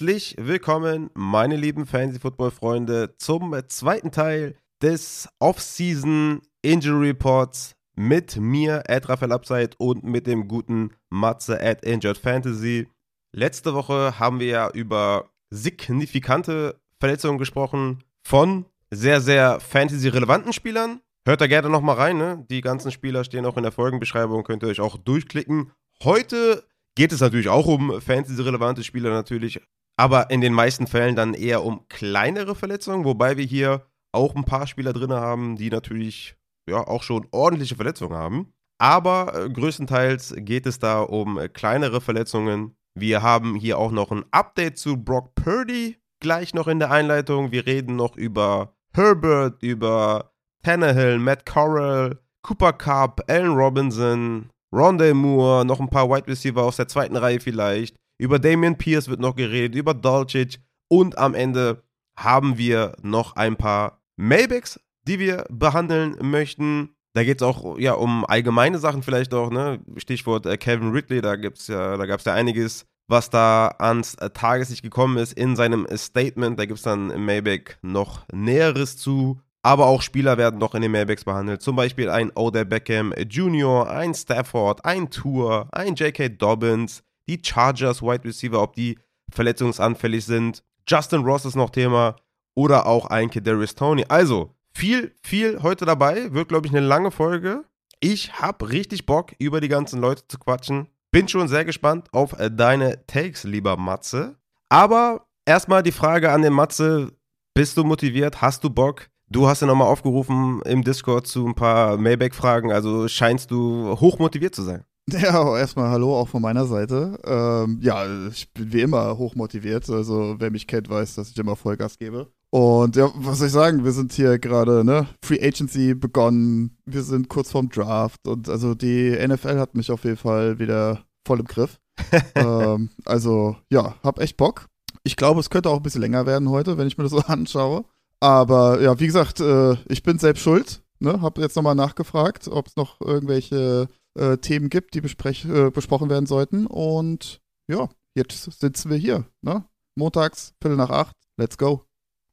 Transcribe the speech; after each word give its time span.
Herzlich 0.00 0.34
willkommen, 0.38 1.10
meine 1.12 1.56
lieben 1.56 1.84
Fantasy-Football-Freunde, 1.84 3.16
zum 3.18 3.54
zweiten 3.68 4.10
Teil 4.10 4.56
des 4.80 5.28
Off-Season 5.40 6.40
Injury 6.62 7.08
Reports 7.08 7.74
mit 7.96 8.38
mir, 8.38 8.84
Ed 8.86 9.10
Raphael 9.10 9.32
Upside 9.32 9.72
und 9.76 10.02
mit 10.02 10.26
dem 10.26 10.48
guten 10.48 10.92
Matze 11.10 11.60
at 11.60 11.84
Injured 11.84 12.16
Fantasy. 12.16 12.88
Letzte 13.36 13.74
Woche 13.74 14.18
haben 14.18 14.40
wir 14.40 14.46
ja 14.46 14.70
über 14.70 15.28
signifikante 15.50 16.80
Verletzungen 16.98 17.36
gesprochen 17.36 18.02
von 18.26 18.64
sehr, 18.90 19.20
sehr 19.20 19.60
Fantasy-relevanten 19.60 20.54
Spielern. 20.54 21.02
Hört 21.26 21.42
da 21.42 21.46
gerne 21.46 21.68
nochmal 21.68 21.96
rein, 21.96 22.16
ne? 22.16 22.46
Die 22.48 22.62
ganzen 22.62 22.90
Spieler 22.90 23.22
stehen 23.22 23.44
auch 23.44 23.58
in 23.58 23.64
der 23.64 23.72
Folgenbeschreibung, 23.72 24.44
könnt 24.44 24.62
ihr 24.62 24.70
euch 24.70 24.80
auch 24.80 24.96
durchklicken. 24.96 25.72
Heute 26.02 26.64
geht 26.94 27.12
es 27.12 27.20
natürlich 27.20 27.50
auch 27.50 27.66
um 27.66 28.00
Fantasy-relevante 28.00 28.82
Spieler 28.82 29.10
natürlich, 29.10 29.60
aber 30.00 30.30
in 30.30 30.40
den 30.40 30.54
meisten 30.54 30.86
Fällen 30.86 31.14
dann 31.14 31.34
eher 31.34 31.62
um 31.62 31.86
kleinere 31.88 32.54
Verletzungen, 32.54 33.04
wobei 33.04 33.36
wir 33.36 33.44
hier 33.44 33.86
auch 34.12 34.34
ein 34.34 34.46
paar 34.46 34.66
Spieler 34.66 34.94
drin 34.94 35.12
haben, 35.12 35.56
die 35.56 35.68
natürlich 35.68 36.36
ja 36.66 36.78
auch 36.86 37.02
schon 37.02 37.26
ordentliche 37.32 37.76
Verletzungen 37.76 38.16
haben. 38.16 38.54
Aber 38.78 39.34
äh, 39.34 39.50
größtenteils 39.50 40.36
geht 40.38 40.64
es 40.64 40.78
da 40.78 41.02
um 41.02 41.38
äh, 41.38 41.50
kleinere 41.50 42.00
Verletzungen. 42.00 42.78
Wir 42.98 43.20
haben 43.20 43.54
hier 43.56 43.76
auch 43.76 43.90
noch 43.90 44.10
ein 44.10 44.24
Update 44.30 44.78
zu 44.78 44.96
Brock 44.96 45.34
Purdy 45.34 45.98
gleich 46.18 46.54
noch 46.54 46.66
in 46.66 46.78
der 46.78 46.90
Einleitung. 46.90 47.52
Wir 47.52 47.66
reden 47.66 47.96
noch 47.96 48.16
über 48.16 48.74
Herbert, 48.94 49.62
über 49.62 50.32
Tannehill, 50.62 51.18
Matt 51.18 51.44
Corral, 51.44 52.18
Cooper 52.40 52.72
Cup, 52.72 53.20
Allen 53.28 53.52
Robinson, 53.52 54.48
Rondé 54.72 55.12
Moore, 55.12 55.66
noch 55.66 55.78
ein 55.78 55.90
paar 55.90 56.08
Wide 56.08 56.26
Receiver 56.26 56.62
aus 56.62 56.76
der 56.76 56.88
zweiten 56.88 57.16
Reihe 57.16 57.38
vielleicht. 57.40 57.99
Über 58.20 58.38
Damian 58.38 58.76
Pierce 58.76 59.08
wird 59.08 59.18
noch 59.18 59.34
geredet, 59.34 59.74
über 59.74 59.94
Dolcic 59.94 60.58
und 60.88 61.16
am 61.16 61.34
Ende 61.34 61.82
haben 62.18 62.58
wir 62.58 62.94
noch 63.00 63.34
ein 63.34 63.56
paar 63.56 64.02
Maybacks, 64.16 64.78
die 65.08 65.18
wir 65.18 65.46
behandeln 65.48 66.16
möchten. 66.20 66.90
Da 67.14 67.24
geht 67.24 67.40
es 67.40 67.42
auch 67.42 67.78
ja, 67.78 67.94
um 67.94 68.26
allgemeine 68.26 68.78
Sachen 68.78 69.02
vielleicht 69.02 69.32
auch, 69.32 69.50
ne? 69.50 69.80
Stichwort 69.96 70.44
äh, 70.44 70.58
Kevin 70.58 70.90
Ridley, 70.90 71.22
da 71.22 71.34
ja, 71.34 71.96
da 71.96 72.04
gab 72.04 72.18
es 72.20 72.26
ja 72.26 72.34
einiges, 72.34 72.84
was 73.08 73.30
da 73.30 73.68
ans 73.78 74.16
äh, 74.16 74.28
Tageslicht 74.28 74.82
gekommen 74.82 75.16
ist 75.16 75.32
in 75.32 75.56
seinem 75.56 75.86
Statement. 75.96 76.58
Da 76.58 76.66
gibt 76.66 76.76
es 76.76 76.84
dann 76.84 77.08
im 77.08 77.24
Maybach 77.24 77.76
noch 77.80 78.26
Näheres 78.30 78.98
zu. 78.98 79.40
Aber 79.62 79.86
auch 79.86 80.02
Spieler 80.02 80.36
werden 80.36 80.60
noch 80.60 80.74
in 80.74 80.82
den 80.82 80.92
Maybachs 80.92 81.24
behandelt. 81.24 81.62
Zum 81.62 81.74
Beispiel 81.74 82.10
ein 82.10 82.30
Odell 82.34 82.66
Beckham 82.66 83.14
Jr., 83.14 83.88
ein 83.88 84.12
Stafford, 84.12 84.84
ein 84.84 85.08
Tour, 85.08 85.68
ein 85.72 85.94
J.K. 85.94 86.28
Dobbins, 86.28 87.02
die 87.30 87.42
Chargers 87.44 88.02
Wide 88.02 88.24
Receiver, 88.24 88.60
ob 88.60 88.74
die 88.74 88.98
verletzungsanfällig 89.30 90.24
sind. 90.24 90.62
Justin 90.88 91.22
Ross 91.22 91.44
ist 91.44 91.56
noch 91.56 91.70
Thema. 91.70 92.16
Oder 92.54 92.86
auch 92.86 93.06
ein 93.06 93.30
Kadarius 93.30 93.74
Tony. 93.74 94.04
Also, 94.08 94.54
viel, 94.74 95.14
viel 95.22 95.62
heute 95.62 95.84
dabei. 95.84 96.32
Wird, 96.32 96.48
glaube 96.48 96.66
ich, 96.66 96.72
eine 96.72 96.84
lange 96.84 97.10
Folge. 97.10 97.64
Ich 98.00 98.40
habe 98.40 98.70
richtig 98.70 99.06
Bock, 99.06 99.32
über 99.38 99.60
die 99.60 99.68
ganzen 99.68 100.00
Leute 100.00 100.26
zu 100.26 100.38
quatschen. 100.38 100.88
Bin 101.12 101.28
schon 101.28 101.48
sehr 101.48 101.64
gespannt 101.64 102.08
auf 102.12 102.38
äh, 102.38 102.50
deine 102.50 103.06
Takes, 103.06 103.44
lieber 103.44 103.76
Matze. 103.76 104.36
Aber 104.68 105.26
erstmal 105.44 105.82
die 105.82 105.92
Frage 105.92 106.32
an 106.32 106.42
den 106.42 106.52
Matze. 106.52 107.12
Bist 107.54 107.76
du 107.76 107.84
motiviert? 107.84 108.40
Hast 108.40 108.64
du 108.64 108.70
Bock? 108.70 109.08
Du 109.28 109.46
hast 109.46 109.60
ja 109.60 109.66
nochmal 109.68 109.86
aufgerufen 109.86 110.60
im 110.62 110.82
Discord 110.82 111.26
zu 111.26 111.46
ein 111.46 111.54
paar 111.54 111.96
Mailback-Fragen, 111.96 112.72
also 112.72 113.06
scheinst 113.06 113.52
du 113.52 113.96
hoch 114.00 114.18
motiviert 114.18 114.56
zu 114.56 114.62
sein. 114.62 114.84
Ja, 115.20 115.58
erstmal 115.58 115.90
Hallo 115.90 116.16
auch 116.16 116.28
von 116.28 116.42
meiner 116.42 116.66
Seite. 116.66 117.18
Ähm, 117.24 117.78
ja, 117.82 118.04
ich 118.28 118.52
bin 118.52 118.72
wie 118.72 118.80
immer 118.80 119.18
hoch 119.18 119.34
motiviert. 119.34 119.88
Also, 119.90 120.36
wer 120.38 120.50
mich 120.50 120.66
kennt, 120.66 120.88
weiß, 120.88 121.16
dass 121.16 121.30
ich 121.30 121.38
immer 121.38 121.56
Vollgas 121.56 121.98
gebe. 121.98 122.28
Und 122.50 122.96
ja, 122.96 123.10
was 123.14 123.38
soll 123.38 123.48
ich 123.48 123.52
sagen? 123.52 123.84
Wir 123.84 123.92
sind 123.92 124.12
hier 124.12 124.38
gerade, 124.38 124.84
ne? 124.84 125.06
Free 125.22 125.40
Agency 125.40 125.94
begonnen. 125.94 126.78
Wir 126.84 127.02
sind 127.02 127.28
kurz 127.28 127.50
vorm 127.50 127.68
Draft. 127.68 128.26
Und 128.26 128.48
also, 128.48 128.74
die 128.74 129.10
NFL 129.10 129.58
hat 129.58 129.74
mich 129.74 129.90
auf 129.90 130.04
jeden 130.04 130.16
Fall 130.16 130.58
wieder 130.58 131.04
voll 131.26 131.40
im 131.40 131.46
Griff. 131.46 131.78
ähm, 132.34 132.90
also, 133.04 133.56
ja, 133.70 133.96
hab 134.02 134.20
echt 134.20 134.36
Bock. 134.36 134.66
Ich 135.02 135.16
glaube, 135.16 135.40
es 135.40 135.50
könnte 135.50 135.70
auch 135.70 135.76
ein 135.76 135.82
bisschen 135.82 136.02
länger 136.02 136.26
werden 136.26 136.50
heute, 136.50 136.78
wenn 136.78 136.86
ich 136.86 136.98
mir 136.98 137.04
das 137.04 137.12
so 137.12 137.20
anschaue. 137.20 137.84
Aber 138.20 138.80
ja, 138.80 138.98
wie 139.00 139.06
gesagt, 139.06 139.40
äh, 139.40 139.76
ich 139.88 140.02
bin 140.02 140.18
selbst 140.18 140.42
schuld. 140.42 140.82
Ne? 140.98 141.22
Hab 141.22 141.38
jetzt 141.38 141.56
nochmal 141.56 141.74
nachgefragt, 141.74 142.48
ob 142.48 142.66
es 142.66 142.76
noch 142.76 143.00
irgendwelche 143.00 143.88
äh, 144.20 144.38
Themen 144.38 144.68
gibt, 144.68 144.94
die 144.94 144.98
äh, 144.98 145.70
besprochen 145.70 146.10
werden 146.10 146.26
sollten. 146.26 146.66
Und 146.66 147.40
ja, 147.68 147.88
jetzt 148.14 148.60
sitzen 148.60 148.90
wir 148.90 148.98
hier. 148.98 149.24
Ne? 149.42 149.64
Montags, 149.96 150.54
Viertel 150.60 150.76
nach 150.76 150.90
acht. 150.90 151.16
Let's 151.36 151.58
go. 151.58 151.84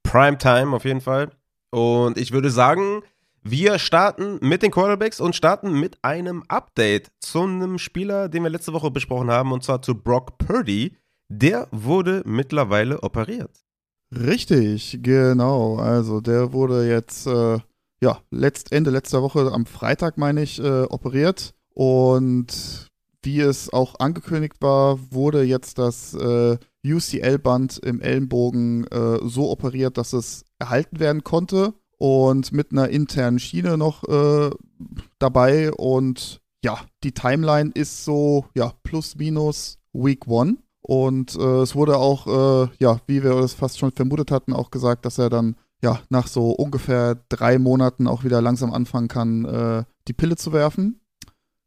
Prime 0.04 0.38
Time 0.38 0.76
auf 0.76 0.86
jeden 0.86 1.02
Fall. 1.02 1.32
Und 1.72 2.18
ich 2.18 2.32
würde 2.32 2.50
sagen, 2.50 3.02
wir 3.44 3.80
starten 3.80 4.40
mit 4.42 4.62
den 4.62 4.72
Quarterbacks 4.72 5.22
und 5.22 5.36
starten 5.36 5.72
mit 5.72 5.98
einem 6.04 6.44
Update 6.48 7.12
zu 7.20 7.44
einem 7.44 7.78
Spieler, 7.78 8.30
den 8.30 8.44
wir 8.44 8.50
letzte 8.50 8.74
Woche 8.74 8.92
besprochen 8.92 9.32
haben, 9.32 9.52
und 9.52 9.64
zwar 9.64 9.82
zu 9.82 9.96
Brock 9.96 10.38
Purdy. 10.38 10.96
Der 11.30 11.68
wurde 11.72 12.24
mittlerweile 12.26 13.04
operiert. 13.04 13.52
Richtig, 14.14 15.00
genau. 15.02 15.78
Also 15.78 16.22
der 16.22 16.54
wurde 16.54 16.88
jetzt, 16.88 17.28
äh, 17.28 17.60
ja, 18.02 18.22
letzt, 18.32 18.72
Ende 18.72 18.92
letzter 18.92 19.22
Woche 19.22 19.52
am 19.52 19.66
Freitag, 19.66 20.18
meine 20.18 20.42
ich, 20.42 20.60
äh, 20.60 20.84
operiert. 20.84 21.54
Und 21.78 22.88
wie 23.22 23.40
es 23.40 23.72
auch 23.72 24.00
angekündigt 24.00 24.56
war, 24.62 24.98
wurde 25.12 25.44
jetzt 25.44 25.78
das 25.78 26.16
äh, 26.16 26.58
UCL-Band 26.84 27.78
im 27.78 28.02
Ellenbogen 28.02 28.88
äh, 28.88 29.20
so 29.22 29.52
operiert, 29.52 30.00
dass 30.00 30.12
es 30.14 30.44
erhalten 30.58 31.00
werden 31.00 31.24
konnte 31.24 31.76
und 32.00 32.52
mit 32.52 32.72
einer 32.72 32.90
internen 32.90 33.38
Schiene 33.38 33.78
noch 33.78 34.04
äh, 34.06 34.50
dabei. 35.20 35.72
Und 35.72 36.42
ja, 36.64 36.80
die 37.04 37.12
Timeline 37.12 37.70
ist 37.76 38.04
so, 38.04 38.46
ja, 38.56 38.74
plus 38.82 39.16
minus 39.16 39.78
Week 39.94 40.28
One. 40.28 40.58
Und 40.82 41.36
äh, 41.36 41.62
es 41.62 41.76
wurde 41.76 41.98
auch, 41.98 42.26
äh, 42.26 42.70
ja, 42.80 43.02
wie 43.06 43.22
wir 43.22 43.36
es 43.36 43.54
fast 43.54 43.78
schon 43.78 43.92
vermutet 43.92 44.32
hatten, 44.32 44.54
auch 44.54 44.72
gesagt, 44.72 45.06
dass 45.06 45.20
er 45.20 45.30
dann 45.30 45.56
ja 45.84 46.00
nach 46.10 46.26
so 46.26 46.50
ungefähr 46.50 47.22
drei 47.30 47.60
Monaten 47.60 48.08
auch 48.08 48.24
wieder 48.24 48.42
langsam 48.42 48.74
anfangen 48.74 49.10
kann, 49.10 49.46
äh, 49.46 49.84
die 50.08 50.14
Pille 50.14 50.38
zu 50.38 50.54
werfen. 50.54 51.02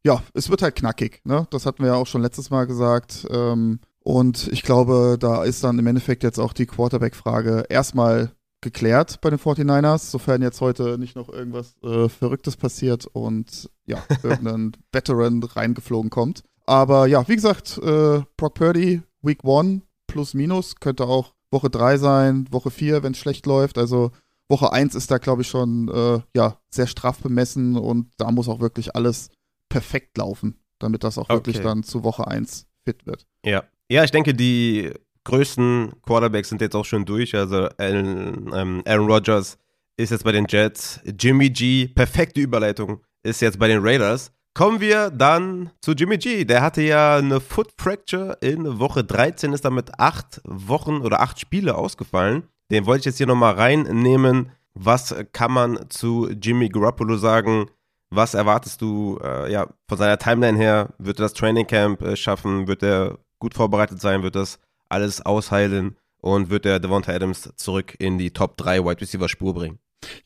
Ja, 0.04 0.22
es 0.34 0.48
wird 0.48 0.62
halt 0.62 0.76
knackig, 0.76 1.20
ne? 1.24 1.46
Das 1.50 1.66
hatten 1.66 1.82
wir 1.82 1.90
ja 1.90 1.94
auch 1.96 2.06
schon 2.06 2.22
letztes 2.22 2.50
Mal 2.50 2.66
gesagt. 2.66 3.26
Ähm, 3.30 3.80
und 4.02 4.48
ich 4.48 4.62
glaube, 4.62 5.18
da 5.20 5.44
ist 5.44 5.62
dann 5.62 5.78
im 5.78 5.86
Endeffekt 5.86 6.22
jetzt 6.22 6.38
auch 6.38 6.52
die 6.52 6.66
Quarterback-Frage 6.66 7.64
erstmal 7.68 8.32
geklärt 8.62 9.20
bei 9.20 9.30
den 9.30 9.38
49ers, 9.38 10.10
sofern 10.10 10.42
jetzt 10.42 10.60
heute 10.60 10.98
nicht 10.98 11.16
noch 11.16 11.28
irgendwas 11.28 11.74
äh, 11.82 12.08
Verrücktes 12.08 12.56
passiert 12.56 13.06
und 13.06 13.70
ja, 13.86 14.02
irgendein 14.22 14.72
Veteran 14.92 15.42
reingeflogen 15.42 16.10
kommt. 16.10 16.44
Aber 16.66 17.06
ja, 17.06 17.26
wie 17.28 17.36
gesagt, 17.36 17.78
äh, 17.78 18.22
Brock 18.36 18.54
Purdy 18.54 19.02
Week 19.22 19.44
1 19.44 19.82
plus 20.06 20.34
minus, 20.34 20.76
könnte 20.76 21.04
auch 21.04 21.34
Woche 21.50 21.70
3 21.70 21.98
sein, 21.98 22.46
Woche 22.50 22.70
4, 22.70 23.02
wenn 23.02 23.12
es 23.12 23.18
schlecht 23.18 23.46
läuft. 23.46 23.78
Also 23.78 24.12
Woche 24.48 24.72
1 24.72 24.94
ist 24.94 25.10
da, 25.10 25.18
glaube 25.18 25.42
ich, 25.42 25.48
schon 25.48 25.88
äh, 25.88 26.20
ja, 26.34 26.58
sehr 26.70 26.86
straff 26.86 27.18
bemessen 27.18 27.76
und 27.76 28.10
da 28.18 28.30
muss 28.30 28.48
auch 28.48 28.60
wirklich 28.60 28.94
alles 28.94 29.30
perfekt 29.70 30.18
laufen, 30.18 30.60
damit 30.78 31.02
das 31.02 31.16
auch 31.16 31.30
okay. 31.30 31.34
wirklich 31.34 31.60
dann 31.60 31.82
zu 31.82 32.04
Woche 32.04 32.28
1 32.28 32.66
fit 32.84 33.06
wird. 33.06 33.26
Ja. 33.46 33.64
Ja, 33.90 34.04
ich 34.04 34.10
denke, 34.10 34.34
die 34.34 34.92
größten 35.24 35.94
Quarterbacks 36.02 36.50
sind 36.50 36.60
jetzt 36.60 36.76
auch 36.76 36.84
schon 36.84 37.06
durch. 37.06 37.34
Also 37.34 37.68
Aaron, 37.78 38.52
ähm, 38.54 38.82
Aaron 38.86 39.10
Rodgers 39.10 39.58
ist 39.96 40.10
jetzt 40.10 40.24
bei 40.24 40.32
den 40.32 40.46
Jets. 40.48 41.00
Jimmy 41.18 41.50
G, 41.50 41.88
perfekte 41.88 42.40
Überleitung, 42.40 43.00
ist 43.22 43.40
jetzt 43.40 43.58
bei 43.58 43.68
den 43.68 43.80
Raiders. 43.82 44.32
Kommen 44.54 44.80
wir 44.80 45.10
dann 45.10 45.70
zu 45.80 45.92
Jimmy 45.92 46.18
G. 46.18 46.44
Der 46.44 46.60
hatte 46.60 46.82
ja 46.82 47.16
eine 47.16 47.40
Foot 47.40 47.72
Fracture 47.78 48.38
in 48.40 48.78
Woche 48.78 49.04
13, 49.04 49.52
ist 49.52 49.64
damit 49.64 49.98
acht 49.98 50.40
Wochen 50.44 50.98
oder 50.98 51.20
acht 51.20 51.38
Spiele 51.38 51.76
ausgefallen. 51.76 52.44
Den 52.70 52.86
wollte 52.86 53.00
ich 53.00 53.06
jetzt 53.06 53.18
hier 53.18 53.26
nochmal 53.26 53.54
reinnehmen. 53.54 54.52
Was 54.74 55.14
kann 55.32 55.52
man 55.52 55.90
zu 55.90 56.28
Jimmy 56.30 56.68
Garoppolo 56.68 57.16
sagen? 57.16 57.66
Was 58.10 58.34
erwartest 58.34 58.82
du 58.82 59.18
äh, 59.22 59.50
ja, 59.52 59.68
von 59.88 59.98
seiner 59.98 60.18
Timeline 60.18 60.58
her? 60.58 60.88
Wird 60.98 61.20
er 61.20 61.24
das 61.24 61.32
Training 61.32 61.66
Camp 61.66 62.02
äh, 62.02 62.16
schaffen? 62.16 62.66
Wird 62.66 62.82
er 62.82 63.18
gut 63.38 63.54
vorbereitet 63.54 64.00
sein? 64.00 64.22
Wird 64.22 64.34
das 64.34 64.58
alles 64.88 65.24
ausheilen? 65.24 65.96
Und 66.20 66.50
wird 66.50 66.66
er 66.66 66.80
Devonta 66.80 67.12
Adams 67.12 67.50
zurück 67.56 67.94
in 67.98 68.18
die 68.18 68.32
Top 68.32 68.56
3 68.56 68.84
Wide 68.84 69.00
Receiver 69.00 69.28
Spur 69.28 69.54
bringen? 69.54 69.78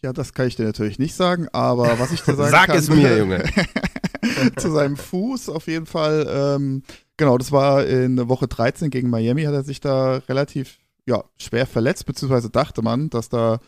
Ja, 0.03 0.13
das 0.13 0.33
kann 0.33 0.49
ich 0.49 0.57
dir 0.57 0.65
natürlich 0.65 0.99
nicht 0.99 1.15
sagen, 1.15 1.49
aber 1.53 1.99
was 1.99 2.11
ich 2.11 2.23
dir 2.23 2.35
sagen 2.35 2.51
Sag 2.51 2.67
kann. 2.67 2.81
Sag 2.81 2.83
es 2.83 2.89
mir, 2.89 3.19
Junge. 3.19 3.45
zu 4.57 4.71
seinem 4.71 4.97
Fuß 4.97 5.51
auf 5.51 5.67
jeden 5.67 5.87
Fall. 5.87 6.27
Ähm, 6.29 6.83
genau, 7.17 7.39
das 7.39 7.53
war 7.53 7.85
in 7.85 8.29
Woche 8.29 8.49
13 8.49 8.91
gegen 8.91 9.11
Miami, 9.11 9.45
hat 9.45 9.55
er 9.55 9.63
sich 9.63 9.81
da 9.81 10.17
relativ 10.29 10.79
ja, 11.07 11.25
schwer 11.39 11.67
verletzt, 11.67 12.07
beziehungsweise 12.07 12.51
dachte 12.51 12.83
man, 12.83 13.11
dass 13.11 13.29
da 13.29 13.59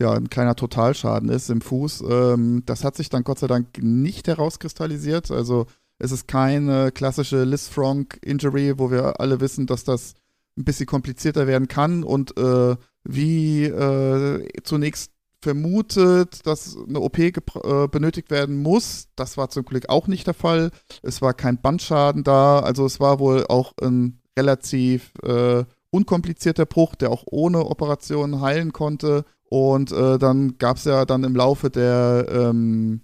ja 0.00 0.12
ein 0.12 0.30
kleiner 0.30 0.56
Totalschaden 0.56 1.28
ist 1.28 1.50
im 1.50 1.60
Fuß. 1.60 2.04
Ähm, 2.08 2.62
das 2.66 2.84
hat 2.84 2.96
sich 2.96 3.08
dann 3.08 3.24
Gott 3.24 3.38
sei 3.38 3.46
Dank 3.46 3.78
nicht 3.80 4.28
herauskristallisiert. 4.28 5.30
Also 5.30 5.66
es 5.98 6.12
ist 6.12 6.28
keine 6.28 6.92
klassische 6.92 7.44
Liz 7.44 7.68
Frank 7.68 8.18
Injury, 8.22 8.78
wo 8.78 8.90
wir 8.90 9.20
alle 9.20 9.40
wissen, 9.40 9.66
dass 9.66 9.84
das 9.84 10.14
ein 10.56 10.64
bisschen 10.64 10.86
komplizierter 10.86 11.46
werden 11.46 11.68
kann 11.68 12.04
und 12.04 12.36
äh, 12.36 12.76
wie 13.04 13.64
äh, 13.64 14.46
zunächst 14.62 15.12
vermutet, 15.44 16.46
dass 16.46 16.76
eine 16.88 17.00
OP 17.00 17.18
äh, 17.18 17.32
benötigt 17.88 18.30
werden 18.30 18.62
muss. 18.62 19.08
Das 19.14 19.36
war 19.36 19.50
zum 19.50 19.64
Glück 19.64 19.88
auch 19.90 20.08
nicht 20.08 20.26
der 20.26 20.34
Fall. 20.34 20.70
Es 21.02 21.20
war 21.20 21.34
kein 21.34 21.60
Bandschaden 21.60 22.24
da. 22.24 22.60
Also 22.60 22.86
es 22.86 22.98
war 22.98 23.18
wohl 23.18 23.46
auch 23.46 23.74
ein 23.82 24.20
relativ 24.38 25.12
äh, 25.22 25.64
unkomplizierter 25.90 26.66
Bruch, 26.66 26.94
der 26.94 27.10
auch 27.10 27.24
ohne 27.26 27.66
Operation 27.66 28.40
heilen 28.40 28.72
konnte. 28.72 29.24
Und 29.54 29.92
äh, 29.92 30.18
dann 30.18 30.58
gab 30.58 30.78
es 30.78 30.84
ja 30.84 31.04
dann 31.04 31.22
im 31.22 31.36
Laufe 31.36 31.70
der 31.70 32.26
ähm, 32.28 33.02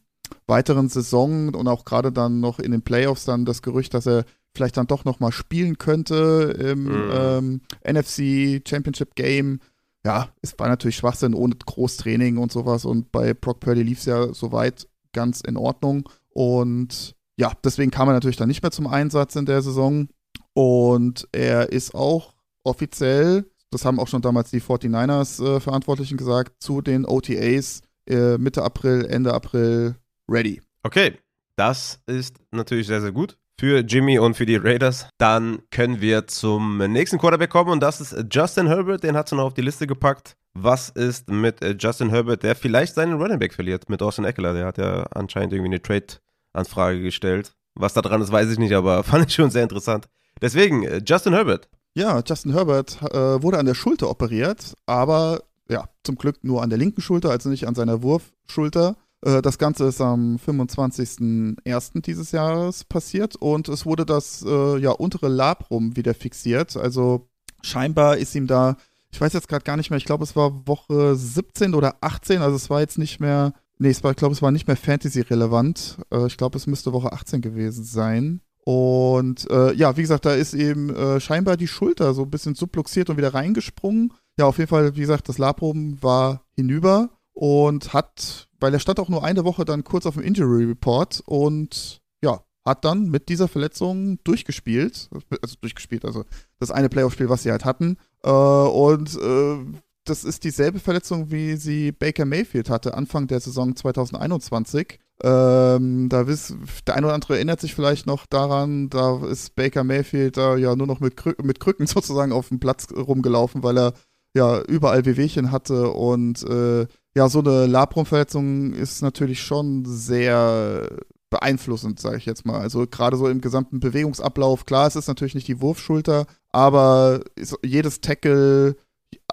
weiteren 0.49 0.89
Saison 0.89 1.55
und 1.55 1.69
auch 1.69 1.85
gerade 1.85 2.11
dann 2.11 2.41
noch 2.41 2.59
in 2.59 2.73
den 2.73 2.83
Playoffs 2.83 3.25
dann 3.25 3.45
das 3.45 3.63
Gerücht, 3.63 3.95
dass 3.95 4.07
er 4.07 4.25
vielleicht 4.53 4.77
dann 4.77 4.89
doch 4.89 5.05
noch 5.05 5.21
mal 5.21 5.31
spielen 5.31 5.79
könnte 5.79 6.57
im 6.59 6.85
mhm. 6.85 7.11
ähm, 7.13 7.61
NFC 7.85 8.61
Championship 8.69 9.15
Game 9.15 9.61
ja, 10.05 10.29
es 10.41 10.59
war 10.59 10.69
natürlich 10.69 10.97
Schwachsinn 10.97 11.35
ohne 11.35 11.55
Großtraining 11.55 12.39
und 12.39 12.51
sowas. 12.51 12.85
Und 12.85 13.13
bei 13.13 13.35
Brock 13.35 13.61
Purdy 13.61 13.83
lief 13.83 13.99
es 13.99 14.07
ja 14.07 14.33
soweit 14.33 14.89
ganz 15.13 15.43
in 15.43 15.57
Ordnung. 15.57 16.09
Und 16.31 17.15
ja, 17.37 17.53
deswegen 17.65 17.91
kam 17.91 18.09
er 18.09 18.15
natürlich 18.15 18.37
dann 18.37 18.49
nicht 18.49 18.63
mehr 18.63 18.71
zum 18.71 18.87
Einsatz 18.87 19.37
in 19.37 19.47
der 19.47 19.63
Saison. 19.63 20.09
Und 20.55 21.29
er 21.33 21.71
ist 21.71 21.95
auch 21.95 22.35
offiziell, 22.65 23.50
das 23.71 23.85
haben 23.85 24.01
auch 24.01 24.09
schon 24.09 24.23
damals 24.23 24.51
die 24.51 24.61
49ers-Verantwortlichen 24.61 26.15
äh, 26.15 26.19
gesagt, 26.19 26.63
zu 26.63 26.81
den 26.81 27.05
OTAs 27.05 27.83
äh, 28.07 28.39
Mitte 28.39 28.63
April, 28.63 29.07
Ende 29.07 29.33
April 29.33 29.97
ready. 30.29 30.61
Okay, 30.83 31.19
das 31.57 32.01
ist 32.07 32.37
natürlich 32.51 32.87
sehr, 32.87 33.01
sehr 33.01 33.13
gut 33.13 33.37
für 33.61 33.81
Jimmy 33.81 34.19
und 34.19 34.35
für 34.39 34.47
die 34.47 34.57
Raiders. 34.57 35.07
Dann 35.19 35.61
können 35.71 36.01
wir 36.01 36.27
zum 36.27 36.79
nächsten 36.79 37.19
Quarterback 37.19 37.51
kommen 37.51 37.71
und 37.71 37.81
das 37.81 38.01
ist 38.01 38.17
Justin 38.33 38.67
Herbert. 38.67 39.03
Den 39.03 39.15
hat 39.15 39.27
es 39.27 39.33
noch 39.33 39.45
auf 39.45 39.55
die 39.55 39.61
Liste 39.61 39.87
gepackt. 39.87 40.35
Was 40.55 40.89
ist 40.89 41.29
mit 41.29 41.63
äh, 41.63 41.77
Justin 41.79 42.09
Herbert, 42.09 42.43
der 42.43 42.57
vielleicht 42.57 42.95
seinen 42.95 43.21
Running 43.21 43.39
Back 43.39 43.53
verliert 43.53 43.91
mit 43.91 44.01
Austin 44.01 44.25
Eckler? 44.25 44.55
Der 44.55 44.65
hat 44.65 44.79
ja 44.79 45.03
anscheinend 45.15 45.53
irgendwie 45.53 45.73
eine 45.75 45.83
Trade-Anfrage 45.83 47.03
gestellt. 47.03 47.53
Was 47.75 47.93
da 47.93 48.01
dran 48.01 48.23
ist, 48.23 48.33
weiß 48.33 48.51
ich 48.51 48.59
nicht, 48.59 48.73
aber 48.73 49.05
fand 49.05 49.29
ich 49.29 49.35
schon 49.35 49.51
sehr 49.51 49.63
interessant. 49.63 50.09
Deswegen, 50.41 50.85
äh, 50.85 51.03
Justin 51.07 51.35
Herbert. 51.35 51.69
Ja, 51.95 52.23
Justin 52.25 52.53
Herbert 52.53 53.03
äh, 53.03 53.43
wurde 53.43 53.59
an 53.59 53.67
der 53.67 53.75
Schulter 53.75 54.11
operiert, 54.11 54.75
aber 54.87 55.43
ja, 55.69 55.89
zum 56.05 56.17
Glück 56.17 56.43
nur 56.43 56.63
an 56.63 56.71
der 56.71 56.79
linken 56.79 57.01
Schulter, 57.01 57.31
also 57.31 57.49
nicht 57.49 57.67
an 57.67 57.75
seiner 57.75 58.03
Wurfschulter. 58.03 58.97
Äh, 59.23 59.43
das 59.43 59.59
Ganze 59.59 59.87
ist 59.87 60.01
am 60.01 60.37
25.01. 60.37 62.03
dieses 62.03 62.33
Jahres 62.33 62.85
passiert 62.85 63.37
und 63.37 63.69
es 63.69 63.87
wurde 63.87 64.07
das 64.07 64.45
äh, 64.47 64.79
ja, 64.79 64.93
untere 64.93 65.29
Labrum 65.29 65.97
wieder 65.97 66.15
fixiert. 66.15 66.77
Also 66.77 67.29
scheinbar 67.63 68.19
ist 68.19 68.35
ihm 68.35 68.47
da, 68.47 68.77
ich 69.11 69.21
weiß 69.21 69.33
jetzt 69.33 69.49
gerade 69.49 69.65
gar 69.65 69.77
nicht 69.77 69.91
mehr, 69.91 69.99
ich 69.99 70.05
glaube 70.05 70.25
es 70.25 70.37
war 70.37 70.67
Woche 70.69 71.17
17 71.17 71.75
oder 71.75 71.97
18, 72.03 72.41
also 72.41 72.57
es 72.57 72.71
war 72.71 72.81
jetzt 72.81 72.99
nicht 72.99 73.19
mehr, 73.19 73.53
nee, 73.79 73.91
es 73.91 74.05
war, 74.05 74.13
ich 74.13 74.17
glaube 74.17 74.35
es 74.35 74.43
war 74.43 74.53
nicht 74.53 74.69
mehr 74.69 74.77
Fantasy-relevant. 74.77 75.99
Äh, 76.13 76.27
ich 76.27 76.37
glaube 76.37 76.57
es 76.57 76.69
müsste 76.69 76.93
Woche 76.93 77.13
18 77.13 77.41
gewesen 77.41 77.85
sein. 77.85 78.43
Und 78.71 79.51
äh, 79.51 79.75
ja, 79.75 79.97
wie 79.97 80.03
gesagt, 80.03 80.25
da 80.25 80.33
ist 80.33 80.55
eben 80.55 80.95
äh, 80.95 81.19
scheinbar 81.19 81.57
die 81.57 81.67
Schulter 81.67 82.15
so 82.15 82.23
ein 82.23 82.31
bisschen 82.31 82.55
subluxiert 82.55 83.11
und 83.11 83.17
wieder 83.17 83.35
reingesprungen. 83.35 84.13
Ja, 84.39 84.47
auf 84.47 84.59
jeden 84.59 84.69
Fall, 84.69 84.95
wie 84.95 85.01
gesagt, 85.01 85.29
das 85.29 85.39
Labrum 85.39 86.01
war 86.05 86.45
hinüber 86.55 87.11
und 87.33 87.93
hat, 87.93 88.47
weil 88.61 88.73
er 88.73 88.79
stand 88.79 89.01
auch 89.01 89.09
nur 89.09 89.25
eine 89.25 89.45
Woche 89.45 89.65
dann 89.65 89.83
kurz 89.83 90.07
auf 90.07 90.15
dem 90.15 90.23
Injury 90.23 90.67
Report 90.67 91.21
und 91.27 92.01
ja, 92.23 92.45
hat 92.65 92.85
dann 92.85 93.11
mit 93.11 93.29
dieser 93.29 93.49
Verletzung 93.49 94.23
durchgespielt, 94.23 95.11
also 95.43 95.57
durchgespielt, 95.61 96.05
also 96.05 96.25
das 96.61 96.71
eine 96.71 96.89
Playoff-Spiel, 96.89 97.29
was 97.29 97.43
sie 97.43 97.51
halt 97.51 97.65
hatten. 97.65 97.97
Äh, 98.23 98.31
und 98.31 99.19
äh, 99.21 99.57
das 100.05 100.23
ist 100.23 100.45
dieselbe 100.45 100.79
Verletzung, 100.79 101.33
wie 101.33 101.57
sie 101.57 101.91
Baker 101.91 102.25
Mayfield 102.25 102.71
hatte, 102.71 102.95
Anfang 102.95 103.27
der 103.27 103.41
Saison 103.41 103.75
2021. 103.75 105.01
Ähm, 105.23 106.09
da 106.09 106.27
wisst, 106.27 106.55
der 106.87 106.97
eine 106.97 107.07
oder 107.07 107.15
andere 107.15 107.35
erinnert 107.35 107.61
sich 107.61 107.75
vielleicht 107.75 108.07
noch 108.07 108.27
daran, 108.27 108.89
da 108.89 109.27
ist 109.27 109.55
Baker 109.55 109.85
Mayfield 109.85 110.39
da 110.39 110.57
ja 110.57 110.75
nur 110.75 110.87
noch 110.87 111.01
mit, 111.01 111.17
Krü 111.17 111.35
mit 111.43 111.61
Krücken 111.61 111.87
sozusagen 111.87 112.33
auf 112.33 112.49
dem 112.49 112.61
Platz 112.61 112.89
rumgelaufen, 112.91 113.63
weil 113.63 113.79
er 113.79 113.93
ja 114.35 114.63
überall 114.63 115.05
Wehwehchen 115.05 115.51
hatte 115.51 115.91
und 115.91 116.43
äh, 116.45 116.87
ja, 117.15 117.29
so 117.29 117.41
eine 117.41 117.67
Labrum-Verletzung 117.67 118.73
ist 118.73 119.03
natürlich 119.03 119.43
schon 119.43 119.85
sehr 119.85 120.89
beeinflussend, 121.29 122.01
sage 122.01 122.19
ich 122.19 122.27
jetzt 122.27 122.47
mal. 122.47 122.61
Also 122.61 122.87
gerade 122.87 123.17
so 123.17 123.29
im 123.29 123.41
gesamten 123.41 123.81
Bewegungsablauf. 123.81 124.67
Klar, 124.67 124.87
es 124.87 124.97
ist 124.97 125.09
natürlich 125.09 125.35
nicht 125.35 125.49
die 125.49 125.61
Wurfschulter, 125.61 126.27
aber 126.51 127.21
jedes 127.65 128.01
Tackle, 128.01 128.77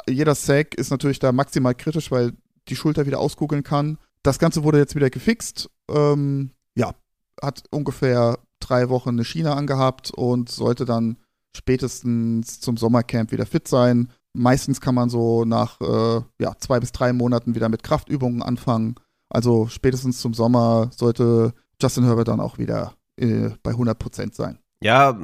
jeder 0.07 0.35
Sack 0.35 0.75
ist 0.75 0.91
natürlich 0.91 1.19
da 1.19 1.31
maximal 1.31 1.75
kritisch, 1.75 2.11
weil 2.11 2.33
die 2.67 2.75
Schulter 2.75 3.05
wieder 3.05 3.19
auskugeln 3.19 3.63
kann. 3.63 3.97
Das 4.23 4.39
Ganze 4.39 4.63
wurde 4.63 4.79
jetzt 4.79 4.95
wieder 4.95 5.09
gefixt. 5.09 5.69
Ähm, 5.89 6.51
ja, 6.75 6.93
hat 7.41 7.63
ungefähr 7.71 8.39
drei 8.59 8.89
Wochen 8.89 9.09
eine 9.09 9.25
Schiene 9.25 9.53
angehabt 9.53 10.11
und 10.11 10.49
sollte 10.49 10.85
dann 10.85 11.17
spätestens 11.55 12.59
zum 12.59 12.77
Sommercamp 12.77 13.31
wieder 13.31 13.45
fit 13.45 13.67
sein. 13.67 14.09
Meistens 14.33 14.81
kann 14.81 14.95
man 14.95 15.09
so 15.09 15.45
nach 15.45 15.81
äh, 15.81 16.21
ja, 16.39 16.53
zwei 16.59 16.79
bis 16.79 16.91
drei 16.91 17.13
Monaten 17.13 17.55
wieder 17.55 17.69
mit 17.69 17.83
Kraftübungen 17.83 18.43
anfangen. 18.43 18.95
Also 19.29 19.67
spätestens 19.67 20.19
zum 20.19 20.33
Sommer 20.33 20.89
sollte 20.95 21.53
Justin 21.81 22.05
Herbert 22.05 22.27
dann 22.27 22.39
auch 22.39 22.57
wieder 22.57 22.93
äh, 23.17 23.49
bei 23.63 23.71
100 23.71 23.97
Prozent 23.97 24.35
sein. 24.35 24.59
Ja, 24.81 25.17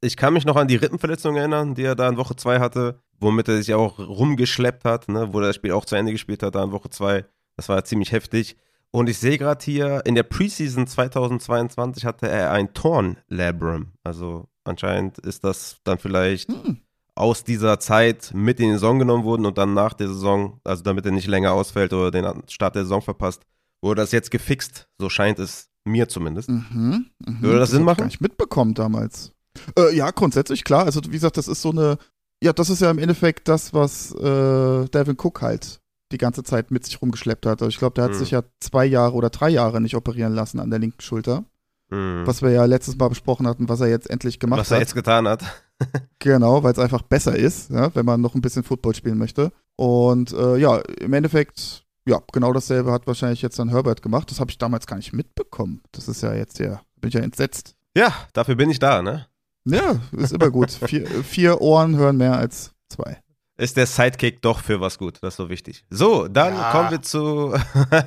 ich 0.00 0.16
kann 0.16 0.34
mich 0.34 0.44
noch 0.44 0.56
an 0.56 0.68
die 0.68 0.76
Rippenverletzung 0.76 1.36
erinnern, 1.36 1.74
die 1.74 1.84
er 1.84 1.94
da 1.94 2.08
in 2.08 2.16
Woche 2.16 2.36
2 2.36 2.60
hatte, 2.60 3.00
womit 3.18 3.48
er 3.48 3.56
sich 3.56 3.74
auch 3.74 3.98
rumgeschleppt 3.98 4.84
hat, 4.84 5.08
ne, 5.08 5.32
wo 5.32 5.40
er 5.40 5.48
das 5.48 5.56
Spiel 5.56 5.72
auch 5.72 5.84
zu 5.84 5.96
Ende 5.96 6.12
gespielt 6.12 6.42
hat, 6.42 6.54
da 6.54 6.64
in 6.64 6.72
Woche 6.72 6.90
2. 6.90 7.24
Das 7.56 7.68
war 7.68 7.84
ziemlich 7.84 8.12
heftig. 8.12 8.56
Und 8.92 9.08
ich 9.08 9.18
sehe 9.18 9.38
gerade 9.38 9.64
hier, 9.64 10.02
in 10.04 10.14
der 10.14 10.22
Preseason 10.22 10.86
2022 10.86 12.04
hatte 12.04 12.28
er 12.28 12.52
ein 12.52 12.74
Torn-Labrum. 12.74 13.92
Also 14.04 14.48
anscheinend 14.64 15.18
ist 15.18 15.44
das 15.44 15.78
dann 15.84 15.98
vielleicht 15.98 16.50
hm 16.50 16.78
aus 17.14 17.44
dieser 17.44 17.78
Zeit 17.78 18.32
mit 18.34 18.58
in 18.60 18.68
die 18.68 18.72
Saison 18.74 18.98
genommen 18.98 19.24
wurden 19.24 19.46
und 19.46 19.58
dann 19.58 19.74
nach 19.74 19.92
der 19.92 20.08
Saison, 20.08 20.60
also 20.64 20.82
damit 20.82 21.04
er 21.04 21.12
nicht 21.12 21.26
länger 21.26 21.52
ausfällt 21.52 21.92
oder 21.92 22.10
den 22.10 22.26
Start 22.48 22.74
der 22.74 22.84
Saison 22.84 23.02
verpasst, 23.02 23.42
wurde 23.82 24.00
das 24.00 24.12
jetzt 24.12 24.30
gefixt. 24.30 24.88
So 24.98 25.10
scheint 25.10 25.38
es 25.38 25.68
mir 25.84 26.08
zumindest. 26.08 26.48
Mhm, 26.48 27.10
mh. 27.18 27.42
Würde 27.42 27.58
das, 27.58 27.68
das 27.68 27.76
Sinn 27.76 27.84
machen? 27.84 27.94
Ich 27.94 27.98
gar 27.98 28.06
nicht 28.06 28.20
mitbekommen 28.20 28.74
damals. 28.74 29.32
Äh, 29.78 29.94
ja, 29.94 30.10
grundsätzlich 30.10 30.64
klar. 30.64 30.84
Also 30.84 31.00
wie 31.06 31.10
gesagt, 31.10 31.36
das 31.36 31.48
ist 31.48 31.60
so 31.60 31.70
eine, 31.70 31.98
ja, 32.42 32.52
das 32.52 32.70
ist 32.70 32.80
ja 32.80 32.90
im 32.90 32.98
Endeffekt 32.98 33.48
das, 33.48 33.74
was 33.74 34.12
äh, 34.14 34.88
Devin 34.88 35.16
Cook 35.18 35.42
halt 35.42 35.80
die 36.12 36.18
ganze 36.18 36.42
Zeit 36.42 36.70
mit 36.70 36.84
sich 36.84 37.00
rumgeschleppt 37.00 37.46
hat. 37.46 37.62
Also 37.62 37.68
ich 37.68 37.78
glaube, 37.78 37.94
der 37.94 38.04
hat 38.04 38.12
mhm. 38.12 38.18
sich 38.18 38.30
ja 38.30 38.42
zwei 38.60 38.84
Jahre 38.84 39.14
oder 39.14 39.30
drei 39.30 39.48
Jahre 39.48 39.80
nicht 39.80 39.96
operieren 39.96 40.34
lassen 40.34 40.60
an 40.60 40.70
der 40.70 40.78
linken 40.78 41.00
Schulter. 41.00 41.44
Mhm. 41.90 42.26
Was 42.26 42.42
wir 42.42 42.50
ja 42.50 42.64
letztes 42.64 42.96
Mal 42.96 43.08
besprochen 43.08 43.46
hatten, 43.46 43.68
was 43.68 43.80
er 43.80 43.88
jetzt 43.88 44.08
endlich 44.08 44.38
gemacht 44.38 44.60
hat. 44.60 44.66
Was 44.66 44.70
er 44.70 44.80
jetzt 44.80 44.94
getan 44.94 45.28
hat. 45.28 45.44
genau, 46.18 46.62
weil 46.62 46.72
es 46.72 46.78
einfach 46.78 47.02
besser 47.02 47.36
ist, 47.36 47.70
ja, 47.70 47.94
wenn 47.94 48.06
man 48.06 48.20
noch 48.20 48.34
ein 48.34 48.40
bisschen 48.40 48.62
Football 48.62 48.94
spielen 48.94 49.18
möchte. 49.18 49.52
Und 49.76 50.32
äh, 50.32 50.56
ja, 50.56 50.78
im 51.00 51.12
Endeffekt, 51.12 51.84
ja, 52.06 52.20
genau 52.32 52.52
dasselbe 52.52 52.92
hat 52.92 53.06
wahrscheinlich 53.06 53.42
jetzt 53.42 53.58
dann 53.58 53.68
Herbert 53.68 54.02
gemacht. 54.02 54.30
Das 54.30 54.40
habe 54.40 54.50
ich 54.50 54.58
damals 54.58 54.86
gar 54.86 54.96
nicht 54.96 55.12
mitbekommen. 55.12 55.82
Das 55.92 56.08
ist 56.08 56.22
ja 56.22 56.34
jetzt 56.34 56.58
ja, 56.58 56.80
bin 57.00 57.08
ich 57.08 57.14
ja 57.14 57.20
entsetzt. 57.20 57.74
Ja, 57.96 58.14
dafür 58.32 58.54
bin 58.54 58.70
ich 58.70 58.78
da, 58.78 59.02
ne? 59.02 59.26
Ja, 59.64 60.00
ist 60.12 60.32
immer 60.32 60.50
gut. 60.50 60.70
vier, 60.86 61.06
vier 61.06 61.60
Ohren 61.60 61.96
hören 61.96 62.16
mehr 62.16 62.36
als 62.36 62.72
zwei 62.88 63.18
ist 63.62 63.76
der 63.76 63.86
Sidekick 63.86 64.42
doch 64.42 64.60
für 64.60 64.80
was 64.80 64.98
gut. 64.98 65.18
Das 65.22 65.34
ist 65.34 65.36
so 65.36 65.48
wichtig. 65.48 65.84
So, 65.88 66.28
dann 66.28 66.54
ja. 66.54 66.70
kommen 66.72 66.90
wir 66.90 67.02
zu 67.02 67.54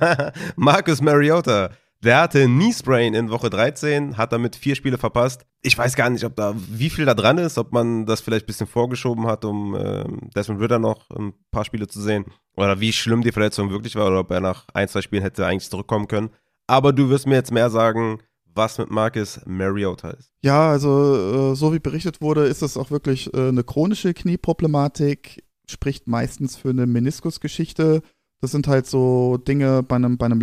Marcus 0.56 1.02
Mariota. 1.02 1.72
Der 2.04 2.22
hatte 2.22 2.46
Knee-Sprain 2.46 3.14
in 3.14 3.32
Woche 3.32 3.50
13, 3.50 4.18
hat 4.18 4.34
damit 4.34 4.56
vier 4.56 4.76
Spiele 4.76 4.98
verpasst. 4.98 5.46
Ich 5.62 5.76
weiß 5.76 5.96
gar 5.96 6.10
nicht, 6.10 6.24
ob 6.24 6.36
da 6.36 6.54
wie 6.56 6.90
viel 6.90 7.06
da 7.06 7.14
dran 7.16 7.38
ist, 7.38 7.58
ob 7.58 7.72
man 7.72 8.06
das 8.06 8.22
vielleicht 8.22 8.44
ein 8.44 8.48
bisschen 8.48 8.68
vorgeschoben 8.68 9.26
hat, 9.26 9.44
um 9.46 9.74
äh, 9.76 10.04
Desmond 10.36 10.62
Ritter 10.62 10.78
noch 10.78 11.10
ein 11.10 11.34
paar 11.52 11.66
Spiele 11.66 11.88
zu 11.88 12.02
sehen. 12.02 12.26
Oder 12.58 12.80
wie 12.80 12.94
schlimm 12.94 13.24
die 13.24 13.32
Verletzung 13.32 13.72
wirklich 13.72 13.96
war, 13.96 14.08
oder 14.08 14.20
ob 14.20 14.32
er 14.32 14.42
nach 14.42 14.66
ein, 14.74 14.88
zwei 14.88 15.02
Spielen 15.02 15.24
hätte 15.24 15.48
eigentlich 15.48 15.70
zurückkommen 15.70 16.08
können. 16.08 16.30
Aber 16.68 16.94
du 16.94 17.10
wirst 17.10 17.28
mir 17.28 17.36
jetzt 17.36 17.52
mehr 17.52 17.70
sagen, 17.70 18.20
was 18.56 18.78
mit 18.78 18.90
Marcus 18.90 19.40
Mariota 19.46 20.12
ist. 20.12 20.32
Ja, 20.42 20.70
also 20.70 21.52
äh, 21.52 21.56
so 21.56 21.74
wie 21.74 21.80
berichtet 21.80 22.22
wurde, 22.22 22.46
ist 22.46 22.62
das 22.62 22.78
auch 22.78 22.90
wirklich 22.90 23.34
äh, 23.34 23.50
eine 23.50 23.64
chronische 23.64 24.14
Knieproblematik, 24.14 25.44
spricht 25.68 26.08
meistens 26.08 26.56
für 26.56 26.70
eine 26.70 26.86
Meniskusgeschichte. 26.86 28.02
Das 28.42 28.52
sind 28.52 28.68
halt 28.68 28.88
so 28.88 29.38
Dinge 29.38 29.84
bei 29.84 29.96
einem, 29.96 30.18
bei 30.18 30.26
einem 30.26 30.42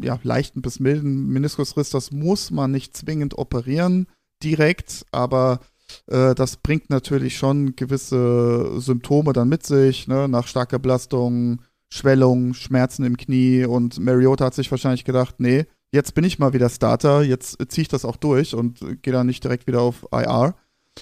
ja, 0.00 0.18
leichten 0.22 0.62
bis 0.62 0.80
milden 0.80 1.28
Meniskusriss, 1.28 1.90
das 1.90 2.10
muss 2.10 2.50
man 2.50 2.70
nicht 2.70 2.96
zwingend 2.96 3.38
operieren 3.38 4.08
direkt, 4.42 5.06
aber 5.12 5.60
äh, 6.06 6.34
das 6.34 6.56
bringt 6.56 6.90
natürlich 6.90 7.36
schon 7.36 7.76
gewisse 7.76 8.80
Symptome 8.80 9.32
dann 9.32 9.48
mit 9.48 9.64
sich, 9.64 10.08
ne? 10.08 10.28
nach 10.28 10.46
starker 10.46 10.78
Belastung, 10.78 11.62
Schwellung, 11.88 12.54
Schmerzen 12.54 13.04
im 13.04 13.16
Knie 13.16 13.64
und 13.64 14.00
Mariota 14.00 14.46
hat 14.46 14.54
sich 14.54 14.70
wahrscheinlich 14.70 15.04
gedacht, 15.04 15.36
nee, 15.38 15.66
jetzt 15.92 16.14
bin 16.14 16.24
ich 16.24 16.38
mal 16.38 16.52
wieder 16.52 16.68
Starter, 16.68 17.22
jetzt 17.22 17.58
ziehe 17.68 17.82
ich 17.82 17.88
das 17.88 18.04
auch 18.04 18.16
durch 18.16 18.54
und 18.54 18.80
gehe 19.02 19.12
dann 19.12 19.28
nicht 19.28 19.44
direkt 19.44 19.66
wieder 19.66 19.82
auf 19.82 20.06
IR. 20.12 20.56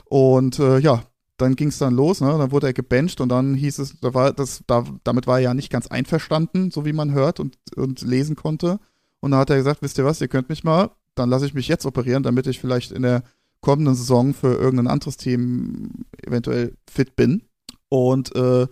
Und 0.08 0.58
äh, 0.58 0.78
ja, 0.78 1.02
dann 1.36 1.56
ging 1.56 1.68
es 1.68 1.78
dann 1.78 1.94
los, 1.94 2.20
ne? 2.20 2.36
Dann 2.38 2.52
wurde 2.52 2.68
er 2.68 2.72
gebencht 2.72 3.20
und 3.20 3.28
dann 3.28 3.54
hieß 3.54 3.78
es, 3.78 3.98
da 4.00 4.14
war 4.14 4.32
das, 4.32 4.62
da, 4.66 4.84
damit 5.04 5.26
war 5.26 5.38
er 5.38 5.44
ja 5.44 5.54
nicht 5.54 5.70
ganz 5.70 5.86
einverstanden, 5.86 6.70
so 6.70 6.84
wie 6.84 6.92
man 6.92 7.12
hört 7.12 7.40
und, 7.40 7.56
und 7.76 8.02
lesen 8.02 8.36
konnte. 8.36 8.78
Und 9.20 9.32
dann 9.32 9.40
hat 9.40 9.50
er 9.50 9.56
gesagt, 9.56 9.82
wisst 9.82 9.98
ihr 9.98 10.04
was, 10.04 10.20
ihr 10.20 10.28
könnt 10.28 10.48
mich 10.48 10.64
mal, 10.64 10.90
dann 11.14 11.30
lasse 11.30 11.46
ich 11.46 11.54
mich 11.54 11.68
jetzt 11.68 11.86
operieren, 11.86 12.22
damit 12.22 12.46
ich 12.46 12.60
vielleicht 12.60 12.92
in 12.92 13.02
der 13.02 13.22
kommenden 13.60 13.94
Saison 13.94 14.34
für 14.34 14.54
irgendein 14.54 14.88
anderes 14.88 15.16
Team 15.16 16.04
eventuell 16.22 16.76
fit 16.90 17.16
bin. 17.16 17.42
Und 17.88 18.34
äh, 18.34 18.66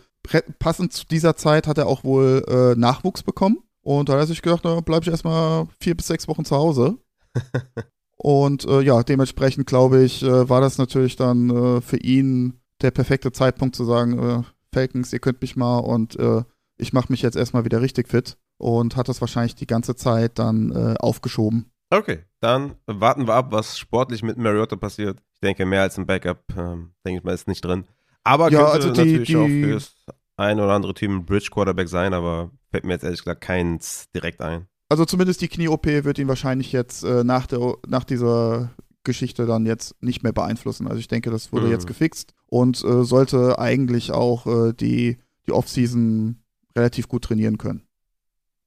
passend 0.58 0.92
zu 0.92 1.06
dieser 1.06 1.36
Zeit 1.36 1.66
hat 1.66 1.78
er 1.78 1.86
auch 1.86 2.04
wohl 2.04 2.44
äh, 2.48 2.78
Nachwuchs 2.78 3.22
bekommen. 3.22 3.58
Und 3.82 4.08
da 4.08 4.14
hat 4.14 4.20
er 4.20 4.26
sich 4.26 4.42
gedacht, 4.42 4.64
da 4.64 4.80
bleibe 4.80 5.04
ich 5.04 5.10
erstmal 5.10 5.66
vier 5.80 5.96
bis 5.96 6.08
sechs 6.08 6.28
Wochen 6.28 6.44
zu 6.44 6.56
Hause. 6.56 6.98
und 8.22 8.66
äh, 8.66 8.82
ja, 8.82 9.02
dementsprechend 9.02 9.66
glaube 9.66 10.02
ich, 10.02 10.22
äh, 10.22 10.46
war 10.46 10.60
das 10.60 10.76
natürlich 10.76 11.16
dann 11.16 11.48
äh, 11.48 11.80
für 11.80 11.96
ihn 11.96 12.60
der 12.82 12.90
perfekte 12.90 13.32
Zeitpunkt 13.32 13.74
zu 13.74 13.86
sagen, 13.86 14.18
äh, 14.18 14.42
Falcons, 14.74 15.10
ihr 15.14 15.20
könnt 15.20 15.40
mich 15.40 15.56
mal 15.56 15.78
und 15.78 16.16
äh, 16.16 16.42
ich 16.76 16.92
mache 16.92 17.10
mich 17.10 17.22
jetzt 17.22 17.36
erstmal 17.36 17.64
wieder 17.64 17.80
richtig 17.80 18.08
fit 18.08 18.36
und 18.58 18.94
hat 18.94 19.08
das 19.08 19.22
wahrscheinlich 19.22 19.54
die 19.54 19.66
ganze 19.66 19.96
Zeit 19.96 20.38
dann 20.38 20.70
äh, 20.70 20.96
aufgeschoben. 20.98 21.72
Okay, 21.88 22.18
dann 22.40 22.74
warten 22.86 23.26
wir 23.26 23.32
ab, 23.36 23.52
was 23.52 23.78
sportlich 23.78 24.22
mit 24.22 24.36
Mariota 24.36 24.76
passiert. 24.76 25.22
Ich 25.32 25.40
denke, 25.40 25.64
mehr 25.64 25.80
als 25.80 25.96
ein 25.96 26.04
Backup, 26.04 26.44
ähm, 26.58 26.92
denke 27.06 27.20
ich 27.20 27.24
mal, 27.24 27.32
ist 27.32 27.48
nicht 27.48 27.64
drin. 27.64 27.86
Aber 28.22 28.52
ja, 28.52 28.70
könnte 28.70 28.72
also 28.72 28.90
die, 28.90 28.98
natürlich 28.98 29.28
die, 29.28 29.36
auch 29.36 29.46
fürs 29.46 29.94
ein 30.36 30.60
oder 30.60 30.74
andere 30.74 30.92
Team 30.92 31.16
ein 31.16 31.24
Bridge 31.24 31.48
Quarterback 31.50 31.88
sein, 31.88 32.12
aber 32.12 32.50
fällt 32.70 32.84
mir 32.84 32.92
jetzt 32.92 33.04
ehrlich 33.04 33.20
gesagt 33.20 33.40
keins 33.40 34.10
direkt 34.14 34.42
ein. 34.42 34.66
Also 34.90 35.04
zumindest 35.04 35.40
die 35.40 35.48
Knie-OP 35.48 35.86
wird 35.86 36.18
ihn 36.18 36.26
wahrscheinlich 36.26 36.72
jetzt 36.72 37.04
äh, 37.04 37.22
nach, 37.22 37.46
der, 37.46 37.76
nach 37.86 38.02
dieser 38.02 38.70
Geschichte 39.04 39.46
dann 39.46 39.64
jetzt 39.64 39.94
nicht 40.02 40.24
mehr 40.24 40.32
beeinflussen. 40.32 40.88
Also 40.88 40.98
ich 40.98 41.06
denke, 41.06 41.30
das 41.30 41.52
wurde 41.52 41.66
mhm. 41.66 41.72
jetzt 41.72 41.86
gefixt 41.86 42.34
und 42.46 42.82
äh, 42.82 43.04
sollte 43.04 43.60
eigentlich 43.60 44.10
auch 44.10 44.46
äh, 44.46 44.72
die, 44.72 45.18
die 45.46 45.52
Offseason 45.52 46.42
relativ 46.76 47.06
gut 47.06 47.22
trainieren 47.22 47.56
können. 47.56 47.86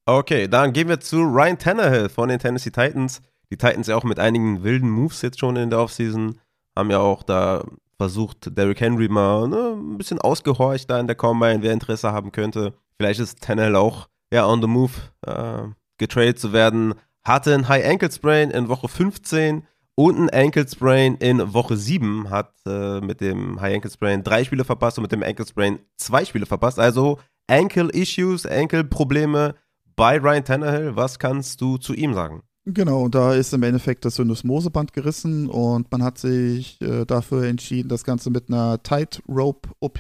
Okay, 0.06 0.48
dann 0.48 0.72
gehen 0.72 0.88
wir 0.88 1.02
zu 1.02 1.24
Ryan 1.24 1.58
Tannehill 1.58 2.08
von 2.08 2.30
den 2.30 2.40
Tennessee 2.40 2.72
Titans. 2.72 3.22
Die 3.52 3.58
Titans 3.58 3.88
ja 3.88 3.98
auch 3.98 4.06
mit 4.06 4.18
einigen 4.18 4.64
wilden 4.64 4.90
Moves 4.90 5.22
jetzt 5.24 5.42
schon 5.42 5.58
in 5.58 5.70
der 5.70 5.80
Offseason. 5.80 6.40
Haben 6.74 6.90
ja 6.90 7.00
auch 7.00 7.24
da 7.24 7.66
versucht, 7.98 8.58
Derrick 8.58 8.80
Henry 8.80 9.10
mal 9.10 9.50
ne, 9.50 9.76
ein 9.78 9.98
bisschen 9.98 10.20
ausgehorcht 10.20 10.90
da 10.90 11.02
in 11.02 11.08
der 11.08 11.18
Combine, 11.18 11.62
wer 11.62 11.74
Interesse 11.74 12.14
haben 12.14 12.32
könnte. 12.32 12.74
Vielleicht 12.98 13.20
ist 13.20 13.42
Tannehill 13.42 13.76
auch 13.76 14.08
ja 14.32 14.48
on 14.48 14.62
the 14.62 14.68
move 14.68 14.94
äh, 15.26 15.64
getradet 16.04 16.38
zu 16.38 16.52
werden. 16.52 16.96
Hatte 17.24 17.54
ein 17.54 17.70
High 17.70 17.88
Ankle 17.88 18.12
Sprain 18.12 18.52
in 18.52 18.68
Woche 18.68 18.90
15 18.90 19.64
und 19.96 20.20
ein 20.20 20.30
Ankle 20.30 20.68
Sprain 20.68 21.16
in 21.16 21.54
Woche 21.54 21.78
7. 21.78 22.30
Hat 22.30 22.54
äh, 22.66 23.00
mit 23.00 23.22
dem 23.22 23.62
High 23.62 23.76
Ankle 23.76 23.92
Sprain 23.92 24.24
drei 24.24 24.44
Spiele 24.44 24.66
verpasst 24.66 24.98
und 24.98 25.04
mit 25.04 25.14
dem 25.14 25.24
Ankle 25.24 25.48
Sprain 25.48 25.80
zwei 25.96 26.26
Spiele 26.26 26.46
verpasst. 26.46 26.78
Also 26.80 27.20
Ankle 27.48 27.90
Issues, 27.92 28.46
Ankle 28.46 28.84
Probleme 28.84 29.56
bei 29.96 30.18
Ryan 30.18 30.44
Tannehill. 30.44 30.96
Was 30.96 31.20
kannst 31.20 31.62
du 31.62 31.78
zu 31.78 31.94
ihm 31.94 32.14
sagen? 32.14 32.44
Genau, 32.66 33.10
da 33.10 33.34
ist 33.34 33.54
im 33.54 33.64
Endeffekt 33.64 34.06
das 34.06 34.16
Syndesmoseband 34.16 34.94
gerissen 34.94 35.50
und 35.50 35.92
man 35.92 36.04
hat 36.04 36.18
sich 36.18 36.82
äh, 36.82 37.06
dafür 37.06 37.44
entschieden, 37.44 37.90
das 37.90 38.06
Ganze 38.06 38.30
mit 38.30 38.50
einer 38.50 38.82
Tightrope-OP 38.82 40.00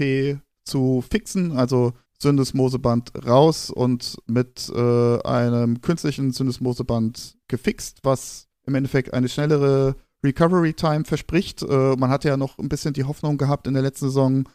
zu 0.63 1.03
fixen. 1.09 1.51
Also 1.57 1.93
Syndesmoseband 2.23 3.11
raus 3.27 3.69
und 3.69 4.17
mit 4.25 4.71
äh, 4.75 5.21
einem 5.21 5.81
künstlichen 5.81 6.31
Syndesmoseband 6.31 7.37
gefixt, 7.47 7.99
was 8.01 8.47
im 8.65 8.73
Endeffekt 8.75 9.13
eine 9.13 9.29
schnellere 9.29 9.95
Recovery 10.23 10.73
Time 10.73 11.03
verspricht. 11.05 11.61
Äh, 11.61 11.95
man 11.97 12.09
hat 12.09 12.23
ja 12.23 12.37
noch 12.37 12.57
ein 12.57 12.69
bisschen 12.69 12.93
die 12.93 13.03
Hoffnung 13.03 13.37
gehabt 13.37 13.67
in 13.67 13.73
der 13.73 13.83
letzten 13.83 14.05
Saison, 14.05 14.49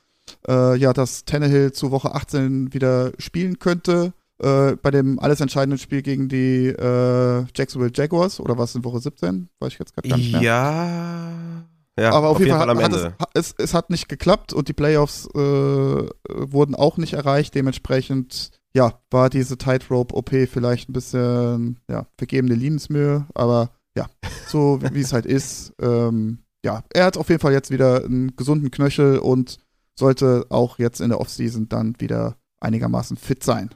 äh, 0.49 0.77
ja, 0.77 0.93
dass 0.93 1.25
Tannehill 1.25 1.73
zu 1.73 1.91
Woche 1.91 2.15
18 2.15 2.73
wieder 2.75 3.13
spielen 3.19 3.59
könnte. 3.59 4.13
Äh, 4.41 4.77
bei 4.77 4.91
dem 4.91 5.19
alles 5.19 5.41
entscheidenden 5.41 5.79
Spiel 5.79 6.03
gegen 6.03 6.29
die 6.29 6.67
äh, 6.69 7.45
Jacksonville 7.55 7.93
Jaguars 7.95 8.41
oder 8.41 8.57
was 8.57 8.75
in 8.75 8.85
Woche 8.85 9.01
17? 9.01 9.49
Weiß 9.59 9.73
ich 9.73 9.79
jetzt 9.79 9.95
gerade 9.95 10.09
gar 10.09 10.17
nicht 10.17 10.33
mehr. 10.33 10.43
Ja. 10.43 11.69
Ja, 11.99 12.13
aber 12.13 12.29
auf, 12.29 12.37
auf 12.37 12.41
jeden, 12.41 12.57
Fall, 12.57 12.67
Fall 12.67 12.85
hat, 12.85 12.93
hat 13.19 13.31
es, 13.35 13.51
es, 13.51 13.55
es, 13.59 13.75
hat 13.75 13.91
nicht 13.91 14.09
geklappt 14.09 14.53
und 14.53 14.69
die 14.69 14.73
Playoffs 14.73 15.27
äh, 15.35 15.39
wurden 15.39 16.75
auch 16.75 16.97
nicht 16.97 17.15
erreicht. 17.15 17.55
Dementsprechend, 17.55 18.51
ja, 18.73 19.01
war 19.11 19.31
diese 19.31 19.59
Tightrope-OP 19.59 20.31
vielleicht 20.51 20.89
ein 20.89 20.93
bisschen, 20.93 21.81
ja, 21.91 22.07
vergebene 22.17 22.55
Liebensmühe, 22.55 23.27
aber 23.35 23.71
ja, 23.97 24.07
so 24.47 24.81
wie 24.93 25.01
es 25.01 25.13
halt 25.13 25.27
ist. 25.27 25.73
Ähm, 25.81 26.39
ja, 26.65 26.85
er 26.93 27.07
hat 27.07 27.17
auf 27.17 27.29
jeden 27.29 27.41
Fall 27.41 27.53
jetzt 27.53 27.71
wieder 27.71 28.05
einen 28.05 28.37
gesunden 28.37 28.71
Knöchel 28.71 29.19
und 29.19 29.59
sollte 29.95 30.47
auch 30.51 30.79
jetzt 30.79 31.01
in 31.01 31.09
der 31.09 31.21
Offseason 31.21 31.69
dann 31.69 31.95
wieder 31.99 32.37
einigermaßen 32.61 33.17
fit 33.17 33.43
sein. 33.43 33.71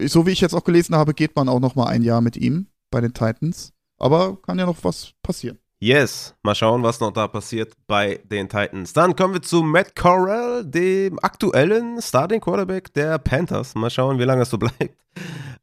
So 0.00 0.26
wie 0.26 0.30
ich 0.30 0.40
jetzt 0.40 0.54
auch 0.54 0.64
gelesen 0.64 0.94
habe, 0.94 1.14
geht 1.14 1.34
man 1.34 1.48
auch 1.48 1.60
noch 1.60 1.74
mal 1.74 1.86
ein 1.86 2.02
Jahr 2.02 2.20
mit 2.20 2.36
ihm 2.36 2.68
bei 2.90 3.00
den 3.00 3.14
Titans. 3.14 3.72
Aber 3.98 4.40
kann 4.42 4.58
ja 4.58 4.66
noch 4.66 4.84
was 4.84 5.12
passieren. 5.22 5.58
Yes, 5.80 6.34
mal 6.42 6.56
schauen, 6.56 6.82
was 6.82 6.98
noch 6.98 7.12
da 7.12 7.28
passiert 7.28 7.72
bei 7.86 8.18
den 8.24 8.48
Titans. 8.48 8.92
Dann 8.92 9.14
kommen 9.14 9.34
wir 9.34 9.42
zu 9.42 9.62
Matt 9.62 9.94
Corral, 9.94 10.64
dem 10.64 11.20
aktuellen 11.22 12.02
Starting 12.02 12.40
Quarterback 12.40 12.92
der 12.94 13.16
Panthers. 13.18 13.76
Mal 13.76 13.88
schauen, 13.88 14.18
wie 14.18 14.24
lange 14.24 14.42
es 14.42 14.50
so 14.50 14.58
bleibt. 14.58 14.96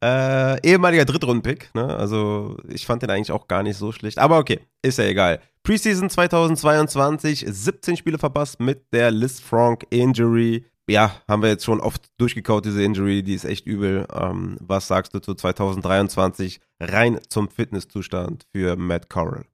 Äh, 0.01 0.67
ehemaliger 0.67 1.03
Drittrunden-Pick, 1.03 1.75
ne? 1.75 1.93
Also 1.97 2.55
ich 2.69 2.85
fand 2.85 3.01
den 3.01 3.09
eigentlich 3.09 3.31
auch 3.33 3.49
gar 3.49 3.61
nicht 3.61 3.77
so 3.77 3.91
schlecht. 3.91 4.17
Aber 4.17 4.37
okay, 4.37 4.61
ist 4.81 4.99
ja 4.99 5.05
egal. 5.05 5.41
Preseason 5.63 6.09
2022, 6.09 7.45
17 7.47 7.97
Spiele 7.97 8.17
verpasst 8.17 8.61
mit 8.61 8.93
der 8.93 9.11
Liz 9.11 9.41
Frank 9.41 9.85
Injury. 9.89 10.65
Ja, 10.87 11.11
haben 11.27 11.41
wir 11.41 11.49
jetzt 11.49 11.65
schon 11.65 11.81
oft 11.81 12.05
durchgekaut, 12.17 12.63
diese 12.65 12.83
Injury, 12.83 13.21
die 13.23 13.33
ist 13.33 13.43
echt 13.45 13.65
übel. 13.65 14.07
Ähm, 14.13 14.57
was 14.61 14.87
sagst 14.87 15.13
du 15.13 15.19
zu 15.19 15.33
2023 15.33 16.61
rein 16.79 17.19
zum 17.27 17.49
Fitnesszustand 17.49 18.45
für 18.53 18.77
Matt 18.77 19.09
Corral? 19.09 19.45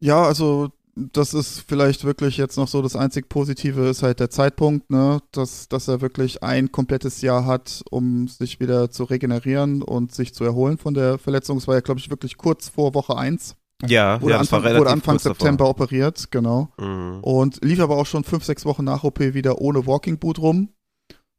Ja, 0.00 0.22
also 0.22 0.70
das 1.12 1.34
ist 1.34 1.64
vielleicht 1.66 2.04
wirklich 2.04 2.36
jetzt 2.36 2.56
noch 2.56 2.68
so 2.68 2.82
das 2.82 2.96
einzig 2.96 3.28
Positive 3.28 3.88
ist 3.88 4.02
halt 4.02 4.20
der 4.20 4.30
Zeitpunkt, 4.30 4.90
ne, 4.90 5.20
dass, 5.32 5.68
dass 5.68 5.88
er 5.88 6.00
wirklich 6.00 6.42
ein 6.42 6.72
komplettes 6.72 7.22
Jahr 7.22 7.46
hat, 7.46 7.82
um 7.90 8.26
sich 8.28 8.58
wieder 8.60 8.90
zu 8.90 9.04
regenerieren 9.04 9.82
und 9.82 10.12
sich 10.12 10.34
zu 10.34 10.44
erholen 10.44 10.78
von 10.78 10.94
der 10.94 11.18
Verletzung. 11.18 11.58
Es 11.58 11.68
war 11.68 11.76
ja, 11.76 11.80
glaube 11.80 12.00
ich, 12.00 12.10
wirklich 12.10 12.36
kurz 12.36 12.68
vor 12.68 12.94
Woche 12.94 13.16
1. 13.16 13.56
Ja, 13.86 14.20
wurde 14.20 14.32
ja, 14.32 14.40
Anfang, 14.40 14.64
wurde 14.64 14.90
Anfang 14.90 15.18
September 15.20 15.64
davor. 15.64 15.70
operiert, 15.70 16.32
genau. 16.32 16.70
Mhm. 16.78 17.20
Und 17.22 17.64
lief 17.64 17.78
aber 17.78 17.96
auch 17.96 18.06
schon 18.06 18.24
fünf, 18.24 18.44
sechs 18.44 18.64
Wochen 18.64 18.82
nach 18.82 19.04
OP 19.04 19.20
wieder 19.20 19.60
ohne 19.60 19.86
Walking 19.86 20.18
Boot 20.18 20.40
rum, 20.40 20.70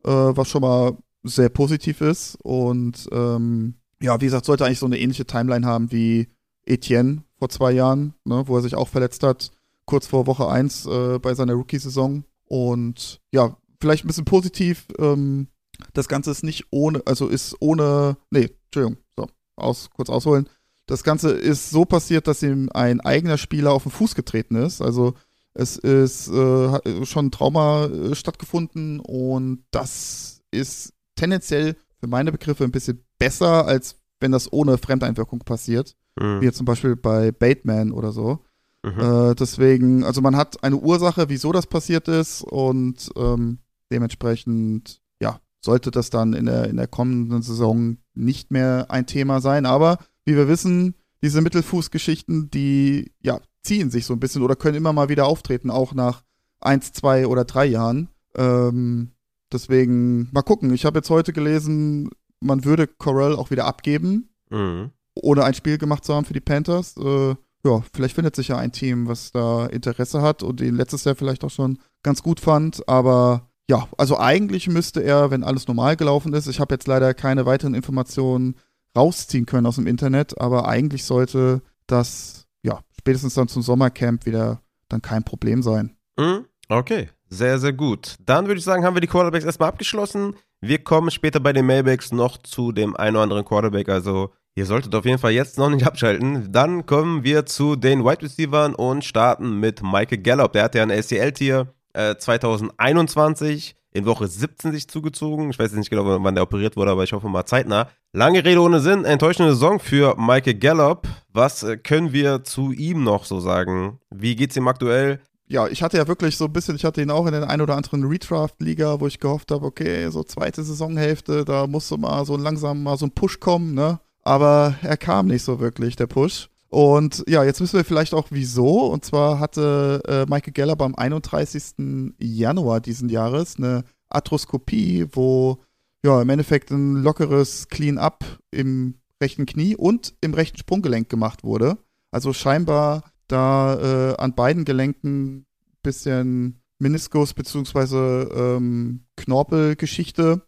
äh, 0.05 0.09
was 0.09 0.47
schon 0.47 0.61
mal 0.61 0.97
sehr 1.23 1.49
positiv 1.49 1.99
ist. 1.99 2.37
Und 2.41 3.09
ähm, 3.11 3.75
ja, 4.01 4.21
wie 4.21 4.25
gesagt, 4.25 4.45
sollte 4.45 4.65
eigentlich 4.65 4.79
so 4.79 4.85
eine 4.85 4.99
ähnliche 4.99 5.25
Timeline 5.25 5.65
haben 5.65 5.91
wie 5.91 6.29
Etienne 6.65 7.23
vor 7.39 7.49
zwei 7.49 7.71
Jahren, 7.71 8.13
ne, 8.25 8.43
wo 8.45 8.57
er 8.57 8.61
sich 8.61 8.75
auch 8.75 8.89
verletzt 8.89 9.23
hat, 9.23 9.51
kurz 9.85 10.05
vor 10.05 10.27
Woche 10.27 10.47
1 10.47 10.85
äh, 10.85 11.19
bei 11.19 11.33
seiner 11.33 11.53
Rookie-Saison. 11.53 12.23
Und 12.45 13.21
ja, 13.31 13.57
vielleicht 13.81 14.03
ein 14.03 14.07
bisschen 14.07 14.25
positiv. 14.25 14.85
Ähm, 14.99 15.47
das 15.93 16.07
Ganze 16.07 16.31
ist 16.31 16.43
nicht 16.43 16.65
ohne, 16.71 17.01
also 17.05 17.27
ist 17.27 17.55
ohne, 17.59 18.17
nee, 18.29 18.49
Entschuldigung, 18.65 18.97
so, 19.15 19.27
aus, 19.55 19.89
kurz 19.91 20.09
ausholen. 20.09 20.47
Das 20.85 21.03
Ganze 21.03 21.31
ist 21.31 21.69
so 21.69 21.85
passiert, 21.85 22.27
dass 22.27 22.43
ihm 22.43 22.69
ein 22.73 22.99
eigener 22.99 23.37
Spieler 23.37 23.71
auf 23.71 23.83
den 23.83 23.91
Fuß 23.91 24.15
getreten 24.15 24.55
ist. 24.55 24.81
Also 24.81 25.13
es 25.53 25.77
ist 25.77 26.27
äh, 26.27 27.05
schon 27.05 27.27
ein 27.27 27.31
Trauma 27.31 27.85
äh, 27.85 28.15
stattgefunden 28.15 28.99
und 28.99 29.63
das 29.71 30.41
ist 30.51 30.93
tendenziell 31.15 31.75
für 31.99 32.07
meine 32.07 32.31
Begriffe 32.31 32.63
ein 32.63 32.71
bisschen 32.71 33.03
besser, 33.17 33.65
als 33.65 33.95
wenn 34.19 34.31
das 34.31 34.51
ohne 34.51 34.77
Fremdeinwirkung 34.77 35.39
passiert 35.39 35.95
mhm. 36.19 36.41
wie 36.41 36.45
jetzt 36.45 36.57
zum 36.57 36.65
Beispiel 36.65 36.95
bei 36.95 37.31
Bateman 37.31 37.91
oder 37.91 38.11
so. 38.11 38.39
Mhm. 38.83 38.99
Äh, 38.99 39.35
deswegen, 39.35 40.03
also 40.03 40.21
man 40.21 40.35
hat 40.35 40.63
eine 40.63 40.77
Ursache, 40.77 41.29
wieso 41.29 41.51
das 41.51 41.67
passiert 41.67 42.07
ist 42.07 42.43
und 42.43 43.09
ähm, 43.15 43.59
dementsprechend, 43.91 45.01
ja, 45.21 45.39
sollte 45.61 45.91
das 45.91 46.09
dann 46.09 46.33
in 46.33 46.45
der, 46.45 46.69
in 46.69 46.77
der 46.77 46.87
kommenden 46.87 47.41
Saison 47.41 47.97
nicht 48.13 48.51
mehr 48.51 48.87
ein 48.89 49.05
Thema 49.05 49.41
sein. 49.41 49.65
Aber 49.65 49.97
wie 50.25 50.35
wir 50.35 50.47
wissen, 50.47 50.95
diese 51.21 51.41
Mittelfußgeschichten, 51.41 52.49
die, 52.49 53.11
ja, 53.21 53.39
ziehen 53.63 53.91
sich 53.91 54.05
so 54.05 54.13
ein 54.13 54.19
bisschen 54.19 54.41
oder 54.41 54.55
können 54.55 54.77
immer 54.77 54.93
mal 54.93 55.09
wieder 55.09 55.25
auftreten, 55.25 55.69
auch 55.69 55.93
nach 55.93 56.23
eins, 56.61 56.93
zwei 56.93 57.27
oder 57.27 57.43
drei 57.43 57.65
Jahren. 57.65 58.07
Ähm, 58.35 59.11
deswegen 59.51 60.29
mal 60.31 60.43
gucken. 60.43 60.73
Ich 60.73 60.85
habe 60.85 60.99
jetzt 60.99 61.09
heute 61.09 61.33
gelesen, 61.33 62.09
man 62.39 62.63
würde 62.63 62.87
Corell 62.87 63.35
auch 63.35 63.51
wieder 63.51 63.65
abgeben. 63.65 64.29
Mhm 64.49 64.91
ohne 65.21 65.43
ein 65.43 65.53
Spiel 65.53 65.77
gemacht 65.77 66.05
zu 66.05 66.13
haben 66.13 66.25
für 66.25 66.33
die 66.33 66.39
Panthers. 66.39 66.95
Äh, 66.97 67.35
ja, 67.65 67.83
vielleicht 67.93 68.15
findet 68.15 68.35
sich 68.35 68.49
ja 68.49 68.57
ein 68.57 68.71
Team, 68.71 69.07
was 69.07 69.31
da 69.31 69.65
Interesse 69.67 70.21
hat 70.21 70.43
und 70.43 70.59
den 70.59 70.75
letztes 70.75 71.03
Jahr 71.03 71.15
vielleicht 71.15 71.43
auch 71.43 71.49
schon 71.49 71.79
ganz 72.03 72.23
gut 72.23 72.39
fand. 72.39 72.87
Aber 72.87 73.49
ja, 73.69 73.87
also 73.97 74.17
eigentlich 74.17 74.67
müsste 74.67 75.01
er, 75.01 75.29
wenn 75.29 75.43
alles 75.43 75.67
normal 75.67 75.95
gelaufen 75.95 76.33
ist, 76.33 76.47
ich 76.47 76.59
habe 76.59 76.73
jetzt 76.73 76.87
leider 76.87 77.13
keine 77.13 77.45
weiteren 77.45 77.73
Informationen 77.73 78.55
rausziehen 78.95 79.45
können 79.45 79.67
aus 79.67 79.75
dem 79.75 79.87
Internet, 79.87 80.39
aber 80.41 80.67
eigentlich 80.67 81.03
sollte 81.03 81.61
das 81.85 82.47
ja 82.63 82.79
spätestens 82.97 83.35
dann 83.35 83.47
zum 83.47 83.61
Sommercamp 83.61 84.25
wieder 84.25 84.61
dann 84.87 85.01
kein 85.01 85.23
Problem 85.23 85.61
sein. 85.61 85.95
Mhm. 86.17 86.45
Okay, 86.69 87.09
Sehr, 87.29 87.59
sehr 87.59 87.73
gut. 87.73 88.15
Dann 88.25 88.47
würde 88.47 88.59
ich 88.59 88.63
sagen, 88.63 88.83
haben 88.83 88.95
wir 88.95 89.01
die 89.01 89.07
Quarterbacks 89.07 89.45
erstmal 89.45 89.69
abgeschlossen. 89.69 90.35
Wir 90.61 90.83
kommen 90.83 91.11
später 91.11 91.39
bei 91.39 91.53
den 91.53 91.65
Mailbacks 91.65 92.11
noch 92.11 92.37
zu 92.37 92.71
dem 92.71 92.95
einen 92.95 93.15
oder 93.15 93.23
anderen 93.23 93.45
Quarterback. 93.45 93.89
Also 93.89 94.31
ihr 94.55 94.65
solltet 94.65 94.93
auf 94.95 95.05
jeden 95.05 95.19
Fall 95.19 95.31
jetzt 95.31 95.57
noch 95.57 95.69
nicht 95.69 95.85
abschalten. 95.87 96.51
Dann 96.51 96.85
kommen 96.85 97.23
wir 97.23 97.45
zu 97.45 97.75
den 97.75 98.03
Wide 98.03 98.23
Receivers 98.23 98.75
und 98.75 99.05
starten 99.05 99.59
mit 99.59 99.81
Michael 99.83 100.19
Gallup. 100.19 100.53
Der 100.53 100.63
hatte 100.63 100.77
ja 100.79 100.83
ein 100.83 100.91
ACL-Tier 100.91 101.73
äh, 101.93 102.15
2021 102.15 103.75
in 103.91 104.05
Woche 104.05 104.27
17 104.27 104.71
sich 104.71 104.87
zugezogen. 104.87 105.49
Ich 105.49 105.57
weiß 105.57 105.71
jetzt 105.71 105.79
nicht 105.79 105.89
genau, 105.89 106.05
wann 106.05 106.35
der 106.35 106.43
operiert 106.43 106.77
wurde, 106.77 106.91
aber 106.91 107.03
ich 107.03 107.13
hoffe 107.13 107.27
mal 107.27 107.45
zeitnah. 107.45 107.89
Lange 108.13 108.43
Rede 108.43 108.61
ohne 108.61 108.79
Sinn, 108.79 109.05
enttäuschende 109.05 109.53
Saison 109.53 109.79
für 109.79 110.15
Michael 110.17 110.55
Gallup. 110.55 111.07
Was 111.33 111.63
äh, 111.63 111.77
können 111.77 112.13
wir 112.13 112.43
zu 112.43 112.71
ihm 112.71 113.03
noch 113.03 113.25
so 113.25 113.39
sagen? 113.39 113.99
Wie 114.09 114.35
geht's 114.35 114.55
ihm 114.55 114.67
aktuell? 114.67 115.19
ja, 115.49 115.67
ich 115.67 115.81
hatte 115.81 115.97
ja 115.97 116.07
wirklich 116.07 116.37
so 116.37 116.45
ein 116.45 116.53
bisschen, 116.53 116.75
ich 116.75 116.85
hatte 116.85 117.01
ihn 117.01 117.09
auch 117.09 117.25
in 117.25 117.33
den 117.33 117.43
ein 117.43 117.59
oder 117.59 117.75
anderen 117.75 118.05
Redraft-Liga, 118.05 118.99
wo 118.99 119.07
ich 119.07 119.19
gehofft 119.19 119.51
habe, 119.51 119.65
okay, 119.65 120.07
so 120.09 120.23
zweite 120.23 120.63
Saisonhälfte, 120.63 121.43
da 121.43 121.65
musste 121.65 121.97
mal 121.97 122.23
so 122.23 122.37
langsam 122.37 122.83
mal 122.83 122.97
so 122.97 123.07
ein 123.07 123.11
Push 123.11 123.39
kommen, 123.39 123.73
ne? 123.73 123.99
Aber 124.29 124.75
er 124.83 124.95
kam 124.95 125.25
nicht 125.25 125.41
so 125.41 125.59
wirklich, 125.59 125.95
der 125.95 126.05
Push. 126.05 126.51
Und 126.67 127.23
ja, 127.27 127.43
jetzt 127.43 127.61
wissen 127.61 127.77
wir 127.77 127.83
vielleicht 127.83 128.13
auch 128.13 128.27
wieso. 128.29 128.85
Und 128.85 129.03
zwar 129.03 129.39
hatte 129.39 130.03
äh, 130.07 130.29
Michael 130.29 130.53
Geller 130.53 130.79
am 130.79 130.93
31. 130.93 132.13
Januar 132.19 132.79
diesen 132.79 133.09
Jahres 133.09 133.55
eine 133.57 133.85
Arthroskopie, 134.07 135.07
wo 135.13 135.57
ja 136.05 136.21
im 136.21 136.29
Endeffekt 136.29 136.69
ein 136.69 136.97
lockeres 136.97 137.69
Clean-up 137.69 138.23
im 138.51 138.99
rechten 139.19 139.47
Knie 139.47 139.75
und 139.75 140.13
im 140.21 140.35
rechten 140.35 140.59
Sprunggelenk 140.59 141.09
gemacht 141.09 141.43
wurde. 141.43 141.79
Also 142.11 142.31
scheinbar 142.31 143.05
da 143.27 144.11
äh, 144.11 144.15
an 144.17 144.35
beiden 144.35 144.63
Gelenken 144.63 145.47
bisschen 145.81 146.61
Meniskus 146.77 147.33
bzw. 147.33 147.95
Ähm, 148.31 149.05
Knorpelgeschichte. 149.17 150.43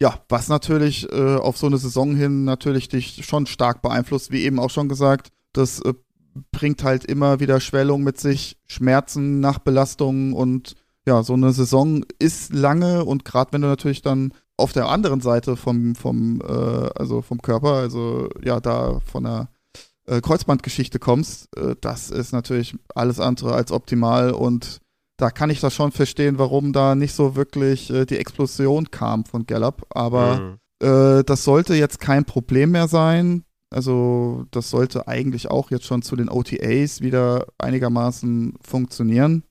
Ja, 0.00 0.20
was 0.28 0.48
natürlich 0.48 1.10
äh, 1.10 1.36
auf 1.36 1.56
so 1.56 1.66
eine 1.66 1.78
Saison 1.78 2.14
hin 2.14 2.44
natürlich 2.44 2.88
dich 2.88 3.24
schon 3.24 3.46
stark 3.46 3.80
beeinflusst, 3.80 4.30
wie 4.30 4.42
eben 4.42 4.58
auch 4.58 4.70
schon 4.70 4.88
gesagt. 4.88 5.28
Das 5.52 5.80
äh, 5.80 5.94
bringt 6.52 6.84
halt 6.84 7.04
immer 7.04 7.40
wieder 7.40 7.60
Schwellung 7.60 8.02
mit 8.02 8.20
sich, 8.20 8.58
Schmerzen, 8.66 9.40
Nachbelastungen 9.40 10.34
und 10.34 10.74
ja, 11.06 11.22
so 11.22 11.34
eine 11.34 11.52
Saison 11.52 12.04
ist 12.18 12.52
lange 12.52 13.04
und 13.04 13.24
gerade 13.24 13.52
wenn 13.52 13.62
du 13.62 13.68
natürlich 13.68 14.02
dann 14.02 14.32
auf 14.56 14.72
der 14.72 14.88
anderen 14.88 15.20
Seite 15.20 15.56
vom, 15.56 15.94
vom, 15.94 16.40
äh, 16.40 16.90
also 16.94 17.22
vom 17.22 17.40
Körper, 17.40 17.72
also 17.74 18.28
ja, 18.42 18.60
da 18.60 19.00
von 19.00 19.24
der 19.24 19.48
äh, 20.06 20.20
Kreuzbandgeschichte 20.20 20.98
kommst, 20.98 21.56
äh, 21.56 21.76
das 21.80 22.10
ist 22.10 22.32
natürlich 22.32 22.76
alles 22.94 23.20
andere 23.20 23.54
als 23.54 23.70
optimal 23.70 24.32
und 24.32 24.80
da 25.16 25.30
kann 25.30 25.50
ich 25.50 25.60
das 25.60 25.74
schon 25.74 25.92
verstehen, 25.92 26.38
warum 26.38 26.72
da 26.72 26.94
nicht 26.94 27.14
so 27.14 27.36
wirklich 27.36 27.90
äh, 27.90 28.04
die 28.04 28.18
Explosion 28.18 28.90
kam 28.90 29.24
von 29.24 29.46
Gallup. 29.46 29.86
Aber 29.90 30.40
mhm. 30.40 30.58
Äh, 30.82 31.24
das 31.24 31.44
sollte 31.44 31.74
jetzt 31.74 32.00
kein 32.00 32.24
Problem 32.24 32.72
mehr 32.72 32.88
sein. 32.88 33.44
Also 33.70 34.46
das 34.50 34.70
sollte 34.70 35.08
eigentlich 35.08 35.50
auch 35.50 35.70
jetzt 35.70 35.86
schon 35.86 36.02
zu 36.02 36.16
den 36.16 36.28
OTAs 36.28 37.00
wieder 37.00 37.46
einigermaßen 37.58 38.54
funktionieren. 38.60 39.42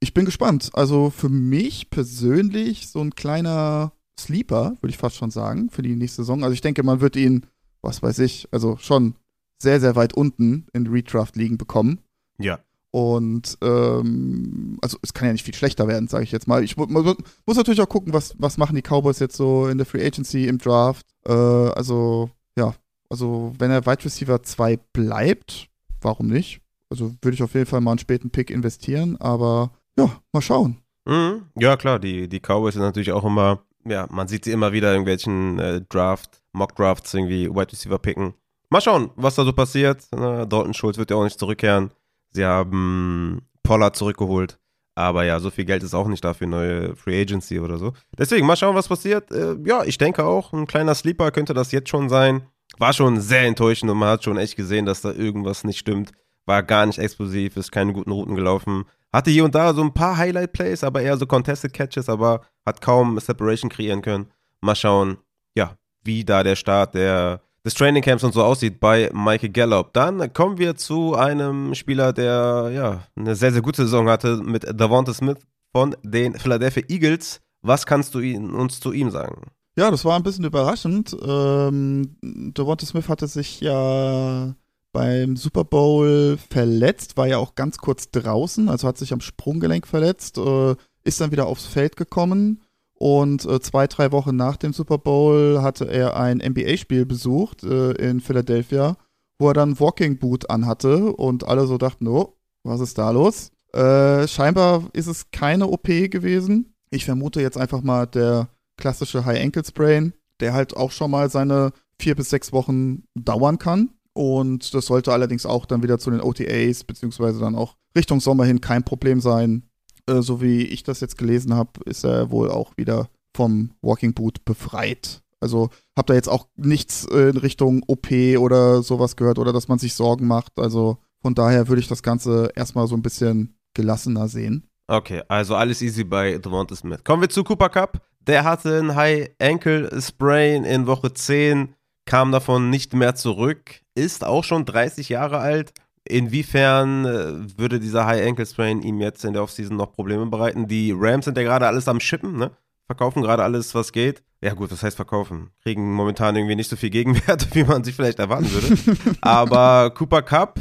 Ich 0.00 0.14
bin 0.14 0.24
gespannt. 0.24 0.70
Also 0.74 1.10
für 1.10 1.28
mich 1.28 1.90
persönlich 1.90 2.88
so 2.88 3.00
ein 3.00 3.14
kleiner 3.14 3.92
Sleeper, 4.18 4.76
würde 4.80 4.90
ich 4.90 4.98
fast 4.98 5.16
schon 5.16 5.30
sagen, 5.30 5.70
für 5.70 5.82
die 5.82 5.96
nächste 5.96 6.22
Saison. 6.22 6.42
Also 6.44 6.54
ich 6.54 6.60
denke, 6.60 6.82
man 6.82 7.00
wird 7.00 7.16
ihn, 7.16 7.46
was 7.82 8.02
weiß 8.02 8.20
ich, 8.20 8.48
also 8.52 8.76
schon 8.78 9.16
sehr, 9.60 9.80
sehr 9.80 9.96
weit 9.96 10.14
unten 10.14 10.66
in 10.72 10.86
Redraft-Ligen 10.86 11.58
bekommen. 11.58 12.00
Ja. 12.38 12.60
Und 12.90 13.58
ähm, 13.62 14.78
also 14.80 14.96
es 15.02 15.12
kann 15.12 15.26
ja 15.26 15.32
nicht 15.32 15.44
viel 15.44 15.54
schlechter 15.54 15.88
werden, 15.88 16.08
sage 16.08 16.24
ich 16.24 16.32
jetzt 16.32 16.48
mal. 16.48 16.64
Ich 16.64 16.76
mu 16.76 16.86
muss 16.86 17.56
natürlich 17.56 17.80
auch 17.82 17.88
gucken, 17.88 18.12
was, 18.12 18.34
was 18.38 18.56
machen 18.56 18.76
die 18.76 18.82
Cowboys 18.82 19.18
jetzt 19.18 19.36
so 19.36 19.68
in 19.68 19.76
der 19.76 19.86
Free 19.86 20.04
Agency, 20.04 20.46
im 20.46 20.58
Draft. 20.58 21.06
Äh, 21.26 21.32
also, 21.32 22.30
ja, 22.58 22.74
also 23.10 23.52
wenn 23.58 23.70
er 23.70 23.84
Wide 23.84 24.04
Receiver 24.04 24.42
2 24.42 24.78
bleibt, 24.92 25.68
warum 26.00 26.28
nicht? 26.28 26.60
Also 26.90 27.14
würde 27.20 27.34
ich 27.34 27.42
auf 27.42 27.54
jeden 27.54 27.66
Fall 27.66 27.82
mal 27.82 27.92
einen 27.92 27.98
späten 27.98 28.30
Pick 28.30 28.50
investieren, 28.50 29.16
aber 29.20 29.70
ja, 29.98 30.10
mal 30.32 30.40
schauen. 30.40 30.78
Mhm. 31.04 31.42
Ja, 31.56 31.76
klar, 31.76 31.98
die, 31.98 32.28
die 32.28 32.40
Cowboys 32.40 32.74
sind 32.74 32.82
natürlich 32.82 33.12
auch 33.12 33.24
immer, 33.24 33.60
ja, 33.84 34.06
man 34.10 34.28
sieht 34.28 34.44
sie 34.44 34.52
immer 34.52 34.72
wieder 34.72 34.88
in 34.88 34.94
irgendwelchen 34.94 35.58
äh, 35.58 35.82
Draft, 35.88 36.42
Mock-Drafts 36.52 37.12
irgendwie 37.12 37.50
Wide 37.50 37.72
Receiver 37.72 37.98
picken. 37.98 38.34
Mal 38.70 38.80
schauen, 38.80 39.10
was 39.16 39.34
da 39.34 39.44
so 39.44 39.52
passiert. 39.52 40.06
Dalton 40.10 40.74
Schulz 40.74 40.98
wird 40.98 41.10
ja 41.10 41.16
auch 41.16 41.24
nicht 41.24 41.38
zurückkehren. 41.38 41.90
Sie 42.38 42.44
haben 42.44 43.42
Pollard 43.64 43.96
zurückgeholt. 43.96 44.60
Aber 44.94 45.24
ja, 45.24 45.40
so 45.40 45.50
viel 45.50 45.64
Geld 45.64 45.82
ist 45.82 45.92
auch 45.92 46.06
nicht 46.06 46.24
da 46.24 46.34
für 46.34 46.46
neue 46.46 46.94
Free 46.94 47.20
Agency 47.20 47.58
oder 47.58 47.78
so. 47.78 47.94
Deswegen, 48.16 48.46
mal 48.46 48.56
schauen, 48.56 48.76
was 48.76 48.86
passiert. 48.86 49.32
Äh, 49.32 49.56
ja, 49.64 49.82
ich 49.82 49.98
denke 49.98 50.24
auch, 50.24 50.52
ein 50.52 50.68
kleiner 50.68 50.94
Sleeper 50.94 51.32
könnte 51.32 51.52
das 51.52 51.72
jetzt 51.72 51.88
schon 51.88 52.08
sein. 52.08 52.42
War 52.78 52.92
schon 52.92 53.20
sehr 53.20 53.42
enttäuschend 53.42 53.90
und 53.90 53.98
man 53.98 54.10
hat 54.10 54.22
schon 54.22 54.36
echt 54.36 54.54
gesehen, 54.54 54.86
dass 54.86 55.00
da 55.00 55.10
irgendwas 55.10 55.64
nicht 55.64 55.78
stimmt. 55.78 56.12
War 56.46 56.62
gar 56.62 56.86
nicht 56.86 57.00
explosiv, 57.00 57.56
ist 57.56 57.72
keine 57.72 57.92
guten 57.92 58.12
Routen 58.12 58.36
gelaufen. 58.36 58.84
Hatte 59.12 59.32
hier 59.32 59.44
und 59.44 59.56
da 59.56 59.74
so 59.74 59.82
ein 59.82 59.94
paar 59.94 60.16
Highlight-Plays, 60.16 60.84
aber 60.84 61.02
eher 61.02 61.16
so 61.16 61.26
Contested 61.26 61.72
Catches, 61.72 62.08
aber 62.08 62.42
hat 62.64 62.80
kaum 62.80 63.18
Separation 63.18 63.68
kreieren 63.68 64.02
können. 64.02 64.30
Mal 64.60 64.76
schauen, 64.76 65.18
ja, 65.56 65.76
wie 66.04 66.24
da 66.24 66.44
der 66.44 66.56
Start 66.56 66.94
der 66.94 67.42
des 67.68 67.74
Trainingcamps 67.74 68.24
und 68.24 68.32
so 68.32 68.42
aussieht 68.42 68.80
bei 68.80 69.10
Michael 69.12 69.50
Gallup. 69.50 69.92
Dann 69.92 70.32
kommen 70.32 70.56
wir 70.56 70.76
zu 70.76 71.14
einem 71.14 71.74
Spieler, 71.74 72.14
der 72.14 72.70
ja 72.72 73.02
eine 73.14 73.36
sehr, 73.36 73.52
sehr 73.52 73.60
gute 73.60 73.82
Saison 73.82 74.08
hatte 74.08 74.38
mit 74.38 74.64
Davante 74.80 75.12
Smith 75.12 75.36
von 75.70 75.94
den 76.02 76.34
Philadelphia 76.34 76.84
Eagles. 76.88 77.42
Was 77.60 77.84
kannst 77.84 78.14
du 78.14 78.20
ihn, 78.20 78.54
uns 78.54 78.80
zu 78.80 78.92
ihm 78.92 79.10
sagen? 79.10 79.50
Ja, 79.76 79.90
das 79.90 80.06
war 80.06 80.16
ein 80.16 80.22
bisschen 80.22 80.46
überraschend. 80.46 81.14
Ähm, 81.22 82.16
Devonta 82.22 82.86
Smith 82.86 83.10
hatte 83.10 83.26
sich 83.26 83.60
ja 83.60 84.54
beim 84.92 85.36
Super 85.36 85.64
Bowl 85.64 86.38
verletzt, 86.48 87.18
war 87.18 87.26
ja 87.26 87.36
auch 87.36 87.54
ganz 87.54 87.76
kurz 87.76 88.10
draußen, 88.10 88.70
also 88.70 88.88
hat 88.88 88.96
sich 88.96 89.12
am 89.12 89.20
Sprunggelenk 89.20 89.86
verletzt, 89.86 90.38
äh, 90.38 90.74
ist 91.04 91.20
dann 91.20 91.32
wieder 91.32 91.46
aufs 91.46 91.66
Feld 91.66 91.96
gekommen 91.96 92.62
und 92.98 93.44
äh, 93.44 93.60
zwei, 93.60 93.86
drei 93.86 94.10
Wochen 94.10 94.34
nach 94.34 94.56
dem 94.56 94.72
Super 94.72 94.98
Bowl 94.98 95.62
hatte 95.62 95.88
er 95.88 96.16
ein 96.16 96.38
NBA-Spiel 96.38 97.06
besucht 97.06 97.62
äh, 97.62 97.92
in 97.92 98.20
Philadelphia, 98.20 98.96
wo 99.38 99.48
er 99.48 99.54
dann 99.54 99.78
Walking 99.78 100.18
Boot 100.18 100.50
anhatte 100.50 101.12
und 101.12 101.46
alle 101.46 101.66
so 101.66 101.78
dachten, 101.78 102.08
oh, 102.08 102.34
was 102.64 102.80
ist 102.80 102.98
da 102.98 103.10
los? 103.12 103.52
Äh, 103.72 104.26
scheinbar 104.26 104.88
ist 104.94 105.06
es 105.06 105.30
keine 105.30 105.68
OP 105.68 105.84
gewesen. 105.84 106.74
Ich 106.90 107.04
vermute 107.04 107.40
jetzt 107.40 107.56
einfach 107.56 107.82
mal 107.82 108.06
der 108.06 108.48
klassische 108.76 109.24
High 109.24 109.42
Ankle 109.42 109.64
Sprain, 109.64 110.12
der 110.40 110.52
halt 110.52 110.76
auch 110.76 110.90
schon 110.90 111.12
mal 111.12 111.30
seine 111.30 111.72
vier 112.00 112.16
bis 112.16 112.30
sechs 112.30 112.52
Wochen 112.52 113.04
dauern 113.14 113.58
kann. 113.58 113.90
Und 114.12 114.74
das 114.74 114.86
sollte 114.86 115.12
allerdings 115.12 115.46
auch 115.46 115.66
dann 115.66 115.84
wieder 115.84 116.00
zu 116.00 116.10
den 116.10 116.20
OTAs, 116.20 116.82
beziehungsweise 116.82 117.38
dann 117.38 117.54
auch 117.54 117.76
Richtung 117.96 118.20
Sommer 118.20 118.44
hin 118.44 118.60
kein 118.60 118.82
Problem 118.82 119.20
sein. 119.20 119.68
Äh, 120.08 120.22
so 120.22 120.40
wie 120.40 120.62
ich 120.62 120.82
das 120.82 121.00
jetzt 121.00 121.18
gelesen 121.18 121.54
habe, 121.54 121.70
ist 121.84 122.04
er 122.04 122.30
wohl 122.30 122.50
auch 122.50 122.76
wieder 122.76 123.08
vom 123.36 123.70
Walking 123.82 124.14
Boot 124.14 124.44
befreit. 124.44 125.22
Also 125.40 125.70
habt 125.96 126.10
ihr 126.10 126.14
jetzt 126.14 126.28
auch 126.28 126.48
nichts 126.56 127.04
in 127.04 127.36
Richtung 127.36 127.84
OP 127.86 128.10
oder 128.38 128.82
sowas 128.82 129.14
gehört 129.14 129.38
oder 129.38 129.52
dass 129.52 129.68
man 129.68 129.78
sich 129.78 129.94
Sorgen 129.94 130.26
macht. 130.26 130.58
Also 130.58 130.98
von 131.22 131.34
daher 131.34 131.68
würde 131.68 131.80
ich 131.80 131.88
das 131.88 132.02
Ganze 132.02 132.50
erstmal 132.56 132.88
so 132.88 132.96
ein 132.96 133.02
bisschen 133.02 133.54
gelassener 133.74 134.28
sehen. 134.28 134.66
Okay, 134.88 135.22
also 135.28 135.54
alles 135.54 135.82
easy 135.82 136.02
bei 136.02 136.38
Devonta 136.38 136.74
Smith. 136.74 137.04
Kommen 137.04 137.22
wir 137.22 137.28
zu 137.28 137.44
Cooper 137.44 137.68
Cup. 137.68 138.00
Der 138.20 138.44
hatte 138.44 138.78
ein 138.78 138.96
High 138.96 139.30
Ankle 139.38 140.00
Sprain 140.00 140.64
in 140.64 140.86
Woche 140.86 141.12
10, 141.12 141.74
kam 142.04 142.32
davon 142.32 142.70
nicht 142.70 142.94
mehr 142.94 143.14
zurück, 143.14 143.82
ist 143.94 144.24
auch 144.24 144.44
schon 144.44 144.64
30 144.64 145.08
Jahre 145.08 145.38
alt. 145.38 145.72
Inwiefern 146.08 147.04
äh, 147.04 147.58
würde 147.58 147.80
dieser 147.80 148.06
High 148.06 148.26
Ankle 148.26 148.46
Sprain 148.46 148.82
ihm 148.82 149.00
jetzt 149.00 149.24
in 149.24 149.32
der 149.34 149.42
Offseason 149.42 149.76
noch 149.76 149.92
Probleme 149.92 150.26
bereiten? 150.26 150.66
Die 150.66 150.94
Rams 150.96 151.26
sind 151.26 151.36
ja 151.36 151.42
gerade 151.42 151.66
alles 151.66 151.88
am 151.88 152.00
Schippen, 152.00 152.36
ne? 152.36 152.50
Verkaufen 152.86 153.22
gerade 153.22 153.42
alles, 153.42 153.74
was 153.74 153.92
geht. 153.92 154.22
Ja, 154.40 154.54
gut, 154.54 154.70
was 154.70 154.82
heißt 154.82 154.96
verkaufen? 154.96 155.50
Kriegen 155.62 155.92
momentan 155.92 156.36
irgendwie 156.36 156.56
nicht 156.56 156.70
so 156.70 156.76
viel 156.76 156.90
Gegenwert, 156.90 157.48
wie 157.54 157.64
man 157.64 157.84
sich 157.84 157.94
vielleicht 157.94 158.18
erwarten 158.18 158.50
würde. 158.50 158.96
Aber 159.20 159.90
Cooper 159.90 160.22
Cup, 160.22 160.58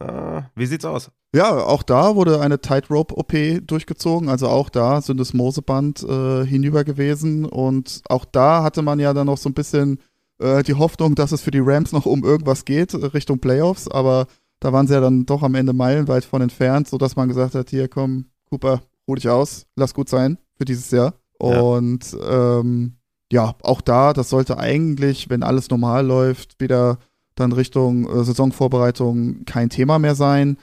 äh, 0.00 0.42
wie 0.54 0.66
sieht's 0.66 0.84
aus? 0.84 1.10
Ja, 1.34 1.52
auch 1.52 1.82
da 1.82 2.14
wurde 2.16 2.40
eine 2.40 2.60
Tightrope-OP 2.60 3.66
durchgezogen. 3.66 4.28
Also 4.28 4.48
auch 4.48 4.70
da 4.70 5.02
sind 5.02 5.18
das 5.18 5.34
Moseband 5.34 6.02
äh, 6.02 6.46
hinüber 6.46 6.84
gewesen. 6.84 7.44
Und 7.44 8.00
auch 8.08 8.24
da 8.24 8.62
hatte 8.62 8.80
man 8.80 9.00
ja 9.00 9.12
dann 9.12 9.26
noch 9.26 9.36
so 9.36 9.50
ein 9.50 9.54
bisschen 9.54 9.98
äh, 10.38 10.62
die 10.62 10.74
Hoffnung, 10.74 11.14
dass 11.14 11.32
es 11.32 11.42
für 11.42 11.50
die 11.50 11.60
Rams 11.62 11.92
noch 11.92 12.06
um 12.06 12.24
irgendwas 12.24 12.64
geht, 12.64 12.94
Richtung 12.94 13.38
Playoffs. 13.38 13.86
Aber 13.88 14.28
da 14.60 14.72
waren 14.72 14.86
sie 14.86 14.94
ja 14.94 15.00
dann 15.00 15.26
doch 15.26 15.42
am 15.42 15.54
Ende 15.54 15.72
meilenweit 15.72 16.24
von 16.24 16.42
entfernt, 16.42 16.88
sodass 16.88 17.16
man 17.16 17.28
gesagt 17.28 17.54
hat, 17.54 17.70
hier 17.70 17.88
komm, 17.88 18.26
Cooper, 18.48 18.82
ruh 19.06 19.14
dich 19.14 19.28
aus, 19.28 19.66
lass 19.76 19.94
gut 19.94 20.08
sein 20.08 20.38
für 20.56 20.64
dieses 20.64 20.90
Jahr. 20.90 21.14
Und 21.38 22.12
ja. 22.12 22.60
Ähm, 22.60 22.96
ja, 23.30 23.54
auch 23.62 23.80
da, 23.80 24.12
das 24.12 24.30
sollte 24.30 24.58
eigentlich, 24.58 25.28
wenn 25.28 25.42
alles 25.42 25.68
normal 25.68 26.06
läuft, 26.06 26.60
wieder 26.60 26.98
dann 27.34 27.52
Richtung 27.52 28.08
äh, 28.08 28.24
Saisonvorbereitung 28.24 29.44
kein 29.44 29.68
Thema 29.68 29.98
mehr 29.98 30.14
sein. 30.14 30.58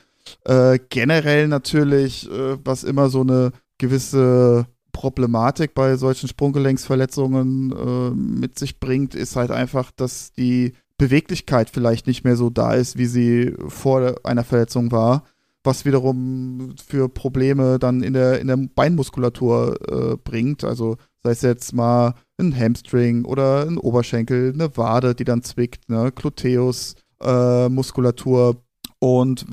Äh, 0.45 0.79
generell 0.89 1.47
natürlich, 1.47 2.29
äh, 2.31 2.57
was 2.63 2.83
immer 2.83 3.09
so 3.09 3.21
eine 3.21 3.51
gewisse 3.77 4.65
Problematik 4.93 5.73
bei 5.73 5.97
solchen 5.97 6.29
Sprunggelenksverletzungen 6.29 7.71
äh, 7.71 8.09
mit 8.11 8.57
sich 8.57 8.79
bringt, 8.79 9.15
ist 9.15 9.35
halt 9.35 9.51
einfach, 9.51 9.91
dass 9.91 10.31
die 10.31 10.73
Beweglichkeit 10.97 11.69
vielleicht 11.69 12.07
nicht 12.07 12.23
mehr 12.23 12.35
so 12.35 12.49
da 12.49 12.73
ist, 12.73 12.97
wie 12.97 13.05
sie 13.05 13.53
vor 13.67 14.15
einer 14.23 14.43
Verletzung 14.43 14.91
war, 14.91 15.23
was 15.63 15.85
wiederum 15.85 16.73
für 16.85 17.07
Probleme 17.09 17.79
dann 17.79 18.03
in 18.03 18.13
der, 18.13 18.39
in 18.39 18.47
der 18.47 18.57
Beinmuskulatur 18.57 19.79
äh, 19.87 20.17
bringt. 20.17 20.63
Also 20.63 20.97
sei 21.23 21.31
es 21.31 21.41
jetzt 21.41 21.73
mal 21.73 22.13
ein 22.37 22.55
Hamstring 22.57 23.25
oder 23.25 23.65
ein 23.65 23.77
Oberschenkel, 23.77 24.53
eine 24.53 24.77
Wade, 24.77 25.15
die 25.15 25.23
dann 25.23 25.41
zwickt, 25.43 25.89
ne? 25.89 26.11
Gluteus-Muskulatur. 26.13 28.51
Äh, 28.51 28.55
und 28.99 29.47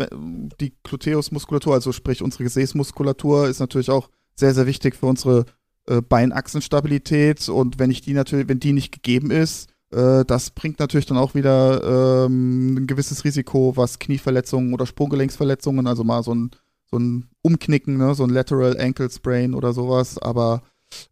die 0.61 0.75
Gluteus-Muskulatur, 0.85 1.73
also 1.75 1.91
sprich 1.91 2.23
unsere 2.23 2.45
Gesäßmuskulatur, 2.45 3.49
ist 3.49 3.59
natürlich 3.59 3.91
auch 3.91 4.09
sehr, 4.37 4.55
sehr 4.55 4.67
wichtig 4.67 4.95
für 4.95 5.07
unsere 5.07 5.45
äh, 5.87 6.01
Beinachsenstabilität. 6.01 7.49
Und 7.49 7.81
wenn 7.81 7.91
ich 7.91 8.01
die 8.01 8.13
natürlich, 8.13 8.49
wenn 8.49 8.61
die 8.61 8.73
nicht 8.73 8.93
gegeben 8.93 9.33
ist, 9.33 9.69
äh, 9.93 10.25
das 10.25 10.51
bringt 10.51 10.79
natürlich 10.79 11.07
dann 11.07 11.19
auch 11.19 11.35
wieder 11.35 12.27
ähm, 12.27 12.77
ein 12.77 12.87
gewisses 12.87 13.25
Risiko, 13.25 13.77
was 13.77 13.99
Knieverletzungen 13.99 14.73
oder 14.73 14.87
Sprunggelenksverletzungen, 14.87 15.87
also 15.87 16.05
mal 16.05 16.23
so 16.23 16.35
ein, 16.35 16.51
so 16.91 16.99
ein 16.99 17.29
Umknicken, 17.43 17.97
ne, 17.97 18.15
so 18.15 18.25
ein 18.25 18.31
Lateral 18.31 18.79
Ankle 18.79 19.11
Sprain 19.11 19.55
oder 19.55 19.73
sowas. 19.73 20.19
Aber 20.19 20.63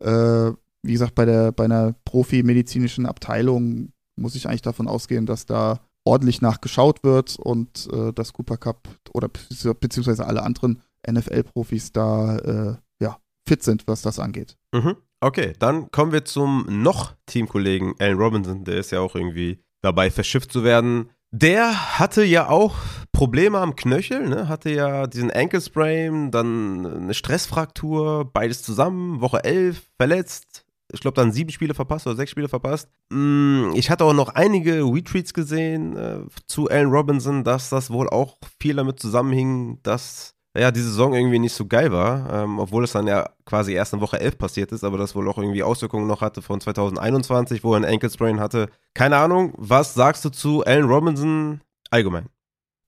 äh, 0.00 0.52
wie 0.82 0.92
gesagt, 0.92 1.14
bei 1.14 1.24
der 1.24 1.52
bei 1.52 1.64
einer 1.64 1.94
profimedizinischen 2.04 3.06
Abteilung 3.06 3.92
muss 4.16 4.34
ich 4.34 4.48
eigentlich 4.48 4.62
davon 4.62 4.88
ausgehen, 4.88 5.26
dass 5.26 5.46
da 5.46 5.80
ordentlich 6.04 6.40
nachgeschaut 6.40 7.04
wird 7.04 7.36
und 7.38 7.88
äh, 7.92 8.12
das 8.12 8.32
Cooper 8.32 8.56
Cup 8.56 8.88
oder 9.12 9.28
beziehungsweise 9.28 10.26
alle 10.26 10.42
anderen 10.42 10.82
NFL-Profis 11.08 11.92
da 11.92 12.36
äh, 12.38 12.76
ja, 13.00 13.18
fit 13.46 13.62
sind, 13.62 13.86
was 13.86 14.02
das 14.02 14.18
angeht. 14.18 14.56
Mhm. 14.72 14.96
Okay, 15.20 15.52
dann 15.58 15.90
kommen 15.90 16.12
wir 16.12 16.24
zum 16.24 16.64
noch 16.68 17.14
Teamkollegen 17.26 17.94
Alan 17.98 18.18
Robinson, 18.18 18.64
der 18.64 18.76
ist 18.76 18.92
ja 18.92 19.00
auch 19.00 19.16
irgendwie 19.16 19.58
dabei 19.82 20.10
verschifft 20.10 20.52
zu 20.52 20.62
werden. 20.62 21.10
Der 21.30 21.98
hatte 21.98 22.24
ja 22.24 22.48
auch 22.48 22.76
Probleme 23.12 23.58
am 23.58 23.76
Knöchel, 23.76 24.28
ne? 24.28 24.48
hatte 24.48 24.70
ja 24.70 25.06
diesen 25.06 25.30
Ankle 25.30 25.60
Sprain, 25.60 26.30
dann 26.30 26.86
eine 26.86 27.14
Stressfraktur, 27.14 28.30
beides 28.32 28.62
zusammen, 28.62 29.20
Woche 29.20 29.44
11, 29.44 29.82
verletzt, 29.96 30.64
ich 30.90 31.00
glaube, 31.00 31.16
dann 31.16 31.32
sieben 31.32 31.50
Spiele 31.50 31.74
verpasst 31.74 32.06
oder 32.06 32.16
sechs 32.16 32.30
Spiele 32.30 32.48
verpasst. 32.48 32.88
Mm, 33.10 33.72
ich 33.74 33.90
hatte 33.90 34.04
auch 34.04 34.14
noch 34.14 34.30
einige 34.30 34.82
Retweets 34.82 35.34
gesehen 35.34 35.96
äh, 35.96 36.20
zu 36.46 36.68
Allen 36.68 36.90
Robinson, 36.90 37.44
dass 37.44 37.68
das 37.68 37.90
wohl 37.90 38.08
auch 38.08 38.38
viel 38.58 38.76
damit 38.76 38.98
zusammenhing, 38.98 39.80
dass 39.82 40.34
ja, 40.58 40.70
die 40.70 40.80
Saison 40.80 41.14
irgendwie 41.14 41.38
nicht 41.38 41.54
so 41.54 41.66
geil 41.66 41.92
war, 41.92 42.32
ähm, 42.32 42.58
obwohl 42.58 42.84
es 42.84 42.92
dann 42.92 43.06
ja 43.06 43.28
quasi 43.44 43.72
erst 43.72 43.92
in 43.92 44.00
Woche 44.00 44.20
11 44.20 44.38
passiert 44.38 44.72
ist, 44.72 44.84
aber 44.84 44.98
das 44.98 45.14
wohl 45.14 45.28
auch 45.28 45.38
irgendwie 45.38 45.62
Auswirkungen 45.62 46.06
noch 46.06 46.20
hatte 46.20 46.42
von 46.42 46.60
2021, 46.60 47.64
wo 47.64 47.72
er 47.72 47.76
einen 47.76 47.84
Ankle 47.84 48.10
Sprain 48.10 48.40
hatte. 48.40 48.68
Keine 48.94 49.16
Ahnung, 49.16 49.54
was 49.56 49.94
sagst 49.94 50.24
du 50.24 50.30
zu 50.30 50.64
Allen 50.64 50.86
Robinson 50.86 51.60
allgemein? 51.90 52.26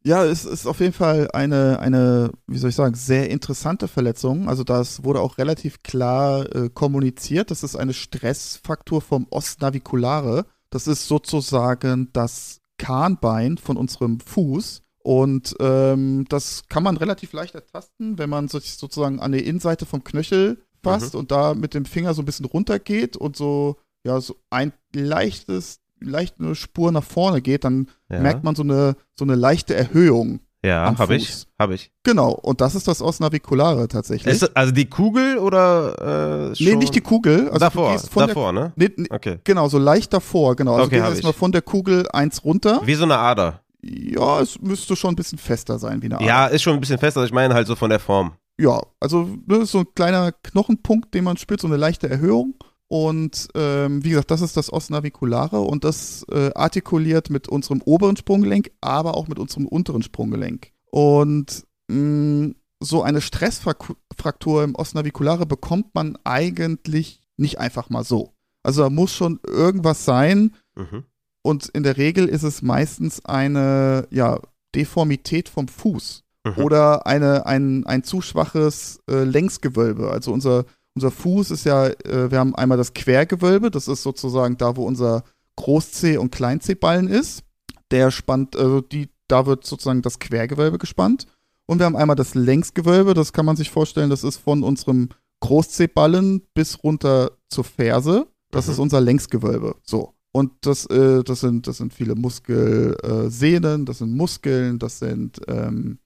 Ja, 0.03 0.25
es 0.25 0.47
ist 0.47 0.67
auf 0.67 0.81
jeden 0.81 0.95
Fall 0.95 1.29
eine, 1.33 1.79
eine, 1.81 2.33
wie 2.47 2.57
soll 2.57 2.71
ich 2.71 2.77
sagen, 2.77 2.95
sehr 2.95 3.29
interessante 3.29 3.87
Verletzung. 3.87 4.49
Also 4.49 4.65
das 4.65 5.05
wurde 5.05 5.21
auch 5.21 5.37
relativ 5.37 5.83
klar 5.83 6.55
äh, 6.55 6.71
kommuniziert. 6.71 7.51
Das 7.51 7.63
ist 7.63 7.77
eine 7.77 7.93
Stressfaktor 7.93 9.03
vom 9.03 9.27
Ostnaviculare. 9.29 10.47
Das 10.71 10.87
ist 10.87 11.07
sozusagen 11.07 12.09
das 12.15 12.61
Kahnbein 12.79 13.59
von 13.59 13.77
unserem 13.77 14.21
Fuß. 14.21 14.83
Und 15.11 15.57
ähm, 15.59 16.25
das 16.29 16.63
kann 16.69 16.85
man 16.85 16.97
relativ 16.97 17.33
leicht 17.33 17.57
ertasten, 17.57 18.17
wenn 18.17 18.31
man 18.31 18.47
sich 18.47 18.75
sozusagen 18.75 19.19
an 19.19 19.33
die 19.33 19.45
Innenseite 19.45 19.85
vom 19.85 20.05
Knöchel 20.05 20.63
fasst 20.85 21.15
mhm. 21.15 21.19
und 21.19 21.33
da 21.33 21.55
mit 21.55 21.75
dem 21.75 21.85
Finger 21.85 22.15
so 22.15 22.23
ein 22.23 22.27
bisschen 22.27 22.47
runtergeht 22.47 23.17
und 23.17 23.35
so, 23.35 23.75
ja, 24.05 24.21
so 24.21 24.37
ein 24.51 24.73
leichtes 24.95 25.81
leicht 25.99 26.37
eine 26.39 26.55
Spur 26.55 26.93
nach 26.93 27.03
vorne 27.03 27.43
geht, 27.43 27.65
dann 27.65 27.89
ja. 28.09 28.21
merkt 28.21 28.45
man 28.45 28.55
so 28.55 28.63
eine, 28.63 28.95
so 29.19 29.25
eine 29.25 29.35
leichte 29.35 29.75
Erhöhung. 29.75 30.39
Ja, 30.65 30.97
habe 30.97 31.17
ich. 31.17 31.45
Hab 31.59 31.71
ich. 31.71 31.91
Genau, 32.05 32.31
und 32.31 32.61
das 32.61 32.77
ist 32.77 32.87
das 32.87 33.03
Osnaviculare 33.03 33.89
tatsächlich. 33.89 34.33
Ist, 34.33 34.57
also 34.57 34.71
die 34.71 34.87
Kugel 34.87 35.39
oder? 35.39 36.53
Äh, 36.53 36.63
nee, 36.63 36.77
nicht 36.77 36.95
die 36.95 37.01
Kugel. 37.01 37.49
Also 37.49 37.59
davor, 37.59 38.01
davor, 38.15 38.53
der, 38.53 38.63
ne? 38.63 38.73
Nee, 38.77 38.91
nee, 38.97 39.09
okay. 39.11 39.39
Genau, 39.43 39.69
so 39.69 39.79
leicht 39.79 40.13
davor, 40.13 40.55
genau. 40.55 40.75
Also 40.75 40.85
okay, 40.85 40.99
du 40.99 41.03
gehst 41.03 41.15
erstmal 41.15 41.33
von 41.33 41.51
der 41.51 41.63
Kugel 41.63 42.09
eins 42.13 42.45
runter. 42.45 42.81
Wie 42.85 42.95
so 42.95 43.03
eine 43.03 43.19
Ader. 43.19 43.61
Ja, 43.83 44.41
es 44.41 44.61
müsste 44.61 44.97
schon 44.97 45.13
ein 45.13 45.17
bisschen 45.17 45.39
fester 45.39 45.79
sein 45.79 46.03
wie 46.03 46.07
eine 46.07 46.17
Ader. 46.17 46.27
Ja, 46.27 46.47
ist 46.47 46.63
schon 46.63 46.75
ein 46.75 46.81
bisschen 46.81 46.99
fester, 46.99 47.25
ich 47.25 47.33
meine 47.33 47.55
halt 47.55 47.67
so 47.67 47.77
von 47.77 47.91
der 47.91 48.01
Form. 48.01 48.33
Ja, 48.59 48.83
also 49.01 49.29
das 49.47 49.61
ist 49.61 49.71
so 49.73 49.81
ein 49.81 49.95
kleiner 49.95 50.33
Knochenpunkt, 50.33 51.15
den 51.15 51.25
man 51.25 51.39
spürt, 51.39 51.61
so 51.61 51.67
eine 51.67 51.79
leichte 51.79 52.11
Erhöhung. 52.11 52.55
Und 52.89 53.49
ähm, 53.55 54.05
wie 54.05 54.11
gesagt, 54.11 54.33
das 54.33 54.41
ist 54.41 54.57
das 54.57 54.73
Osnaviculare 54.73 55.61
und 55.61 55.85
das 55.85 56.27
äh, 56.31 56.51
artikuliert 56.55 57.31
mit 57.31 57.49
unserem 57.49 57.81
oberen 57.83 58.17
Sprunggelenk, 58.17 58.73
aber 58.81 59.17
auch 59.17 59.29
mit 59.29 59.39
unserem 59.39 59.67
unteren 59.67 60.03
Sprunggelenk. 60.03 60.73
Und 60.91 61.65
mh, 61.89 61.97
mm, 61.97 62.55
so 62.83 63.03
eine 63.03 63.21
Stressfraktur 63.21 64.65
im 64.65 64.75
Osnaviculare 64.75 65.47
bekommt 65.47 65.95
man 65.95 66.19
eigentlich 66.25 67.23
nicht 67.37 67.59
einfach 67.61 67.91
mal 67.91 68.05
so. 68.05 68.35
Also 68.63 68.83
da 68.83 68.91
muss 68.91 69.15
schon 69.15 69.39
irgendwas 69.47 70.05
sein. 70.05 70.55
Mhm. 70.75 71.05
Und 71.43 71.69
in 71.69 71.83
der 71.83 71.97
Regel 71.97 72.29
ist 72.29 72.43
es 72.43 72.63
meistens 72.63 73.25
eine 73.25 74.07
ja, 74.11 74.41
Deformität 74.75 75.49
vom 75.49 75.69
Fuß 75.69 76.23
mhm. 76.45 76.63
oder 76.63 77.07
eine, 77.07 77.47
ein, 77.47 77.87
ein 77.87 78.05
zu 78.05 78.21
schwaches 78.21 79.01
äh, 79.11 79.25
Längsgewölbe. 79.25 80.11
Also 80.11 80.33
unser 80.33 80.65
unser 80.95 81.11
Fuß 81.11 81.51
ist 81.51 81.65
ja, 81.65 81.87
äh, 81.87 82.31
wir 82.31 82.39
haben 82.39 82.55
einmal 82.55 82.79
das 82.79 82.95
Quergewölbe, 82.95 83.71
das 83.71 83.89
ist 83.89 84.03
sozusagen 84.03 84.57
da, 84.57 84.77
wo 84.77 84.85
unser 84.85 85.25
Groß-C 85.57 86.17
und 86.17 86.33
Klein-C-Ballen 86.33 87.09
ist. 87.09 87.43
Der 87.91 88.11
spannt, 88.11 88.57
also 88.57 88.81
die, 88.81 89.09
da 89.29 89.47
wird 89.47 89.65
sozusagen 89.65 90.03
das 90.03 90.19
Quergewölbe 90.19 90.79
gespannt. 90.79 91.27
Und 91.67 91.79
wir 91.79 91.87
haben 91.87 91.97
einmal 91.97 92.17
das 92.17 92.35
Längsgewölbe, 92.35 93.15
das 93.15 93.33
kann 93.33 93.47
man 93.47 93.57
sich 93.57 93.71
vorstellen, 93.71 94.11
das 94.11 94.25
ist 94.25 94.39
von 94.39 94.63
unserem 94.63 95.11
Groß-C-Ballen 95.41 96.43
bis 96.55 96.83
runter 96.83 97.33
zur 97.49 97.65
Ferse. 97.65 98.27
Das 98.51 98.67
mhm. 98.67 98.73
ist 98.73 98.79
unser 98.81 99.01
Längsgewölbe. 99.01 99.77
So. 99.85 100.15
Und 100.33 100.53
das, 100.61 100.87
äh, 100.87 101.25
das, 101.25 101.41
sind, 101.41 101.67
das 101.67 101.79
sind 101.79 101.93
viele 101.93 102.15
Muskelsehnen, 102.15 103.85
das 103.85 103.99
sind 103.99 104.17
Muskeln, 104.17 104.79
das 104.79 105.01
sind 105.01 105.41
ähm, 105.49 105.99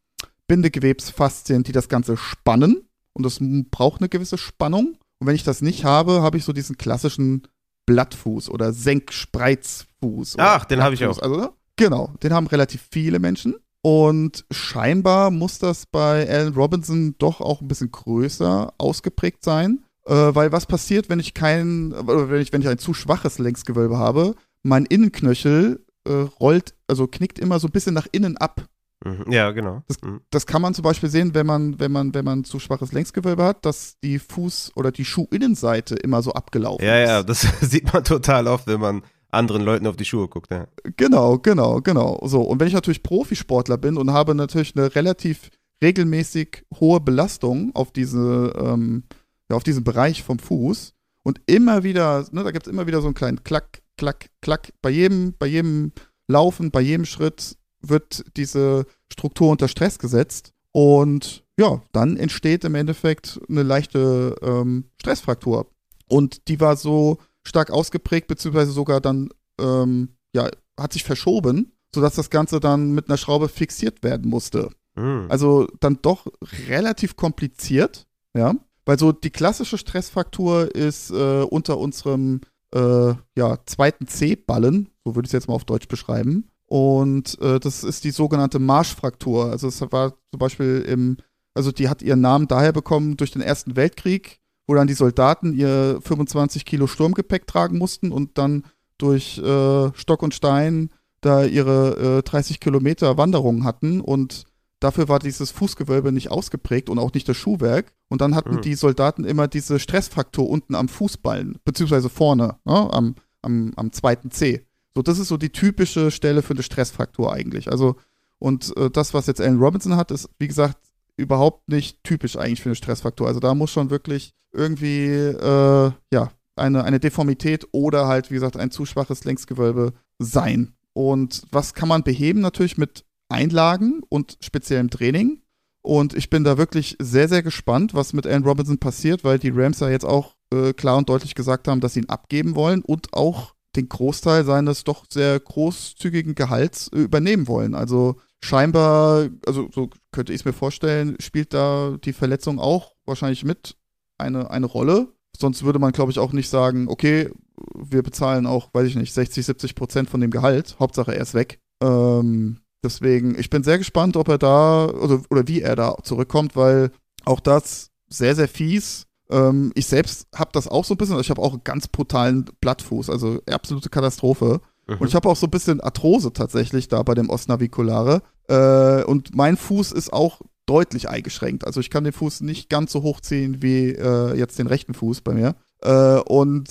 Bindegewebsfaszien, 0.47 1.63
die 1.63 1.73
das 1.73 1.89
Ganze 1.89 2.17
spannen 2.17 2.89
und 3.13 3.25
das 3.25 3.39
braucht 3.71 4.01
eine 4.01 4.09
gewisse 4.09 4.39
Spannung. 4.39 4.97
Und 5.19 5.27
wenn 5.27 5.37
ich 5.37 5.45
das 5.45 5.63
nicht 5.63 5.85
habe, 5.85 6.23
habe 6.23 6.37
ich 6.37 6.45
so 6.45 6.53
diesen 6.53 6.77
klassischen 6.77 7.47
Blattfuß 7.87 8.51
oder 8.51 8.73
Senkspreizfuß. 8.73 10.37
Ach, 10.39 10.65
den 10.65 10.83
habe 10.83 10.95
ich 10.95 11.05
auch. 11.05 11.19
Also, 11.19 11.37
ne? 11.37 11.53
genau, 11.77 12.13
den 12.23 12.33
haben 12.33 12.47
relativ 12.47 12.87
viele 12.91 13.19
Menschen. 13.19 13.57
Und 13.83 14.47
scheinbar 14.51 15.31
muss 15.31 15.59
das 15.59 15.85
bei 15.85 16.29
Alan 16.29 16.55
Robinson 16.55 17.15
doch 17.19 17.41
auch 17.43 17.61
ein 17.61 17.69
bisschen 17.69 17.91
größer 17.91 18.73
ausgeprägt 18.79 19.45
sein. 19.45 19.85
Äh, 20.07 20.35
weil 20.35 20.53
was 20.53 20.67
passiert, 20.67 21.09
wenn 21.09 21.21
ich 21.21 21.35
kein, 21.35 21.93
wenn 21.93 22.41
ich, 22.41 22.53
wenn 22.53 22.61
ich 22.61 22.69
ein 22.69 22.79
zu 22.79 22.95
schwaches 22.95 23.39
Längsgewölbe 23.39 23.99
habe? 23.99 24.35
Mein 24.63 24.87
Innenknöchel 24.87 25.85
äh, 26.07 26.13
rollt, 26.13 26.75
also 26.87 27.07
knickt 27.07 27.39
immer 27.39 27.59
so 27.59 27.69
ein 27.69 27.73
bisschen 27.73 27.95
nach 27.95 28.07
innen 28.13 28.37
ab. 28.37 28.67
Mhm. 29.05 29.31
Ja, 29.31 29.51
genau. 29.51 29.83
Das, 29.89 30.01
mhm. 30.03 30.21
das, 30.31 30.47
kann 30.47 30.63
man 30.63 30.75
zum 30.75 30.83
Beispiel 30.83 31.11
sehen, 31.11 31.35
wenn 31.35 31.47
man, 31.47 31.79
wenn 31.79 31.93
man, 31.93 32.15
wenn 32.15 32.25
man 32.25 32.45
zu 32.45 32.59
schwaches 32.59 32.93
Längsgewölbe 32.93 33.45
hat, 33.45 33.65
dass 33.65 33.99
die 34.03 34.19
Fuß- 34.19 34.73
oder 34.75 34.93
die 34.93 35.05
Schuhinnenseite 35.05 35.95
immer 35.97 36.23
so 36.23 36.33
abgelaufen 36.33 36.85
ja, 36.85 37.03
ist. 37.03 37.09
Ja, 37.09 37.15
ja, 37.17 37.23
das 37.23 37.47
sieht 37.61 37.93
man 37.93 38.05
total 38.05 38.47
oft, 38.47 38.67
wenn 38.67 38.81
man 38.81 39.03
anderen 39.31 39.63
Leuten 39.63 39.87
auf 39.87 39.97
die 39.97 40.05
Schuhe 40.05 40.29
guckt. 40.29 40.51
Ja. 40.51 40.67
Genau, 40.97 41.39
genau, 41.39 41.81
genau. 41.81 42.21
So, 42.25 42.43
und 42.43 42.61
wenn 42.61 42.69
ich 42.69 42.75
natürlich 42.75 43.03
Profisportler 43.03 43.77
bin 43.77 43.97
und 43.97 44.13
habe 44.13 44.35
natürlich 44.35 44.77
eine 44.77 44.95
relativ 44.95 45.51
regelmäßig 45.83 46.65
hohe 46.79 47.01
Belastung 47.01 47.73
auf 47.75 47.93
diese, 47.93 48.53
ähm, 48.57 49.05
ja, 49.51 49.57
auf 49.57 49.65
diesen 49.65 49.85
Bereich 49.85 50.23
vom 50.23 50.39
Fuß 50.39 50.95
und 51.23 51.41
immer 51.47 51.83
wieder, 51.83 52.27
ne, 52.33 52.45
da 52.45 52.51
gibt 52.51 52.67
es 52.67 52.73
immer 52.73 52.87
wieder 52.87 53.01
so 53.01 53.07
einen 53.07 53.15
kleinen 53.15 53.45
Klack, 53.45 53.83
Klack, 53.97 54.31
Klack. 54.41 54.73
Bei 54.83 54.91
jedem, 54.91 55.35
bei 55.39 55.47
jedem 55.47 55.93
Laufen, 56.27 56.71
bei 56.71 56.81
jedem 56.81 57.05
Schritt 57.05 57.57
wird 57.81 58.25
diese 58.37 58.87
Struktur 59.13 59.51
unter 59.51 59.69
Stress 59.69 59.99
gesetzt 59.99 60.53
und 60.73 61.45
ja, 61.59 61.83
dann 61.93 62.17
entsteht 62.17 62.65
im 62.65 62.75
Endeffekt 62.75 63.41
eine 63.49 63.63
leichte 63.63 64.35
ähm, 64.43 64.91
Stressfraktur. 65.01 65.71
Und 66.09 66.49
die 66.49 66.61
war 66.61 66.77
so 66.77 67.19
stark 67.47 67.71
ausgeprägt, 67.71 68.27
beziehungsweise 68.27 68.73
sogar 68.73 69.01
dann, 69.01 69.31
ähm, 69.61 70.17
ja, 70.35 70.49
hat 70.79 70.93
sich 70.93 71.05
verschoben, 71.05 71.73
sodass 71.95 72.17
das 72.17 72.31
Ganze 72.31 72.59
dann 72.59 72.93
mit 72.93 73.09
einer 73.09 73.19
Schraube 73.19 73.49
fixiert 73.49 74.03
werden 74.03 74.29
musste. 74.29 74.71
Mhm. 74.97 75.27
Also 75.29 75.69
dann 75.81 75.99
doch 76.03 76.27
relativ 76.69 77.17
kompliziert, 77.17 78.07
ja. 78.37 78.55
Weil 78.85 78.99
so 78.99 79.13
die 79.13 79.31
klassische 79.31 79.79
Stressfraktur 79.79 80.75
ist 80.75 81.11
äh, 81.11 81.43
unter 81.43 81.79
unserem 81.79 82.41
äh, 82.75 83.15
ja, 83.37 83.59
zweiten 83.67 84.07
C-Ballen, 84.07 84.91
so 85.05 85.15
würde 85.15 85.27
ich 85.27 85.31
es 85.31 85.33
jetzt 85.33 85.49
mal 85.49 85.55
auf 85.55 85.65
Deutsch 85.65 85.89
beschreiben. 85.89 86.51
Und 86.67 87.41
äh, 87.41 87.61
das 87.61 87.85
ist 87.85 88.05
die 88.05 88.11
sogenannte 88.11 88.59
Marschfraktur. 88.59 89.51
Also 89.51 89.69
es 89.69 89.81
war 89.93 90.15
zum 90.31 90.39
Beispiel 90.39 90.85
im 90.89 91.19
Also 91.55 91.73
die 91.73 91.89
hat 91.89 92.03
ihren 92.03 92.21
Namen 92.21 92.49
daher 92.49 92.73
bekommen 92.73 93.17
durch 93.17 93.31
den 93.31 93.43
Ersten 93.43 93.77
Weltkrieg, 93.77 94.41
wo 94.67 94.75
dann 94.75 94.87
die 94.87 94.95
Soldaten 94.95 95.55
ihr 95.55 96.01
25 96.03 96.65
Kilo 96.65 96.87
Sturmgepäck 96.87 97.47
tragen 97.47 97.79
mussten 97.79 98.13
und 98.13 98.39
dann 98.39 98.65
durch 98.99 99.39
äh, 99.39 99.93
Stock 99.95 100.23
und 100.23 100.35
Stein 100.35 100.91
da 101.21 101.45
ihre 101.45 102.19
äh, 102.19 102.23
30 102.23 102.61
Kilometer 102.61 103.17
Wanderungen 103.17 103.65
hatten 103.65 104.01
und 104.01 104.45
dafür 104.81 105.09
war 105.09 105.19
dieses 105.19 105.51
Fußgewölbe 105.51 106.13
nicht 106.13 106.31
ausgeprägt 106.31 106.91
und 106.91 106.99
auch 106.99 107.13
nicht 107.13 107.29
das 107.29 107.37
Schuhwerk. 107.37 107.93
Und 108.15 108.21
dann 108.21 108.37
hatten 108.37 108.55
mhm. 108.55 108.61
die 108.61 108.77
Soldaten 108.77 109.25
immer 109.25 109.49
diese 109.49 109.81
Stressfraktur 109.81 110.49
unten 110.49 110.77
am 110.77 110.87
Fußballen, 110.87 111.59
beziehungsweise 111.65 112.09
vorne, 112.09 112.59
ne, 112.65 112.95
am, 112.95 113.17
am, 113.43 113.73
am 113.75 113.91
zweiten 113.91 114.31
C. 114.31 114.65
So, 114.95 115.03
das 115.03 115.19
ist 115.19 115.27
so 115.27 115.37
die 115.37 115.51
typische 115.51 116.13
Stelle 116.13 116.43
für 116.43 116.55
eine 116.55 116.63
Stressfraktur 116.63 117.33
eigentlich. 117.33 117.73
Also, 117.73 117.97
und 118.39 118.73
äh, 118.77 118.89
das, 118.89 119.15
was 119.15 119.27
jetzt 119.27 119.41
Allen 119.41 119.59
Robinson 119.59 119.97
hat, 119.97 120.13
ist, 120.13 120.31
wie 120.39 120.47
gesagt, 120.47 120.79
überhaupt 121.17 121.69
nicht 121.69 122.05
typisch 122.05 122.37
eigentlich 122.37 122.63
für 122.63 122.69
eine 122.69 122.77
Stressfraktur. 122.77 123.27
Also 123.27 123.41
da 123.41 123.53
muss 123.53 123.73
schon 123.73 123.91
wirklich 123.91 124.33
irgendwie, 124.53 125.07
äh, 125.09 125.91
ja, 126.13 126.31
eine, 126.55 126.85
eine 126.85 127.01
Deformität 127.01 127.67
oder 127.73 128.07
halt, 128.07 128.31
wie 128.31 128.35
gesagt, 128.35 128.57
ein 128.57 128.71
zu 128.71 128.87
schwaches 128.87 129.25
Längsgewölbe 129.25 129.93
sein. 130.21 130.73
Und 130.93 131.43
was 131.51 131.75
kann 131.75 131.89
man 131.89 132.05
beheben? 132.05 132.39
Natürlich 132.39 132.79
mit 132.79 133.05
Einlagen 133.29 134.03
und 134.09 134.39
speziellem 134.41 134.89
Training. 134.89 135.41
Und 135.87 136.15
ich 136.15 136.31
bin 136.31 136.45
da 136.45 136.57
wirklich 136.57 136.97
sehr, 136.99 137.29
sehr 137.29 137.43
gespannt, 137.43 137.93
was 137.93 138.15
mit 138.15 138.27
Allen 138.27 138.45
Robinson 138.45 138.79
passiert, 138.79 139.23
weil 139.23 139.39
die 139.39 139.51
Rams 139.51 139.81
ja 139.81 139.91
jetzt 139.91 140.07
auch 140.07 140.35
äh, 140.51 140.73
klar 140.73 140.97
und 140.97 141.11
deutlich 141.11 141.35
gesagt 141.35 141.69
haben, 141.69 141.83
dass 141.83 141.93
sie 141.93 142.01
ihn 142.01 142.09
abgeben 142.09 142.57
wollen 142.57 142.81
und 142.81 143.13
auch 143.13 143.55
den 143.77 143.91
Großteil 143.91 144.47
seines 144.47 144.85
doch 144.85 145.05
sehr 145.11 145.39
großzügigen 145.39 146.35
Gehalts 146.35 146.89
äh, 146.89 147.01
übernehmen 147.01 147.49
wollen. 147.49 147.75
Also 147.75 148.17
scheinbar, 148.43 149.29
also 149.45 149.69
so 149.75 149.91
könnte 150.11 150.33
ich 150.33 150.41
es 150.41 150.45
mir 150.47 150.55
vorstellen, 150.55 151.17
spielt 151.21 151.53
da 151.53 151.99
die 152.03 152.15
Verletzung 152.15 152.59
auch 152.59 152.95
wahrscheinlich 153.05 153.45
mit 153.45 153.77
eine, 154.17 154.51
eine 154.51 154.67
Rolle. 154.67 155.09
Sonst 155.37 155.65
würde 155.65 155.81
man, 155.81 155.93
glaube 155.93 156.13
ich, 156.13 156.19
auch 156.19 156.33
nicht 156.33 156.49
sagen, 156.49 156.89
okay, 156.89 157.29
wir 157.75 158.03
bezahlen 158.03 158.47
auch, 158.47 158.73
weiß 158.73 158.89
ich 158.89 158.97
nicht, 158.97 159.13
60, 159.13 159.45
70 159.45 159.75
Prozent 159.75 160.09
von 160.09 160.23
dem 160.23 160.31
Gehalt. 160.31 160.77
Hauptsache 160.81 161.15
er 161.15 161.21
ist 161.21 161.35
weg. 161.35 161.61
Ähm, 161.83 162.61
deswegen, 162.85 163.39
ich 163.39 163.51
bin 163.51 163.63
sehr 163.63 163.79
gespannt, 163.79 164.17
ob 164.17 164.29
er 164.29 164.39
da 164.39 164.87
oder, 164.87 165.21
oder 165.31 165.49
wie 165.49 165.63
er 165.63 165.77
da 165.77 165.97
zurückkommt, 166.03 166.57
weil 166.57 166.91
auch 167.25 167.41
das 167.41 167.91
sehr, 168.09 168.35
sehr 168.35 168.49
fies. 168.49 169.07
Ähm, 169.31 169.73
ich 169.75 169.87
selbst 169.87 170.29
habe 170.35 170.51
das 170.53 170.69
auch 170.69 170.85
so 170.85 170.95
ein 170.95 170.99
bisschen, 170.99 171.19
ich 171.19 171.31
habe 171.31 171.43
auch 171.43 171.53
einen 171.53 171.65
ganz 171.65 171.89
brutalen 171.89 172.45
Blattfuß, 172.61 173.11
also 173.11 173.41
absolute 173.51 173.89
Katastrophe. 173.89 174.61
Mhm. 174.87 174.99
Und 174.99 175.09
ich 175.09 175.15
habe 175.15 175.29
auch 175.29 175.37
so 175.37 175.47
ein 175.47 175.51
bisschen 175.51 175.81
Arthrose 175.81 176.33
tatsächlich 176.33 176.89
da 176.89 177.03
bei 177.03 177.15
dem 177.15 177.31
Osnaviculare. 177.31 178.23
Äh, 178.49 179.05
und 179.05 179.35
mein 179.35 179.57
Fuß 179.57 179.93
ist 179.93 180.13
auch 180.13 180.41
deutlich 180.67 181.09
eingeschränkt. 181.09 181.67
Also 181.67 181.81
ich 181.81 181.91
kann 181.91 182.05
den 182.05 182.13
Fuß 182.13 182.41
nicht 182.43 182.71
ganz 182.71 182.93
so 182.93 183.03
hochziehen 183.03 183.63
wie 183.63 183.91
äh, 183.91 184.37
jetzt 184.37 184.59
den 184.59 184.67
rechten 184.67 184.95
Fuß 184.95 185.23
bei 185.23 185.35
mir. 185.35 185.57
Äh, 185.81 186.21
und 186.21 186.69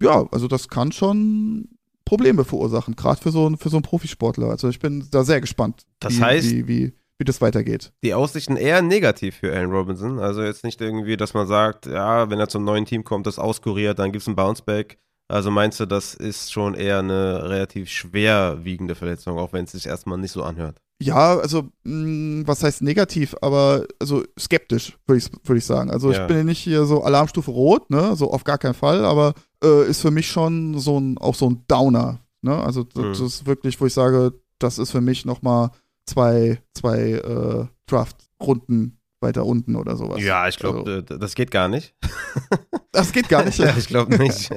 ja, 0.00 0.26
also 0.30 0.48
das 0.48 0.68
kann 0.68 0.92
schon 0.92 1.68
Probleme 2.08 2.42
verursachen, 2.42 2.96
gerade 2.96 3.20
für 3.20 3.30
so, 3.30 3.54
für 3.58 3.68
so 3.68 3.76
einen 3.76 3.82
Profisportler. 3.82 4.48
Also 4.48 4.70
ich 4.70 4.78
bin 4.78 5.06
da 5.10 5.24
sehr 5.24 5.42
gespannt, 5.42 5.84
das 6.00 6.16
wie, 6.16 6.22
heißt, 6.22 6.50
wie, 6.50 6.66
wie, 6.66 6.92
wie 7.18 7.24
das 7.24 7.42
weitergeht. 7.42 7.92
Die 8.02 8.14
Aussichten 8.14 8.56
eher 8.56 8.80
negativ 8.80 9.36
für 9.36 9.52
Allen 9.52 9.70
Robinson. 9.70 10.18
Also 10.18 10.42
jetzt 10.42 10.64
nicht 10.64 10.80
irgendwie, 10.80 11.18
dass 11.18 11.34
man 11.34 11.46
sagt, 11.46 11.84
ja, 11.84 12.30
wenn 12.30 12.40
er 12.40 12.48
zum 12.48 12.64
neuen 12.64 12.86
Team 12.86 13.04
kommt, 13.04 13.26
das 13.26 13.38
auskuriert, 13.38 13.98
dann 13.98 14.10
gibt 14.10 14.22
es 14.22 14.28
ein 14.28 14.36
Bounceback. 14.36 14.98
Also 15.30 15.50
meinst 15.50 15.78
du, 15.80 15.84
das 15.84 16.14
ist 16.14 16.50
schon 16.50 16.72
eher 16.72 17.00
eine 17.00 17.50
relativ 17.50 17.90
schwerwiegende 17.90 18.94
Verletzung, 18.94 19.38
auch 19.38 19.52
wenn 19.52 19.66
es 19.66 19.72
sich 19.72 19.84
erstmal 19.84 20.16
nicht 20.16 20.32
so 20.32 20.42
anhört? 20.42 20.80
Ja, 21.02 21.38
also 21.38 21.64
mh, 21.84 22.42
mm, 22.42 22.46
was 22.46 22.62
heißt 22.62 22.80
negativ, 22.80 23.36
aber 23.42 23.84
also 24.00 24.24
skeptisch, 24.38 24.96
würde 25.06 25.18
ich, 25.18 25.30
würd 25.44 25.58
ich 25.58 25.66
sagen. 25.66 25.90
Also 25.90 26.10
ja. 26.10 26.22
ich 26.22 26.26
bin 26.26 26.38
ja 26.38 26.44
nicht 26.44 26.60
hier 26.60 26.86
so 26.86 27.02
Alarmstufe 27.02 27.50
rot, 27.50 27.90
ne, 27.90 28.16
so 28.16 28.32
auf 28.32 28.44
gar 28.44 28.56
keinen 28.56 28.72
Fall, 28.72 29.04
aber 29.04 29.34
äh, 29.62 29.88
ist 29.88 30.02
für 30.02 30.10
mich 30.10 30.28
schon 30.28 30.78
so 30.78 30.98
ein, 30.98 31.18
auch 31.18 31.34
so 31.34 31.50
ein 31.50 31.64
Downer, 31.68 32.20
ne, 32.42 32.56
also 32.56 32.84
das, 32.84 33.20
mhm. 33.20 33.26
ist 33.26 33.46
wirklich, 33.46 33.80
wo 33.80 33.86
ich 33.86 33.94
sage, 33.94 34.32
das 34.58 34.78
ist 34.78 34.90
für 34.90 35.00
mich 35.00 35.24
nochmal 35.24 35.70
zwei, 36.06 36.60
zwei 36.74 37.12
äh, 37.12 37.66
Draft-Runden 37.86 38.98
weiter 39.20 39.44
unten 39.44 39.76
oder 39.76 39.96
sowas. 39.96 40.22
Ja, 40.22 40.48
ich 40.48 40.56
glaube, 40.58 41.04
also. 41.08 41.18
das 41.18 41.34
geht 41.34 41.50
gar 41.50 41.68
nicht. 41.68 41.94
Das 42.90 43.12
geht 43.12 43.28
gar 43.28 43.44
nicht. 43.44 43.58
ja, 43.58 43.76
ich 43.76 43.86
glaube 43.86 44.16
nicht. 44.16 44.50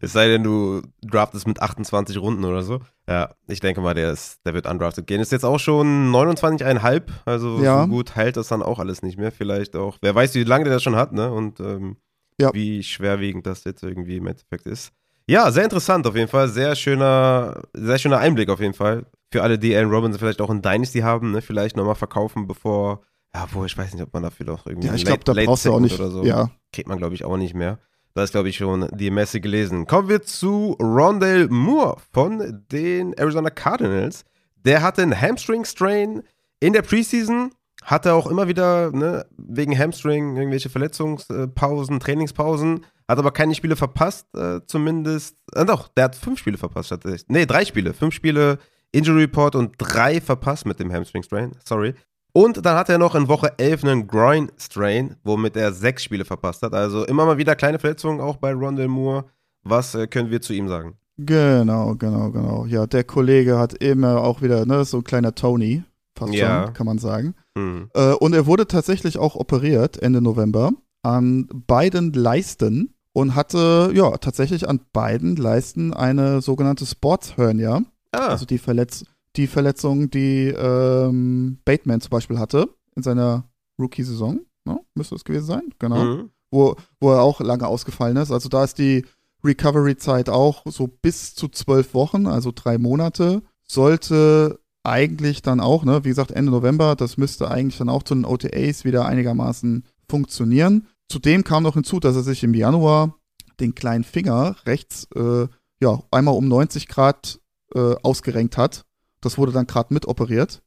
es 0.00 0.12
sei 0.12 0.26
denn, 0.26 0.42
du 0.42 0.82
draftest 1.02 1.46
mit 1.46 1.60
28 1.60 2.16
Runden 2.18 2.44
oder 2.44 2.62
so. 2.62 2.80
Ja, 3.06 3.34
ich 3.46 3.60
denke 3.60 3.80
mal, 3.80 3.94
der, 3.94 4.10
ist, 4.10 4.40
der 4.44 4.54
wird 4.54 4.66
undrafted 4.66 5.06
gehen. 5.06 5.20
Ist 5.20 5.30
jetzt 5.30 5.44
auch 5.44 5.60
schon 5.60 6.10
29,5. 6.10 7.02
Also 7.24 7.60
ja. 7.62 7.82
so 7.82 7.88
gut 7.88 8.16
heilt 8.16 8.36
das 8.36 8.48
dann 8.48 8.62
auch 8.62 8.78
alles 8.78 9.02
nicht 9.02 9.18
mehr. 9.18 9.30
Vielleicht 9.30 9.76
auch. 9.76 9.98
Wer 10.00 10.14
weiß, 10.14 10.34
wie 10.34 10.44
lange 10.44 10.64
der 10.64 10.72
das 10.72 10.82
schon 10.82 10.96
hat, 10.96 11.12
ne? 11.12 11.30
Und 11.30 11.60
ähm, 11.60 11.98
ja. 12.40 12.52
wie 12.52 12.82
schwerwiegend 12.82 13.46
das 13.46 13.64
jetzt 13.64 13.82
irgendwie 13.82 14.16
im 14.16 14.26
Endeffekt 14.26 14.66
ist. 14.66 14.92
Ja, 15.26 15.50
sehr 15.50 15.64
interessant 15.64 16.06
auf 16.06 16.16
jeden 16.16 16.28
Fall. 16.28 16.48
Sehr 16.48 16.74
schöner, 16.74 17.62
sehr 17.74 17.98
schöner 17.98 18.18
Einblick 18.18 18.48
auf 18.48 18.60
jeden 18.60 18.74
Fall. 18.74 19.04
Für 19.30 19.42
alle, 19.42 19.58
die 19.58 19.76
Aaron 19.76 19.92
Robinson 19.92 20.18
vielleicht 20.18 20.40
auch 20.40 20.48
in 20.48 20.62
Dynasty 20.62 21.00
haben, 21.00 21.32
ne? 21.32 21.42
Vielleicht 21.42 21.76
nochmal 21.76 21.96
verkaufen, 21.96 22.46
bevor 22.46 23.02
ja, 23.34 23.46
wo 23.52 23.64
ich 23.64 23.76
weiß 23.76 23.92
nicht, 23.92 24.02
ob 24.02 24.12
man 24.12 24.22
dafür 24.22 24.46
noch 24.46 24.66
irgendwie 24.66 24.88
ja, 24.88 24.94
ich 24.94 25.04
glaube, 25.04 25.24
da 25.24 25.32
brauchst 25.32 25.66
du 25.66 25.72
auch 25.72 25.80
nicht 25.80 25.98
oder 25.98 26.10
so. 26.10 26.24
Ja. 26.24 26.50
Kriegt 26.72 26.88
man, 26.88 26.98
glaube 26.98 27.14
ich, 27.14 27.24
auch 27.24 27.36
nicht 27.36 27.54
mehr. 27.54 27.78
Da 28.14 28.24
ist, 28.24 28.32
glaube 28.32 28.48
ich, 28.48 28.56
schon 28.56 28.88
die 28.92 29.10
Messe 29.10 29.40
gelesen. 29.40 29.86
Kommen 29.86 30.08
wir 30.08 30.22
zu 30.22 30.76
Rondale 30.80 31.48
Moore 31.48 31.98
von 32.12 32.64
den 32.72 33.12
Arizona 33.12 33.50
Cardinals. 33.50 34.24
Der 34.56 34.82
hatte 34.82 35.02
einen 35.02 35.20
Hamstring-Strain 35.20 36.22
in 36.58 36.72
der 36.72 36.82
Preseason. 36.82 37.52
Hatte 37.88 38.12
auch 38.12 38.26
immer 38.26 38.48
wieder 38.48 38.90
ne, 38.92 39.24
wegen 39.38 39.76
Hamstring 39.76 40.36
irgendwelche 40.36 40.68
Verletzungspausen, 40.68 42.00
Trainingspausen. 42.00 42.84
Hat 43.08 43.18
aber 43.18 43.30
keine 43.30 43.54
Spiele 43.54 43.76
verpasst, 43.76 44.26
äh, 44.36 44.60
zumindest. 44.66 45.38
Äh, 45.54 45.64
doch, 45.64 45.88
der 45.88 46.04
hat 46.04 46.14
fünf 46.14 46.38
Spiele 46.38 46.58
verpasst. 46.58 46.94
Nee, 47.28 47.46
drei 47.46 47.64
Spiele. 47.64 47.94
Fünf 47.94 48.12
Spiele 48.12 48.58
Injury 48.92 49.22
Report 49.22 49.54
und 49.54 49.76
drei 49.78 50.20
verpasst 50.20 50.66
mit 50.66 50.78
dem 50.80 50.92
Hamstring-Strain. 50.92 51.52
Sorry. 51.64 51.94
Und 52.34 52.62
dann 52.66 52.76
hat 52.76 52.90
er 52.90 52.98
noch 52.98 53.14
in 53.14 53.26
Woche 53.26 53.58
11 53.58 53.84
einen 53.84 54.06
Groin-Strain, 54.06 55.16
womit 55.24 55.56
er 55.56 55.72
sechs 55.72 56.04
Spiele 56.04 56.26
verpasst 56.26 56.60
hat. 56.60 56.74
Also 56.74 57.06
immer 57.06 57.24
mal 57.24 57.38
wieder 57.38 57.56
kleine 57.56 57.78
Verletzungen 57.78 58.20
auch 58.20 58.36
bei 58.36 58.52
Rondell 58.52 58.88
Moore. 58.88 59.24
Was 59.62 59.94
äh, 59.94 60.06
können 60.08 60.30
wir 60.30 60.42
zu 60.42 60.52
ihm 60.52 60.68
sagen? 60.68 60.98
Genau, 61.16 61.94
genau, 61.94 62.30
genau. 62.32 62.66
Ja, 62.66 62.86
der 62.86 63.04
Kollege 63.04 63.58
hat 63.58 63.72
immer 63.82 64.20
auch 64.20 64.42
wieder, 64.42 64.66
ne, 64.66 64.84
so 64.84 64.98
ein 64.98 65.04
kleiner 65.04 65.34
Tony, 65.34 65.84
fast 66.18 66.34
ja. 66.34 66.64
schon, 66.64 66.74
kann 66.74 66.86
man 66.86 66.98
sagen. 66.98 67.34
Hm. 67.56 67.90
Äh, 67.94 68.12
und 68.12 68.34
er 68.34 68.46
wurde 68.46 68.66
tatsächlich 68.66 69.18
auch 69.18 69.34
operiert 69.34 70.02
Ende 70.02 70.20
November 70.20 70.72
an 71.02 71.48
beiden 71.66 72.12
Leisten 72.12 72.94
und 73.12 73.34
hatte, 73.34 73.90
ja, 73.94 74.16
tatsächlich 74.18 74.68
an 74.68 74.80
beiden 74.92 75.36
Leisten 75.36 75.94
eine 75.94 76.40
sogenannte 76.40 76.86
Sportshernia. 76.86 77.82
Ah. 78.12 78.28
Also 78.28 78.46
die 78.46 78.58
Verletzung 78.58 79.08
die 79.38 79.46
Verletzung, 79.46 80.10
die 80.10 80.48
ähm, 80.48 81.58
Bateman 81.64 82.00
zum 82.00 82.10
Beispiel 82.10 82.38
hatte 82.38 82.68
in 82.96 83.02
seiner 83.02 83.44
Rookie-Saison. 83.78 84.40
Ne? 84.64 84.80
Müsste 84.94 85.14
es 85.14 85.24
gewesen 85.24 85.46
sein, 85.46 85.62
genau. 85.78 86.04
Mhm. 86.04 86.30
Wo, 86.50 86.76
wo 87.00 87.12
er 87.12 87.22
auch 87.22 87.40
lange 87.40 87.66
ausgefallen 87.66 88.16
ist. 88.16 88.32
Also 88.32 88.48
da 88.48 88.64
ist 88.64 88.78
die 88.78 89.04
Recovery-Zeit 89.44 90.28
auch 90.28 90.64
so 90.66 90.88
bis 90.88 91.34
zu 91.34 91.48
zwölf 91.48 91.94
Wochen, 91.94 92.26
also 92.26 92.52
drei 92.54 92.78
Monate. 92.78 93.42
Sollte 93.62 94.58
eigentlich 94.84 95.42
dann 95.42 95.60
auch, 95.60 95.84
ne, 95.84 96.04
wie 96.04 96.08
gesagt, 96.08 96.30
Ende 96.30 96.52
November, 96.52 96.96
das 96.96 97.16
müsste 97.16 97.50
eigentlich 97.50 97.78
dann 97.78 97.88
auch 97.88 98.02
zu 98.02 98.14
den 98.14 98.24
OTAs 98.24 98.84
wieder 98.84 99.06
einigermaßen 99.06 99.84
funktionieren. 100.08 100.86
Zudem 101.08 101.44
kam 101.44 101.62
noch 101.62 101.74
hinzu, 101.74 102.00
dass 102.00 102.16
er 102.16 102.22
sich 102.22 102.44
im 102.44 102.54
Januar 102.54 103.14
den 103.60 103.74
kleinen 103.74 104.04
Finger 104.04 104.56
rechts 104.66 105.08
äh, 105.14 105.46
ja 105.80 106.02
einmal 106.10 106.34
um 106.34 106.48
90 106.48 106.88
Grad 106.88 107.40
äh, 107.74 107.94
ausgerenkt 108.02 108.56
hat 108.56 108.84
das 109.20 109.38
wurde 109.38 109.52
dann 109.52 109.66
gerade 109.66 109.92
mit 109.92 110.06
operiert. 110.06 110.62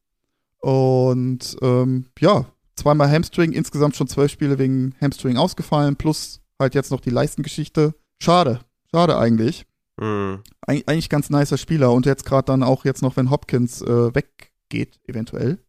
Und 0.60 1.58
ähm, 1.62 2.06
ja, 2.20 2.46
zweimal 2.76 3.10
Hamstring, 3.10 3.52
insgesamt 3.52 3.96
schon 3.96 4.08
zwölf 4.08 4.32
Spiele 4.32 4.60
wegen 4.60 4.96
Hamstring 5.02 5.38
ausgefallen, 5.38 5.96
plus 5.96 6.42
halt 6.60 6.76
jetzt 6.76 6.92
noch 6.92 7.02
die 7.02 7.10
Leistengeschichte. 7.10 7.96
Schade, 8.20 8.60
schade 8.92 9.18
eigentlich. 9.18 9.66
Mhm. 10.00 10.42
Eig 10.66 10.84
eigentlich 10.88 11.10
ganz 11.10 11.30
nicer 11.30 11.58
Spieler 11.58 11.92
und 11.92 12.06
jetzt 12.06 12.26
gerade 12.26 12.46
dann 12.46 12.64
auch 12.64 12.86
jetzt 12.86 13.02
noch, 13.02 13.18
wenn 13.18 13.30
Hopkins 13.30 13.82
äh, 13.82 14.16
weggeht, 14.16 15.00
eventuell. 15.08 15.64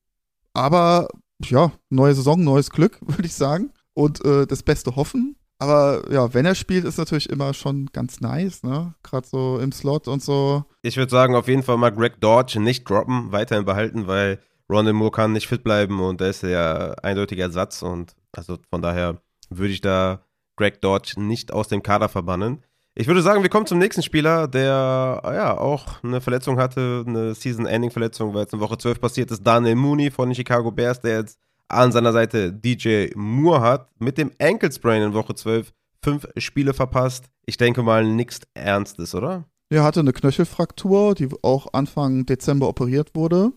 Aber 0.54 1.08
ja, 1.44 1.72
neue 1.90 2.14
Saison, 2.14 2.42
neues 2.42 2.70
Glück, 2.70 2.98
würde 3.06 3.26
ich 3.26 3.34
sagen. 3.34 3.72
Und 3.94 4.24
äh, 4.24 4.46
das 4.46 4.62
Beste 4.62 4.96
hoffen. 4.96 5.36
Aber 5.58 6.10
ja, 6.10 6.34
wenn 6.34 6.46
er 6.46 6.54
spielt, 6.54 6.84
ist 6.84 6.98
natürlich 6.98 7.30
immer 7.30 7.54
schon 7.54 7.86
ganz 7.92 8.20
nice, 8.20 8.64
ne? 8.64 8.94
Gerade 9.04 9.28
so 9.28 9.60
im 9.60 9.70
Slot 9.70 10.08
und 10.08 10.20
so. 10.20 10.64
Ich 10.82 10.96
würde 10.96 11.10
sagen, 11.10 11.36
auf 11.36 11.46
jeden 11.46 11.62
Fall 11.62 11.76
mal 11.76 11.92
Greg 11.92 12.20
Dodge 12.20 12.58
nicht 12.58 12.88
droppen, 12.88 13.30
weiterhin 13.30 13.64
behalten, 13.64 14.08
weil 14.08 14.40
Ronald 14.68 14.96
Moore 14.96 15.12
kann 15.12 15.32
nicht 15.32 15.46
fit 15.46 15.62
bleiben 15.62 16.00
und 16.00 16.20
er 16.20 16.30
ist 16.30 16.42
ja 16.42 16.92
eindeutiger 17.02 17.44
Ersatz 17.44 17.82
und 17.82 18.16
also 18.32 18.58
von 18.70 18.82
daher 18.82 19.22
würde 19.50 19.72
ich 19.72 19.82
da 19.82 20.24
Greg 20.56 20.80
Dodge 20.80 21.20
nicht 21.20 21.52
aus 21.52 21.68
dem 21.68 21.82
Kader 21.82 22.08
verbannen. 22.08 22.64
Ich 22.94 23.06
würde 23.06 23.22
sagen, 23.22 23.42
wir 23.42 23.48
kommen 23.48 23.64
zum 23.64 23.78
nächsten 23.78 24.02
Spieler, 24.02 24.46
der 24.46 25.22
ja 25.24 25.56
auch 25.56 26.02
eine 26.02 26.20
Verletzung 26.20 26.58
hatte, 26.58 27.04
eine 27.06 27.34
Season-Ending-Verletzung, 27.34 28.34
weil 28.34 28.44
es 28.44 28.52
in 28.52 28.60
Woche 28.60 28.76
12 28.76 29.00
passiert 29.00 29.30
ist. 29.30 29.42
Daniel 29.46 29.76
Mooney 29.76 30.10
von 30.10 30.28
den 30.28 30.34
Chicago 30.34 30.70
Bears, 30.70 31.00
der 31.00 31.20
jetzt 31.20 31.38
an 31.68 31.90
seiner 31.90 32.12
Seite 32.12 32.52
DJ 32.52 33.06
Moore 33.14 33.62
hat. 33.62 33.88
Mit 33.98 34.18
dem 34.18 34.30
Ankle 34.38 34.70
Sprain 34.70 35.02
in 35.02 35.14
Woche 35.14 35.34
12 35.34 35.72
fünf 36.04 36.26
Spiele 36.36 36.74
verpasst. 36.74 37.30
Ich 37.46 37.56
denke 37.56 37.82
mal 37.82 38.04
nichts 38.04 38.40
Ernstes, 38.52 39.14
oder? 39.14 39.44
Er 39.70 39.84
hatte 39.84 40.00
eine 40.00 40.12
Knöchelfraktur, 40.12 41.14
die 41.14 41.28
auch 41.40 41.68
Anfang 41.72 42.26
Dezember 42.26 42.68
operiert 42.68 43.14
wurde. 43.14 43.52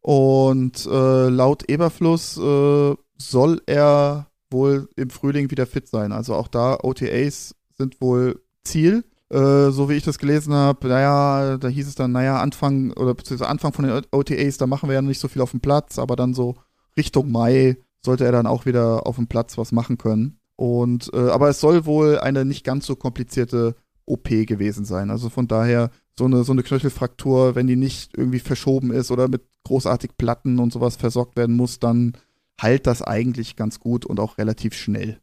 Und 0.00 0.86
äh, 0.86 1.28
laut 1.28 1.68
Eberfluss 1.68 2.38
äh, 2.38 2.94
soll 3.18 3.62
er 3.66 4.28
wohl 4.52 4.88
im 4.94 5.10
Frühling 5.10 5.50
wieder 5.50 5.66
fit 5.66 5.88
sein. 5.88 6.12
Also 6.12 6.36
auch 6.36 6.46
da 6.46 6.78
OTAs 6.84 7.56
sind 7.76 8.00
wohl 8.00 8.40
Ziel. 8.66 9.04
Äh, 9.28 9.70
so 9.70 9.88
wie 9.88 9.94
ich 9.94 10.04
das 10.04 10.18
gelesen 10.18 10.54
habe, 10.54 10.86
naja, 10.86 11.56
da 11.56 11.66
hieß 11.66 11.88
es 11.88 11.96
dann, 11.96 12.12
naja, 12.12 12.40
Anfang 12.40 12.92
oder 12.92 13.12
beziehungsweise 13.12 13.50
Anfang 13.50 13.72
von 13.72 13.84
den 13.84 14.02
OTAs, 14.12 14.56
da 14.56 14.68
machen 14.68 14.88
wir 14.88 14.94
ja 14.94 15.02
nicht 15.02 15.18
so 15.18 15.26
viel 15.26 15.42
auf 15.42 15.50
dem 15.50 15.60
Platz, 15.60 15.98
aber 15.98 16.14
dann 16.14 16.32
so 16.32 16.54
Richtung 16.96 17.32
Mai 17.32 17.76
sollte 18.04 18.24
er 18.24 18.30
dann 18.30 18.46
auch 18.46 18.66
wieder 18.66 19.04
auf 19.06 19.16
dem 19.16 19.26
Platz 19.26 19.58
was 19.58 19.72
machen 19.72 19.98
können. 19.98 20.38
Und 20.54 21.10
äh, 21.12 21.28
aber 21.30 21.48
es 21.48 21.60
soll 21.60 21.86
wohl 21.86 22.18
eine 22.18 22.44
nicht 22.44 22.64
ganz 22.64 22.86
so 22.86 22.94
komplizierte 22.94 23.74
OP 24.06 24.28
gewesen 24.28 24.84
sein. 24.84 25.10
Also 25.10 25.28
von 25.28 25.48
daher 25.48 25.90
so 26.18 26.24
eine, 26.24 26.44
so 26.44 26.52
eine 26.52 26.62
Knöchelfraktur, 26.62 27.56
wenn 27.56 27.66
die 27.66 27.76
nicht 27.76 28.16
irgendwie 28.16 28.38
verschoben 28.38 28.92
ist 28.92 29.10
oder 29.10 29.28
mit 29.28 29.42
großartig 29.64 30.12
Platten 30.16 30.58
und 30.60 30.72
sowas 30.72 30.96
versorgt 30.96 31.36
werden 31.36 31.56
muss, 31.56 31.80
dann 31.80 32.16
heilt 32.62 32.86
das 32.86 33.02
eigentlich 33.02 33.56
ganz 33.56 33.80
gut 33.80 34.06
und 34.06 34.20
auch 34.20 34.38
relativ 34.38 34.74
schnell. 34.74 35.20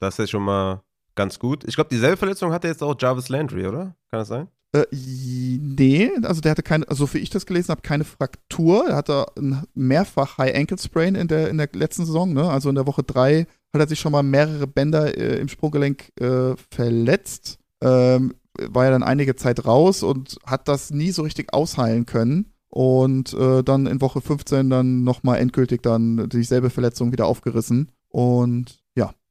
Das 0.00 0.18
ist 0.18 0.30
schon 0.30 0.42
mal 0.42 0.82
ganz 1.18 1.38
gut. 1.38 1.64
Ich 1.66 1.74
glaube, 1.74 1.90
dieselbe 1.90 2.16
Verletzung 2.16 2.52
hatte 2.52 2.68
jetzt 2.68 2.82
auch 2.82 2.94
Jarvis 2.98 3.28
Landry, 3.28 3.66
oder? 3.66 3.96
Kann 4.10 4.20
das 4.20 4.28
sein? 4.28 4.48
Äh, 4.72 4.84
nee, 4.92 6.10
also 6.22 6.40
der 6.40 6.52
hatte 6.52 6.62
keine, 6.62 6.88
also 6.88 7.12
wie 7.12 7.18
ich 7.18 7.30
das 7.30 7.44
gelesen 7.44 7.70
habe, 7.70 7.82
keine 7.82 8.04
Fraktur. 8.04 8.86
Er 8.88 8.96
hatte 8.96 9.26
mehrfach 9.74 10.38
High 10.38 10.54
Ankle 10.54 10.78
Sprain 10.78 11.14
in 11.14 11.26
der, 11.26 11.50
in 11.50 11.58
der 11.58 11.68
letzten 11.72 12.06
Saison, 12.06 12.32
ne? 12.32 12.48
Also 12.48 12.68
in 12.68 12.74
der 12.74 12.86
Woche 12.86 13.02
drei 13.02 13.46
hat 13.72 13.80
er 13.80 13.88
sich 13.88 13.98
schon 13.98 14.12
mal 14.12 14.22
mehrere 14.22 14.66
Bänder 14.66 15.16
äh, 15.16 15.38
im 15.38 15.48
Sprunggelenk 15.48 16.12
äh, 16.20 16.54
verletzt 16.70 17.58
ähm, 17.82 18.34
war 18.60 18.84
ja 18.84 18.90
dann 18.90 19.02
einige 19.02 19.36
Zeit 19.36 19.64
raus 19.66 20.02
und 20.02 20.38
hat 20.44 20.68
das 20.68 20.90
nie 20.90 21.10
so 21.10 21.22
richtig 21.22 21.52
ausheilen 21.52 22.06
können. 22.06 22.52
Und 22.70 23.32
äh, 23.32 23.62
dann 23.62 23.86
in 23.86 24.00
Woche 24.00 24.20
15 24.20 24.68
dann 24.68 25.02
nochmal 25.02 25.38
endgültig 25.38 25.82
dann 25.82 26.28
dieselbe 26.28 26.70
Verletzung 26.70 27.12
wieder 27.12 27.26
aufgerissen. 27.26 27.90
Und 28.08 28.80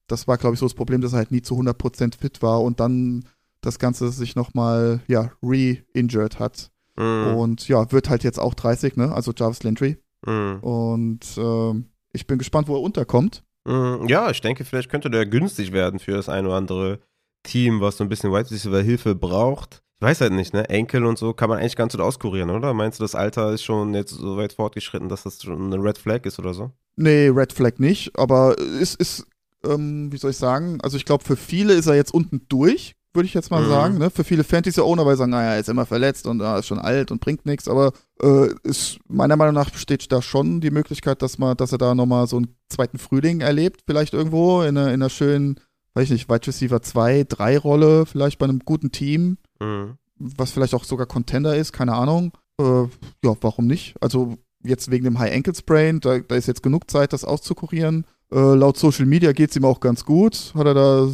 das 0.08 0.28
war, 0.28 0.38
glaube 0.38 0.54
ich, 0.54 0.60
so 0.60 0.65
das 0.65 0.74
Problem, 0.74 1.02
dass 1.02 1.13
er 1.13 1.20
halt 1.20 1.32
nie 1.32 1.41
zu 1.41 1.56
100% 1.56 2.17
fit 2.17 2.41
war 2.41 2.62
und 2.62 2.80
dann 2.80 3.26
das 3.62 3.80
Ganze 3.80 4.10
sich 4.10 4.36
nochmal, 4.36 5.02
ja, 5.08 5.32
re-injured 5.43 6.39
hat. 6.39 6.72
Mhm. 6.98 7.36
Und 7.36 7.67
ja, 7.67 7.91
wird 7.91 8.10
halt 8.10 8.24
jetzt 8.24 8.39
auch 8.39 8.54
30, 8.54 8.96
ne? 8.96 9.12
Also 9.12 9.32
Jarvis 9.36 9.63
Landry. 9.63 9.98
Mhm. 10.26 10.60
Und 10.62 11.38
äh, 11.38 11.84
ich 12.13 12.28
bin 12.28 12.38
gespannt, 12.38 12.67
wo 12.67 12.76
er 12.76 12.82
unterkommt. 12.82 13.43
Mhm. 13.65 14.08
Ja, 14.08 14.30
ich 14.30 14.41
denke, 14.41 14.65
vielleicht 14.65 14.89
könnte 14.89 15.10
der 15.10 15.26
günstig 15.26 15.72
werden 15.72 16.00
für 16.00 16.13
das 16.13 16.30
eine 16.30 16.48
oder 16.48 16.58
andere 16.58 17.00
Team, 17.43 17.82
was 17.82 17.98
so 17.98 18.04
ein 18.04 18.10
bisschen 18.10 18.32
Wide 18.32 18.50
Receiver 18.50 18.82
Hilfe 18.82 19.15
braucht. 19.15 19.84
Ich 20.00 20.02
weiß 20.02 20.22
halt 20.22 20.34
nicht, 20.34 20.54
ne? 20.54 20.70
Enkel 20.70 21.06
und 21.06 21.17
so 21.17 21.34
kann 21.34 21.50
man 21.50 21.60
eigentlich 21.60 21.76
ganz 21.76 21.93
gut 21.93 22.02
auskurieren, 22.02 22.52
oder? 22.52 22.74
Meinst 22.74 23.00
du, 23.00 23.04
das 23.04 23.15
Alter 23.15 23.52
ist 23.52 23.63
schon 23.63 23.96
jetzt 23.96 24.12
so 24.12 24.38
weit 24.38 24.54
fortgeschritten, 24.54 25.10
dass 25.10 25.24
das 25.24 25.41
schon 25.41 25.74
eine 25.74 25.84
Red 25.84 25.98
Flag 25.98 26.26
ist 26.26 26.38
oder 26.38 26.54
so? 26.54 26.72
Nee, 26.96 27.30
Red 27.30 27.52
Flag 27.52 27.80
nicht, 27.80 28.17
aber 28.17 28.56
es 28.60 28.93
ist, 28.96 29.26
ähm, 29.65 30.12
wie 30.12 30.17
soll 30.17 30.32
ich 30.32 30.38
sagen, 30.38 30.80
also 30.82 30.98
ich 30.98 31.06
glaube, 31.06 31.24
für 31.24 31.36
viele 31.36 31.74
ist 31.74 31.88
er 31.88 31.96
jetzt 31.96 32.13
unten 32.13 32.41
durch, 32.50 32.96
würde 33.13 33.26
ich 33.26 33.34
jetzt 33.34 33.50
mal 33.50 33.63
mhm. 33.63 33.70
sagen, 33.70 33.98
ne? 33.98 34.10
Für 34.10 34.24
viele 34.24 34.43
Fantasy-Owner, 34.43 35.06
weil 35.06 35.15
sie 35.15 35.20
sagen, 35.20 35.32
naja, 35.32 35.54
er 35.54 35.60
ist 35.60 35.70
immer 35.70 35.86
verletzt 35.86 36.28
und 36.28 36.39
er 36.39 36.60
ist 36.60 36.67
schon 36.67 36.80
alt 36.80 37.12
und 37.12 37.20
bringt 37.20 37.46
nichts, 37.46 37.67
aber 37.67 37.91
äh, 38.22 38.50
ist, 38.63 39.00
meiner 39.08 39.36
Meinung 39.36 39.56
nach 39.56 39.72
besteht 39.72 40.12
da 40.12 40.22
schon 40.22 40.62
die 40.62 40.72
Möglichkeit, 40.72 41.22
dass 41.22 41.38
man, 41.38 41.58
dass 41.58 41.72
er 41.72 41.80
da 41.80 41.96
nochmal 41.96 42.28
so 42.28 42.38
einen 42.38 42.56
zweiten 42.70 43.00
Frühling 43.00 43.41
erlebt, 43.41 43.82
vielleicht 43.88 44.13
irgendwo 44.13 44.62
in 44.62 44.78
einer, 44.78 44.88
in 44.88 45.02
einer 45.02 45.10
schönen 45.10 45.60
weiß 45.98 46.04
ich 46.06 46.12
nicht, 46.12 46.30
Wide 46.30 46.46
Receiver 46.46 46.80
2, 46.80 47.26
3 47.28 47.58
Rolle, 47.58 48.06
vielleicht 48.06 48.38
bei 48.38 48.43
einem 48.43 48.60
guten 48.60 48.91
Team, 48.91 49.39
mhm. 49.60 49.98
was 50.20 50.52
vielleicht 50.52 50.76
auch 50.76 50.84
sogar 50.84 51.08
Contender 51.08 51.56
ist, 51.56 51.74
keine 51.74 51.96
Ahnung. 51.96 52.38
Äh, 52.60 52.84
ja, 53.24 53.36
warum 53.41 53.65
nicht? 53.65 53.96
Also 54.00 54.38
jetzt 54.63 54.91
wegen 54.91 55.06
dem 55.06 55.17
High 55.17 55.34
Ankle 55.34 55.56
Sprain, 55.56 56.00
da, 56.00 56.20
da 56.20 56.36
ist 56.36 56.48
jetzt 56.48 56.62
genug 56.62 56.91
Zeit, 56.91 57.13
das 57.13 57.26
auszukurieren. 57.26 58.06
Äh, 58.32 58.56
laut 58.56 58.78
Social 58.78 59.06
Media 59.06 59.32
geht 59.32 59.52
es 59.52 59.56
ihm 59.56 59.66
auch 59.66 59.80
ganz 59.80 60.04
gut. 60.04 60.54
Hat 60.56 60.66
er 60.66 60.74
da 60.74 61.08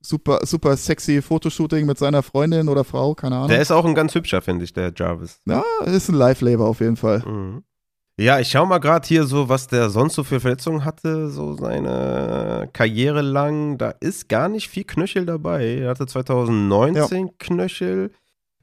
super, 0.00 0.40
super 0.44 0.76
sexy 0.76 1.20
Fotoshooting 1.20 1.86
mit 1.86 1.98
seiner 1.98 2.22
Freundin 2.22 2.68
oder 2.68 2.84
Frau, 2.84 3.14
keine 3.14 3.36
Ahnung. 3.36 3.48
Der 3.48 3.60
ist 3.60 3.72
auch 3.72 3.84
ein 3.84 3.94
ganz 3.94 4.14
hübscher, 4.14 4.40
finde 4.42 4.64
ich, 4.64 4.72
der 4.72 4.92
Jarvis. 4.94 5.40
Ja, 5.46 5.64
ist 5.84 6.08
ein 6.08 6.14
Live-Labor 6.14 6.68
auf 6.68 6.80
jeden 6.80 6.96
Fall. 6.96 7.20
Mhm. 7.20 7.64
Ja, 8.18 8.40
ich 8.40 8.48
schau 8.48 8.64
mal 8.64 8.78
gerade 8.78 9.06
hier 9.06 9.24
so, 9.24 9.50
was 9.50 9.66
der 9.66 9.90
sonst 9.90 10.14
so 10.14 10.24
für 10.24 10.40
Verletzungen 10.40 10.86
hatte, 10.86 11.28
so 11.28 11.54
seine 11.54 12.66
Karriere 12.72 13.20
lang. 13.20 13.76
Da 13.76 13.90
ist 14.00 14.30
gar 14.30 14.48
nicht 14.48 14.68
viel 14.68 14.84
Knöchel 14.84 15.26
dabei. 15.26 15.80
Er 15.80 15.90
hatte 15.90 16.06
2019 16.06 17.26
ja. 17.26 17.32
Knöchel 17.38 18.10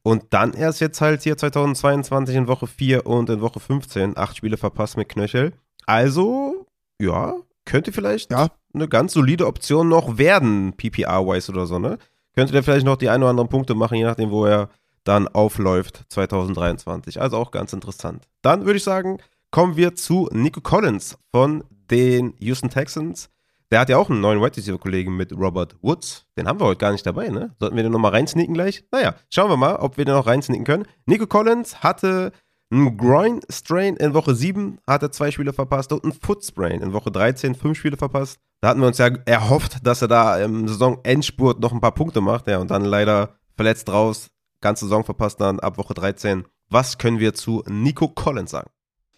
und 0.01 0.23
dann 0.31 0.53
erst 0.53 0.81
jetzt 0.81 1.01
halt 1.01 1.21
hier 1.21 1.37
2022 1.37 2.35
in 2.35 2.47
Woche 2.47 2.65
4 2.65 3.05
und 3.05 3.29
in 3.29 3.41
Woche 3.41 3.59
15 3.59 4.17
acht 4.17 4.35
Spiele 4.37 4.57
verpasst 4.57 4.97
mit 4.97 5.09
Knöchel. 5.09 5.53
Also, 5.85 6.65
ja, 6.99 7.35
könnte 7.65 7.91
vielleicht 7.91 8.31
ja. 8.31 8.49
eine 8.73 8.87
ganz 8.87 9.13
solide 9.13 9.47
Option 9.47 9.89
noch 9.89 10.17
werden, 10.17 10.73
PPR-wise 10.73 11.51
oder 11.51 11.65
so, 11.65 11.79
ne? 11.79 11.97
Könnte 12.35 12.51
der 12.53 12.63
vielleicht 12.63 12.85
noch 12.85 12.97
die 12.97 13.09
ein 13.09 13.21
oder 13.21 13.29
anderen 13.29 13.49
Punkte 13.49 13.75
machen, 13.75 13.95
je 13.95 14.03
nachdem, 14.03 14.31
wo 14.31 14.45
er 14.45 14.69
dann 15.03 15.27
aufläuft 15.27 16.03
2023. 16.09 17.21
Also 17.21 17.37
auch 17.37 17.51
ganz 17.51 17.73
interessant. 17.73 18.27
Dann 18.41 18.65
würde 18.65 18.77
ich 18.77 18.83
sagen, 18.83 19.19
kommen 19.51 19.77
wir 19.77 19.95
zu 19.95 20.29
Nico 20.31 20.61
Collins 20.61 21.17
von 21.31 21.63
den 21.91 22.33
Houston 22.39 22.69
Texans. 22.69 23.29
Der 23.71 23.79
hat 23.79 23.89
ja 23.89 23.97
auch 23.97 24.09
einen 24.09 24.21
neuen 24.21 24.39
Wide 24.39 24.55
Receiver 24.57 24.77
Kollegen 24.77 25.15
mit 25.15 25.33
Robert 25.33 25.75
Woods. 25.81 26.25
Den 26.37 26.47
haben 26.47 26.59
wir 26.59 26.65
heute 26.65 26.79
gar 26.79 26.91
nicht 26.91 27.05
dabei, 27.05 27.29
ne? 27.29 27.55
Sollten 27.59 27.75
wir 27.75 27.83
den 27.83 27.91
nochmal 27.91 28.11
reinsneaken 28.11 28.53
gleich? 28.53 28.83
Naja, 28.91 29.15
schauen 29.29 29.49
wir 29.49 29.57
mal, 29.57 29.75
ob 29.77 29.97
wir 29.97 30.05
den 30.05 30.13
noch 30.13 30.27
reinsneaken 30.27 30.65
können. 30.65 30.85
Nico 31.05 31.27
Collins 31.27 31.83
hatte 31.83 32.31
einen 32.73 32.97
Groin 32.97 33.39
Strain 33.49 33.95
in 33.95 34.13
Woche 34.13 34.35
7, 34.35 34.79
hat 34.87 35.03
er 35.03 35.11
zwei 35.11 35.31
Spiele 35.31 35.53
verpasst 35.53 35.93
und 35.93 36.03
einen 36.03 36.13
Foot 36.13 36.43
Sprain 36.43 36.81
in 36.81 36.93
Woche 36.93 37.11
13, 37.11 37.55
fünf 37.55 37.77
Spiele 37.77 37.97
verpasst. 37.97 38.39
Da 38.61 38.69
hatten 38.69 38.79
wir 38.79 38.87
uns 38.87 38.97
ja 38.97 39.07
erhofft, 39.25 39.85
dass 39.85 40.01
er 40.01 40.07
da 40.07 40.39
im 40.39 40.67
Saison-Endspurt 40.67 41.59
noch 41.59 41.71
ein 41.71 41.81
paar 41.81 41.93
Punkte 41.93 42.21
macht, 42.21 42.47
ja, 42.47 42.59
und 42.59 42.71
dann 42.71 42.85
leider 42.85 43.35
verletzt 43.55 43.89
raus, 43.89 44.29
ganze 44.61 44.85
Saison 44.85 45.03
verpasst 45.03 45.39
dann 45.39 45.59
ab 45.59 45.77
Woche 45.77 45.93
13. 45.93 46.45
Was 46.69 46.97
können 46.97 47.19
wir 47.19 47.33
zu 47.33 47.63
Nico 47.67 48.07
Collins 48.07 48.51
sagen? 48.51 48.69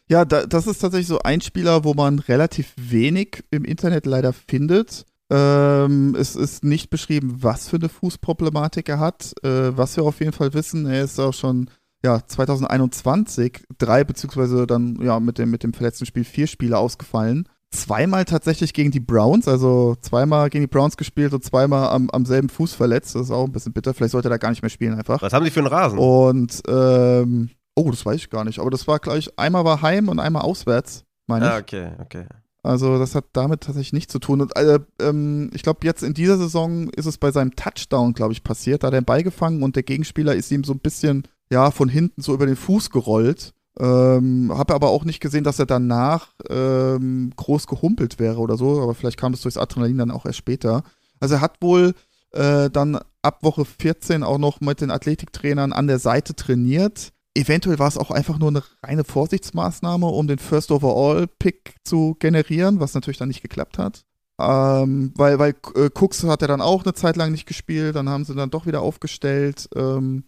Ja, 0.07 0.25
da, 0.25 0.45
das 0.45 0.67
ist 0.67 0.79
tatsächlich 0.79 1.07
so 1.07 1.19
ein 1.19 1.41
Spieler, 1.41 1.83
wo 1.83 1.93
man 1.93 2.19
relativ 2.19 2.73
wenig 2.77 3.43
im 3.51 3.63
Internet 3.63 4.05
leider 4.05 4.33
findet. 4.33 5.05
Ähm, 5.31 6.15
es 6.19 6.35
ist 6.35 6.63
nicht 6.63 6.89
beschrieben, 6.89 7.37
was 7.39 7.69
für 7.69 7.77
eine 7.77 7.89
Fußproblematik 7.89 8.89
er 8.89 8.99
hat. 8.99 9.33
Äh, 9.43 9.75
was 9.75 9.95
wir 9.95 10.03
auf 10.03 10.19
jeden 10.19 10.33
Fall 10.33 10.53
wissen, 10.53 10.85
er 10.85 11.03
ist 11.03 11.19
auch 11.19 11.33
schon 11.33 11.69
ja, 12.03 12.25
2021 12.25 13.63
drei 13.77 14.03
beziehungsweise 14.03 14.67
dann 14.67 14.97
ja 15.01 15.19
mit 15.19 15.38
dem, 15.38 15.51
mit 15.51 15.63
dem 15.63 15.73
verletzten 15.73 16.05
Spiel 16.05 16.23
vier 16.23 16.47
Spiele 16.47 16.77
ausgefallen. 16.77 17.47
Zweimal 17.71 18.25
tatsächlich 18.25 18.73
gegen 18.73 18.91
die 18.91 18.99
Browns, 18.99 19.47
also 19.47 19.95
zweimal 19.99 20.49
gegen 20.49 20.63
die 20.63 20.69
Browns 20.69 20.97
gespielt 20.97 21.34
und 21.34 21.43
zweimal 21.43 21.89
am, 21.89 22.10
am 22.12 22.25
selben 22.25 22.49
Fuß 22.49 22.73
verletzt. 22.73 23.15
Das 23.15 23.23
ist 23.23 23.31
auch 23.31 23.45
ein 23.45 23.51
bisschen 23.51 23.73
bitter. 23.73 23.93
Vielleicht 23.93 24.12
sollte 24.12 24.27
er 24.27 24.31
da 24.31 24.38
gar 24.38 24.49
nicht 24.49 24.62
mehr 24.62 24.69
spielen 24.69 24.93
einfach. 24.93 25.21
Was 25.21 25.34
haben 25.34 25.43
die 25.43 25.51
für 25.51 25.60
einen 25.60 25.67
Rasen? 25.67 25.99
Und 25.99 26.62
ähm, 26.67 27.49
Oh, 27.75 27.91
das 27.91 28.05
weiß 28.05 28.15
ich 28.15 28.29
gar 28.29 28.45
nicht. 28.45 28.60
Aber 28.60 28.71
das 28.71 28.88
war 28.88 28.99
gleich, 28.99 29.29
einmal 29.38 29.65
war 29.65 29.81
heim 29.81 30.08
und 30.08 30.19
einmal 30.19 30.43
auswärts, 30.43 31.03
meine 31.28 31.45
ich. 31.45 31.51
Ah, 31.51 31.57
okay, 31.57 31.91
okay. 31.99 32.26
Also 32.63 32.97
das 32.97 33.13
hat 33.13 33.26
damit 33.34 33.61
tatsächlich 33.61 33.93
nichts 33.93 34.11
zu 34.13 34.19
tun. 34.19 34.41
Und 34.41 34.55
äh, 34.55 34.80
ähm, 34.99 35.51
ich 35.53 35.61
glaube, 35.61 35.80
jetzt 35.84 36.01
in 36.01 36.13
dieser 36.13 36.38
Saison 36.38 36.89
ist 36.89 37.05
es 37.05 37.17
bei 37.17 37.32
seinem 37.32 37.55
Touchdown, 37.55 38.13
glaube 38.13 38.34
ich, 38.34 38.43
passiert. 38.43 38.82
Da 38.82 38.88
hat 38.88 38.93
er 38.93 39.01
den 39.01 39.05
Ball 39.05 39.22
gefangen 39.22 39.61
und 39.61 39.76
der 39.76 39.84
Gegenspieler 39.84 40.34
ist 40.34 40.51
ihm 40.51 40.63
so 40.63 40.74
ein 40.74 40.80
bisschen, 40.80 41.28
ja, 41.51 41.71
von 41.71 41.89
hinten 41.89 42.21
so 42.21 42.33
über 42.33 42.45
den 42.45 42.55
Fuß 42.55 42.89
gerollt. 42.89 43.53
Ähm, 43.77 44.51
habe 44.55 44.73
aber 44.73 44.89
auch 44.89 45.03
nicht 45.03 45.19
gesehen, 45.19 45.43
dass 45.43 45.59
er 45.59 45.65
danach 45.65 46.29
ähm, 46.49 47.33
groß 47.35 47.67
gehumpelt 47.67 48.19
wäre 48.19 48.39
oder 48.39 48.57
so. 48.57 48.81
Aber 48.81 48.95
vielleicht 48.95 49.17
kam 49.17 49.33
das 49.33 49.41
durchs 49.41 49.57
Adrenalin 49.57 49.97
dann 49.97 50.11
auch 50.11 50.25
erst 50.25 50.37
später. 50.37 50.83
Also 51.19 51.35
er 51.35 51.41
hat 51.41 51.61
wohl 51.61 51.93
äh, 52.31 52.69
dann 52.69 52.99
ab 53.21 53.43
Woche 53.43 53.65
14 53.65 54.23
auch 54.23 54.37
noch 54.37 54.61
mit 54.61 54.81
den 54.81 54.91
Athletiktrainern 54.91 55.73
an 55.73 55.87
der 55.87 55.99
Seite 55.99 56.35
trainiert 56.35 57.13
Eventuell 57.37 57.79
war 57.79 57.89
es 57.89 57.97
auch 57.97 58.11
einfach 58.11 58.39
nur 58.39 58.47
eine 58.47 58.63
reine 58.81 59.03
Vorsichtsmaßnahme, 59.03 60.05
um 60.05 60.25
den 60.25 60.39
First 60.39 60.71
Overall 60.71 61.27
Pick 61.27 61.75
zu 61.83 62.15
generieren, 62.17 62.79
was 62.79 62.93
natürlich 62.93 63.17
dann 63.17 63.27
nicht 63.27 63.41
geklappt 63.41 63.77
hat. 63.77 64.05
Ähm, 64.39 65.13
weil, 65.15 65.37
weil 65.37 65.53
äh, 65.75 65.89
Cooks 65.93 66.23
hat 66.23 66.41
er 66.41 66.47
dann 66.47 66.61
auch 66.61 66.83
eine 66.83 66.93
Zeit 66.93 67.17
lang 67.17 67.31
nicht 67.31 67.45
gespielt, 67.45 67.97
dann 67.97 68.07
haben 68.07 68.23
sie 68.23 68.35
dann 68.35 68.51
doch 68.51 68.65
wieder 68.65 68.81
aufgestellt. 68.81 69.67
Ähm, 69.75 70.23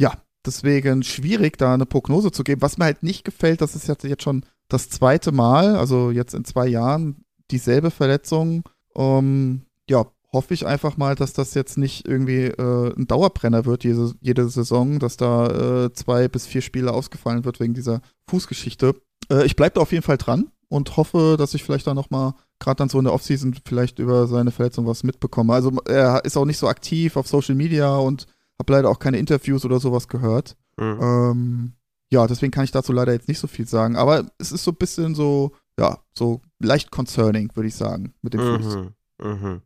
ja, 0.00 0.14
deswegen 0.46 1.02
schwierig, 1.02 1.58
da 1.58 1.74
eine 1.74 1.86
Prognose 1.86 2.30
zu 2.30 2.44
geben. 2.44 2.62
Was 2.62 2.78
mir 2.78 2.84
halt 2.84 3.02
nicht 3.02 3.24
gefällt, 3.24 3.60
das 3.60 3.74
ist 3.74 3.88
jetzt 3.88 4.22
schon 4.22 4.44
das 4.68 4.88
zweite 4.88 5.32
Mal, 5.32 5.76
also 5.76 6.10
jetzt 6.10 6.34
in 6.34 6.44
zwei 6.44 6.66
Jahren, 6.66 7.24
dieselbe 7.50 7.90
Verletzung. 7.90 8.64
Ähm, 8.96 9.62
ja, 9.88 10.06
hoffe 10.32 10.54
ich 10.54 10.66
einfach 10.66 10.96
mal, 10.96 11.14
dass 11.14 11.32
das 11.32 11.54
jetzt 11.54 11.76
nicht 11.76 12.08
irgendwie 12.08 12.44
äh, 12.44 12.94
ein 12.96 13.06
Dauerbrenner 13.06 13.66
wird, 13.66 13.84
jede, 13.84 14.12
jede 14.20 14.48
Saison, 14.48 14.98
dass 14.98 15.16
da 15.16 15.84
äh, 15.84 15.92
zwei 15.92 16.28
bis 16.28 16.46
vier 16.46 16.62
Spiele 16.62 16.92
ausgefallen 16.92 17.44
wird 17.44 17.60
wegen 17.60 17.74
dieser 17.74 18.00
Fußgeschichte. 18.28 18.94
Äh, 19.30 19.44
ich 19.44 19.56
bleibe 19.56 19.74
da 19.74 19.80
auf 19.82 19.92
jeden 19.92 20.04
Fall 20.04 20.16
dran 20.16 20.50
und 20.68 20.96
hoffe, 20.96 21.36
dass 21.38 21.52
ich 21.52 21.62
vielleicht 21.62 21.86
dann 21.86 21.96
nochmal, 21.96 22.32
gerade 22.58 22.76
dann 22.76 22.88
so 22.88 22.98
in 22.98 23.04
der 23.04 23.12
Offseason, 23.12 23.54
vielleicht 23.66 23.98
über 23.98 24.26
seine 24.26 24.52
Verletzung 24.52 24.86
was 24.86 25.04
mitbekomme. 25.04 25.52
Also 25.52 25.70
er 25.84 26.24
ist 26.24 26.36
auch 26.38 26.46
nicht 26.46 26.58
so 26.58 26.68
aktiv 26.68 27.16
auf 27.16 27.28
Social 27.28 27.54
Media 27.54 27.94
und 27.96 28.26
habe 28.62 28.72
leider 28.72 28.88
auch 28.88 28.98
keine 28.98 29.18
Interviews 29.18 29.64
oder 29.64 29.80
sowas 29.80 30.08
gehört. 30.08 30.56
Mhm. 30.76 30.98
Ähm, 31.00 31.72
ja, 32.10 32.26
deswegen 32.26 32.52
kann 32.52 32.64
ich 32.64 32.70
dazu 32.70 32.92
leider 32.92 33.12
jetzt 33.12 33.28
nicht 33.28 33.38
so 33.38 33.46
viel 33.46 33.66
sagen. 33.66 33.96
Aber 33.96 34.30
es 34.38 34.52
ist 34.52 34.64
so 34.64 34.70
ein 34.70 34.76
bisschen 34.76 35.14
so, 35.14 35.52
ja, 35.78 35.98
so 36.14 36.40
leicht 36.60 36.90
concerning, 36.90 37.50
würde 37.54 37.68
ich 37.68 37.74
sagen, 37.74 38.14
mit 38.22 38.34
dem 38.34 38.40
Fuß. 38.40 38.76
Mhm. 38.76 38.92
Mhm. 39.22 39.62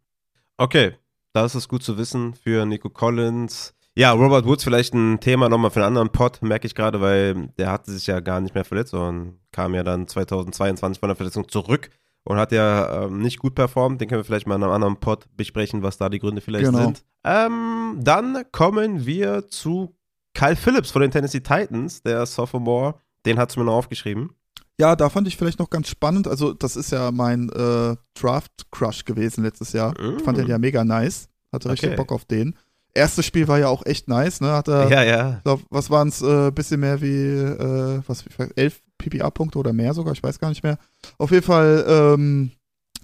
Okay, 0.56 0.94
das 1.32 1.54
ist 1.54 1.68
gut 1.68 1.82
zu 1.82 1.98
wissen 1.98 2.34
für 2.34 2.64
Nico 2.64 2.88
Collins. 2.88 3.74
Ja, 3.94 4.12
Robert 4.12 4.46
Woods 4.46 4.64
vielleicht 4.64 4.94
ein 4.94 5.20
Thema 5.20 5.48
nochmal 5.48 5.70
für 5.70 5.80
einen 5.80 5.88
anderen 5.88 6.10
Pod, 6.10 6.42
merke 6.42 6.66
ich 6.66 6.74
gerade, 6.74 7.00
weil 7.00 7.48
der 7.58 7.70
hatte 7.70 7.90
sich 7.90 8.06
ja 8.06 8.20
gar 8.20 8.40
nicht 8.40 8.54
mehr 8.54 8.64
verletzt, 8.64 8.90
sondern 8.90 9.38
kam 9.52 9.74
ja 9.74 9.82
dann 9.82 10.06
2022 10.06 11.00
von 11.00 11.08
der 11.08 11.16
Verletzung 11.16 11.48
zurück 11.48 11.90
und 12.26 12.38
hat 12.38 12.52
ja 12.52 13.04
ähm, 13.04 13.20
nicht 13.20 13.38
gut 13.38 13.54
performt. 13.54 14.00
Den 14.00 14.08
können 14.08 14.20
wir 14.20 14.24
vielleicht 14.24 14.46
mal 14.46 14.56
in 14.56 14.62
einem 14.64 14.72
anderen 14.72 14.96
Pod 14.96 15.26
besprechen, 15.36 15.82
was 15.82 15.96
da 15.96 16.08
die 16.08 16.18
Gründe 16.18 16.40
vielleicht 16.40 16.66
genau. 16.66 16.78
sind. 16.78 17.04
Ähm, 17.24 17.98
dann 18.00 18.44
kommen 18.52 19.06
wir 19.06 19.48
zu 19.48 19.96
Kyle 20.34 20.56
Phillips 20.56 20.90
von 20.90 21.02
den 21.02 21.10
Tennessee 21.10 21.40
Titans, 21.40 22.02
der 22.02 22.26
Sophomore. 22.26 22.96
Den 23.24 23.38
hat 23.38 23.50
es 23.50 23.56
mir 23.56 23.64
noch 23.64 23.74
aufgeschrieben. 23.74 24.30
Ja, 24.78 24.94
da 24.94 25.08
fand 25.08 25.26
ich 25.28 25.36
vielleicht 25.36 25.58
noch 25.58 25.70
ganz 25.70 25.88
spannend. 25.88 26.28
Also, 26.28 26.52
das 26.52 26.76
ist 26.76 26.90
ja 26.90 27.10
mein 27.10 27.48
äh, 27.48 27.96
Draft-Crush 28.14 29.04
gewesen 29.04 29.44
letztes 29.44 29.72
Jahr. 29.72 29.92
Mm. 29.98 30.18
Ich 30.18 30.22
fand 30.22 30.36
den 30.36 30.48
ja 30.48 30.58
mega 30.58 30.84
nice. 30.84 31.28
Hatte 31.52 31.70
richtig 31.70 31.90
okay. 31.90 31.96
Bock 31.96 32.12
auf 32.12 32.24
den 32.24 32.54
erstes 32.96 33.26
Spiel 33.26 33.48
war 33.48 33.58
ja 33.58 33.68
auch 33.68 33.86
echt 33.86 34.08
nice, 34.08 34.40
ne? 34.40 34.52
Hat 34.52 34.68
er, 34.68 34.90
ja, 34.90 35.02
ja. 35.02 35.40
Glaub, 35.44 35.60
was 35.70 35.90
waren 35.90 36.08
es, 36.08 36.22
äh, 36.22 36.50
bisschen 36.50 36.80
mehr 36.80 37.00
wie, 37.00 37.28
äh, 37.28 38.02
was, 38.06 38.24
elf 38.56 38.80
PPA-Punkte 38.98 39.58
oder 39.58 39.72
mehr 39.72 39.94
sogar, 39.94 40.12
ich 40.12 40.22
weiß 40.22 40.38
gar 40.38 40.48
nicht 40.48 40.62
mehr. 40.62 40.78
Auf 41.18 41.30
jeden 41.30 41.44
Fall, 41.44 41.84
ähm, 41.88 42.50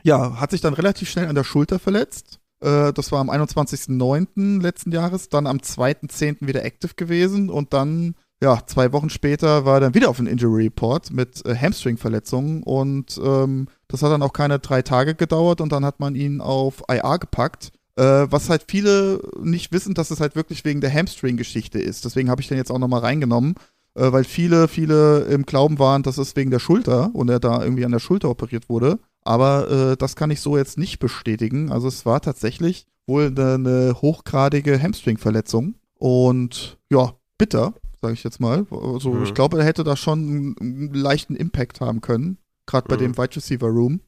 ja, 0.02 0.40
hat 0.40 0.50
sich 0.50 0.60
dann 0.60 0.74
relativ 0.74 1.08
schnell 1.08 1.28
an 1.28 1.34
der 1.34 1.44
Schulter 1.44 1.78
verletzt. 1.78 2.40
Äh, 2.60 2.92
das 2.92 3.12
war 3.12 3.20
am 3.20 3.30
21.09. 3.30 4.60
letzten 4.60 4.92
Jahres, 4.92 5.28
dann 5.28 5.46
am 5.46 5.58
2.10. 5.58 6.46
wieder 6.46 6.64
active 6.64 6.94
gewesen 6.94 7.50
und 7.50 7.72
dann, 7.72 8.14
ja, 8.42 8.62
zwei 8.66 8.92
Wochen 8.92 9.10
später 9.10 9.64
war 9.64 9.74
er 9.74 9.80
dann 9.80 9.94
wieder 9.94 10.08
auf 10.08 10.16
dem 10.16 10.26
Injury 10.26 10.64
Report 10.64 11.12
mit 11.12 11.44
äh, 11.46 11.54
Hamstring-Verletzungen 11.54 12.62
und 12.62 13.20
ähm, 13.22 13.68
das 13.88 14.02
hat 14.02 14.10
dann 14.10 14.22
auch 14.22 14.32
keine 14.32 14.58
drei 14.58 14.82
Tage 14.82 15.14
gedauert 15.14 15.60
und 15.60 15.70
dann 15.70 15.84
hat 15.84 16.00
man 16.00 16.14
ihn 16.14 16.40
auf 16.40 16.82
IR 16.88 17.18
gepackt 17.18 17.72
äh, 17.96 18.26
was 18.30 18.48
halt 18.48 18.64
viele 18.68 19.20
nicht 19.42 19.72
wissen, 19.72 19.94
dass 19.94 20.10
es 20.10 20.20
halt 20.20 20.34
wirklich 20.36 20.64
wegen 20.64 20.80
der 20.80 20.92
Hamstring-Geschichte 20.92 21.78
ist. 21.78 22.04
Deswegen 22.04 22.30
habe 22.30 22.40
ich 22.40 22.48
den 22.48 22.56
jetzt 22.56 22.70
auch 22.70 22.78
nochmal 22.78 23.00
reingenommen, 23.00 23.54
äh, 23.94 24.10
weil 24.12 24.24
viele, 24.24 24.68
viele 24.68 25.20
im 25.24 25.44
Glauben 25.44 25.78
waren, 25.78 26.02
dass 26.02 26.18
es 26.18 26.36
wegen 26.36 26.50
der 26.50 26.58
Schulter 26.58 27.10
und 27.14 27.28
er 27.28 27.40
da 27.40 27.62
irgendwie 27.62 27.84
an 27.84 27.92
der 27.92 27.98
Schulter 27.98 28.30
operiert 28.30 28.68
wurde. 28.68 28.98
Aber 29.24 29.70
äh, 29.70 29.96
das 29.96 30.16
kann 30.16 30.30
ich 30.30 30.40
so 30.40 30.56
jetzt 30.56 30.78
nicht 30.78 30.98
bestätigen. 30.98 31.70
Also 31.70 31.88
es 31.88 32.06
war 32.06 32.20
tatsächlich 32.20 32.86
wohl 33.06 33.26
eine, 33.26 33.54
eine 33.54 33.96
hochgradige 34.00 34.80
Hamstring-Verletzung. 34.80 35.74
Und 35.98 36.78
ja, 36.90 37.14
bitter, 37.38 37.74
sage 38.00 38.14
ich 38.14 38.24
jetzt 38.24 38.40
mal. 38.40 38.66
Also 38.70 39.12
mhm. 39.12 39.24
ich 39.24 39.34
glaube, 39.34 39.58
er 39.58 39.64
hätte 39.64 39.84
da 39.84 39.96
schon 39.96 40.56
einen, 40.60 40.92
leichten 40.92 41.36
Impact 41.36 41.80
haben 41.80 42.00
können, 42.00 42.38
gerade 42.66 42.88
bei 42.88 42.96
mhm. 42.96 43.00
dem 43.00 43.18
Wide 43.18 43.36
Receiver 43.36 43.68
Room. 43.68 44.00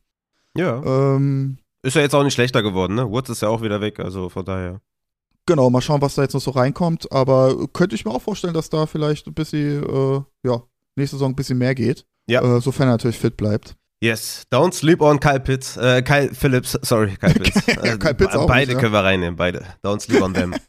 Ja. 0.57 0.83
Ähm, 0.85 1.59
ist 1.85 1.95
ja 1.95 2.03
jetzt 2.03 2.15
auch 2.15 2.25
nicht 2.25 2.35
schlechter 2.35 2.63
geworden, 2.63 2.95
ne? 2.95 3.11
Woods 3.11 3.31
ist 3.31 3.43
ja 3.43 3.49
auch 3.49 3.63
wieder 3.63 3.81
weg, 3.81 4.01
also 4.01 4.29
von 4.29 4.45
daher. 4.45 4.81
Genau, 5.47 5.69
mal 5.69 5.83
schauen, 5.83 6.01
was 6.01 6.15
da 6.15 6.23
jetzt 6.23 6.33
noch 6.33 6.41
so 6.41 6.51
reinkommt. 6.51 7.13
Aber 7.13 7.69
könnte 7.73 7.95
ich 7.95 8.05
mir 8.05 8.11
auch 8.11 8.23
vorstellen, 8.23 8.55
dass 8.55 8.71
da 8.71 8.87
vielleicht 8.87 9.27
ein 9.27 9.35
bisschen, 9.35 9.83
äh, 9.83 10.23
ja, 10.49 10.63
nächste 10.97 11.17
Saison 11.17 11.33
ein 11.33 11.37
bisschen 11.37 11.59
mehr 11.59 11.75
geht. 11.75 12.07
Ja. 12.27 12.41
Äh, 12.43 12.61
sofern 12.61 12.89
er 12.89 12.93
natürlich 12.93 13.19
fit 13.19 13.37
bleibt. 13.37 13.77
Yes, 14.03 14.45
don't 14.51 14.73
sleep 14.73 15.01
on 15.01 15.21
Kyle 15.21 15.41
Pitts, 15.41 15.77
äh, 15.77 16.03
Kyle 16.03 16.35
Phillips, 16.35 16.79
sorry, 16.83 17.17
Kyle 17.17 17.35
Pitts. 17.35 17.67
ja, 17.85 17.97
Kyle 17.97 18.15
Pitts 18.15 18.35
auch 18.35 18.47
beide 18.47 18.73
nicht, 18.73 18.81
können 18.81 18.93
wir 18.93 19.05
reinnehmen, 19.05 19.37
beide. 19.37 19.65
Don't 19.83 20.01
sleep 20.01 20.23
on 20.23 20.35
them. 20.35 20.55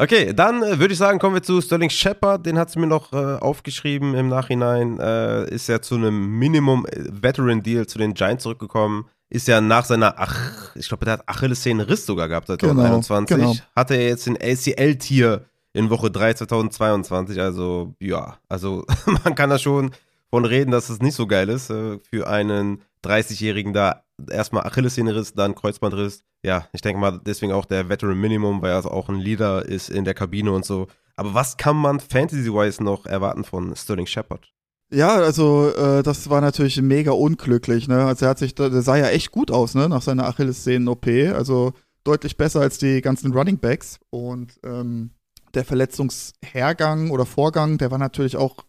Okay, 0.00 0.32
dann 0.32 0.62
äh, 0.62 0.78
würde 0.78 0.92
ich 0.92 0.98
sagen, 0.98 1.18
kommen 1.18 1.34
wir 1.34 1.42
zu 1.42 1.60
Sterling 1.60 1.90
Shepard. 1.90 2.46
Den 2.46 2.56
hat 2.56 2.70
sie 2.70 2.78
mir 2.78 2.86
noch 2.86 3.12
äh, 3.12 3.16
aufgeschrieben 3.16 4.14
im 4.14 4.28
Nachhinein. 4.28 5.00
Äh, 5.00 5.52
ist 5.52 5.66
ja 5.66 5.82
zu 5.82 5.96
einem 5.96 6.38
Minimum-Veteran-Deal 6.38 7.88
zu 7.88 7.98
den 7.98 8.14
Giants 8.14 8.44
zurückgekommen 8.44 9.06
ist 9.30 9.48
ja 9.48 9.60
nach 9.60 9.84
seiner, 9.84 10.14
ach, 10.18 10.74
ich 10.74 10.88
glaube, 10.88 11.04
der 11.04 11.14
hat 11.14 11.28
Achillessehnenriss 11.28 12.06
sogar 12.06 12.28
gehabt 12.28 12.46
2021. 12.46 13.36
Genau, 13.36 13.52
genau. 13.52 13.62
Hatte 13.76 13.94
er 13.94 14.08
jetzt 14.08 14.26
den 14.26 14.36
ACL-Tier 14.40 15.44
in 15.72 15.90
Woche 15.90 16.10
3 16.10 16.34
2022. 16.34 17.40
Also, 17.40 17.94
ja, 18.00 18.38
also 18.48 18.84
man 19.24 19.34
kann 19.34 19.50
da 19.50 19.58
schon 19.58 19.92
von 20.30 20.44
reden, 20.44 20.70
dass 20.70 20.88
es 20.88 21.00
nicht 21.00 21.14
so 21.14 21.26
geil 21.26 21.48
ist 21.48 21.70
äh, 21.70 21.98
für 22.10 22.28
einen 22.28 22.82
30-Jährigen 23.04 23.72
da 23.72 24.02
erstmal 24.30 24.64
Achillessehnenriss, 24.64 25.34
dann 25.34 25.54
Kreuzbandriss. 25.54 26.24
Ja, 26.42 26.66
ich 26.72 26.80
denke 26.80 27.00
mal, 27.00 27.20
deswegen 27.24 27.52
auch 27.52 27.64
der 27.64 27.88
Veteran 27.88 28.18
Minimum, 28.18 28.62
weil 28.62 28.72
er 28.72 28.90
auch 28.90 29.08
ein 29.08 29.16
Leader 29.16 29.64
ist 29.64 29.90
in 29.90 30.04
der 30.04 30.14
Kabine 30.14 30.52
und 30.52 30.64
so. 30.64 30.88
Aber 31.16 31.34
was 31.34 31.56
kann 31.56 31.76
man 31.76 32.00
fantasy-wise 32.00 32.82
noch 32.82 33.06
erwarten 33.06 33.44
von 33.44 33.74
Sterling 33.74 34.06
Shepard? 34.06 34.52
Ja, 34.90 35.16
also 35.16 35.70
äh, 35.70 36.02
das 36.02 36.30
war 36.30 36.40
natürlich 36.40 36.80
mega 36.80 37.12
unglücklich, 37.12 37.88
ne? 37.88 38.06
Also 38.06 38.24
er 38.24 38.30
hat 38.30 38.38
sich, 38.38 38.54
der 38.54 38.82
sah 38.82 38.96
ja 38.96 39.08
echt 39.08 39.32
gut 39.32 39.50
aus, 39.50 39.74
ne? 39.74 39.88
Nach 39.88 40.00
seiner 40.00 40.26
Achillessehnen-OP. 40.26 41.06
Also 41.34 41.74
deutlich 42.04 42.36
besser 42.38 42.60
als 42.60 42.78
die 42.78 43.02
ganzen 43.02 43.32
Running 43.32 43.58
Backs. 43.58 44.00
Und 44.10 44.58
ähm, 44.64 45.10
der 45.52 45.64
Verletzungshergang 45.64 47.10
oder 47.10 47.26
Vorgang, 47.26 47.76
der 47.76 47.90
war 47.90 47.98
natürlich 47.98 48.36
auch 48.36 48.64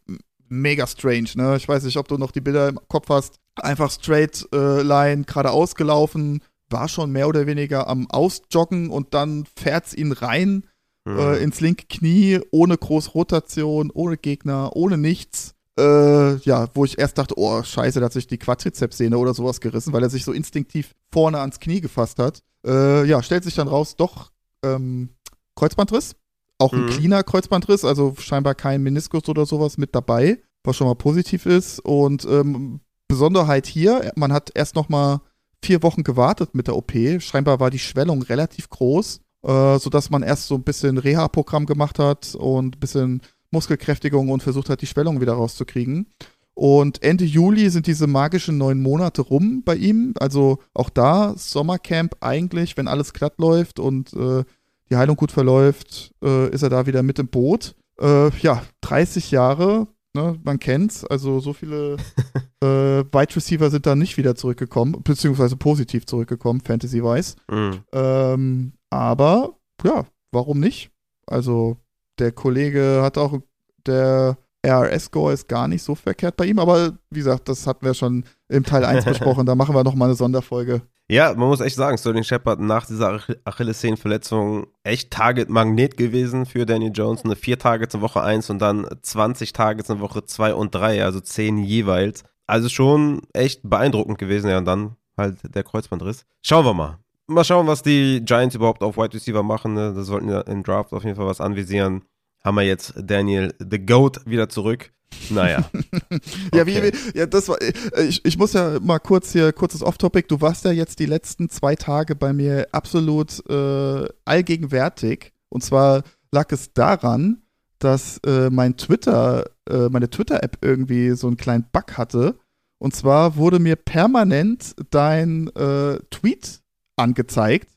mega 0.49 0.87
strange, 0.87 1.29
ne? 1.35 1.55
Ich 1.55 1.69
weiß 1.69 1.83
nicht, 1.83 1.97
ob 1.97 2.09
du 2.09 2.17
noch 2.17 2.31
die 2.31 2.41
Bilder 2.41 2.67
im 2.67 2.79
Kopf 2.89 3.07
hast. 3.09 3.35
Einfach 3.55 3.89
straight 3.89 4.45
äh, 4.53 4.81
Line, 4.81 5.23
geradeaus 5.23 5.75
gelaufen, 5.75 6.41
war 6.69 6.89
schon 6.89 7.11
mehr 7.11 7.29
oder 7.29 7.47
weniger 7.47 7.87
am 7.87 8.09
Ausjoggen 8.09 8.89
und 8.89 9.13
dann 9.13 9.45
fährt's 9.55 9.93
ihn 9.93 10.11
rein 10.11 10.65
mhm. 11.05 11.17
äh, 11.17 11.37
ins 11.37 11.61
linke 11.61 11.85
Knie, 11.87 12.41
ohne 12.51 12.77
große 12.77 13.11
Rotation, 13.11 13.89
ohne 13.93 14.17
Gegner, 14.17 14.75
ohne 14.75 14.97
nichts 14.97 15.55
äh, 15.79 16.35
ja, 16.37 16.67
wo 16.73 16.85
ich 16.85 16.99
erst 16.99 17.17
dachte, 17.17 17.35
oh, 17.37 17.63
scheiße, 17.63 17.99
da 17.99 18.05
hat 18.05 18.13
sich 18.13 18.27
die 18.27 18.37
Quadrizepssehne 18.37 19.17
oder 19.17 19.33
sowas 19.33 19.61
gerissen, 19.61 19.93
weil 19.93 20.03
er 20.03 20.09
sich 20.09 20.25
so 20.25 20.31
instinktiv 20.31 20.93
vorne 21.11 21.39
ans 21.39 21.59
Knie 21.59 21.81
gefasst 21.81 22.19
hat. 22.19 22.43
Äh, 22.65 23.05
ja, 23.05 23.23
stellt 23.23 23.43
sich 23.43 23.55
dann 23.55 23.67
raus, 23.67 23.95
doch 23.95 24.31
ähm, 24.63 25.09
Kreuzbandriss. 25.55 26.15
Auch 26.57 26.73
ein 26.73 26.85
mhm. 26.85 26.89
cleaner 26.89 27.23
Kreuzbandriss, 27.23 27.85
also 27.85 28.15
scheinbar 28.19 28.53
kein 28.53 28.83
Meniskus 28.83 29.29
oder 29.29 29.45
sowas 29.45 29.77
mit 29.77 29.95
dabei, 29.95 30.41
was 30.63 30.75
schon 30.75 30.87
mal 30.87 30.95
positiv 30.95 31.45
ist. 31.45 31.79
Und 31.79 32.25
ähm, 32.25 32.81
Besonderheit 33.07 33.65
hier, 33.65 34.11
man 34.15 34.33
hat 34.33 34.51
erst 34.53 34.75
noch 34.75 34.89
mal 34.89 35.21
vier 35.63 35.81
Wochen 35.83 36.03
gewartet 36.03 36.53
mit 36.53 36.67
der 36.67 36.75
OP. 36.75 36.91
Scheinbar 37.19 37.59
war 37.59 37.69
die 37.69 37.79
Schwellung 37.79 38.21
relativ 38.23 38.69
groß, 38.69 39.21
äh, 39.43 39.79
sodass 39.79 40.09
man 40.09 40.21
erst 40.21 40.47
so 40.47 40.55
ein 40.55 40.63
bisschen 40.63 40.97
Reha-Programm 40.97 41.65
gemacht 41.65 41.97
hat 41.97 42.35
und 42.35 42.75
ein 42.75 42.79
bisschen 42.79 43.21
Muskelkräftigung 43.51 44.29
und 44.29 44.43
versucht 44.43 44.69
hat, 44.69 44.81
die 44.81 44.87
Schwellung 44.87 45.21
wieder 45.21 45.33
rauszukriegen. 45.33 46.07
Und 46.53 47.01
Ende 47.03 47.23
Juli 47.23 47.69
sind 47.69 47.87
diese 47.87 48.05
magischen 48.05 48.57
neun 48.57 48.81
Monate 48.81 49.21
rum 49.21 49.63
bei 49.63 49.75
ihm. 49.75 50.13
Also 50.19 50.59
auch 50.73 50.89
da 50.89 51.33
Sommercamp 51.37 52.17
eigentlich, 52.19 52.75
wenn 52.75 52.89
alles 52.89 53.13
glatt 53.13 53.35
läuft 53.37 53.79
und 53.79 54.11
äh, 54.13 54.43
die 54.89 54.97
Heilung 54.97 55.15
gut 55.15 55.31
verläuft, 55.31 56.13
äh, 56.21 56.49
ist 56.49 56.63
er 56.63 56.69
da 56.69 56.85
wieder 56.85 57.01
mit 57.01 57.17
im 57.17 57.29
Boot. 57.29 57.75
Äh, 57.99 58.29
ja, 58.39 58.63
30 58.81 59.31
Jahre, 59.31 59.87
ne, 60.13 60.37
man 60.43 60.59
kennt's. 60.59 61.05
Also 61.05 61.39
so 61.39 61.53
viele 61.53 61.95
äh, 62.61 62.67
Wide 62.67 63.35
Receiver 63.35 63.69
sind 63.69 63.85
da 63.85 63.95
nicht 63.95 64.17
wieder 64.17 64.35
zurückgekommen, 64.35 65.01
beziehungsweise 65.03 65.55
positiv 65.55 66.05
zurückgekommen, 66.07 66.59
Fantasy-wise. 66.59 67.35
Mhm. 67.49 67.83
Ähm, 67.93 68.73
aber 68.89 69.57
ja, 69.85 70.05
warum 70.33 70.59
nicht? 70.59 70.91
Also 71.25 71.77
der 72.19 72.31
Kollege 72.31 73.01
hat 73.01 73.17
auch, 73.17 73.39
der 73.85 74.37
RS-Score 74.65 75.33
ist 75.33 75.47
gar 75.47 75.67
nicht 75.67 75.83
so 75.83 75.95
verkehrt 75.95 76.35
bei 76.35 76.45
ihm, 76.45 76.59
aber 76.59 76.93
wie 77.09 77.19
gesagt, 77.19 77.47
das 77.47 77.65
hatten 77.65 77.85
wir 77.85 77.93
schon 77.93 78.25
im 78.49 78.63
Teil 78.63 78.83
1 78.83 79.05
besprochen, 79.05 79.45
da 79.45 79.55
machen 79.55 79.73
wir 79.73 79.83
nochmal 79.83 80.09
eine 80.09 80.15
Sonderfolge. 80.15 80.81
Ja, 81.11 81.33
man 81.33 81.47
muss 81.47 81.59
echt 81.59 81.75
sagen, 81.75 81.97
Sterling 81.97 82.23
Shepard 82.23 82.59
nach 82.59 82.85
dieser 82.85 83.19
Achillessehnenverletzung 83.43 84.67
echt 84.83 85.09
Target-Magnet 85.09 85.97
gewesen 85.97 86.45
für 86.45 86.67
Danny 86.67 86.89
Jones. 86.89 87.25
Eine 87.25 87.35
vier 87.35 87.57
Tage 87.57 87.87
zur 87.87 88.01
Woche 88.01 88.21
1 88.21 88.51
und 88.51 88.59
dann 88.59 88.85
20 89.01 89.51
Tage 89.51 89.83
zur 89.83 90.01
Woche 90.01 90.23
2 90.23 90.53
und 90.53 90.75
3, 90.75 91.03
also 91.03 91.19
10 91.19 91.57
jeweils. 91.57 92.23
Also 92.45 92.69
schon 92.69 93.21
echt 93.33 93.67
beeindruckend 93.67 94.19
gewesen, 94.19 94.51
ja, 94.51 94.59
und 94.59 94.65
dann 94.65 94.97
halt 95.17 95.37
der 95.43 95.63
Kreuzbandriss. 95.63 96.25
Schauen 96.43 96.65
wir 96.65 96.75
mal. 96.75 96.99
Mal 97.29 97.43
schauen, 97.43 97.67
was 97.67 97.83
die 97.83 98.21
Giants 98.25 98.55
überhaupt 98.55 98.81
auf 98.81 98.97
Wide 98.97 99.13
Receiver 99.13 99.43
machen. 99.43 99.73
Ne? 99.73 99.93
Das 99.93 100.07
sollten 100.07 100.29
ja 100.29 100.41
im 100.41 100.63
Draft 100.63 100.93
auf 100.93 101.03
jeden 101.03 101.15
Fall 101.15 101.27
was 101.27 101.41
anvisieren. 101.41 102.03
Haben 102.43 102.55
wir 102.55 102.63
jetzt 102.63 102.93
Daniel 102.97 103.53
the 103.59 103.85
Goat 103.85 104.21
wieder 104.25 104.49
zurück. 104.49 104.91
Naja. 105.29 105.69
ja, 106.53 106.65
wie, 106.65 106.81
wie, 106.81 107.17
ja, 107.17 107.25
das 107.25 107.49
war, 107.49 107.61
äh, 107.61 107.73
ich, 108.07 108.23
ich 108.25 108.37
muss 108.37 108.53
ja 108.53 108.79
mal 108.79 108.99
kurz 108.99 109.31
hier, 109.31 109.53
kurzes 109.53 109.83
Off-Topic. 109.83 110.27
Du 110.27 110.41
warst 110.41 110.65
ja 110.65 110.71
jetzt 110.71 110.99
die 110.99 111.05
letzten 111.05 111.49
zwei 111.49 111.75
Tage 111.75 112.15
bei 112.15 112.33
mir 112.33 112.67
absolut 112.71 113.43
äh, 113.49 114.07
allgegenwärtig. 114.25 115.33
Und 115.49 115.63
zwar 115.63 116.03
lag 116.31 116.51
es 116.51 116.73
daran, 116.73 117.41
dass 117.79 118.19
äh, 118.25 118.49
mein 118.49 118.77
Twitter, 118.77 119.45
äh, 119.69 119.89
meine 119.89 120.09
Twitter-App 120.09 120.57
irgendwie 120.61 121.11
so 121.11 121.27
einen 121.27 121.37
kleinen 121.37 121.65
Bug 121.71 121.97
hatte 121.97 122.39
Und 122.77 122.95
zwar 122.95 123.35
wurde 123.35 123.59
mir 123.59 123.75
permanent 123.75 124.75
dein 124.89 125.47
äh, 125.55 125.99
Tweet 126.09 126.61
angezeigt, 126.99 127.67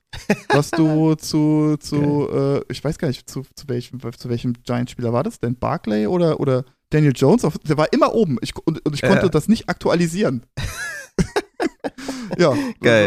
was 0.49 0.71
du 0.71 1.15
zu, 1.17 1.77
zu 1.79 2.29
äh, 2.31 2.61
ich 2.71 2.83
weiß 2.83 2.99
gar 2.99 3.09
nicht, 3.09 3.29
zu, 3.29 3.43
zu 3.55 3.69
welchem, 3.69 4.01
zu 4.17 4.29
welchem 4.29 4.55
Giant-Spieler 4.65 5.13
war 5.13 5.23
das 5.23 5.39
denn? 5.41 5.57
Barclay 5.57 6.07
oder, 6.07 6.41
oder 6.41 6.65
Daniel 6.91 7.13
Jones? 7.15 7.47
Der 7.67 7.77
war 7.77 7.93
immer 7.93 8.15
oben 8.15 8.39
ich, 8.43 8.55
und, 8.57 8.85
und 8.85 8.95
ich 8.95 9.03
konnte 9.03 9.27
ja. 9.27 9.29
das 9.29 9.49
nicht 9.49 9.69
aktualisieren. 9.69 10.45
ja, 12.39 12.55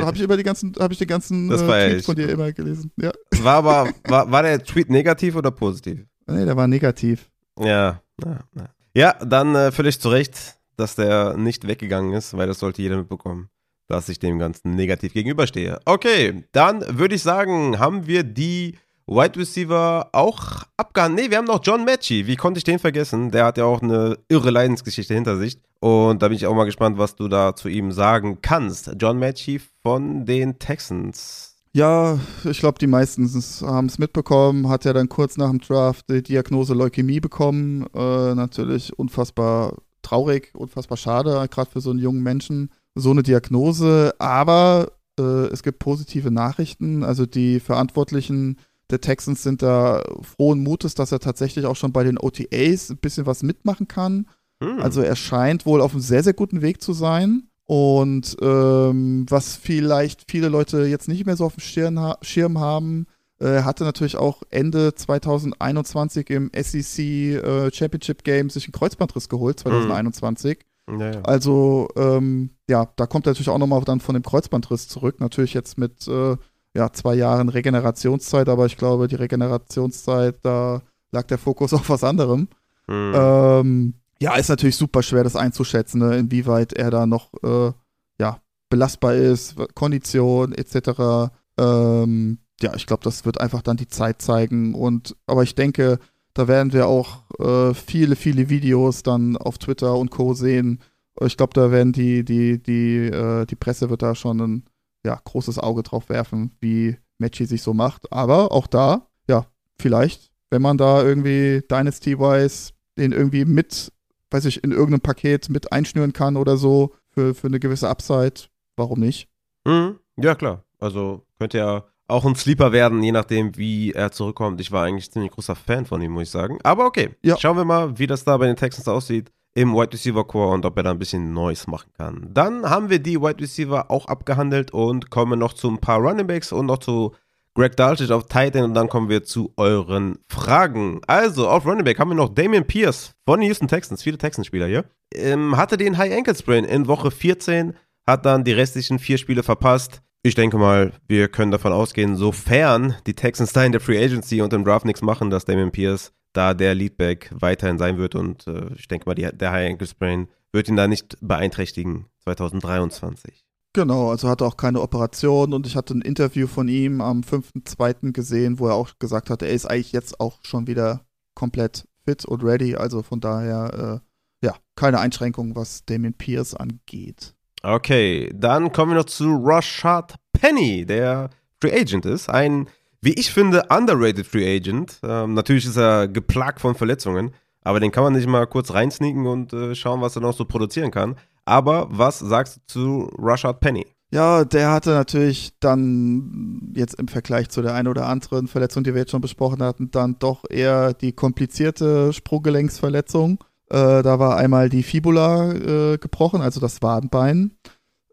habe 0.06 0.18
ich 0.18 0.24
über 0.24 0.38
die 0.38 0.44
ganzen, 0.44 0.74
habe 0.80 0.94
ich 0.94 1.00
die 1.00 1.08
ganzen 1.08 1.52
äh, 1.52 1.58
Tweets 1.58 2.06
von 2.06 2.16
dir 2.16 2.30
immer 2.30 2.52
gelesen. 2.52 2.92
Ja. 2.98 3.12
War 3.42 3.56
aber, 3.56 3.90
war, 4.06 4.32
war 4.32 4.44
der 4.44 4.64
Tweet 4.64 4.90
negativ 4.90 5.36
oder 5.36 5.52
positiv? 5.52 6.06
Nee, 6.28 6.46
der 6.46 6.56
war 6.56 6.68
negativ. 6.68 7.30
Ja, 7.60 8.02
ja, 8.24 8.40
ja. 8.56 8.70
ja 8.94 9.26
dann 9.26 9.56
äh, 9.56 9.72
völlig 9.72 10.00
zu 10.00 10.10
Recht, 10.10 10.56
dass 10.78 10.96
der 10.96 11.38
nicht 11.38 11.68
weggegangen 11.68 12.14
ist, 12.14 12.36
weil 12.36 12.48
das 12.48 12.60
sollte 12.60 12.82
jeder 12.82 12.98
mitbekommen, 12.98 13.50
dass 13.88 14.10
ich 14.10 14.20
dem 14.20 14.40
Ganzen 14.40 14.76
negativ 14.76 15.14
gegenüberstehe. 15.14 15.80
Okay, 15.86 16.44
dann 16.52 16.84
würde 16.98 17.16
ich 17.16 17.24
sagen, 17.24 17.80
haben 17.80 18.08
wir 18.08 18.24
die 18.24 18.78
Wide 19.08 19.40
Receiver 19.40 20.10
auch 20.14 20.64
abgehandelt. 20.78 21.26
Nee, 21.26 21.32
wir 21.32 21.38
haben 21.38 21.46
noch 21.46 21.62
John 21.64 21.86
Matchy. 21.86 22.26
Wie 22.26 22.36
konnte 22.36 22.58
ich 22.58 22.64
den 22.64 22.80
vergessen? 22.80 23.30
Der 23.30 23.46
hat 23.46 23.58
ja 23.58 23.66
auch 23.66 23.82
eine 23.82 24.18
irre 24.30 24.50
Leidensgeschichte 24.50 25.14
hinter 25.14 25.38
sich. 25.38 25.60
Und 25.80 26.24
da 26.24 26.28
bin 26.28 26.38
ich 26.38 26.48
auch 26.48 26.56
mal 26.56 26.66
gespannt, 26.66 26.98
was 26.98 27.16
du 27.16 27.28
da 27.28 27.56
zu 27.56 27.70
ihm 27.70 27.92
sagen 27.92 28.40
kannst. 28.42 28.94
John 28.98 29.20
Matchy 29.20 29.62
von 29.84 30.26
den 30.26 30.58
Texans. 30.58 31.56
Ja, 31.74 32.18
ich 32.46 32.60
glaube, 32.60 32.80
die 32.80 32.88
meisten 32.88 33.30
haben 33.62 33.88
es 33.88 34.00
mitbekommen. 34.00 34.70
Hat 34.70 34.86
ja 34.86 34.94
dann 34.94 35.10
kurz 35.10 35.38
nach 35.38 35.50
dem 35.50 35.60
Draft 35.60 36.10
die 36.10 36.24
Diagnose 36.24 36.74
Leukämie 36.74 37.20
bekommen. 37.20 37.86
Äh, 37.94 38.34
natürlich 38.34 38.98
unfassbar 38.98 39.76
traurig, 40.02 40.52
unfassbar 40.56 40.98
schade, 40.98 41.46
gerade 41.52 41.70
für 41.70 41.82
so 41.82 41.90
einen 41.92 42.00
jungen 42.00 42.24
Menschen. 42.24 42.72
So 42.96 43.12
eine 43.12 43.24
Diagnose. 43.24 44.16
Aber 44.20 44.92
äh, 45.20 45.48
es 45.48 45.64
gibt 45.64 45.80
positive 45.80 46.32
Nachrichten. 46.32 47.04
Also 47.04 47.26
die 47.26 47.60
Verantwortlichen 47.60 48.58
der 48.90 49.02
Texans 49.02 49.44
sind 49.44 49.62
da 49.62 50.04
frohen 50.22 50.62
Mutes, 50.62 50.94
dass 50.94 51.12
er 51.12 51.20
tatsächlich 51.20 51.66
auch 51.66 51.76
schon 51.76 51.92
bei 51.92 52.04
den 52.04 52.20
OTAs 52.20 52.92
ein 52.92 52.98
bisschen 52.98 53.26
was 53.26 53.44
mitmachen 53.44 53.88
kann. 53.88 54.28
Hm. 54.62 54.80
Also 54.80 55.02
er 55.02 55.16
scheint 55.16 55.66
wohl 55.66 55.82
auf 55.82 55.92
einem 55.92 56.02
sehr, 56.02 56.24
sehr 56.24 56.34
guten 56.34 56.62
Weg 56.62 56.82
zu 56.82 56.94
sein. 56.94 57.50
Und 57.66 58.38
ähm, 58.42 59.26
was 59.28 59.56
vielleicht 59.56 60.30
viele 60.30 60.50
Leute 60.50 60.86
jetzt 60.86 61.08
nicht 61.08 61.26
mehr 61.26 61.36
so 61.36 61.46
auf 61.46 61.56
dem 61.56 61.62
Schirm, 61.62 62.00
ha 62.00 62.18
Schirm 62.22 62.60
haben, 62.60 63.08
äh, 63.40 63.48
er 63.48 63.66
hatte 63.66 63.84
natürlich 63.84 64.18
auch 64.18 64.44
Ende 64.52 64.94
2021 64.94 66.30
im 66.30 66.52
SEC 66.56 67.00
äh, 67.00 67.74
Championship 67.74 68.24
Game 68.24 68.52
sich 68.52 68.66
einen 68.66 68.74
Kreuzbandriss 68.74 69.30
geholt, 69.30 69.60
2021. 69.60 70.60
Hm. 70.60 70.66
Ja, 70.90 71.12
ja. 71.12 71.22
Also, 71.24 71.88
ähm, 71.96 72.52
ja, 72.70 72.88
da 72.96 73.08
kommt 73.08 73.26
er 73.26 73.32
natürlich 73.32 73.50
auch 73.50 73.58
nochmal 73.58 73.82
dann 73.84 74.00
von 74.00 74.14
dem 74.14 74.24
Kreuzbandriss 74.24 74.88
zurück. 74.88 75.20
Natürlich 75.20 75.54
jetzt 75.54 75.78
mit 75.78 76.08
äh, 76.08 76.38
ja, 76.76 76.92
zwei 76.92 77.16
Jahren 77.16 77.50
Regenerationszeit, 77.50 78.50
aber 78.50 78.66
ich 78.66 78.78
glaube, 78.78 79.08
die 79.08 79.16
Regenerationszeit, 79.16 80.38
da 80.44 80.82
lag 81.12 81.24
der 81.24 81.38
Fokus 81.38 81.74
auf 81.74 81.90
was 81.90 82.04
anderem. 82.04 82.48
Mhm. 82.88 83.14
Ähm, 83.16 83.94
ja, 84.20 84.36
ist 84.36 84.50
natürlich 84.50 84.76
super 84.76 85.02
schwer, 85.02 85.24
das 85.24 85.36
einzuschätzen, 85.36 86.00
ne, 86.00 86.18
inwieweit 86.18 86.74
er 86.74 86.92
da 86.92 87.06
noch 87.06 87.34
äh, 87.44 87.72
ja, 88.20 88.40
belastbar 88.70 89.16
ist, 89.16 89.56
Kondition 89.74 90.54
etc. 90.54 91.32
Ähm, 91.58 92.40
ja, 92.62 92.74
ich 92.76 92.86
glaube, 92.86 93.04
das 93.04 93.26
wird 93.26 93.42
einfach 93.42 93.62
dann 93.62 93.78
die 93.78 93.88
Zeit 93.88 94.22
zeigen. 94.22 94.74
Und 94.76 95.16
aber 95.26 95.44
ich 95.44 95.56
denke, 95.56 96.00
da 96.36 96.48
werden 96.48 96.74
wir 96.74 96.88
auch 96.88 97.24
äh, 97.40 97.74
viele, 97.74 98.16
viele 98.16 98.50
Videos 98.50 99.02
dann 99.02 99.38
auf 99.38 99.58
Twitter 99.58 99.98
und 99.98 100.12
Co. 100.12 100.34
sehen. 100.34 100.82
Ich 101.22 101.38
glaube, 101.38 101.54
da 101.54 101.72
werden 101.72 101.94
die, 101.94 102.24
die, 102.24 102.62
die, 102.62 103.08
äh, 103.08 103.46
die 103.46 103.56
Presse 103.56 103.90
wird 103.90 104.04
da 104.04 104.14
schon 104.14 104.40
ein 104.42 104.66
ja, 105.04 105.20
großes 105.24 105.60
Auge 105.60 105.82
drauf 105.82 106.10
werfen, 106.10 106.52
wie 106.60 106.98
Matchy 107.20 107.46
sich 107.46 107.62
so 107.62 107.74
macht. 107.74 108.12
Aber 108.12 108.52
auch 108.52 108.68
da, 108.68 109.08
ja, 109.30 109.46
vielleicht, 109.80 110.32
wenn 110.50 110.62
man 110.62 110.78
da 110.78 111.02
irgendwie 111.02 111.64
Dynasty-wise 111.72 112.74
den 112.98 113.12
irgendwie 113.12 113.46
mit, 113.46 113.92
weiß 114.32 114.46
ich, 114.46 114.64
in 114.64 114.72
irgendeinem 114.72 115.02
Paket 115.02 115.50
mit 115.50 115.72
einschnüren 115.72 116.14
kann 116.14 116.38
oder 116.38 116.58
so, 116.58 116.94
für, 117.10 117.34
für 117.34 117.48
eine 117.48 117.60
gewisse 117.60 117.90
Upside, 117.90 118.50
warum 118.76 119.00
nicht? 119.00 119.30
Mhm. 119.66 120.00
Ja, 120.18 120.36
klar. 120.36 120.64
Also 120.80 121.24
könnte 121.40 121.58
ja 121.58 121.86
auch 122.08 122.26
ein 122.26 122.36
Sleeper 122.36 122.72
werden, 122.72 123.02
je 123.02 123.12
nachdem, 123.12 123.58
wie 123.58 123.92
er 123.92 124.12
zurückkommt. 124.12 124.62
Ich 124.62 124.72
war 124.72 124.84
eigentlich 124.84 125.12
ziemlich 125.12 125.32
großer 125.32 125.56
Fan 125.56 125.86
von 125.86 126.02
ihm, 126.02 126.12
muss 126.12 126.24
ich 126.24 126.30
sagen. 126.30 126.60
Aber 126.64 126.86
okay, 126.86 127.10
ja. 127.24 127.38
schauen 127.38 127.58
wir 127.58 127.66
mal, 127.66 127.98
wie 127.98 128.08
das 128.08 128.24
da 128.24 128.38
bei 128.38 128.48
den 128.48 128.56
Texans 128.56 128.88
aussieht 128.88 129.32
im 129.56 129.74
Wide 129.74 129.94
Receiver 129.94 130.26
Core 130.26 130.54
und 130.54 130.66
ob 130.66 130.78
er 130.78 130.84
da 130.84 130.92
ein 130.92 131.00
bisschen 131.00 131.34
Neues 131.34 131.66
machen 131.66 131.90
kann. 131.98 132.28
Dann 132.30 132.70
haben 132.70 132.90
wir 132.90 133.00
die 133.00 133.20
Wide 133.20 133.42
Receiver 133.42 133.90
auch 133.90 134.06
abgehandelt 134.08 134.72
und 134.72 135.10
kommen 135.10 135.40
noch 135.40 135.54
zu 135.54 135.70
ein 135.70 135.80
paar 135.80 136.00
Running 136.00 136.28
Backs 136.28 136.52
und 136.52 136.66
noch 136.66 136.80
zu 136.80 137.16
Greg 137.56 137.78
Daltic 137.78 138.12
auf 138.12 138.26
Titan 138.26 138.66
und 138.66 138.74
dann 138.74 138.90
kommen 138.90 139.08
wir 139.08 139.24
zu 139.24 139.54
euren 139.56 140.20
Fragen. 140.30 141.00
Also, 141.08 141.48
auf 141.48 141.66
Running 141.66 141.86
Back 141.86 142.00
haben 142.00 142.10
wir 142.10 142.16
noch 142.16 142.36
Damian 142.36 142.68
Pierce 142.68 143.14
von 143.26 143.42
Houston 143.42 143.70
Texans, 143.70 144.04
viele 144.04 144.18
Texans-Spieler 144.18 144.68
hier. 144.68 144.84
Ähm, 145.14 145.56
hatte 145.56 145.78
den 145.78 145.98
High 145.98 146.14
Ankle 146.18 146.36
Sprain 146.36 146.66
in 146.66 146.88
Woche 146.88 147.10
14, 147.10 147.74
hat 148.06 148.26
dann 148.26 148.44
die 148.44 148.52
restlichen 148.52 149.00
vier 149.00 149.18
Spiele 149.18 149.42
verpasst. 149.42 150.02
Ich 150.26 150.34
denke 150.34 150.58
mal, 150.58 150.92
wir 151.08 151.28
können 151.28 151.52
davon 151.52 151.72
ausgehen, 151.72 152.16
sofern 152.16 152.96
die 153.06 153.14
Texans 153.14 153.54
da 153.54 153.64
in 153.64 153.74
der 153.74 153.80
Free 153.80 154.04
Agency 154.04 154.42
und 154.42 154.54
im 154.54 154.66
Draft 154.66 154.84
nichts 154.84 155.04
machen, 155.04 155.30
dass 155.30 155.46
Damian 155.46 155.72
Pierce 155.72 156.14
da 156.34 156.56
der 156.56 156.74
Leadback 156.74 157.30
weiterhin 157.32 157.78
sein 157.78 158.00
wird 158.00 158.16
und 158.16 158.48
äh, 158.48 158.74
ich 158.74 158.88
denke 158.88 159.06
mal, 159.06 159.14
die, 159.14 159.30
der 159.32 159.52
High 159.52 159.70
Ankle 159.70 159.86
Sprain 159.86 160.28
wird 160.52 160.68
ihn 160.68 160.78
da 160.78 160.88
nicht 160.88 161.16
beeinträchtigen 161.22 162.08
2023. 162.24 163.46
Genau, 163.74 164.10
also 164.10 164.28
hatte 164.28 164.48
auch 164.48 164.58
keine 164.58 164.82
Operation 164.82 165.54
und 165.54 165.68
ich 165.68 165.76
hatte 165.76 165.94
ein 165.94 166.02
Interview 166.02 166.48
von 166.48 166.70
ihm 166.70 167.02
am 167.02 167.22
5.2. 167.22 168.12
gesehen, 168.12 168.58
wo 168.58 168.66
er 168.66 168.74
auch 168.74 168.98
gesagt 168.98 169.30
hat, 169.30 169.44
er 169.44 169.50
ist 169.50 169.68
eigentlich 169.68 169.92
jetzt 169.92 170.20
auch 170.20 170.40
schon 170.42 170.66
wieder 170.66 171.06
komplett 171.36 171.88
fit 172.04 172.26
und 172.26 172.44
ready, 172.44 172.76
also 172.76 173.04
von 173.04 173.20
daher, 173.20 174.02
äh, 174.42 174.48
ja, 174.48 174.56
keine 174.76 174.98
Einschränkungen, 174.98 175.56
was 175.56 175.86
Damien 175.86 176.16
Pierce 176.16 176.56
angeht. 176.56 177.35
Okay, 177.68 178.30
dann 178.32 178.72
kommen 178.72 178.92
wir 178.92 178.98
noch 179.00 179.06
zu 179.06 179.42
Rashad 179.44 180.14
Penny, 180.34 180.86
der 180.86 181.32
Free 181.60 181.74
Agent 181.74 182.06
ist, 182.06 182.30
ein 182.30 182.70
wie 183.02 183.14
ich 183.14 183.32
finde, 183.32 183.64
underrated 183.70 184.28
Free 184.28 184.56
Agent. 184.56 185.00
Ähm, 185.04 185.34
natürlich 185.34 185.66
ist 185.66 185.78
er 185.78 186.08
geplagt 186.08 186.62
von 186.62 186.76
Verletzungen, 186.76 187.34
aber 187.64 187.80
den 187.80 187.92
kann 187.92 188.04
man 188.04 188.14
nicht 188.14 188.28
mal 188.28 188.46
kurz 188.46 188.72
reinsneaken 188.72 189.26
und 189.26 189.52
äh, 189.54 189.74
schauen, 189.74 190.02
was 190.02 190.16
er 190.16 190.22
noch 190.22 190.36
so 190.36 190.46
produzieren 190.46 190.92
kann. 190.92 191.16
Aber 191.44 191.88
was 191.90 192.20
sagst 192.20 192.58
du 192.58 192.62
zu 192.68 193.12
Rashad 193.18 193.62
Penny? 193.62 193.88
Ja, 194.12 194.46
der 194.46 194.72
hatte 194.72 194.92
natürlich 194.92 195.54
dann 195.60 196.72
jetzt 196.76 197.00
im 197.00 197.08
Vergleich 197.08 197.50
zu 197.50 197.64
der 197.64 197.74
einen 197.74 197.88
oder 197.88 198.08
anderen 198.08 198.48
Verletzung, 198.48 198.84
die 198.84 198.94
wir 198.94 199.02
jetzt 199.02 199.12
schon 199.12 199.22
besprochen 199.22 199.64
hatten, 199.64 199.90
dann 199.90 200.18
doch 200.20 200.44
eher 200.50 200.94
die 200.94 201.14
komplizierte 201.14 202.14
Sprunggelenksverletzung. 202.14 203.44
Äh, 203.70 204.04
da 204.04 204.20
war 204.20 204.38
einmal 204.38 204.70
die 204.70 204.84
Fibula 204.84 205.52
äh, 205.54 205.98
gebrochen, 205.98 206.42
also 206.42 206.60
das 206.60 206.82
Wadenbein, 206.82 207.58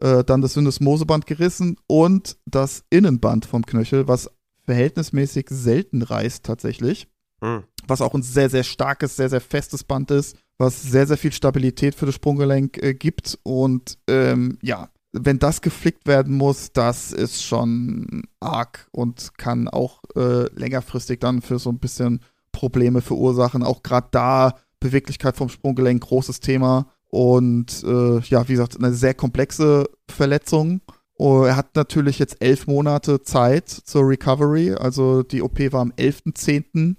äh, 0.01 0.25
dann 0.25 0.41
das 0.41 0.55
Syndesmoseband 0.55 1.27
gerissen 1.27 1.77
und 1.87 2.39
das 2.47 2.85
Innenband 2.91 3.45
vom 3.45 3.65
Knöchel, 3.65 4.09
was 4.09 4.31
verhältnismäßig 4.65 5.47
selten 5.51 6.03
reißt 6.03 6.45
tatsächlich. 6.45 7.09
Mhm. 7.43 7.65
Was 7.87 8.01
auch 8.01 8.15
ein 8.15 8.23
sehr, 8.23 8.49
sehr 8.49 8.63
starkes, 8.63 9.17
sehr, 9.17 9.29
sehr 9.29 9.41
festes 9.41 9.85
Band 9.85 10.11
ist, 10.11 10.37
was 10.57 10.83
sehr, 10.83 11.07
sehr 11.07 11.19
viel 11.19 11.33
Stabilität 11.33 11.95
für 11.95 12.07
das 12.07 12.15
Sprunggelenk 12.15 12.79
äh, 12.83 12.95
gibt. 12.95 13.39
Und 13.43 13.99
ähm, 14.09 14.59
ja, 14.63 14.89
wenn 15.13 15.39
das 15.39 15.61
geflickt 15.61 16.07
werden 16.07 16.37
muss, 16.37 16.73
das 16.73 17.13
ist 17.13 17.43
schon 17.43 18.23
arg 18.41 18.89
und 18.93 19.37
kann 19.37 19.69
auch 19.69 20.03
äh, 20.17 20.49
längerfristig 20.55 21.21
dann 21.21 21.43
für 21.43 21.59
so 21.59 21.71
ein 21.71 21.81
bisschen 21.81 22.21
Probleme 22.53 23.03
verursachen. 23.03 23.63
Auch 23.63 23.83
gerade 23.83 24.09
da 24.13 24.55
Beweglichkeit 24.83 25.37
vom 25.37 25.49
Sprunggelenk, 25.49 26.03
großes 26.03 26.41
Thema. 26.41 26.87
Und 27.09 27.85
äh, 27.85 28.21
ja, 28.21 28.49
wie 28.49 28.53
gesagt, 28.53 28.77
eine 28.77 28.95
sehr 28.95 29.15
komplexe 29.15 29.89
Verletzung. 30.09 30.81
Oh, 31.19 31.45
er 31.45 31.57
hat 31.57 31.77
natürlich 31.77 32.19
jetzt 32.19 32.43
elf 32.43 32.67
Monate 32.67 33.23
Zeit 33.23 33.69
zur 33.69 34.09
Recovery. 34.09 34.73
Also 34.73 35.23
die 35.23 35.43
OP 35.43 35.59
war 35.73 35.83
am 35.83 35.93
11.10. 35.93 36.97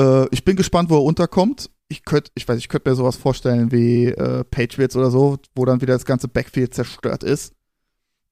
Äh, 0.00 0.26
ich 0.30 0.44
bin 0.44 0.56
gespannt, 0.56 0.90
wo 0.90 0.96
er 0.96 1.04
unterkommt. 1.04 1.70
Ich 1.88 2.04
könnte, 2.04 2.30
ich 2.34 2.48
weiß, 2.48 2.58
ich 2.58 2.68
könnte 2.68 2.88
mir 2.88 2.96
sowas 2.96 3.16
vorstellen 3.16 3.70
wie 3.70 4.06
äh, 4.06 4.44
Patriots 4.44 4.96
oder 4.96 5.10
so, 5.10 5.38
wo 5.54 5.64
dann 5.66 5.82
wieder 5.82 5.92
das 5.92 6.06
ganze 6.06 6.28
Backfield 6.28 6.74
zerstört 6.74 7.22
ist. 7.22 7.54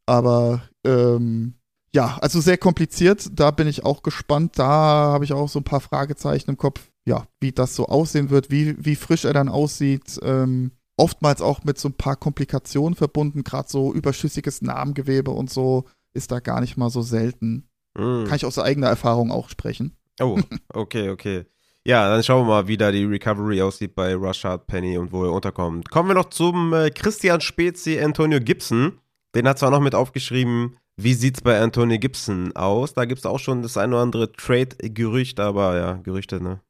Aber 0.07 0.63
ähm, 0.85 1.55
ja, 1.95 2.19
also 2.21 2.41
sehr 2.41 2.59
kompliziert. 2.59 3.29
Da 3.33 3.51
bin 3.51 3.69
ich 3.69 3.85
auch 3.85 4.03
gespannt. 4.03 4.59
Da 4.59 4.65
habe 4.65 5.25
ich 5.25 5.33
auch 5.33 5.49
so 5.49 5.61
ein 5.61 5.65
paar 5.65 5.81
Fragezeichen 5.81 6.51
im 6.51 6.57
Kopf. 6.57 6.90
Ja, 7.11 7.27
wie 7.41 7.51
das 7.51 7.75
so 7.75 7.87
aussehen 7.87 8.31
wird, 8.31 8.53
wie, 8.53 8.77
wie 8.79 8.95
frisch 8.95 9.25
er 9.25 9.33
dann 9.33 9.49
aussieht. 9.49 10.21
Ähm, 10.23 10.71
oftmals 10.97 11.43
auch 11.43 11.65
mit 11.65 11.77
so 11.77 11.89
ein 11.89 11.95
paar 11.95 12.15
Komplikationen 12.15 12.95
verbunden, 12.95 13.43
gerade 13.43 13.69
so 13.69 13.93
überschüssiges 13.93 14.63
Narbengewebe 14.63 15.33
und 15.33 15.51
so 15.51 15.87
ist 16.15 16.31
da 16.31 16.39
gar 16.39 16.61
nicht 16.61 16.77
mal 16.77 16.89
so 16.89 17.03
selten. 17.03 17.69
Mm. 17.99 18.27
Kann 18.27 18.37
ich 18.37 18.47
aus 18.47 18.61
eigener 18.61 18.87
Erfahrung 18.87 19.33
auch 19.33 19.49
sprechen. 19.49 19.97
Oh, 20.21 20.39
okay, 20.73 21.11
okay. 21.11 21.47
Ja, 21.85 22.09
dann 22.09 22.23
schauen 22.23 22.47
wir 22.47 22.51
mal, 22.51 22.69
wie 22.69 22.77
da 22.77 22.93
die 22.93 23.05
Recovery 23.05 23.61
aussieht 23.61 23.97
bei 23.97 24.15
Rashad 24.15 24.69
Penny 24.69 24.97
und 24.97 25.11
wo 25.11 25.25
er 25.25 25.33
unterkommt. 25.33 25.91
Kommen 25.91 26.11
wir 26.11 26.15
noch 26.15 26.31
zum 26.31 26.73
äh, 26.75 26.91
Christian 26.91 27.41
Spezi, 27.41 27.99
Antonio 27.99 28.39
Gibson. 28.39 29.01
Den 29.35 29.49
hat 29.49 29.59
zwar 29.59 29.73
noch 29.73 29.81
mit 29.81 29.97
aufgeschrieben, 29.97 30.77
wie 31.03 31.15
sieht 31.15 31.37
es 31.37 31.43
bei 31.43 31.61
Antonio 31.61 31.99
Gibson 31.99 32.55
aus? 32.57 32.95
Da 32.95 33.05
gibt 33.05 33.21
es 33.21 33.27
auch 33.27 33.39
schon 33.39 33.63
das 33.63 33.77
ein 33.77 33.93
oder 33.93 34.03
andere 34.03 34.33
Trade-Gerücht, 34.33 35.41
aber 35.41 35.77
ja, 35.77 35.93
Gerüchte, 35.95 36.43
ne? 36.43 36.61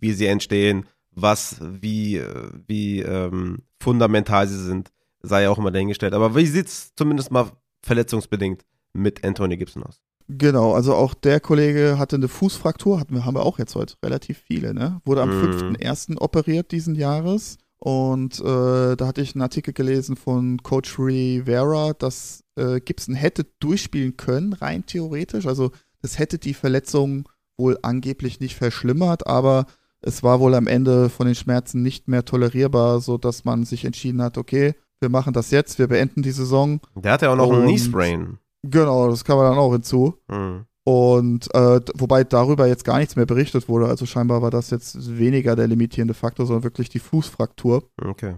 Wie 0.00 0.12
sie 0.12 0.26
entstehen, 0.26 0.86
was, 1.10 1.56
wie, 1.60 2.22
wie 2.66 3.00
ähm, 3.00 3.62
fundamental 3.80 4.46
sie 4.46 4.62
sind, 4.62 4.90
sei 5.22 5.42
ja 5.42 5.50
auch 5.50 5.58
immer 5.58 5.70
dahingestellt. 5.70 6.14
Aber 6.14 6.36
wie 6.36 6.46
sieht 6.46 6.66
es 6.66 6.94
zumindest 6.94 7.30
mal 7.30 7.50
verletzungsbedingt 7.82 8.64
mit 8.92 9.24
Antonio 9.24 9.56
Gibson 9.58 9.82
aus? 9.82 10.00
Genau, 10.28 10.74
also 10.74 10.94
auch 10.94 11.14
der 11.14 11.40
Kollege 11.40 11.98
hatte 11.98 12.16
eine 12.16 12.28
Fußfraktur, 12.28 13.00
hatten 13.00 13.14
wir, 13.14 13.24
haben 13.24 13.34
wir 13.34 13.46
auch 13.46 13.58
jetzt 13.58 13.74
heute 13.74 13.94
relativ 14.04 14.38
viele, 14.38 14.74
ne? 14.74 15.00
Wurde 15.04 15.22
am 15.22 15.30
mhm. 15.30 15.76
5.1. 15.76 16.18
operiert 16.20 16.70
diesen 16.70 16.94
Jahres. 16.94 17.56
Und 17.78 18.40
äh, 18.40 18.96
da 18.96 19.06
hatte 19.06 19.22
ich 19.22 19.34
einen 19.34 19.42
Artikel 19.42 19.72
gelesen 19.72 20.16
von 20.16 20.62
Coach 20.62 20.98
Rivera, 20.98 21.92
dass 21.92 22.42
äh, 22.58 22.80
Gibson 22.80 23.14
hätte 23.14 23.46
durchspielen 23.60 24.16
können, 24.16 24.52
rein 24.52 24.84
theoretisch. 24.86 25.46
Also 25.46 25.70
das 26.02 26.18
hätte 26.18 26.38
die 26.38 26.54
Verletzung 26.54 27.28
wohl 27.56 27.78
angeblich 27.82 28.40
nicht 28.40 28.56
verschlimmert, 28.56 29.26
aber 29.26 29.66
es 30.00 30.22
war 30.22 30.40
wohl 30.40 30.54
am 30.54 30.66
Ende 30.66 31.08
von 31.08 31.26
den 31.26 31.34
Schmerzen 31.34 31.82
nicht 31.82 32.08
mehr 32.08 32.24
tolerierbar, 32.24 33.00
sodass 33.00 33.44
man 33.44 33.64
sich 33.64 33.84
entschieden 33.84 34.22
hat, 34.22 34.38
okay, 34.38 34.74
wir 35.00 35.08
machen 35.08 35.32
das 35.32 35.50
jetzt, 35.50 35.78
wir 35.78 35.88
beenden 35.88 36.22
die 36.22 36.30
Saison. 36.30 36.80
Der 36.94 37.12
hatte 37.12 37.26
ja 37.26 37.32
auch 37.32 37.36
noch 37.36 37.52
einen 37.52 37.66
Knee-Sprain. 37.66 38.38
Genau, 38.62 39.08
das 39.08 39.24
kam 39.24 39.38
dann 39.38 39.58
auch 39.58 39.72
hinzu. 39.72 40.14
Mhm. 40.28 40.66
Und 40.84 41.54
äh, 41.54 41.80
wobei 41.96 42.24
darüber 42.24 42.66
jetzt 42.66 42.84
gar 42.84 42.98
nichts 42.98 43.14
mehr 43.14 43.26
berichtet 43.26 43.68
wurde. 43.68 43.88
Also 43.88 44.06
scheinbar 44.06 44.40
war 44.40 44.50
das 44.50 44.70
jetzt 44.70 45.18
weniger 45.18 45.54
der 45.54 45.66
limitierende 45.66 46.14
Faktor, 46.14 46.46
sondern 46.46 46.64
wirklich 46.64 46.88
die 46.88 46.98
Fußfraktur. 46.98 47.84
Okay. 48.02 48.36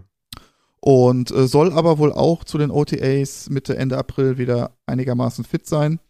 Und 0.81 1.31
äh, 1.31 1.47
soll 1.47 1.73
aber 1.73 1.99
wohl 1.99 2.13
auch 2.13 2.45
zu 2.45 2.57
den 2.57 2.71
OTAs 2.71 3.51
Mitte, 3.51 3.77
Ende 3.77 3.99
April 3.99 4.39
wieder 4.39 4.77
einigermaßen 4.87 5.45
fit 5.45 5.67
sein. 5.67 6.01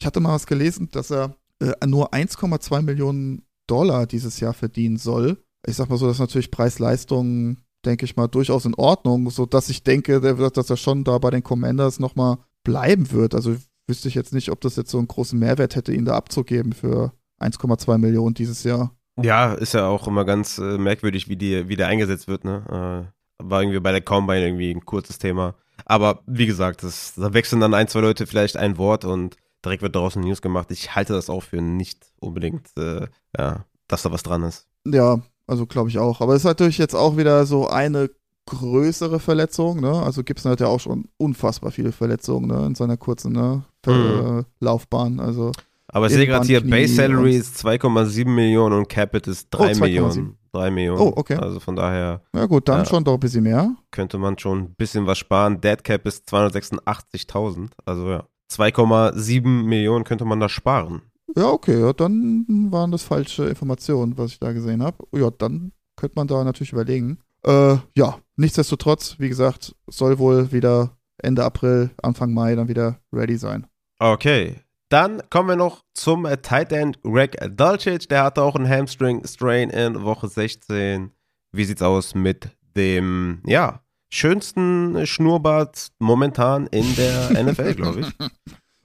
Ich 0.00 0.06
hatte 0.06 0.20
mal 0.20 0.34
was 0.34 0.46
gelesen, 0.46 0.88
dass 0.90 1.10
er 1.10 1.36
äh, 1.60 1.86
nur 1.86 2.12
1,2 2.14 2.82
Millionen 2.82 3.42
Dollar 3.66 4.06
dieses 4.06 4.40
Jahr 4.40 4.54
verdienen 4.54 4.96
soll. 4.96 5.38
Ich 5.66 5.76
sag 5.76 5.88
mal 5.88 5.98
so, 5.98 6.06
das 6.06 6.16
ist 6.16 6.20
natürlich 6.20 6.50
Preis-Leistung, 6.50 7.58
denke 7.84 8.04
ich 8.04 8.16
mal, 8.16 8.28
durchaus 8.28 8.64
in 8.64 8.74
Ordnung, 8.74 9.30
sodass 9.30 9.68
ich 9.68 9.82
denke, 9.82 10.20
dass 10.20 10.70
er 10.70 10.76
schon 10.76 11.04
da 11.04 11.18
bei 11.18 11.30
den 11.30 11.42
Commanders 11.42 11.98
nochmal 11.98 12.38
bleiben 12.64 13.10
wird. 13.12 13.34
Also 13.34 13.56
wüsste 13.86 14.08
ich 14.08 14.14
jetzt 14.14 14.32
nicht, 14.32 14.50
ob 14.50 14.60
das 14.60 14.76
jetzt 14.76 14.90
so 14.90 14.98
einen 14.98 15.08
großen 15.08 15.38
Mehrwert 15.38 15.76
hätte, 15.76 15.92
ihn 15.92 16.04
da 16.04 16.14
abzugeben 16.14 16.72
für 16.72 17.12
1,2 17.40 17.98
Millionen 17.98 18.34
dieses 18.34 18.64
Jahr. 18.64 18.94
Ja, 19.22 19.54
ist 19.54 19.74
ja 19.74 19.86
auch 19.86 20.08
immer 20.08 20.24
ganz 20.24 20.58
äh, 20.58 20.78
merkwürdig, 20.78 21.28
wie, 21.28 21.36
die, 21.36 21.68
wie 21.68 21.76
der 21.76 21.86
eingesetzt 21.86 22.26
wird, 22.26 22.44
ne? 22.44 23.12
War 23.38 23.62
irgendwie 23.62 23.80
bei 23.80 23.92
der 23.92 24.00
Combine 24.00 24.46
irgendwie 24.46 24.70
ein 24.70 24.84
kurzes 24.84 25.18
Thema. 25.18 25.54
Aber 25.86 26.20
wie 26.26 26.46
gesagt, 26.46 26.82
das, 26.82 27.14
da 27.16 27.34
wechseln 27.34 27.60
dann 27.60 27.74
ein, 27.74 27.88
zwei 27.88 28.00
Leute 28.00 28.26
vielleicht 28.26 28.56
ein 28.56 28.78
Wort 28.78 29.04
und 29.04 29.36
direkt 29.64 29.82
wird 29.82 29.96
draußen 29.96 30.22
News 30.22 30.42
gemacht. 30.42 30.70
Ich 30.70 30.94
halte 30.94 31.12
das 31.12 31.30
auch 31.30 31.42
für 31.42 31.60
nicht 31.60 32.06
unbedingt, 32.20 32.68
äh, 32.76 33.06
ja, 33.36 33.64
dass 33.88 34.02
da 34.02 34.12
was 34.12 34.22
dran 34.22 34.42
ist. 34.42 34.66
Ja, 34.86 35.20
also 35.46 35.66
glaube 35.66 35.88
ich 35.88 35.98
auch. 35.98 36.20
Aber 36.20 36.34
es 36.34 36.42
ist 36.42 36.46
natürlich 36.46 36.78
jetzt 36.78 36.94
auch 36.94 37.16
wieder 37.16 37.46
so 37.46 37.68
eine 37.68 38.10
größere 38.46 39.20
Verletzung, 39.20 39.80
ne? 39.80 40.02
Also 40.02 40.22
Gibson 40.22 40.52
hat 40.52 40.60
ja 40.60 40.66
auch 40.66 40.80
schon 40.80 41.08
unfassbar 41.16 41.70
viele 41.70 41.92
Verletzungen, 41.92 42.48
ne? 42.48 42.66
In 42.66 42.74
seiner 42.74 42.96
kurzen, 42.96 43.32
ne? 43.32 43.64
Mhm. 43.86 44.44
Laufbahn, 44.60 45.20
also. 45.20 45.52
Aber 45.88 46.06
ich 46.06 46.12
sehe 46.12 46.26
gerade 46.26 46.46
hier, 46.46 46.60
Base 46.60 46.94
Salary 46.94 47.36
ist 47.36 47.64
2,7 47.64 48.28
Millionen 48.28 48.78
und 48.78 48.88
Capit 48.88 49.26
ist 49.28 49.48
3 49.50 49.76
oh, 49.76 49.80
Millionen. 49.80 50.36
3 50.54 50.70
Millionen. 50.70 51.00
Oh, 51.00 51.12
okay. 51.16 51.36
Also 51.36 51.60
von 51.60 51.76
daher. 51.76 52.22
Ja 52.34 52.46
gut, 52.46 52.68
dann 52.68 52.80
ja, 52.80 52.84
schon 52.86 53.04
doch 53.04 53.14
ein 53.14 53.20
bisschen 53.20 53.42
mehr. 53.42 53.74
Könnte 53.90 54.18
man 54.18 54.38
schon 54.38 54.58
ein 54.58 54.74
bisschen 54.74 55.06
was 55.06 55.18
sparen. 55.18 55.60
Dead 55.60 55.82
Cap 55.82 56.06
ist 56.06 56.28
286.000. 56.32 57.70
Also 57.84 58.10
ja, 58.10 58.24
2,7 58.50 59.46
Millionen 59.46 60.04
könnte 60.04 60.24
man 60.24 60.40
da 60.40 60.48
sparen. 60.48 61.02
Ja, 61.36 61.50
okay, 61.50 61.80
ja, 61.80 61.92
dann 61.92 62.46
waren 62.70 62.92
das 62.92 63.02
falsche 63.02 63.46
Informationen, 63.46 64.16
was 64.16 64.32
ich 64.32 64.38
da 64.38 64.52
gesehen 64.52 64.82
habe. 64.82 65.04
Ja, 65.12 65.30
dann 65.30 65.72
könnte 65.96 66.14
man 66.16 66.28
da 66.28 66.44
natürlich 66.44 66.72
überlegen. 66.72 67.18
Äh, 67.44 67.76
ja, 67.96 68.18
nichtsdestotrotz, 68.36 69.16
wie 69.18 69.28
gesagt, 69.28 69.74
soll 69.88 70.18
wohl 70.18 70.52
wieder 70.52 70.96
Ende 71.18 71.44
April, 71.44 71.90
Anfang 72.02 72.32
Mai 72.32 72.54
dann 72.54 72.68
wieder 72.68 73.00
ready 73.12 73.36
sein. 73.36 73.66
Okay. 73.98 74.56
Dann 74.88 75.22
kommen 75.30 75.48
wir 75.48 75.56
noch 75.56 75.82
zum 75.94 76.26
äh, 76.26 76.36
Tight 76.36 76.72
End 76.72 77.02
Greg 77.02 77.36
Dulcich. 77.56 78.08
Der 78.08 78.24
hatte 78.24 78.42
auch 78.42 78.54
einen 78.54 78.68
Hamstring-Strain 78.68 79.70
in 79.70 80.02
Woche 80.02 80.28
16. 80.28 81.10
Wie 81.52 81.64
sieht's 81.64 81.82
aus 81.82 82.14
mit 82.14 82.48
dem, 82.76 83.42
ja, 83.46 83.80
schönsten 84.10 85.06
Schnurrbart 85.06 85.88
momentan 85.98 86.66
in 86.68 86.94
der 86.96 87.30
NFL, 87.44 87.74
glaube 87.74 88.00
ich. 88.00 88.14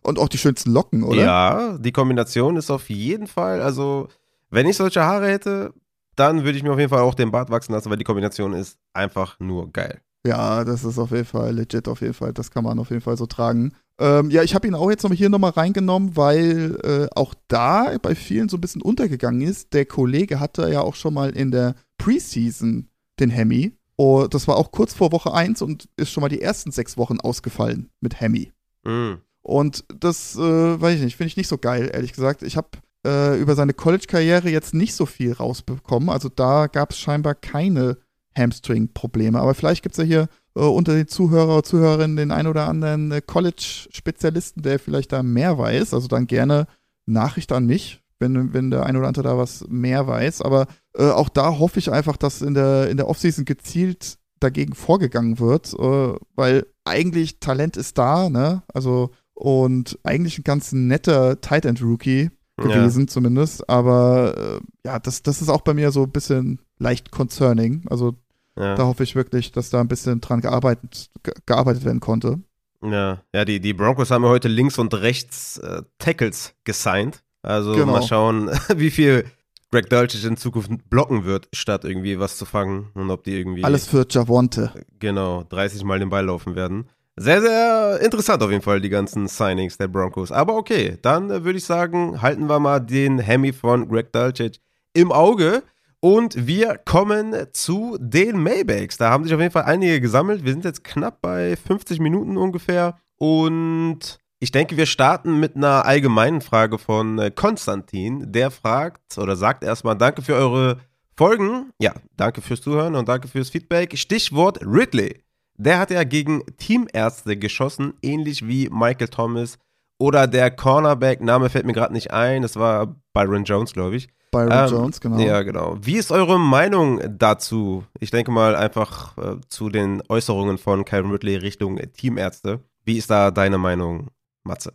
Und 0.02 0.18
auch 0.18 0.30
die 0.30 0.38
schönsten 0.38 0.72
Locken, 0.72 1.04
oder? 1.04 1.22
Ja, 1.22 1.78
die 1.78 1.92
Kombination 1.92 2.56
ist 2.58 2.72
auf 2.72 2.90
jeden 2.90 3.28
Fall, 3.28 3.62
also, 3.62 4.08
wenn 4.50 4.68
ich 4.68 4.78
solche 4.78 5.04
Haare 5.04 5.28
hätte, 5.28 5.74
dann 6.16 6.44
würde 6.44 6.58
ich 6.58 6.64
mir 6.64 6.72
auf 6.72 6.80
jeden 6.80 6.90
Fall 6.90 7.02
auch 7.02 7.16
den 7.16 7.32
Bart 7.32 7.50
wachsen 7.50 7.74
lassen, 7.74 7.90
weil 7.90 7.98
die 7.98 8.04
Kombination 8.04 8.54
ist 8.54 8.78
einfach 8.94 9.40
nur 9.40 9.72
geil. 9.72 10.02
Ja, 10.26 10.64
das 10.64 10.84
ist 10.84 10.98
auf 10.98 11.12
jeden 11.12 11.26
Fall 11.26 11.54
legit, 11.54 11.88
auf 11.88 12.02
jeden 12.02 12.14
Fall. 12.14 12.34
Das 12.34 12.52
kann 12.52 12.64
man 12.64 12.80
auf 12.80 12.90
jeden 12.90 13.02
Fall 13.02 13.18
so 13.18 13.26
tragen. 13.26 13.74
Ähm, 14.00 14.30
ja, 14.32 14.44
ich 14.44 14.56
habe 14.56 14.66
ihn 14.68 14.76
auch 14.76 14.90
jetzt 14.90 15.04
noch 15.04 15.12
hier 15.12 15.30
nochmal 15.30 15.52
reingenommen, 15.52 16.16
weil 16.16 16.80
äh, 16.84 17.08
auch 17.16 17.34
da 17.50 17.98
bei 18.02 18.16
vielen 18.16 18.48
so 18.48 18.58
ein 18.58 18.62
bisschen 18.62 18.82
untergegangen 18.82 19.42
ist. 19.42 19.74
Der 19.74 19.86
Kollege 19.86 20.40
hatte 20.40 20.70
ja 20.72 20.82
auch 20.82 20.96
schon 20.96 21.14
mal 21.14 21.32
in 21.32 21.52
der 21.52 21.76
Preseason 21.98 22.88
den 23.20 23.30
Hemi. 23.30 23.74
Oh, 23.98 24.28
das 24.30 24.48
war 24.48 24.56
auch 24.56 24.72
kurz 24.72 24.94
vor 24.94 25.12
Woche 25.12 25.34
1 25.34 25.62
und 25.62 25.90
ist 25.98 26.12
schon 26.12 26.22
mal 26.22 26.30
die 26.30 26.42
ersten 26.42 26.72
sechs 26.72 26.98
Wochen 26.98 27.20
ausgefallen 27.20 27.90
mit 28.00 28.22
Hemi. 28.22 28.54
Mhm. 28.86 29.18
Und 29.42 29.84
das, 30.00 30.36
äh, 30.38 30.82
weiß 30.82 30.96
ich 30.96 31.02
nicht, 31.02 31.18
finde 31.18 31.28
ich 31.28 31.38
nicht 31.38 31.50
so 31.50 31.58
geil, 31.58 31.90
ehrlich 31.94 32.14
gesagt. 32.14 32.42
Ich 32.44 32.56
habe 32.56 32.70
äh, 33.06 33.38
über 33.40 33.56
seine 33.56 33.74
College-Karriere 33.74 34.50
jetzt 34.50 34.74
nicht 34.74 34.94
so 34.94 35.06
viel 35.06 35.34
rausbekommen. 35.34 36.10
Also 36.10 36.30
da 36.30 36.68
gab 36.68 36.92
es 36.92 37.00
scheinbar 37.00 37.36
keine 37.36 37.98
Hamstring-Probleme. 38.38 39.40
Aber 39.40 39.54
vielleicht 39.54 39.84
gibt 39.84 39.94
es 39.94 40.00
ja 40.00 40.06
hier 40.06 40.28
äh, 40.56 40.62
unter 40.62 40.94
den 40.94 41.08
Zuhörer 41.08 41.58
und 41.58 41.66
Zuhörerinnen 41.66 42.18
den 42.18 42.32
einen 42.32 42.48
oder 42.48 42.68
anderen 42.68 43.12
äh, 43.12 43.22
College-Spezialisten, 43.22 44.62
der 44.62 44.80
vielleicht 44.80 45.12
da 45.12 45.24
mehr 45.24 45.58
weiß. 45.58 45.94
Also 45.94 46.08
dann 46.08 46.28
gerne 46.28 46.68
Nachricht 47.06 47.52
an 47.52 47.66
mich, 47.66 48.02
wenn, 48.20 48.54
wenn 48.54 48.72
der 48.72 48.86
ein 48.86 48.96
oder 48.96 49.08
andere 49.08 49.24
da 49.24 49.38
was 49.38 49.66
mehr 49.68 50.08
weiß. 50.08 50.42
Aber 50.42 50.68
äh, 50.96 51.10
auch 51.10 51.30
da 51.30 51.58
hoffe 51.60 51.80
ich 51.80 51.92
einfach, 51.92 52.18
dass 52.18 52.42
in 52.42 52.54
der, 52.54 52.90
in 52.90 52.98
der 52.98 53.08
Offseason 53.08 53.46
gezielt 53.46 54.18
dagegen 54.40 54.74
vorgegangen 54.74 55.40
wird, 55.40 55.74
äh, 55.74 56.16
weil 56.36 56.66
eigentlich 56.86 57.40
Talent 57.40 57.78
ist 57.78 57.98
da, 57.98 58.30
ne? 58.30 58.64
Also 58.74 59.12
und 59.34 59.98
eigentlich 60.04 60.40
ein 60.40 60.44
ganz 60.44 60.72
netter 60.72 61.40
Tight 61.40 61.66
End 61.66 61.82
Rookie 61.82 62.30
gewesen, 62.58 63.02
ja. 63.02 63.08
zumindest. 63.08 63.70
Aber 63.70 64.36
äh, 64.38 64.60
ja, 64.86 65.00
das, 65.00 65.24
das 65.24 65.42
ist 65.42 65.50
auch 65.50 65.62
bei 65.62 65.74
mir 65.74 65.92
so 65.92 66.04
ein 66.04 66.12
bisschen 66.12 66.60
leicht 66.78 67.12
concerning. 67.12 67.86
Also 67.90 68.16
ja. 68.60 68.76
da 68.76 68.86
hoffe 68.86 69.04
ich 69.04 69.16
wirklich, 69.16 69.52
dass 69.52 69.70
da 69.70 69.80
ein 69.80 69.88
bisschen 69.88 70.22
dran 70.22 70.42
gearbeitet, 70.42 71.10
gearbeitet 71.46 71.86
werden 71.86 72.00
konnte. 72.00 72.40
Ja, 72.84 73.22
ja 73.34 73.46
die, 73.46 73.60
die 73.60 73.74
Broncos 73.74 74.12
haben 74.12 74.24
ja 74.24 74.30
heute 74.30 74.48
links 74.48 74.78
und 74.78 74.94
rechts 74.94 75.58
äh, 75.58 75.82
Tackles 75.98 76.54
gesigned. 76.64 77.24
Also 77.42 77.74
genau. 77.74 77.94
mal 77.94 78.04
schauen, 78.04 78.50
wie 78.76 78.92
viel 78.92 79.26
Greg 79.72 79.90
Dulcich 79.90 80.26
in 80.26 80.38
Zukunft 80.38 80.72
blocken 80.90 81.26
wird, 81.26 81.48
statt 81.54 81.86
irgendwie 81.86 82.20
was 82.20 82.38
zu 82.38 82.46
fangen 82.46 82.90
und 82.96 83.12
ob 83.12 83.24
die 83.24 83.38
irgendwie. 83.38 83.64
Alles 83.64 83.88
für 83.88 84.06
Javonte. 84.10 84.74
Genau, 85.00 85.44
30 85.44 85.84
Mal 85.84 86.00
den 86.00 86.10
Ball 86.10 86.26
laufen 86.26 86.56
werden. 86.56 86.90
Sehr, 87.16 87.42
sehr 87.42 88.00
interessant 88.02 88.42
auf 88.42 88.50
jeden 88.50 88.64
Fall, 88.64 88.80
die 88.80 88.90
ganzen 88.90 89.28
Signings 89.28 89.78
der 89.78 89.90
Broncos. 89.90 90.32
Aber 90.32 90.56
okay, 90.56 90.98
dann 91.02 91.30
äh, 91.30 91.44
würde 91.44 91.58
ich 91.58 91.66
sagen, 91.66 92.22
halten 92.22 92.48
wir 92.48 92.60
mal 92.60 92.80
den 92.80 93.20
Hemi 93.20 93.52
von 93.52 93.90
Greg 93.90 94.12
Dulcich 94.14 94.62
im 94.94 95.12
Auge. 95.12 95.64
Und 96.02 96.48
wir 96.48 96.78
kommen 96.78 97.36
zu 97.52 97.98
den 98.00 98.42
Maybachs. 98.42 98.98
Da 98.98 99.10
haben 99.10 99.26
sich 99.26 99.34
auf 99.34 99.42
jeden 99.42 99.52
Fall 99.52 99.64
einige 99.64 100.00
gesammelt. 100.00 100.46
Wir 100.46 100.54
sind 100.54 100.64
jetzt 100.64 100.84
knapp 100.84 101.22
bei 101.22 101.56
50 101.56 102.00
Minuten 102.00 102.38
ungefähr. 102.38 102.98
Und 103.18 104.20
ich 104.40 104.52
denke, 104.52 104.78
wir 104.78 104.86
starten 104.86 105.40
mit 105.40 105.58
einer 105.58 105.86
allgemeinen 105.86 106.40
Frage 106.40 106.78
von 106.78 107.20
äh, 107.20 107.32
Konstantin. 107.32 108.32
Der 108.32 108.50
fragt 108.52 109.18
oder 109.18 109.36
sagt 109.36 109.64
erstmal 109.64 109.98
Danke 109.98 110.22
für 110.22 110.36
eure 110.36 110.80
Folgen. 111.18 111.72
Ja, 111.82 111.94
danke 112.16 112.42
fürs 112.42 112.62
Zuhören 112.62 112.96
und 112.96 113.10
danke 113.10 113.28
fürs 113.28 113.50
Feedback. 113.50 113.98
Stichwort 113.98 114.60
Ridley. 114.66 115.22
Der 115.58 115.80
hat 115.80 115.92
ja 115.92 116.06
gegen 116.06 116.44
Teamärzte 116.58 117.36
geschossen, 117.36 117.94
ähnlich 118.02 118.48
wie 118.48 118.70
Michael 118.70 119.10
Thomas 119.10 119.58
oder 120.00 120.28
der 120.28 120.50
Cornerback, 120.50 121.22
Name 121.22 121.50
fällt 121.50 121.66
mir 121.66 121.74
gerade 121.74 121.94
nicht 121.94 122.12
ein, 122.12 122.42
das 122.42 122.56
war 122.56 122.96
Byron 123.14 123.44
Jones, 123.44 123.74
glaube 123.74 123.98
ich. 123.98 124.08
Byron 124.32 124.52
ähm, 124.52 124.70
Jones, 124.70 125.02
genau. 125.02 125.20
Ja, 125.20 125.42
genau. 125.42 125.78
Wie 125.82 125.98
ist 125.98 126.12
eure 126.12 126.40
Meinung 126.40 127.02
dazu? 127.18 127.84
Ich 128.00 128.12
denke 128.12 128.32
mal 128.32 128.56
einfach 128.56 129.18
äh, 129.18 129.38
zu 129.48 129.70
den 129.70 130.04
Äußerungen 130.08 130.58
von 130.58 130.86
Calvin 130.86 131.12
Ridley 131.12 131.38
Richtung 131.38 131.80
Teamärzte. 131.94 132.60
Wie 132.86 132.98
ist 132.98 133.10
da 133.10 133.32
deine 133.32 133.58
Meinung, 133.58 134.10
Matze? 134.44 134.74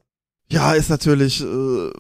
Ja, 0.49 0.73
ist 0.73 0.91
natürlich 0.91 1.43
äh, 1.43 1.91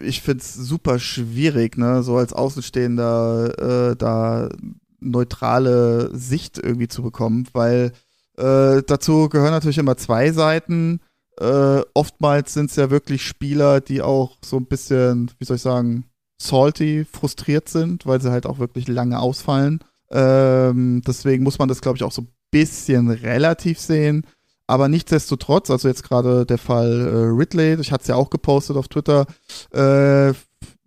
ich 0.00 0.22
finde 0.22 0.42
es 0.42 0.54
super 0.54 0.98
schwierig, 0.98 1.76
ne, 1.76 2.02
so 2.02 2.16
als 2.16 2.32
Außenstehender 2.32 3.90
äh, 3.90 3.96
da 3.96 4.48
neutrale 5.00 6.16
Sicht 6.16 6.58
irgendwie 6.58 6.88
zu 6.88 7.02
bekommen, 7.02 7.48
weil 7.52 7.92
äh, 8.36 8.82
dazu 8.86 9.28
gehören 9.28 9.50
natürlich 9.50 9.78
immer 9.78 9.96
zwei 9.96 10.32
Seiten. 10.32 11.00
Äh, 11.38 11.80
oftmals 11.94 12.54
sind 12.54 12.70
es 12.70 12.76
ja 12.76 12.90
wirklich 12.90 13.26
Spieler, 13.26 13.80
die 13.80 14.00
auch 14.00 14.38
so 14.44 14.56
ein 14.56 14.66
bisschen, 14.66 15.30
wie 15.38 15.44
soll 15.44 15.56
ich 15.56 15.62
sagen, 15.62 16.04
salty, 16.42 17.06
frustriert 17.10 17.68
sind, 17.68 18.06
weil 18.06 18.20
sie 18.20 18.30
halt 18.30 18.46
auch 18.46 18.58
wirklich 18.58 18.88
lange 18.88 19.18
ausfallen. 19.20 19.80
Ähm, 20.10 21.02
deswegen 21.06 21.42
muss 21.42 21.58
man 21.58 21.68
das, 21.68 21.80
glaube 21.80 21.96
ich, 21.96 22.04
auch 22.04 22.12
so 22.12 22.22
ein 22.22 22.28
bisschen 22.50 23.10
relativ 23.10 23.78
sehen. 23.78 24.26
Aber 24.66 24.88
nichtsdestotrotz, 24.88 25.70
also 25.70 25.88
jetzt 25.88 26.04
gerade 26.04 26.46
der 26.46 26.58
Fall 26.58 26.90
äh, 26.90 27.36
Ridley, 27.36 27.80
ich 27.80 27.92
hatte 27.92 28.02
es 28.02 28.08
ja 28.08 28.14
auch 28.14 28.30
gepostet 28.30 28.76
auf 28.76 28.88
Twitter, 28.88 29.26
äh, 29.72 30.32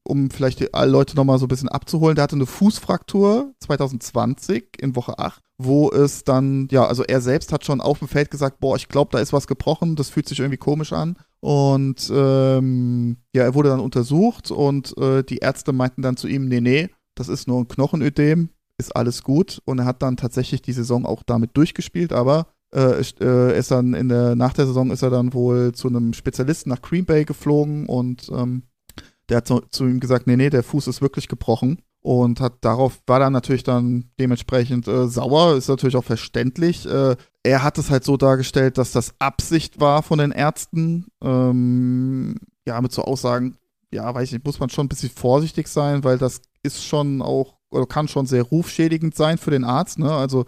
um 0.03 0.29
vielleicht 0.29 0.59
die, 0.59 0.69
Leute 0.85 1.15
nochmal 1.15 1.39
so 1.39 1.45
ein 1.45 1.49
bisschen 1.49 1.69
abzuholen, 1.69 2.15
der 2.15 2.23
hatte 2.23 2.35
eine 2.35 2.45
Fußfraktur 2.45 3.53
2020 3.59 4.79
in 4.79 4.95
Woche 4.95 5.19
8, 5.19 5.41
wo 5.57 5.91
es 5.91 6.23
dann, 6.23 6.67
ja, 6.71 6.85
also 6.85 7.03
er 7.03 7.21
selbst 7.21 7.51
hat 7.51 7.65
schon 7.65 7.81
auf 7.81 7.99
dem 7.99 8.07
Feld 8.07 8.31
gesagt, 8.31 8.59
boah, 8.59 8.75
ich 8.75 8.87
glaube, 8.87 9.11
da 9.11 9.19
ist 9.19 9.33
was 9.33 9.47
gebrochen, 9.47 9.95
das 9.95 10.09
fühlt 10.09 10.29
sich 10.29 10.39
irgendwie 10.39 10.57
komisch 10.57 10.93
an. 10.93 11.17
Und 11.45 12.11
ähm, 12.11 13.17
ja, 13.35 13.43
er 13.43 13.53
wurde 13.53 13.69
dann 13.69 13.79
untersucht 13.79 14.49
und 14.49 14.97
äh, 14.97 15.23
die 15.23 15.37
Ärzte 15.37 15.73
meinten 15.73 16.01
dann 16.01 16.17
zu 16.17 16.27
ihm, 16.27 16.47
nee, 16.47 16.59
nee, 16.59 16.89
das 17.13 17.27
ist 17.27 17.47
nur 17.47 17.59
ein 17.59 17.67
Knochenödem, 17.67 18.49
ist 18.79 18.95
alles 18.95 19.21
gut. 19.21 19.61
Und 19.63 19.77
er 19.77 19.85
hat 19.85 20.01
dann 20.01 20.17
tatsächlich 20.17 20.63
die 20.63 20.73
Saison 20.73 21.05
auch 21.05 21.21
damit 21.21 21.55
durchgespielt, 21.55 22.13
aber 22.13 22.47
äh, 22.73 22.99
äh, 23.21 23.59
ist 23.59 23.69
dann 23.69 23.93
in 23.93 24.09
der, 24.09 24.35
nach 24.35 24.53
der 24.53 24.65
Saison 24.65 24.89
ist 24.89 25.03
er 25.03 25.11
dann 25.11 25.35
wohl 25.35 25.71
zu 25.73 25.87
einem 25.87 26.13
Spezialisten 26.13 26.71
nach 26.71 26.81
Green 26.81 27.05
Bay 27.05 27.25
geflogen 27.25 27.85
und 27.85 28.27
ähm, 28.33 28.63
der 29.29 29.37
hat 29.37 29.47
zu, 29.47 29.61
zu, 29.69 29.85
ihm 29.85 29.99
gesagt, 29.99 30.25
nee, 30.25 30.37
nee, 30.37 30.49
der 30.49 30.63
Fuß 30.63 30.87
ist 30.87 31.03
wirklich 31.03 31.27
gebrochen 31.27 31.77
und 32.05 32.39
hat 32.39 32.63
darauf 32.63 33.01
war 33.07 33.19
dann 33.19 33.33
natürlich 33.33 33.63
dann 33.63 34.11
dementsprechend 34.19 34.87
äh, 34.87 35.07
sauer, 35.07 35.55
ist 35.55 35.69
natürlich 35.69 35.95
auch 35.95 36.03
verständlich. 36.03 36.85
Äh, 36.85 37.15
er 37.41 37.63
hat 37.63 37.79
es 37.79 37.89
halt 37.89 38.03
so 38.03 38.15
dargestellt, 38.15 38.77
dass 38.77 38.91
das 38.91 39.15
Absicht 39.17 39.79
war 39.79 40.03
von 40.03 40.19
den 40.19 40.31
Ärzten. 40.31 41.07
Ähm, 41.23 42.35
ja, 42.67 42.79
mit 42.79 42.91
so 42.91 43.01
Aussagen, 43.01 43.57
ja, 43.91 44.13
weiß 44.13 44.25
ich 44.25 44.33
nicht, 44.33 44.45
muss 44.45 44.59
man 44.59 44.69
schon 44.69 44.85
ein 44.85 44.89
bisschen 44.89 45.09
vorsichtig 45.09 45.67
sein, 45.67 46.03
weil 46.03 46.19
das 46.19 46.41
ist 46.61 46.85
schon 46.85 47.23
auch 47.23 47.55
oder 47.71 47.87
kann 47.87 48.07
schon 48.07 48.27
sehr 48.27 48.43
rufschädigend 48.43 49.15
sein 49.15 49.39
für 49.39 49.49
den 49.49 49.63
Arzt. 49.63 49.97
Ne? 49.97 50.11
Also 50.11 50.45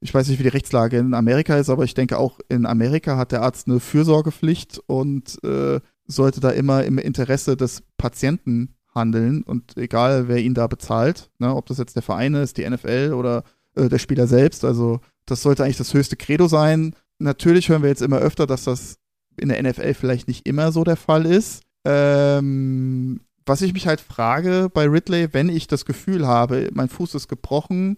ich 0.00 0.14
weiß 0.14 0.28
nicht, 0.28 0.38
wie 0.38 0.44
die 0.44 0.48
Rechtslage 0.48 0.96
in 0.96 1.12
Amerika 1.12 1.58
ist, 1.58 1.68
aber 1.68 1.84
ich 1.84 1.92
denke 1.92 2.16
auch 2.16 2.40
in 2.48 2.64
Amerika 2.64 3.18
hat 3.18 3.32
der 3.32 3.42
Arzt 3.42 3.68
eine 3.68 3.80
Fürsorgepflicht 3.80 4.80
und 4.86 5.38
äh, 5.44 5.80
sollte 6.06 6.40
da 6.40 6.48
immer 6.48 6.84
im 6.84 6.96
Interesse 6.96 7.58
des 7.58 7.82
Patienten 7.98 8.77
handeln 8.98 9.42
und 9.42 9.76
egal, 9.76 10.28
wer 10.28 10.38
ihn 10.38 10.54
da 10.54 10.66
bezahlt, 10.66 11.30
ne, 11.38 11.54
ob 11.54 11.66
das 11.66 11.78
jetzt 11.78 11.96
der 11.96 12.02
Verein 12.02 12.34
ist, 12.34 12.58
die 12.58 12.68
NFL 12.68 13.14
oder 13.16 13.44
äh, 13.74 13.88
der 13.88 13.98
Spieler 13.98 14.26
selbst, 14.26 14.64
also 14.64 15.00
das 15.26 15.42
sollte 15.42 15.64
eigentlich 15.64 15.78
das 15.78 15.94
höchste 15.94 16.16
Credo 16.16 16.48
sein. 16.48 16.94
Natürlich 17.18 17.68
hören 17.68 17.82
wir 17.82 17.88
jetzt 17.88 18.02
immer 18.02 18.18
öfter, 18.18 18.46
dass 18.46 18.64
das 18.64 18.98
in 19.36 19.48
der 19.48 19.62
NFL 19.62 19.94
vielleicht 19.94 20.28
nicht 20.28 20.46
immer 20.46 20.72
so 20.72 20.84
der 20.84 20.96
Fall 20.96 21.26
ist. 21.26 21.62
Ähm, 21.84 23.20
was 23.46 23.62
ich 23.62 23.72
mich 23.72 23.86
halt 23.86 24.00
frage 24.00 24.68
bei 24.72 24.86
Ridley, 24.86 25.32
wenn 25.32 25.48
ich 25.48 25.66
das 25.66 25.84
Gefühl 25.84 26.26
habe, 26.26 26.68
mein 26.72 26.88
Fuß 26.88 27.14
ist 27.14 27.28
gebrochen 27.28 27.96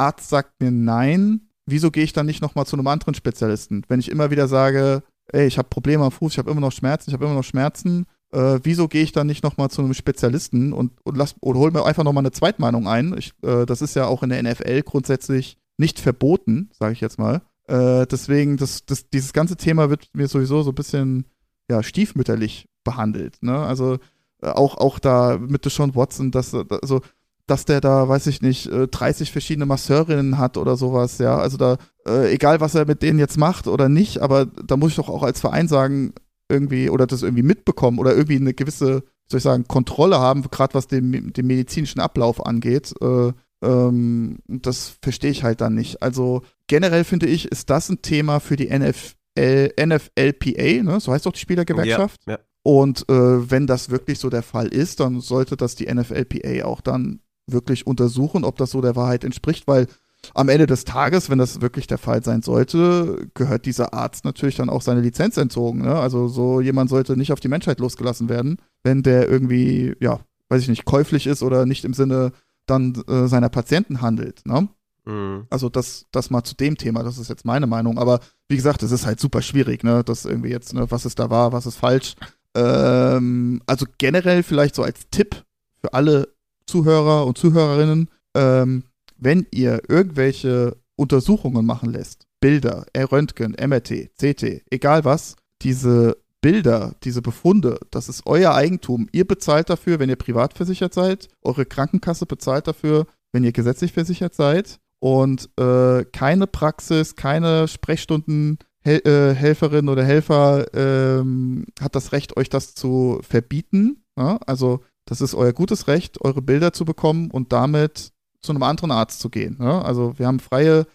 Arzt 0.00 0.30
sagt 0.30 0.60
mir 0.60 0.70
nein, 0.70 1.48
wieso 1.66 1.90
gehe 1.90 2.04
ich 2.04 2.12
dann 2.12 2.26
nicht 2.26 2.40
nochmal 2.40 2.66
zu 2.66 2.76
einem 2.76 2.86
anderen 2.86 3.14
Spezialisten? 3.14 3.84
Wenn 3.88 4.00
ich 4.00 4.10
immer 4.10 4.30
wieder 4.30 4.48
sage, 4.48 5.02
ey, 5.26 5.46
ich 5.46 5.58
habe 5.58 5.68
Probleme 5.68 6.04
am 6.04 6.10
Fuß, 6.10 6.32
ich 6.32 6.38
habe 6.38 6.50
immer 6.50 6.60
noch 6.60 6.72
Schmerzen, 6.72 7.10
ich 7.10 7.14
habe 7.14 7.26
immer 7.26 7.34
noch 7.34 7.44
Schmerzen, 7.44 8.06
äh, 8.32 8.60
wieso 8.62 8.88
gehe 8.88 9.02
ich 9.02 9.12
dann 9.12 9.26
nicht 9.26 9.42
nochmal 9.42 9.70
zu 9.70 9.82
einem 9.82 9.94
Spezialisten 9.94 10.72
und, 10.72 10.92
und, 11.02 11.16
lass, 11.16 11.34
oder 11.40 11.58
hol 11.58 11.70
mir 11.70 11.84
einfach 11.84 12.04
nochmal 12.04 12.22
eine 12.22 12.30
Zweitmeinung 12.30 12.86
ein? 12.86 13.14
Ich, 13.18 13.32
äh, 13.42 13.66
das 13.66 13.82
ist 13.82 13.96
ja 13.96 14.06
auch 14.06 14.22
in 14.22 14.30
der 14.30 14.42
NFL 14.42 14.82
grundsätzlich 14.82 15.58
nicht 15.78 15.98
verboten, 15.98 16.70
sage 16.78 16.92
ich 16.92 17.00
jetzt 17.00 17.18
mal. 17.18 17.42
Äh, 17.66 18.06
deswegen, 18.06 18.56
das, 18.56 18.84
das, 18.84 19.10
dieses 19.10 19.32
ganze 19.32 19.56
Thema 19.56 19.90
wird 19.90 20.08
mir 20.12 20.28
sowieso 20.28 20.62
so 20.62 20.70
ein 20.70 20.76
bisschen 20.76 21.24
ja, 21.68 21.82
stiefmütterlich 21.82 22.68
behandelt. 22.84 23.42
Ne? 23.42 23.56
Also 23.58 23.98
äh, 24.42 24.48
auch, 24.48 24.76
auch 24.78 24.98
da 24.98 25.38
mit 25.38 25.64
Deshaun 25.64 25.94
Watson, 25.96 26.30
dass, 26.30 26.54
also 26.54 27.00
dass 27.46 27.64
der 27.64 27.80
da, 27.80 28.08
weiß 28.08 28.28
ich 28.28 28.42
nicht, 28.42 28.70
30 28.70 29.28
äh, 29.28 29.32
verschiedene 29.32 29.66
Masseurinnen 29.66 30.38
hat 30.38 30.56
oder 30.56 30.76
sowas, 30.76 31.18
ja. 31.18 31.36
Also 31.36 31.56
da, 31.56 31.78
egal 32.06 32.60
was 32.60 32.76
er 32.76 32.86
mit 32.86 33.02
denen 33.02 33.18
jetzt 33.18 33.38
macht 33.38 33.66
oder 33.66 33.88
nicht, 33.88 34.18
aber 34.18 34.46
da 34.46 34.76
muss 34.76 34.90
ich 34.90 34.96
doch 34.96 35.08
auch 35.08 35.24
als 35.24 35.40
Verein 35.40 35.66
sagen, 35.66 36.12
irgendwie, 36.50 36.90
oder 36.90 37.06
das 37.06 37.22
irgendwie 37.22 37.42
mitbekommen 37.42 37.98
oder 37.98 38.14
irgendwie 38.14 38.36
eine 38.36 38.54
gewisse, 38.54 39.04
soll 39.28 39.38
ich 39.38 39.42
sagen, 39.42 39.66
Kontrolle 39.66 40.18
haben, 40.18 40.42
gerade 40.50 40.74
was 40.74 40.86
den, 40.86 41.32
den 41.32 41.46
medizinischen 41.46 42.00
Ablauf 42.00 42.44
angeht. 42.44 42.92
Äh, 43.00 43.32
ähm, 43.62 44.38
das 44.46 44.96
verstehe 45.02 45.30
ich 45.30 45.44
halt 45.44 45.60
dann 45.60 45.74
nicht. 45.74 46.02
Also 46.02 46.42
generell 46.66 47.04
finde 47.04 47.26
ich, 47.26 47.46
ist 47.46 47.70
das 47.70 47.88
ein 47.88 48.02
Thema 48.02 48.40
für 48.40 48.56
die 48.56 48.68
NFL, 48.68 49.72
NFLPA, 49.80 50.82
ne? 50.82 51.00
so 51.00 51.12
heißt 51.12 51.26
doch 51.26 51.32
die 51.32 51.40
Spielergewerkschaft. 51.40 52.20
Ja, 52.26 52.34
ja. 52.34 52.38
Und 52.62 53.08
äh, 53.08 53.50
wenn 53.50 53.66
das 53.66 53.90
wirklich 53.90 54.18
so 54.18 54.28
der 54.28 54.42
Fall 54.42 54.68
ist, 54.68 55.00
dann 55.00 55.20
sollte 55.20 55.56
das 55.56 55.76
die 55.76 55.92
NFLPA 55.92 56.64
auch 56.64 56.80
dann 56.80 57.20
wirklich 57.46 57.86
untersuchen, 57.86 58.44
ob 58.44 58.58
das 58.58 58.70
so 58.70 58.80
der 58.80 58.96
Wahrheit 58.96 59.24
entspricht, 59.24 59.66
weil 59.66 59.86
am 60.34 60.48
Ende 60.48 60.66
des 60.66 60.84
Tages, 60.84 61.30
wenn 61.30 61.38
das 61.38 61.60
wirklich 61.60 61.86
der 61.86 61.98
Fall 61.98 62.22
sein 62.22 62.42
sollte, 62.42 63.28
gehört 63.34 63.66
dieser 63.66 63.94
Arzt 63.94 64.24
natürlich 64.24 64.56
dann 64.56 64.70
auch 64.70 64.82
seine 64.82 65.00
Lizenz 65.00 65.36
entzogen. 65.36 65.82
Ne? 65.82 65.94
Also 65.94 66.28
so 66.28 66.60
jemand 66.60 66.90
sollte 66.90 67.16
nicht 67.16 67.32
auf 67.32 67.40
die 67.40 67.48
Menschheit 67.48 67.80
losgelassen 67.80 68.28
werden, 68.28 68.58
wenn 68.82 69.02
der 69.02 69.28
irgendwie, 69.28 69.96
ja, 70.00 70.20
weiß 70.48 70.62
ich 70.62 70.68
nicht, 70.68 70.84
käuflich 70.84 71.26
ist 71.26 71.42
oder 71.42 71.66
nicht 71.66 71.84
im 71.84 71.94
Sinne 71.94 72.32
dann 72.66 72.94
äh, 73.08 73.26
seiner 73.26 73.48
Patienten 73.48 74.00
handelt. 74.00 74.46
Ne? 74.46 74.68
Mhm. 75.04 75.46
Also 75.50 75.68
das, 75.68 76.06
das 76.12 76.30
mal 76.30 76.44
zu 76.44 76.54
dem 76.54 76.76
Thema, 76.76 77.02
das 77.02 77.18
ist 77.18 77.28
jetzt 77.28 77.44
meine 77.44 77.66
Meinung. 77.66 77.98
Aber 77.98 78.20
wie 78.48 78.56
gesagt, 78.56 78.82
es 78.82 78.92
ist 78.92 79.06
halt 79.06 79.20
super 79.20 79.42
schwierig, 79.42 79.84
ne? 79.84 80.04
Das 80.04 80.24
irgendwie 80.24 80.50
jetzt, 80.50 80.74
ne, 80.74 80.90
was 80.90 81.06
ist 81.06 81.18
da 81.18 81.30
wahr, 81.30 81.52
was 81.52 81.66
ist 81.66 81.76
falsch. 81.76 82.14
Ähm, 82.54 83.62
also 83.66 83.86
generell 83.98 84.42
vielleicht 84.42 84.74
so 84.74 84.82
als 84.82 85.08
Tipp 85.10 85.44
für 85.80 85.94
alle 85.94 86.28
Zuhörer 86.66 87.26
und 87.26 87.38
Zuhörerinnen, 87.38 88.08
ähm, 88.34 88.84
wenn 89.20 89.46
ihr 89.50 89.82
irgendwelche 89.88 90.76
Untersuchungen 90.96 91.64
machen 91.64 91.90
lässt, 91.90 92.26
Bilder, 92.40 92.86
Röntgen, 92.96 93.52
MRT, 93.52 94.10
CT, 94.18 94.62
egal 94.70 95.04
was, 95.04 95.36
diese 95.62 96.16
Bilder, 96.40 96.94
diese 97.04 97.20
Befunde, 97.20 97.78
das 97.90 98.08
ist 98.08 98.22
euer 98.26 98.54
Eigentum. 98.54 99.08
Ihr 99.12 99.26
bezahlt 99.26 99.68
dafür, 99.68 99.98
wenn 99.98 100.08
ihr 100.08 100.16
privat 100.16 100.54
versichert 100.54 100.94
seid. 100.94 101.28
Eure 101.42 101.66
Krankenkasse 101.66 102.24
bezahlt 102.24 102.66
dafür, 102.66 103.06
wenn 103.32 103.44
ihr 103.44 103.52
gesetzlich 103.52 103.92
versichert 103.92 104.34
seid. 104.34 104.80
Und 105.00 105.50
äh, 105.58 106.04
keine 106.04 106.46
Praxis, 106.46 107.14
keine 107.14 107.68
Sprechstundenhelferin 107.68 109.86
äh, 109.86 109.90
oder 109.90 110.04
Helfer 110.04 110.74
ähm, 110.74 111.66
hat 111.78 111.94
das 111.94 112.12
Recht, 112.12 112.38
euch 112.38 112.48
das 112.48 112.74
zu 112.74 113.20
verbieten. 113.22 114.02
Ja? 114.16 114.38
Also 114.46 114.80
das 115.04 115.20
ist 115.20 115.34
euer 115.34 115.52
gutes 115.52 115.88
Recht, 115.88 116.22
eure 116.22 116.40
Bilder 116.40 116.72
zu 116.72 116.84
bekommen 116.84 117.30
und 117.30 117.52
damit 117.52 118.12
zu 118.42 118.52
einem 118.52 118.62
anderen 118.62 118.90
Arzt 118.90 119.20
zu 119.20 119.28
gehen. 119.28 119.56
Ne? 119.58 119.84
Also 119.84 120.18
wir 120.18 120.26
haben 120.26 120.40
freie 120.40 120.86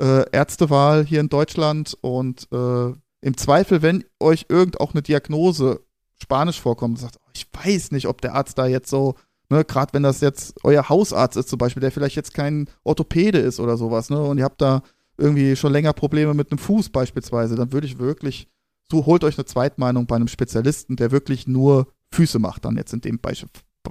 äh, 0.00 0.28
Ärztewahl 0.30 1.04
hier 1.04 1.20
in 1.20 1.28
Deutschland 1.28 1.96
und 2.00 2.48
äh, 2.52 2.92
im 3.20 3.36
Zweifel, 3.36 3.82
wenn 3.82 4.04
euch 4.20 4.46
irgend 4.48 4.80
auch 4.80 4.92
eine 4.92 5.02
Diagnose 5.02 5.80
Spanisch 6.22 6.60
vorkommt, 6.60 6.98
sagt, 6.98 7.16
oh, 7.20 7.30
ich 7.34 7.46
weiß 7.52 7.90
nicht, 7.92 8.06
ob 8.06 8.20
der 8.20 8.34
Arzt 8.34 8.58
da 8.58 8.66
jetzt 8.66 8.90
so, 8.90 9.14
ne, 9.50 9.64
gerade 9.64 9.92
wenn 9.92 10.02
das 10.02 10.20
jetzt 10.20 10.54
euer 10.64 10.88
Hausarzt 10.88 11.36
ist 11.36 11.48
zum 11.48 11.58
Beispiel, 11.58 11.80
der 11.80 11.92
vielleicht 11.92 12.16
jetzt 12.16 12.34
kein 12.34 12.68
Orthopäde 12.82 13.38
ist 13.38 13.60
oder 13.60 13.76
sowas, 13.76 14.10
ne, 14.10 14.20
und 14.20 14.38
ihr 14.38 14.44
habt 14.44 14.60
da 14.60 14.82
irgendwie 15.16 15.56
schon 15.56 15.72
länger 15.72 15.92
Probleme 15.92 16.34
mit 16.34 16.50
einem 16.50 16.58
Fuß 16.58 16.90
beispielsweise, 16.90 17.54
dann 17.56 17.72
würde 17.72 17.86
ich 17.86 17.98
wirklich, 17.98 18.48
so 18.90 19.06
holt 19.06 19.24
euch 19.24 19.38
eine 19.38 19.44
Zweitmeinung 19.44 20.06
bei 20.06 20.16
einem 20.16 20.28
Spezialisten, 20.28 20.96
der 20.96 21.10
wirklich 21.10 21.46
nur 21.46 21.88
Füße 22.10 22.38
macht, 22.38 22.64
dann 22.64 22.76
jetzt 22.76 22.92
in 22.92 23.00
dem 23.00 23.18
Beisp 23.18 23.46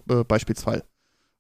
äh, 0.10 0.24
Beispielsfall. 0.24 0.84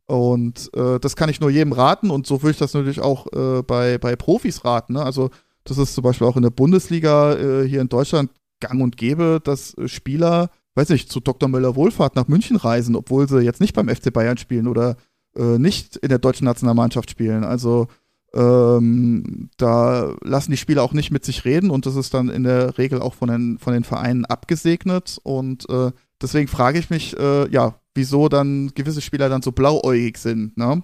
Und 0.05 0.69
äh, 0.75 0.99
das 0.99 1.15
kann 1.15 1.29
ich 1.29 1.39
nur 1.39 1.49
jedem 1.49 1.71
raten 1.71 2.09
und 2.09 2.27
so 2.27 2.41
würde 2.41 2.51
ich 2.51 2.57
das 2.57 2.73
natürlich 2.73 2.99
auch 2.99 3.27
äh, 3.33 3.61
bei, 3.63 3.97
bei 3.97 4.15
Profis 4.15 4.65
raten. 4.65 4.93
Ne? 4.93 5.03
Also 5.03 5.29
das 5.63 5.77
ist 5.77 5.93
zum 5.95 6.03
Beispiel 6.03 6.27
auch 6.27 6.35
in 6.35 6.43
der 6.43 6.49
Bundesliga 6.49 7.35
äh, 7.35 7.67
hier 7.67 7.81
in 7.81 7.89
Deutschland 7.89 8.31
gang 8.59 8.81
und 8.81 8.97
gäbe, 8.97 9.39
dass 9.43 9.77
äh, 9.77 9.87
Spieler, 9.87 10.49
weiß 10.75 10.89
nicht, 10.89 11.11
zu 11.11 11.19
Dr. 11.19 11.47
Möller 11.47 11.75
Wohlfahrt 11.75 12.15
nach 12.15 12.27
München 12.27 12.57
reisen, 12.57 12.95
obwohl 12.95 13.29
sie 13.29 13.41
jetzt 13.41 13.61
nicht 13.61 13.73
beim 13.73 13.87
FC 13.87 14.11
Bayern 14.11 14.37
spielen 14.37 14.67
oder 14.67 14.97
äh, 15.37 15.57
nicht 15.57 15.95
in 15.97 16.09
der 16.09 16.19
deutschen 16.19 16.45
Nationalmannschaft 16.45 17.09
spielen. 17.09 17.45
Also 17.45 17.87
ähm, 18.33 19.49
da 19.57 20.15
lassen 20.21 20.51
die 20.51 20.57
Spieler 20.57 20.83
auch 20.83 20.93
nicht 20.93 21.11
mit 21.11 21.23
sich 21.23 21.45
reden 21.45 21.69
und 21.69 21.85
das 21.85 21.95
ist 21.95 22.13
dann 22.13 22.29
in 22.29 22.43
der 22.43 22.77
Regel 22.77 23.01
auch 23.01 23.13
von 23.13 23.29
den, 23.29 23.59
von 23.59 23.73
den 23.73 23.83
Vereinen 23.83 24.25
abgesegnet 24.25 25.19
und 25.23 25.69
äh, 25.69 25.91
deswegen 26.23 26.47
frage 26.47 26.79
ich 26.79 26.89
mich, 26.89 27.17
äh, 27.17 27.47
ja, 27.49 27.79
wieso 27.93 28.29
dann 28.29 28.71
gewisse 28.73 29.01
Spieler 29.01 29.29
dann 29.29 29.41
so 29.41 29.51
blauäugig 29.51 30.17
sind, 30.17 30.57
ne? 30.57 30.81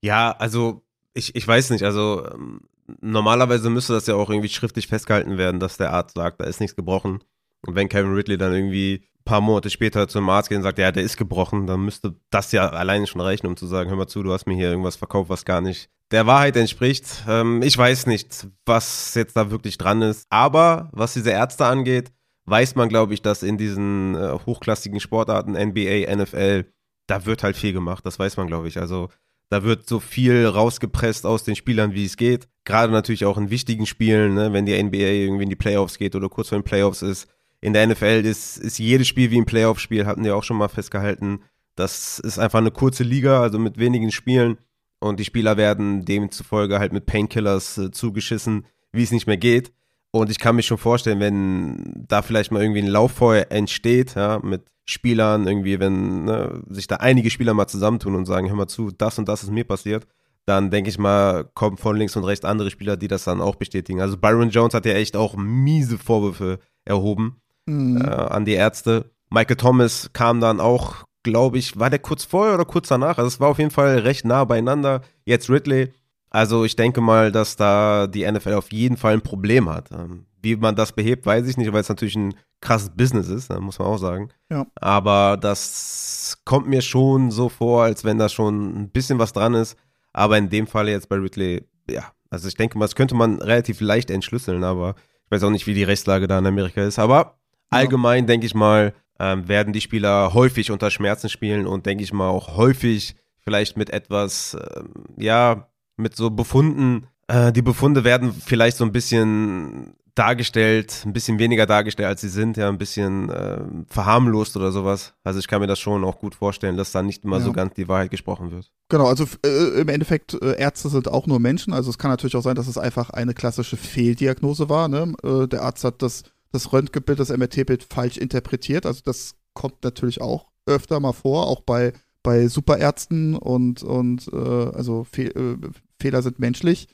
Ja, 0.00 0.32
also 0.32 0.82
ich, 1.14 1.34
ich 1.36 1.46
weiß 1.46 1.70
nicht, 1.70 1.84
also 1.84 2.26
ähm, 2.32 2.60
normalerweise 3.00 3.70
müsste 3.70 3.92
das 3.92 4.06
ja 4.06 4.14
auch 4.14 4.30
irgendwie 4.30 4.48
schriftlich 4.48 4.86
festgehalten 4.86 5.38
werden, 5.38 5.60
dass 5.60 5.76
der 5.76 5.92
Arzt 5.92 6.16
sagt, 6.16 6.40
da 6.40 6.44
ist 6.44 6.60
nichts 6.60 6.76
gebrochen. 6.76 7.20
Und 7.66 7.74
wenn 7.74 7.88
Kevin 7.88 8.14
Ridley 8.14 8.38
dann 8.38 8.54
irgendwie 8.54 9.04
ein 9.20 9.24
paar 9.24 9.40
Monate 9.40 9.70
später 9.70 10.08
zum 10.08 10.28
Arzt 10.30 10.48
geht 10.48 10.58
und 10.58 10.62
sagt, 10.62 10.78
ja, 10.78 10.92
der 10.92 11.02
ist 11.02 11.16
gebrochen, 11.16 11.66
dann 11.66 11.84
müsste 11.84 12.14
das 12.30 12.52
ja 12.52 12.68
alleine 12.68 13.06
schon 13.06 13.20
reichen, 13.20 13.46
um 13.46 13.56
zu 13.56 13.66
sagen, 13.66 13.90
hör 13.90 13.96
mal 13.96 14.06
zu, 14.06 14.22
du 14.22 14.32
hast 14.32 14.46
mir 14.46 14.54
hier 14.54 14.70
irgendwas 14.70 14.96
verkauft, 14.96 15.28
was 15.28 15.44
gar 15.44 15.60
nicht 15.60 15.90
der 16.10 16.26
Wahrheit 16.26 16.56
entspricht. 16.56 17.24
Ähm, 17.28 17.62
ich 17.62 17.76
weiß 17.76 18.06
nicht, 18.06 18.46
was 18.64 19.14
jetzt 19.14 19.36
da 19.36 19.50
wirklich 19.50 19.76
dran 19.76 20.02
ist. 20.02 20.26
Aber 20.30 20.88
was 20.92 21.14
diese 21.14 21.30
Ärzte 21.30 21.66
angeht, 21.66 22.12
weiß 22.48 22.74
man, 22.74 22.88
glaube 22.88 23.14
ich, 23.14 23.22
dass 23.22 23.42
in 23.42 23.58
diesen 23.58 24.14
äh, 24.14 24.38
hochklassigen 24.46 25.00
Sportarten, 25.00 25.52
NBA, 25.52 26.14
NFL, 26.14 26.66
da 27.06 27.26
wird 27.26 27.42
halt 27.42 27.56
viel 27.56 27.72
gemacht. 27.72 28.04
Das 28.06 28.18
weiß 28.18 28.36
man, 28.36 28.46
glaube 28.46 28.68
ich. 28.68 28.78
Also 28.78 29.08
da 29.50 29.64
wird 29.64 29.88
so 29.88 29.98
viel 29.98 30.46
rausgepresst 30.46 31.24
aus 31.24 31.44
den 31.44 31.56
Spielern, 31.56 31.94
wie 31.94 32.04
es 32.04 32.16
geht. 32.16 32.48
Gerade 32.64 32.92
natürlich 32.92 33.24
auch 33.24 33.38
in 33.38 33.50
wichtigen 33.50 33.86
Spielen, 33.86 34.34
ne, 34.34 34.52
wenn 34.52 34.66
die 34.66 34.80
NBA 34.80 34.96
irgendwie 34.96 35.44
in 35.44 35.50
die 35.50 35.56
Playoffs 35.56 35.98
geht 35.98 36.14
oder 36.14 36.28
kurz 36.28 36.50
vor 36.50 36.58
den 36.58 36.64
Playoffs 36.64 37.02
ist. 37.02 37.28
In 37.60 37.72
der 37.72 37.86
NFL 37.86 38.24
ist, 38.24 38.58
ist 38.58 38.78
jedes 38.78 39.08
Spiel 39.08 39.30
wie 39.30 39.38
ein 39.38 39.46
Playoff-Spiel, 39.46 40.06
hatten 40.06 40.22
die 40.22 40.30
auch 40.30 40.44
schon 40.44 40.58
mal 40.58 40.68
festgehalten. 40.68 41.40
Das 41.74 42.18
ist 42.18 42.38
einfach 42.38 42.58
eine 42.58 42.70
kurze 42.70 43.02
Liga, 43.02 43.40
also 43.40 43.58
mit 43.58 43.78
wenigen 43.78 44.12
Spielen. 44.12 44.58
Und 45.00 45.18
die 45.18 45.24
Spieler 45.24 45.56
werden 45.56 46.04
demzufolge 46.04 46.78
halt 46.78 46.92
mit 46.92 47.06
Painkillers 47.06 47.78
äh, 47.78 47.90
zugeschissen, 47.90 48.66
wie 48.92 49.02
es 49.02 49.12
nicht 49.12 49.26
mehr 49.26 49.36
geht. 49.36 49.72
Und 50.10 50.30
ich 50.30 50.38
kann 50.38 50.56
mir 50.56 50.62
schon 50.62 50.78
vorstellen, 50.78 51.20
wenn 51.20 52.04
da 52.08 52.22
vielleicht 52.22 52.50
mal 52.50 52.62
irgendwie 52.62 52.82
ein 52.82 52.88
Lauffeuer 52.88 53.46
entsteht, 53.50 54.14
ja, 54.14 54.38
mit 54.42 54.62
Spielern, 54.86 55.46
irgendwie, 55.46 55.78
wenn 55.80 56.24
ne, 56.24 56.62
sich 56.70 56.86
da 56.86 56.96
einige 56.96 57.28
Spieler 57.28 57.52
mal 57.52 57.66
zusammentun 57.66 58.14
und 58.14 58.24
sagen, 58.24 58.48
hör 58.48 58.56
mal 58.56 58.68
zu, 58.68 58.90
das 58.90 59.18
und 59.18 59.28
das 59.28 59.42
ist 59.42 59.50
mir 59.50 59.64
passiert, 59.64 60.06
dann 60.46 60.70
denke 60.70 60.88
ich 60.88 60.98
mal, 60.98 61.44
kommen 61.52 61.76
von 61.76 61.94
links 61.94 62.16
und 62.16 62.24
rechts 62.24 62.46
andere 62.46 62.70
Spieler, 62.70 62.96
die 62.96 63.08
das 63.08 63.24
dann 63.24 63.42
auch 63.42 63.56
bestätigen. 63.56 64.00
Also 64.00 64.16
Byron 64.16 64.48
Jones 64.48 64.72
hat 64.72 64.86
ja 64.86 64.94
echt 64.94 65.14
auch 65.14 65.36
miese 65.36 65.98
Vorwürfe 65.98 66.58
erhoben 66.86 67.42
mhm. 67.66 68.00
äh, 68.00 68.08
an 68.08 68.46
die 68.46 68.54
Ärzte. 68.54 69.10
Michael 69.28 69.56
Thomas 69.56 70.10
kam 70.14 70.40
dann 70.40 70.58
auch, 70.58 71.04
glaube 71.22 71.58
ich, 71.58 71.78
war 71.78 71.90
der 71.90 71.98
kurz 71.98 72.24
vorher 72.24 72.54
oder 72.54 72.64
kurz 72.64 72.88
danach? 72.88 73.18
Also 73.18 73.28
es 73.28 73.40
war 73.40 73.48
auf 73.48 73.58
jeden 73.58 73.70
Fall 73.70 73.98
recht 73.98 74.24
nah 74.24 74.44
beieinander. 74.44 75.02
Jetzt 75.26 75.50
Ridley. 75.50 75.92
Also 76.30 76.64
ich 76.64 76.76
denke 76.76 77.00
mal, 77.00 77.32
dass 77.32 77.56
da 77.56 78.06
die 78.06 78.30
NFL 78.30 78.54
auf 78.54 78.72
jeden 78.72 78.96
Fall 78.96 79.14
ein 79.14 79.22
Problem 79.22 79.68
hat. 79.68 79.90
Ähm, 79.92 80.26
wie 80.42 80.56
man 80.56 80.76
das 80.76 80.92
behebt, 80.92 81.26
weiß 81.26 81.46
ich 81.48 81.56
nicht, 81.56 81.72
weil 81.72 81.80
es 81.80 81.88
natürlich 81.88 82.16
ein 82.16 82.34
krasses 82.60 82.90
Business 82.90 83.28
ist, 83.28 83.50
muss 83.60 83.78
man 83.78 83.88
auch 83.88 83.98
sagen. 83.98 84.30
Ja. 84.50 84.66
Aber 84.76 85.36
das 85.36 86.38
kommt 86.44 86.68
mir 86.68 86.82
schon 86.82 87.30
so 87.30 87.48
vor, 87.48 87.84
als 87.84 88.04
wenn 88.04 88.18
da 88.18 88.28
schon 88.28 88.82
ein 88.82 88.90
bisschen 88.90 89.18
was 89.18 89.32
dran 89.32 89.54
ist. 89.54 89.76
Aber 90.12 90.38
in 90.38 90.48
dem 90.48 90.66
Fall 90.66 90.88
jetzt 90.88 91.08
bei 91.08 91.16
Ridley, 91.16 91.66
ja, 91.90 92.12
also 92.30 92.48
ich 92.48 92.54
denke 92.54 92.78
mal, 92.78 92.84
das 92.84 92.94
könnte 92.94 93.14
man 93.14 93.40
relativ 93.40 93.80
leicht 93.80 94.10
entschlüsseln, 94.10 94.64
aber 94.64 94.94
ich 95.24 95.30
weiß 95.30 95.44
auch 95.44 95.50
nicht, 95.50 95.66
wie 95.66 95.74
die 95.74 95.84
Rechtslage 95.84 96.26
da 96.26 96.38
in 96.38 96.46
Amerika 96.46 96.82
ist. 96.82 96.98
Aber 96.98 97.38
allgemein 97.70 98.26
denke 98.26 98.46
ich 98.46 98.54
mal, 98.54 98.94
ähm, 99.18 99.48
werden 99.48 99.72
die 99.72 99.80
Spieler 99.80 100.32
häufig 100.34 100.70
unter 100.70 100.90
Schmerzen 100.90 101.28
spielen 101.28 101.66
und 101.66 101.86
denke 101.86 102.04
ich 102.04 102.12
mal 102.12 102.28
auch 102.28 102.56
häufig 102.56 103.16
vielleicht 103.40 103.76
mit 103.76 103.90
etwas, 103.90 104.56
ähm, 104.76 104.92
ja, 105.16 105.67
mit 105.98 106.16
so 106.16 106.30
Befunden. 106.30 107.06
Äh, 107.26 107.52
die 107.52 107.62
Befunde 107.62 108.04
werden 108.04 108.32
vielleicht 108.32 108.76
so 108.76 108.84
ein 108.84 108.92
bisschen 108.92 109.94
dargestellt, 110.18 111.02
ein 111.06 111.12
bisschen 111.12 111.38
weniger 111.38 111.64
dargestellt, 111.64 112.08
als 112.08 112.20
sie 112.20 112.28
sind, 112.28 112.56
ja, 112.56 112.68
ein 112.68 112.78
bisschen 112.78 113.30
äh, 113.30 113.60
verharmlost 113.88 114.56
oder 114.56 114.72
sowas. 114.72 115.14
Also 115.22 115.38
ich 115.38 115.46
kann 115.46 115.60
mir 115.60 115.68
das 115.68 115.78
schon 115.78 116.02
auch 116.04 116.18
gut 116.18 116.34
vorstellen, 116.34 116.76
dass 116.76 116.90
da 116.90 117.02
nicht 117.02 117.24
immer 117.24 117.38
ja. 117.38 117.44
so 117.44 117.52
ganz 117.52 117.74
die 117.74 117.86
Wahrheit 117.86 118.10
gesprochen 118.10 118.50
wird. 118.50 118.72
Genau, 118.88 119.06
also 119.06 119.26
äh, 119.44 119.80
im 119.80 119.88
Endeffekt, 119.88 120.34
äh, 120.42 120.58
Ärzte 120.58 120.88
sind 120.88 121.06
auch 121.08 121.26
nur 121.26 121.38
Menschen. 121.38 121.72
Also 121.72 121.90
es 121.90 121.98
kann 121.98 122.10
natürlich 122.10 122.34
auch 122.34 122.42
sein, 122.42 122.56
dass 122.56 122.66
es 122.66 122.78
einfach 122.78 123.10
eine 123.10 123.32
klassische 123.32 123.76
Fehldiagnose 123.76 124.68
war. 124.68 124.88
Ne? 124.88 125.14
Äh, 125.22 125.46
der 125.46 125.62
Arzt 125.62 125.84
hat 125.84 126.02
das, 126.02 126.24
das 126.50 126.72
Röntgenbild, 126.72 127.20
das 127.20 127.30
MRT-Bild 127.30 127.86
falsch 127.88 128.16
interpretiert. 128.16 128.86
Also 128.86 129.02
das 129.04 129.36
kommt 129.54 129.84
natürlich 129.84 130.20
auch 130.20 130.48
öfter 130.66 130.98
mal 130.98 131.12
vor, 131.12 131.46
auch 131.46 131.60
bei 131.60 131.92
bei 132.24 132.48
Superärzten 132.48 133.36
und, 133.36 133.82
und 133.82 134.28
äh, 134.32 134.36
also 134.36 135.04
Fe 135.04 135.34
äh, 135.34 135.56
Fehler 136.00 136.22
sind 136.22 136.38
menschlich. 136.38 136.88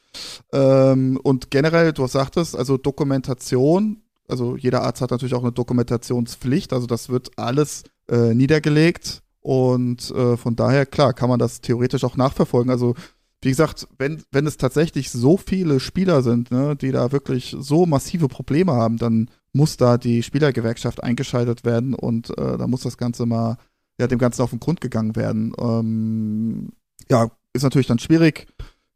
Ähm, 0.52 1.18
und 1.22 1.50
generell, 1.50 1.92
du 1.92 2.06
sagtest, 2.06 2.56
also 2.56 2.76
Dokumentation, 2.76 4.02
also 4.28 4.56
jeder 4.56 4.82
Arzt 4.82 5.00
hat 5.00 5.10
natürlich 5.10 5.34
auch 5.34 5.42
eine 5.42 5.52
Dokumentationspflicht, 5.52 6.72
also 6.72 6.86
das 6.86 7.08
wird 7.08 7.30
alles 7.36 7.84
äh, 8.08 8.34
niedergelegt 8.34 9.22
und 9.40 10.10
äh, 10.10 10.36
von 10.36 10.56
daher, 10.56 10.86
klar, 10.86 11.12
kann 11.12 11.28
man 11.28 11.38
das 11.38 11.60
theoretisch 11.60 12.04
auch 12.04 12.16
nachverfolgen. 12.16 12.70
Also 12.70 12.94
wie 13.42 13.50
gesagt, 13.50 13.86
wenn, 13.98 14.22
wenn 14.32 14.46
es 14.46 14.56
tatsächlich 14.56 15.10
so 15.10 15.36
viele 15.36 15.78
Spieler 15.78 16.22
sind, 16.22 16.50
ne, 16.50 16.76
die 16.76 16.92
da 16.92 17.12
wirklich 17.12 17.54
so 17.58 17.84
massive 17.84 18.28
Probleme 18.28 18.72
haben, 18.72 18.96
dann 18.96 19.28
muss 19.52 19.76
da 19.76 19.98
die 19.98 20.22
Spielergewerkschaft 20.22 21.02
eingeschaltet 21.02 21.64
werden 21.64 21.94
und 21.94 22.30
äh, 22.38 22.56
da 22.56 22.66
muss 22.66 22.80
das 22.80 22.96
Ganze 22.96 23.26
mal, 23.26 23.58
ja, 24.00 24.06
dem 24.06 24.18
Ganzen 24.18 24.40
auf 24.40 24.50
den 24.50 24.60
Grund 24.60 24.80
gegangen 24.80 25.14
werden. 25.14 25.52
Ähm, 25.60 26.70
ja, 27.10 27.30
ist 27.52 27.62
natürlich 27.62 27.86
dann 27.86 27.98
schwierig. 27.98 28.46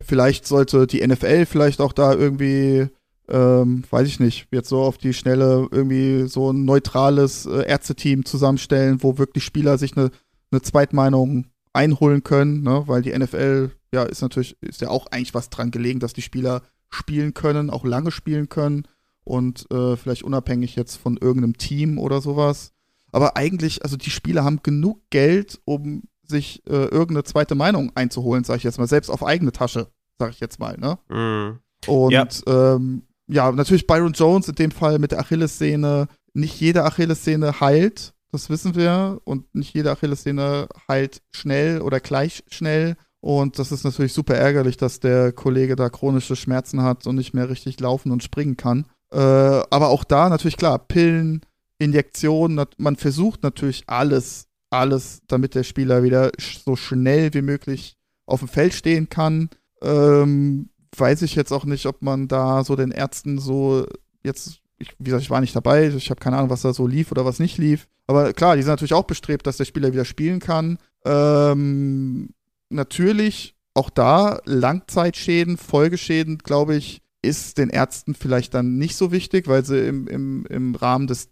Vielleicht 0.01 0.46
sollte 0.46 0.86
die 0.86 1.07
NFL 1.07 1.46
vielleicht 1.46 1.80
auch 1.80 1.92
da 1.92 2.14
irgendwie, 2.14 2.88
ähm, 3.28 3.84
weiß 3.90 4.07
ich 4.07 4.20
nicht, 4.20 4.49
jetzt 4.53 4.68
so 4.68 4.80
auf 4.80 4.99
die 4.99 5.12
Schnelle 5.12 5.68
irgendwie 5.70 6.28
so 6.28 6.53
ein 6.53 6.64
neutrales 6.64 7.46
äh, 7.46 7.66
Ärzteteam 7.66 8.24
zusammenstellen, 8.24 9.03
wo 9.03 9.18
wirklich 9.18 9.44
Spieler 9.44 9.76
sich 9.76 9.96
eine, 9.96 10.11
eine 10.51 10.62
Zweitmeinung 10.62 11.46
einholen 11.72 12.22
können, 12.22 12.62
ne? 12.62 12.84
weil 12.86 13.03
die 13.03 13.16
NFL, 13.16 13.70
ja, 13.92 14.05
ist 14.05 14.22
natürlich, 14.22 14.57
ist 14.62 14.80
ja 14.80 14.88
auch 14.88 15.07
eigentlich 15.09 15.34
was 15.34 15.51
dran 15.51 15.70
gelegen, 15.70 16.01
dass 16.01 16.12
die 16.12 16.22
Spieler 16.22 16.62
spielen 16.90 17.34
können, 17.34 17.70
auch 17.70 17.84
lange 17.84 18.11
spielen 18.11 18.49
können 18.49 18.84
und 19.24 19.70
äh, 19.70 19.96
vielleicht 19.96 20.22
unabhängig 20.22 20.76
jetzt 20.76 20.96
von 20.96 21.16
irgendeinem 21.16 21.59
Team 21.59 21.99
oder 21.99 22.20
sowas. 22.20 22.72
Aber 23.12 23.36
eigentlich, 23.36 23.82
also 23.82 23.96
die 23.96 24.11
Spieler 24.11 24.44
haben 24.44 24.62
genug 24.62 25.01
Geld, 25.11 25.61
um 25.64 26.05
sich 26.29 26.62
äh, 26.66 26.72
irgendeine 26.72 27.24
zweite 27.24 27.55
Meinung 27.55 27.93
einzuholen, 27.95 28.45
sage 28.45 28.59
ich 28.59 28.64
jetzt 28.64 28.79
mal, 28.79 28.87
selbst 28.87 29.11
auf 29.11 29.24
eigene 29.24 29.53
Tasche, 29.53 29.89
sage 30.18 30.33
ich 30.33 30.41
jetzt 30.41 30.59
mal, 30.59 30.76
ne? 30.79 30.99
Mm. 31.09 31.59
Und 31.91 32.12
ja. 32.12 32.26
Ähm, 32.47 33.03
ja, 33.29 33.53
natürlich 33.53 33.87
Byron 33.87 34.12
Jones 34.12 34.49
in 34.49 34.55
dem 34.55 34.70
Fall 34.70 34.99
mit 34.99 35.12
der 35.12 35.20
Achillessehne. 35.20 36.09
Nicht 36.33 36.61
jede 36.61 36.85
Achillessehne 36.85 37.61
heilt, 37.61 38.14
das 38.33 38.49
wissen 38.49 38.74
wir. 38.74 39.20
Und 39.24 39.55
nicht 39.55 39.74
jede 39.74 39.91
Achillessehne 39.91 40.68
heilt 40.89 41.22
schnell 41.31 41.83
oder 41.83 42.01
gleich 42.01 42.43
schnell. 42.51 42.97
Und 43.20 43.59
das 43.59 43.72
ist 43.72 43.85
natürlich 43.85 44.12
super 44.12 44.35
ärgerlich, 44.35 44.76
dass 44.76 45.01
der 45.01 45.33
Kollege 45.33 45.76
da 45.76 45.91
chronische 45.91 46.37
Schmerzen 46.37 46.83
hat 46.83 47.07
und 47.07 47.16
nicht 47.16 47.35
mehr 47.35 47.51
richtig 47.51 47.79
laufen 47.81 48.12
und 48.12 48.22
springen 48.22 48.57
kann. 48.57 48.87
Äh, 49.12 49.18
aber 49.18 49.89
auch 49.89 50.05
da 50.05 50.29
natürlich 50.29 50.57
klar, 50.57 50.79
Pillen, 50.79 51.43
Injektionen, 51.79 52.64
man 52.76 52.97
versucht 52.97 53.43
natürlich 53.43 53.85
alles 53.87 54.47
alles, 54.70 55.22
damit 55.26 55.54
der 55.54 55.64
Spieler 55.64 56.02
wieder 56.02 56.30
so 56.64 56.76
schnell 56.76 57.32
wie 57.34 57.42
möglich 57.42 57.96
auf 58.26 58.40
dem 58.40 58.48
Feld 58.48 58.74
stehen 58.74 59.08
kann. 59.08 59.50
Ähm, 59.82 60.70
weiß 60.96 61.22
ich 61.22 61.34
jetzt 61.34 61.52
auch 61.52 61.64
nicht, 61.64 61.86
ob 61.86 62.02
man 62.02 62.28
da 62.28 62.64
so 62.64 62.76
den 62.76 62.90
Ärzten 62.90 63.38
so 63.38 63.86
jetzt, 64.22 64.60
ich, 64.78 64.94
wie 64.98 65.04
gesagt, 65.04 65.22
ich 65.22 65.30
war 65.30 65.40
nicht 65.40 65.56
dabei, 65.56 65.88
ich 65.88 66.10
habe 66.10 66.20
keine 66.20 66.36
Ahnung, 66.36 66.50
was 66.50 66.62
da 66.62 66.72
so 66.72 66.86
lief 66.86 67.10
oder 67.10 67.24
was 67.24 67.38
nicht 67.38 67.58
lief. 67.58 67.88
Aber 68.06 68.32
klar, 68.32 68.56
die 68.56 68.62
sind 68.62 68.70
natürlich 68.70 68.94
auch 68.94 69.04
bestrebt, 69.04 69.46
dass 69.46 69.56
der 69.56 69.64
Spieler 69.64 69.92
wieder 69.92 70.04
spielen 70.04 70.40
kann. 70.40 70.78
Ähm, 71.04 72.30
natürlich 72.68 73.54
auch 73.74 73.90
da 73.90 74.40
Langzeitschäden, 74.44 75.56
Folgeschäden, 75.56 76.38
glaube 76.38 76.76
ich, 76.76 77.02
ist 77.22 77.58
den 77.58 77.70
Ärzten 77.70 78.14
vielleicht 78.14 78.54
dann 78.54 78.76
nicht 78.78 78.96
so 78.96 79.12
wichtig, 79.12 79.46
weil 79.46 79.64
sie 79.64 79.86
im, 79.86 80.06
im, 80.06 80.46
im 80.46 80.74
Rahmen 80.74 81.06
des, 81.06 81.30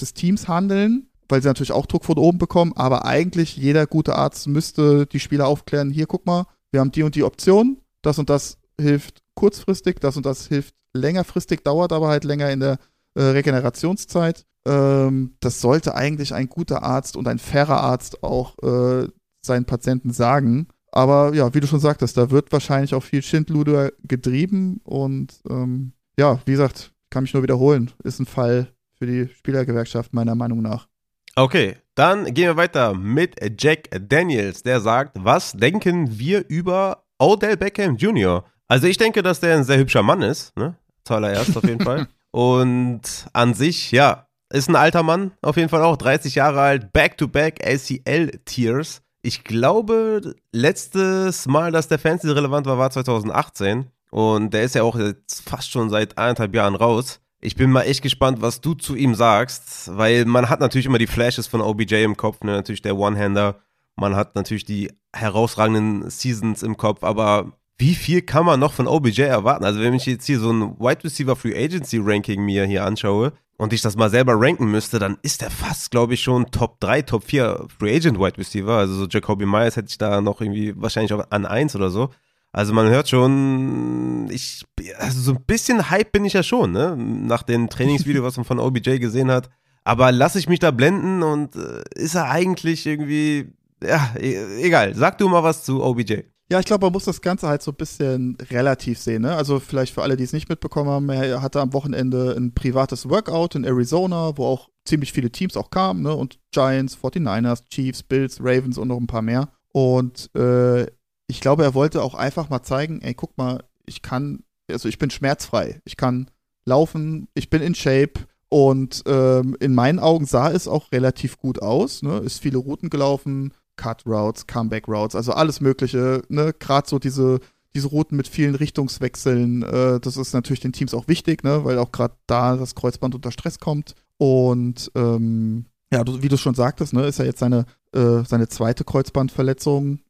des 0.00 0.14
Teams 0.14 0.48
handeln 0.48 1.08
weil 1.28 1.42
sie 1.42 1.48
natürlich 1.48 1.72
auch 1.72 1.86
Druck 1.86 2.04
von 2.04 2.18
oben 2.18 2.38
bekommen, 2.38 2.72
aber 2.74 3.04
eigentlich 3.04 3.56
jeder 3.56 3.86
gute 3.86 4.16
Arzt 4.16 4.46
müsste 4.46 5.06
die 5.06 5.20
Spieler 5.20 5.46
aufklären, 5.46 5.90
hier 5.90 6.06
guck 6.06 6.26
mal, 6.26 6.46
wir 6.70 6.80
haben 6.80 6.92
die 6.92 7.02
und 7.02 7.14
die 7.14 7.24
Option, 7.24 7.78
das 8.02 8.18
und 8.18 8.30
das 8.30 8.58
hilft 8.80 9.22
kurzfristig, 9.34 10.00
das 10.00 10.16
und 10.16 10.26
das 10.26 10.46
hilft 10.46 10.74
längerfristig, 10.92 11.62
dauert 11.62 11.92
aber 11.92 12.08
halt 12.08 12.24
länger 12.24 12.50
in 12.50 12.60
der 12.60 12.78
äh, 13.14 13.22
Regenerationszeit. 13.22 14.44
Ähm, 14.66 15.34
das 15.40 15.60
sollte 15.60 15.94
eigentlich 15.94 16.34
ein 16.34 16.48
guter 16.48 16.82
Arzt 16.82 17.16
und 17.16 17.28
ein 17.28 17.38
fairer 17.38 17.80
Arzt 17.80 18.22
auch 18.22 18.56
äh, 18.62 19.08
seinen 19.44 19.64
Patienten 19.66 20.12
sagen. 20.12 20.68
Aber 20.90 21.34
ja, 21.34 21.52
wie 21.54 21.60
du 21.60 21.66
schon 21.66 21.80
sagtest, 21.80 22.16
da 22.16 22.30
wird 22.30 22.52
wahrscheinlich 22.52 22.94
auch 22.94 23.02
viel 23.02 23.22
Schindluder 23.22 23.90
getrieben 24.04 24.80
und 24.84 25.40
ähm, 25.50 25.92
ja, 26.18 26.40
wie 26.46 26.52
gesagt, 26.52 26.92
kann 27.10 27.24
mich 27.24 27.34
nur 27.34 27.42
wiederholen, 27.42 27.90
ist 28.04 28.20
ein 28.20 28.26
Fall 28.26 28.68
für 28.96 29.06
die 29.06 29.28
Spielergewerkschaft 29.28 30.14
meiner 30.14 30.34
Meinung 30.34 30.62
nach. 30.62 30.88
Okay, 31.36 31.76
dann 31.96 32.32
gehen 32.32 32.46
wir 32.46 32.56
weiter 32.56 32.94
mit 32.94 33.34
Jack 33.60 33.88
Daniels, 34.08 34.62
der 34.62 34.80
sagt, 34.80 35.16
was 35.18 35.52
denken 35.52 36.18
wir 36.18 36.44
über 36.48 37.04
Odell 37.18 37.56
Beckham 37.56 37.96
Jr.? 37.96 38.44
Also 38.68 38.86
ich 38.86 38.98
denke, 38.98 39.22
dass 39.22 39.40
der 39.40 39.56
ein 39.56 39.64
sehr 39.64 39.78
hübscher 39.78 40.04
Mann 40.04 40.22
ist, 40.22 40.56
ne? 40.56 40.76
Zuallererst 41.04 41.56
auf 41.56 41.64
jeden 41.64 41.84
Fall. 41.84 42.06
Und 42.30 43.02
an 43.32 43.54
sich, 43.54 43.90
ja, 43.90 44.28
ist 44.50 44.68
ein 44.68 44.76
alter 44.76 45.02
Mann, 45.02 45.32
auf 45.42 45.56
jeden 45.56 45.68
Fall 45.68 45.82
auch, 45.82 45.96
30 45.96 46.36
Jahre 46.36 46.60
alt, 46.60 46.92
Back-to-Back 46.92 47.66
ACL-Tears. 47.66 49.02
Ich 49.22 49.42
glaube, 49.42 50.34
letztes 50.52 51.46
Mal, 51.46 51.72
dass 51.72 51.88
der 51.88 51.98
Fantasy 51.98 52.30
relevant 52.30 52.66
war, 52.66 52.78
war 52.78 52.90
2018. 52.90 53.86
Und 54.10 54.54
der 54.54 54.62
ist 54.62 54.76
ja 54.76 54.84
auch 54.84 54.96
jetzt 54.96 55.48
fast 55.48 55.70
schon 55.70 55.90
seit 55.90 56.16
eineinhalb 56.16 56.54
Jahren 56.54 56.76
raus. 56.76 57.20
Ich 57.44 57.56
bin 57.56 57.70
mal 57.70 57.82
echt 57.82 58.00
gespannt, 58.00 58.40
was 58.40 58.62
du 58.62 58.72
zu 58.72 58.96
ihm 58.96 59.14
sagst, 59.14 59.94
weil 59.94 60.24
man 60.24 60.48
hat 60.48 60.60
natürlich 60.60 60.86
immer 60.86 60.96
die 60.96 61.06
Flashes 61.06 61.46
von 61.46 61.60
OBJ 61.60 61.96
im 61.96 62.16
Kopf, 62.16 62.40
ne? 62.42 62.52
natürlich 62.52 62.80
der 62.80 62.96
One-Hander. 62.96 63.60
Man 63.96 64.16
hat 64.16 64.34
natürlich 64.34 64.64
die 64.64 64.90
herausragenden 65.12 66.08
Seasons 66.08 66.62
im 66.62 66.78
Kopf, 66.78 67.04
aber 67.04 67.52
wie 67.76 67.94
viel 67.94 68.22
kann 68.22 68.46
man 68.46 68.60
noch 68.60 68.72
von 68.72 68.86
OBJ 68.86 69.20
erwarten? 69.20 69.66
Also, 69.66 69.80
wenn 69.80 69.92
ich 69.92 70.06
jetzt 70.06 70.24
hier 70.24 70.40
so 70.40 70.50
ein 70.50 70.78
Wide 70.78 71.04
Receiver 71.04 71.36
Free 71.36 71.54
Agency 71.54 72.00
Ranking 72.02 72.42
mir 72.42 72.64
hier 72.64 72.82
anschaue 72.86 73.34
und 73.58 73.74
ich 73.74 73.82
das 73.82 73.94
mal 73.94 74.08
selber 74.08 74.32
ranken 74.36 74.70
müsste, 74.70 74.98
dann 74.98 75.18
ist 75.20 75.42
er 75.42 75.50
fast, 75.50 75.90
glaube 75.90 76.14
ich, 76.14 76.22
schon 76.22 76.50
Top 76.50 76.80
3, 76.80 77.02
Top 77.02 77.24
4 77.24 77.66
Free 77.78 77.94
Agent 77.94 78.18
Wide 78.18 78.38
Receiver. 78.38 78.72
Also, 78.72 78.94
so 78.94 79.06
Jacoby 79.06 79.44
Myers 79.44 79.76
hätte 79.76 79.88
ich 79.90 79.98
da 79.98 80.22
noch 80.22 80.40
irgendwie 80.40 80.72
wahrscheinlich 80.80 81.12
an 81.12 81.44
1 81.44 81.76
oder 81.76 81.90
so. 81.90 82.08
Also 82.54 82.72
man 82.72 82.88
hört 82.88 83.08
schon, 83.08 84.28
ich, 84.30 84.64
also 84.98 85.20
so 85.20 85.32
ein 85.32 85.42
bisschen 85.44 85.90
Hype 85.90 86.12
bin 86.12 86.24
ich 86.24 86.34
ja 86.34 86.44
schon, 86.44 86.70
ne? 86.70 86.96
Nach 86.96 87.42
dem 87.42 87.68
Trainingsvideo, 87.68 88.22
was 88.22 88.36
man 88.36 88.44
von 88.44 88.60
OBJ 88.60 88.98
gesehen 88.98 89.28
hat. 89.28 89.50
Aber 89.82 90.12
lasse 90.12 90.38
ich 90.38 90.48
mich 90.48 90.60
da 90.60 90.70
blenden 90.70 91.24
und 91.24 91.56
äh, 91.56 91.82
ist 91.96 92.14
er 92.14 92.30
eigentlich 92.30 92.86
irgendwie, 92.86 93.52
ja, 93.82 94.14
e 94.16 94.62
egal. 94.62 94.94
Sag 94.94 95.18
du 95.18 95.28
mal 95.28 95.42
was 95.42 95.64
zu 95.64 95.82
OBJ. 95.82 96.20
Ja, 96.48 96.60
ich 96.60 96.66
glaube, 96.66 96.86
man 96.86 96.92
muss 96.92 97.06
das 97.06 97.20
Ganze 97.20 97.48
halt 97.48 97.60
so 97.60 97.72
ein 97.72 97.76
bisschen 97.76 98.36
relativ 98.52 99.00
sehen. 99.00 99.22
Ne? 99.22 99.34
Also 99.34 99.58
vielleicht 99.58 99.92
für 99.92 100.02
alle, 100.02 100.16
die 100.16 100.22
es 100.22 100.32
nicht 100.32 100.48
mitbekommen 100.48 100.90
haben, 100.90 101.08
er 101.08 101.42
hatte 101.42 101.60
am 101.60 101.72
Wochenende 101.72 102.36
ein 102.36 102.54
privates 102.54 103.10
Workout 103.10 103.56
in 103.56 103.64
Arizona, 103.64 104.36
wo 104.36 104.46
auch 104.46 104.68
ziemlich 104.84 105.12
viele 105.12 105.30
Teams 105.30 105.56
auch 105.56 105.70
kamen, 105.70 106.02
ne? 106.02 106.14
Und 106.14 106.38
Giants, 106.52 106.96
49ers, 106.96 107.64
Chiefs, 107.68 108.04
Bills, 108.04 108.38
Ravens 108.38 108.78
und 108.78 108.86
noch 108.88 109.00
ein 109.00 109.08
paar 109.08 109.22
mehr. 109.22 109.48
Und 109.72 110.30
äh, 110.36 110.86
ich 111.26 111.40
glaube, 111.40 111.64
er 111.64 111.74
wollte 111.74 112.02
auch 112.02 112.14
einfach 112.14 112.50
mal 112.50 112.62
zeigen, 112.62 113.00
ey, 113.00 113.14
guck 113.14 113.36
mal, 113.38 113.64
ich 113.86 114.02
kann, 114.02 114.44
also 114.70 114.88
ich 114.88 114.98
bin 114.98 115.10
schmerzfrei, 115.10 115.80
ich 115.84 115.96
kann 115.96 116.30
laufen, 116.64 117.28
ich 117.34 117.50
bin 117.50 117.62
in 117.62 117.74
Shape 117.74 118.26
und 118.48 119.02
ähm, 119.06 119.56
in 119.60 119.74
meinen 119.74 119.98
Augen 119.98 120.26
sah 120.26 120.50
es 120.50 120.68
auch 120.68 120.92
relativ 120.92 121.38
gut 121.38 121.60
aus, 121.60 122.02
ne? 122.02 122.18
Ist 122.18 122.40
viele 122.40 122.58
Routen 122.58 122.90
gelaufen, 122.90 123.52
Cut 123.76 124.06
Routes, 124.06 124.46
Comeback 124.46 124.86
Routes, 124.88 125.16
also 125.16 125.32
alles 125.32 125.60
Mögliche, 125.60 126.22
ne? 126.28 126.54
Gerade 126.58 126.88
so 126.88 126.98
diese 126.98 127.40
diese 127.74 127.88
Routen 127.88 128.16
mit 128.16 128.28
vielen 128.28 128.54
Richtungswechseln, 128.54 129.64
äh, 129.64 129.98
das 129.98 130.16
ist 130.16 130.32
natürlich 130.32 130.60
den 130.60 130.72
Teams 130.72 130.94
auch 130.94 131.08
wichtig, 131.08 131.42
ne? 131.42 131.64
Weil 131.64 131.78
auch 131.78 131.90
gerade 131.90 132.14
da 132.26 132.56
das 132.56 132.74
Kreuzband 132.74 133.14
unter 133.14 133.32
Stress 133.32 133.58
kommt 133.58 133.94
und 134.18 134.92
ähm, 134.94 135.66
ja, 135.92 136.02
wie 136.06 136.28
du 136.28 136.36
schon 136.36 136.54
sagtest, 136.54 136.92
ne, 136.92 137.06
ist 137.06 137.18
ja 137.18 137.24
jetzt 137.24 137.38
seine, 137.38 137.66
äh, 137.92 138.24
seine 138.24 138.48
zweite 138.48 138.84
Kreuzbandverletzung 138.84 140.00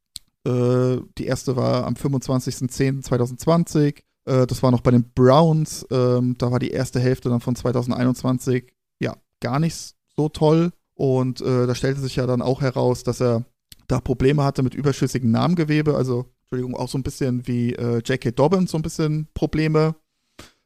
äh, 0.46 1.00
die 1.18 1.26
erste 1.26 1.56
war 1.56 1.86
am 1.86 1.94
25.10.2020. 1.94 4.02
Äh, 4.26 4.46
das 4.46 4.62
war 4.62 4.70
noch 4.70 4.82
bei 4.82 4.90
den 4.90 5.10
Browns. 5.14 5.86
Ähm, 5.90 6.36
da 6.38 6.50
war 6.50 6.58
die 6.58 6.70
erste 6.70 7.00
Hälfte 7.00 7.28
dann 7.28 7.40
von 7.40 7.56
2021 7.56 8.72
ja 9.00 9.16
gar 9.40 9.58
nicht 9.58 9.94
so 10.16 10.28
toll. 10.28 10.72
Und 10.94 11.40
äh, 11.40 11.66
da 11.66 11.74
stellte 11.74 12.00
sich 12.00 12.16
ja 12.16 12.26
dann 12.26 12.42
auch 12.42 12.60
heraus, 12.60 13.02
dass 13.02 13.20
er 13.20 13.44
da 13.88 14.00
Probleme 14.00 14.44
hatte 14.44 14.62
mit 14.62 14.74
überschüssigem 14.74 15.30
Namengewebe. 15.30 15.96
Also, 15.96 16.26
Entschuldigung, 16.42 16.76
auch 16.76 16.88
so 16.88 16.98
ein 16.98 17.02
bisschen 17.02 17.46
wie 17.46 17.74
äh, 17.74 17.98
J.K. 17.98 18.32
Dobbins, 18.32 18.70
so 18.70 18.78
ein 18.78 18.82
bisschen 18.82 19.28
Probleme. 19.34 19.96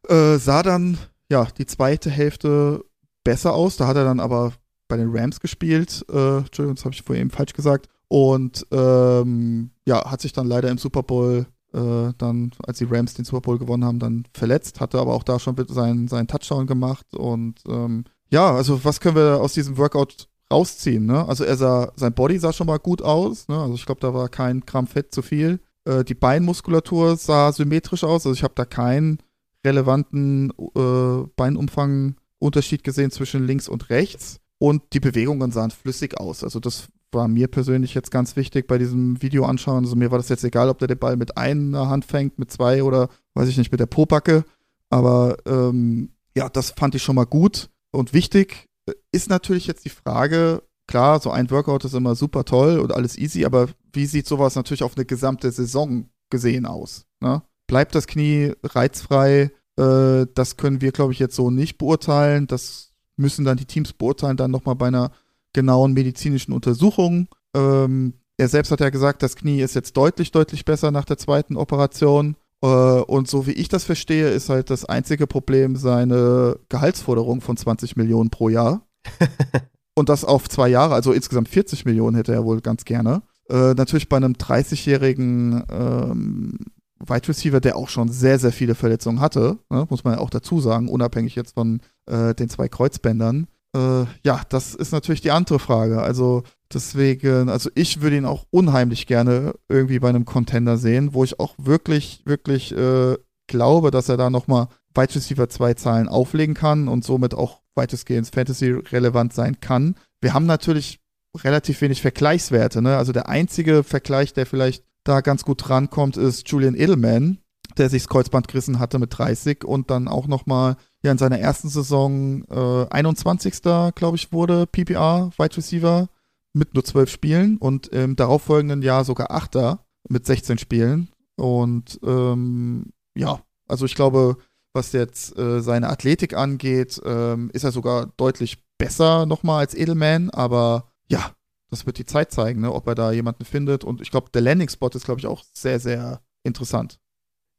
Äh, 0.09 0.39
sah 0.39 0.63
dann, 0.63 0.99
ja, 1.31 1.47
die 1.57 1.67
zweite 1.67 2.11
Hälfte 2.11 2.85
besser 3.25 3.55
aus. 3.55 3.77
Da 3.77 3.87
hat 3.87 3.97
er 3.97 4.05
dann 4.05 4.21
aber 4.21 4.53
bei 4.89 4.97
den 4.97 5.11
Rams 5.11 5.41
gespielt. 5.41 6.05
Äh, 6.11 6.39
Entschuldigung, 6.39 6.77
das 6.77 6.85
habe 6.85 6.95
ich 6.95 7.03
vorhin 7.03 7.31
falsch 7.31 7.53
gesagt. 7.53 7.89
Und 8.09 8.67
ähm, 8.71 9.71
ja, 9.87 10.11
hat 10.11 10.21
sich 10.23 10.33
dann 10.33 10.47
leider 10.47 10.71
im 10.71 10.79
Super 10.79 11.03
Bowl 11.03 11.47
äh, 11.75 12.13
dann, 12.17 12.53
als 12.67 12.79
die 12.79 12.87
Rams 12.89 13.15
den 13.15 13.25
Super 13.25 13.43
Bowl 13.43 13.59
gewonnen 13.59 13.85
haben, 13.85 13.99
dann 13.99 14.25
verletzt, 14.33 14.81
hatte 14.81 14.99
aber 14.99 15.15
auch 15.15 15.23
da 15.23 15.39
schon 15.39 15.57
seinen, 15.69 16.09
seinen 16.09 16.27
Touchdown 16.27 16.67
gemacht. 16.67 17.07
Und 17.15 17.61
ähm, 17.69 18.05
ja, 18.31 18.55
also 18.55 18.85
was 18.85 19.01
können 19.01 19.17
wir 19.17 19.41
aus 19.41 19.53
diesem 19.53 19.77
Workout 19.77 20.29
rausziehen? 20.51 21.05
Ne? 21.05 21.27
Also 21.29 21.45
er 21.45 21.57
sah, 21.57 21.93
sein 21.97 22.15
Body 22.15 22.39
sah 22.39 22.53
schon 22.53 22.67
mal 22.67 22.79
gut 22.79 23.03
aus. 23.03 23.49
Ne? 23.49 23.59
Also 23.61 23.75
ich 23.75 23.85
glaube, 23.85 24.01
da 24.01 24.15
war 24.15 24.29
kein 24.29 24.61
Gramm 24.61 24.87
Fett 24.87 25.15
zu 25.15 25.23
viel. 25.23 25.61
Äh, 25.85 26.05
die 26.05 26.15
Beinmuskulatur 26.15 27.17
sah 27.17 27.53
symmetrisch 27.53 28.05
aus. 28.05 28.27
Also 28.27 28.33
ich 28.33 28.43
habe 28.43 28.55
da 28.57 28.65
keinen 28.65 29.19
relevanten 29.65 30.51
äh, 30.75 31.27
Beinumfang-Unterschied 31.37 32.85
gesehen 32.85 33.11
zwischen 33.11 33.47
links 33.47 33.69
und 33.69 33.91
rechts. 33.91 34.41
Und 34.59 34.83
die 34.93 35.01
Bewegungen 35.01 35.53
sahen 35.53 35.71
flüssig 35.71 36.19
aus. 36.19 36.43
Also 36.43 36.59
das 36.61 36.89
war 37.13 37.29
mir 37.29 37.49
persönlich 37.49 37.95
jetzt 37.95 38.11
ganz 38.11 38.37
wichig 38.37 38.67
bei 38.67 38.79
diesem 38.79 39.21
Video 39.23 39.45
anschauen. 39.45 39.85
Also 39.85 39.97
mir 39.97 40.11
war 40.11 40.19
das 40.19 40.29
jetzt 40.29 40.45
egal, 40.45 40.69
ob 40.69 40.79
der 40.79 40.89
den 40.89 40.99
Ball 40.99 41.17
mit 41.17 41.37
einer 41.37 41.89
Hand 41.89 42.05
fängt, 42.05 42.39
mit 42.39 42.51
zwei 42.51 42.83
oder 42.83 43.09
weiß 43.35 43.49
ich 43.49 43.57
nicht, 43.57 43.71
mit 43.73 43.81
der 43.81 43.87
Pobacke. 43.87 44.45
Aber 44.91 45.37
ähm, 45.47 46.11
ja, 46.37 46.49
das 46.49 46.71
fand 46.71 46.95
ich 46.95 47.03
schon 47.03 47.17
mal 47.17 47.27
gut 47.27 47.71
und 47.91 48.13
wichtig. 48.13 48.67
Ist 49.13 49.29
natürlich 49.29 49.67
jetzt 49.67 49.85
die 49.85 49.91
Frage, 49.91 50.63
klar, 50.87 51.21
so 51.21 51.31
ein 51.31 51.51
Workout 51.51 51.85
ist 51.85 51.95
immer 51.95 52.15
super 52.15 52.45
toll 52.45 52.79
und 52.79 52.93
alles 52.93 53.17
easy, 53.19 53.45
aber 53.45 53.69
wie 53.93 54.07
sieht 54.07 54.27
sowas 54.27 54.55
natürlich 54.55 54.83
auf 54.83 54.97
eine 54.97 55.05
gesamte 55.05 55.51
Saison 55.51 56.09
gesehen 56.31 56.67
aus? 56.67 57.07
Ne? 57.21 57.43
Bleibt 57.67 57.95
das 57.95 58.07
Knie 58.07 58.53
reizfrei? 58.63 59.51
Äh, 59.77 60.27
das 60.35 60.57
können 60.57 60.81
wir, 60.81 60.93
glaube 60.93 61.13
ich, 61.13 61.19
jetzt 61.19 61.37
so 61.37 61.51
nicht 61.51 61.79
beurteilen. 61.79 62.47
Das 62.47 62.93
müssen 63.17 63.45
dann 63.45 63.59
die 63.59 63.67
Teams 63.67 63.93
beurteilen, 63.93 64.37
dann 64.37 64.51
nochmal 64.51 64.77
bei 64.77 64.89
einer 64.89 65.11
genauen 65.53 65.93
medizinischen 65.93 66.53
Untersuchungen. 66.53 67.29
Ähm, 67.55 68.15
er 68.37 68.49
selbst 68.49 68.71
hat 68.71 68.81
ja 68.81 68.91
gesagt, 68.91 69.23
das 69.23 69.37
Knie 69.37 69.61
ist 69.61 69.75
jetzt 69.75 69.97
deutlich, 69.97 70.31
deutlich 70.31 70.65
besser 70.65 70.91
nach 70.91 71.05
der 71.05 71.19
zweiten 71.19 71.57
Operation. 71.57 72.37
Äh, 72.63 72.67
und 72.67 73.29
so 73.29 73.47
wie 73.47 73.53
ich 73.53 73.69
das 73.69 73.85
verstehe, 73.85 74.29
ist 74.31 74.49
halt 74.49 74.71
das 74.71 74.85
einzige 74.85 75.27
Problem 75.27 75.77
seine 75.77 76.59
Gehaltsforderung 76.69 77.41
von 77.41 77.57
20 77.57 77.97
Millionen 77.97 78.31
pro 78.31 78.49
Jahr. 78.49 78.87
und 79.95 80.09
das 80.09 80.25
auf 80.25 80.49
zwei 80.49 80.69
Jahre, 80.69 80.95
also 80.95 81.13
insgesamt 81.13 81.49
40 81.49 81.85
Millionen 81.85 82.17
hätte 82.17 82.33
er 82.33 82.45
wohl 82.45 82.61
ganz 82.61 82.85
gerne. 82.85 83.23
Äh, 83.49 83.75
natürlich 83.75 84.09
bei 84.09 84.17
einem 84.17 84.35
30-jährigen 84.35 85.65
ähm, 85.71 86.59
Wide 87.01 87.29
Receiver, 87.29 87.61
der 87.61 87.77
auch 87.77 87.89
schon 87.89 88.09
sehr, 88.09 88.39
sehr 88.39 88.53
viele 88.53 88.75
Verletzungen 88.75 89.21
hatte, 89.21 89.59
ne, 89.71 89.87
muss 89.89 90.05
man 90.05 90.15
ja 90.15 90.21
auch 90.21 90.31
dazu 90.31 90.61
sagen, 90.61 90.89
unabhängig 90.89 91.35
jetzt 91.35 91.55
von 91.55 91.81
äh, 92.07 92.35
den 92.35 92.49
zwei 92.49 92.69
Kreuzbändern. 92.69 93.47
Äh, 93.75 94.05
ja, 94.25 94.43
das 94.49 94.75
ist 94.75 94.93
natürlich 94.93 95.21
die 95.21 95.31
andere 95.31 95.59
Frage. 95.59 96.01
Also 96.01 96.43
deswegen, 96.73 97.49
also 97.49 97.71
ich 97.75 98.01
würde 98.01 98.17
ihn 98.17 98.25
auch 98.25 98.47
unheimlich 98.51 99.07
gerne 99.07 99.55
irgendwie 99.69 99.99
bei 99.99 100.09
einem 100.09 100.25
Contender 100.25 100.79
sehen, 100.79 101.15
wo 101.15 101.25
ich 101.25 101.39
auch 101.39 101.55
wirklich, 101.59 102.23
wirklich 102.25 102.73
äh, 102.73 103.17
glaube, 103.47 103.91
dass 103.91 104.09
er 104.09 104.17
da 104.17 104.31
nochmal 104.31 104.69
Wide 104.95 105.49
2 105.49 105.75
Zahlen 105.75 106.09
auflegen 106.09 106.55
kann 106.55 106.89
und 106.89 107.05
somit 107.05 107.35
auch 107.35 107.61
weitestgehend 107.75 108.29
Fantasy 108.35 108.73
relevant 108.73 109.33
sein 109.33 109.61
kann. 109.61 109.95
Wir 110.21 110.35
haben 110.35 110.47
natürlich 110.47 111.01
relativ 111.37 111.81
wenig 111.81 112.03
Vergleichswerte, 112.03 112.83
ne? 112.83 112.97
Also 112.97 113.13
der 113.13 113.29
einzige 113.29 113.85
Vergleich, 113.85 114.33
der 114.33 114.47
vielleicht 114.47 114.85
da 115.05 115.21
ganz 115.21 115.45
gut 115.45 115.71
rankommt, 115.71 116.17
ist 116.17 116.49
Julian 116.49 116.75
Edelman, 116.75 117.39
der 117.77 117.89
sich 117.89 118.03
das 118.03 118.09
Kreuzband 118.09 118.49
gerissen 118.49 118.79
hatte 118.79 118.99
mit 118.99 119.17
30 119.17 119.65
und 119.65 119.91
dann 119.91 120.09
auch 120.09 120.27
nochmal 120.27 120.77
ja 121.03 121.13
in 121.13 121.19
seiner 121.19 121.39
ersten 121.39 121.69
Saison 121.69 122.45
äh, 122.51 122.87
21. 122.91 123.63
glaube 123.63 124.17
ich 124.17 124.33
wurde, 124.33 124.67
PPR, 124.67 125.31
Wide 125.39 125.57
Receiver, 125.57 126.09
mit 126.53 126.75
nur 126.75 126.85
12 126.85 127.11
Spielen 127.11 127.57
und 127.59 127.89
im 127.89 128.17
darauffolgenden 128.17 128.83
Jahr 128.83 129.05
sogar 129.05 129.31
8. 129.31 129.79
mit 130.09 130.27
16 130.27 130.59
Spielen. 130.59 131.11
Und 131.37 132.01
ähm, 132.03 132.93
ja, 133.15 133.41
also 133.69 133.87
ich 133.87 133.95
glaube, 133.95 134.39
was 134.75 134.93
jetzt 134.93 135.39
äh, 135.39 135.61
seine 135.61 135.89
Athletik 135.89 136.35
angeht, 136.35 137.01
ähm, 137.05 137.51
ist 137.53 137.65
er 137.65 137.73
sogar 137.73 138.13
deutlich 138.17 138.59
besser 138.79 139.27
nochmal 139.27 139.61
als 139.61 139.75
Edelman, 139.75 140.31
aber 140.31 140.91
ja, 141.09 141.33
das 141.71 141.87
wird 141.87 141.99
die 141.99 142.07
Zeit 142.07 142.33
zeigen, 142.33 142.61
ne, 142.61 142.73
ob 142.73 142.87
er 142.87 142.95
da 142.95 143.13
jemanden 143.13 143.45
findet. 143.45 143.85
Und 143.85 144.01
ich 144.01 144.11
glaube, 144.11 144.31
der 144.33 144.43
Landing-Spot 144.43 144.89
ist, 144.89 145.05
glaube 145.05 145.21
ich, 145.21 145.27
auch 145.27 145.45
sehr, 145.53 145.81
sehr 145.81 146.23
interessant. 146.45 146.99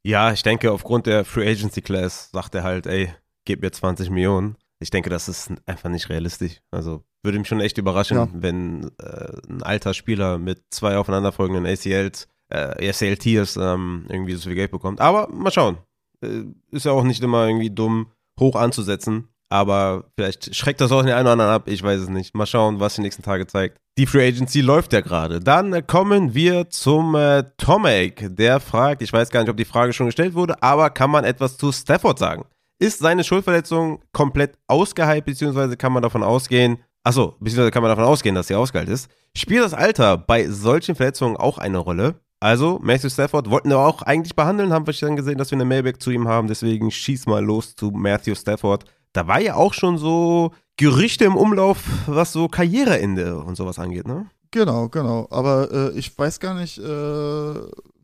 Ja, 0.02 0.32
ich 0.32 0.42
denke, 0.42 0.72
aufgrund 0.72 1.06
der 1.06 1.24
Free 1.24 1.48
Agency 1.48 1.82
Class 1.82 2.30
sagt 2.32 2.54
er 2.54 2.64
halt, 2.64 2.86
ey, 2.86 3.12
gib 3.44 3.62
mir 3.62 3.72
20 3.72 4.10
Millionen. 4.10 4.56
Ich 4.80 4.90
denke, 4.90 5.10
das 5.10 5.28
ist 5.28 5.52
einfach 5.66 5.90
nicht 5.90 6.08
realistisch. 6.08 6.60
Also 6.70 7.04
würde 7.22 7.38
mich 7.38 7.48
schon 7.48 7.60
echt 7.60 7.78
überraschen, 7.78 8.16
ja. 8.16 8.28
wenn 8.32 8.90
äh, 8.98 9.32
ein 9.48 9.62
alter 9.62 9.92
Spieler 9.92 10.38
mit 10.38 10.62
zwei 10.70 10.96
aufeinanderfolgenden 10.96 11.66
ACLs, 11.66 12.28
äh, 12.48 12.88
ACL-Tiers 12.88 13.56
ähm, 13.56 14.06
irgendwie 14.08 14.34
so 14.34 14.48
viel 14.48 14.54
Geld 14.54 14.70
bekommt. 14.70 15.00
Aber 15.00 15.28
mal 15.28 15.50
schauen. 15.50 15.78
Äh, 16.22 16.44
ist 16.70 16.86
ja 16.86 16.92
auch 16.92 17.04
nicht 17.04 17.22
immer 17.22 17.46
irgendwie 17.46 17.70
dumm, 17.70 18.12
hoch 18.38 18.56
anzusetzen. 18.56 19.28
Aber 19.52 20.04
vielleicht 20.16 20.54
schreckt 20.54 20.80
das 20.80 20.92
auch 20.92 21.02
den 21.02 21.10
einen 21.10 21.22
oder 21.22 21.32
anderen 21.32 21.50
ab. 21.50 21.62
Ich 21.66 21.82
weiß 21.82 22.00
es 22.02 22.08
nicht. 22.08 22.34
Mal 22.34 22.46
schauen, 22.46 22.78
was 22.78 22.94
die 22.94 23.02
nächsten 23.02 23.24
Tage 23.24 23.46
zeigt. 23.46 23.78
Die 23.98 24.06
Free 24.06 24.26
Agency 24.26 24.60
läuft 24.60 24.92
ja 24.92 25.00
gerade. 25.00 25.40
Dann 25.40 25.86
kommen 25.86 26.34
wir 26.34 26.70
zum 26.70 27.16
äh, 27.16 27.42
Tomek. 27.58 28.28
Der 28.36 28.60
fragt, 28.60 29.02
ich 29.02 29.12
weiß 29.12 29.28
gar 29.30 29.40
nicht, 29.40 29.50
ob 29.50 29.56
die 29.56 29.64
Frage 29.64 29.92
schon 29.92 30.06
gestellt 30.06 30.34
wurde, 30.34 30.62
aber 30.62 30.90
kann 30.90 31.10
man 31.10 31.24
etwas 31.24 31.58
zu 31.58 31.72
Stafford 31.72 32.18
sagen? 32.18 32.44
Ist 32.80 33.00
seine 33.00 33.24
Schulverletzung 33.24 34.00
komplett 34.10 34.56
ausgeheilt, 34.66 35.26
beziehungsweise 35.26 35.76
kann 35.76 35.92
man 35.92 36.02
davon 36.02 36.22
ausgehen, 36.22 36.78
achso, 37.04 37.36
beziehungsweise 37.38 37.70
kann 37.70 37.82
man 37.82 37.90
davon 37.90 38.04
ausgehen, 38.04 38.34
dass 38.34 38.46
sie 38.46 38.54
ausgeheilt 38.54 38.88
ist? 38.88 39.10
Spielt 39.36 39.62
das 39.62 39.74
Alter 39.74 40.16
bei 40.16 40.48
solchen 40.48 40.94
Verletzungen 40.94 41.36
auch 41.36 41.58
eine 41.58 41.76
Rolle? 41.76 42.14
Also, 42.40 42.78
Matthew 42.82 43.10
Stafford 43.10 43.50
wollten 43.50 43.68
wir 43.68 43.78
auch 43.78 44.00
eigentlich 44.00 44.34
behandeln, 44.34 44.72
haben 44.72 44.86
wir 44.86 44.94
dann 44.94 45.16
gesehen, 45.16 45.36
dass 45.36 45.50
wir 45.50 45.56
eine 45.56 45.66
Mailback 45.66 46.00
zu 46.00 46.10
ihm 46.10 46.26
haben, 46.26 46.48
deswegen 46.48 46.90
schieß 46.90 47.26
mal 47.26 47.44
los 47.44 47.76
zu 47.76 47.90
Matthew 47.90 48.34
Stafford. 48.34 48.86
da 49.12 49.26
war 49.26 49.40
ja 49.40 49.56
auch 49.56 49.74
schon 49.74 49.98
so 49.98 50.52
Gerüchte 50.78 51.26
im 51.26 51.36
Umlauf, 51.36 51.82
was 52.06 52.32
so 52.32 52.48
Karriereende 52.48 53.40
und 53.40 53.56
sowas 53.56 53.78
angeht, 53.78 54.08
ne? 54.08 54.30
Genau, 54.52 54.88
genau. 54.88 55.28
Aber 55.30 55.70
äh, 55.70 55.98
ich 55.98 56.16
weiß 56.18 56.40
gar 56.40 56.54
nicht, 56.54 56.78
äh, 56.78 57.54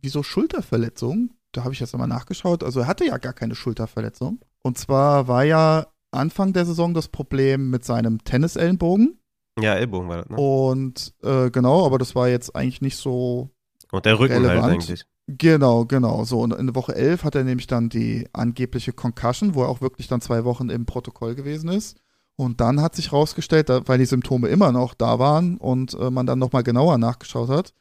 wieso 0.02 0.22
Schulterverletzung. 0.22 1.30
Da 1.56 1.64
habe 1.64 1.72
ich 1.72 1.80
jetzt 1.80 1.94
einmal 1.94 2.08
nachgeschaut. 2.08 2.62
Also 2.62 2.80
er 2.80 2.86
hatte 2.86 3.06
ja 3.06 3.16
gar 3.18 3.32
keine 3.32 3.54
Schulterverletzung. 3.54 4.40
Und 4.62 4.78
zwar 4.78 5.26
war 5.26 5.44
ja 5.44 5.86
Anfang 6.10 6.52
der 6.52 6.66
Saison 6.66 6.92
das 6.92 7.08
Problem 7.08 7.70
mit 7.70 7.84
seinem 7.84 8.22
Tennisellenbogen. 8.24 9.18
Ja, 9.58 9.74
Ellbogen 9.74 10.08
war 10.08 10.18
das, 10.18 10.28
ne? 10.28 10.36
Und 10.36 11.14
äh, 11.22 11.50
genau, 11.50 11.86
aber 11.86 11.98
das 11.98 12.14
war 12.14 12.28
jetzt 12.28 12.54
eigentlich 12.54 12.82
nicht 12.82 12.96
so. 12.96 13.50
Und 13.90 14.04
der 14.04 14.18
Rücken 14.18 14.34
relevant. 14.34 14.62
halt 14.62 14.74
eigentlich. 14.74 15.04
Genau, 15.28 15.86
genau. 15.86 16.24
So, 16.24 16.40
und 16.40 16.52
in 16.52 16.74
Woche 16.74 16.94
11 16.94 17.24
hat 17.24 17.34
er 17.34 17.44
nämlich 17.44 17.66
dann 17.66 17.88
die 17.88 18.28
angebliche 18.32 18.92
Concussion, 18.92 19.54
wo 19.54 19.62
er 19.62 19.68
auch 19.68 19.80
wirklich 19.80 20.08
dann 20.08 20.20
zwei 20.20 20.44
Wochen 20.44 20.68
im 20.68 20.84
Protokoll 20.84 21.34
gewesen 21.34 21.70
ist. 21.70 21.96
Und 22.36 22.60
dann 22.60 22.82
hat 22.82 22.94
sich 22.94 23.12
rausgestellt, 23.12 23.70
weil 23.86 23.98
die 23.98 24.04
Symptome 24.04 24.48
immer 24.48 24.70
noch 24.72 24.92
da 24.92 25.18
waren 25.18 25.56
und 25.56 25.94
äh, 25.94 26.10
man 26.10 26.26
dann 26.26 26.38
nochmal 26.38 26.62
genauer 26.62 26.98
nachgeschaut 26.98 27.48
hat, 27.48 27.72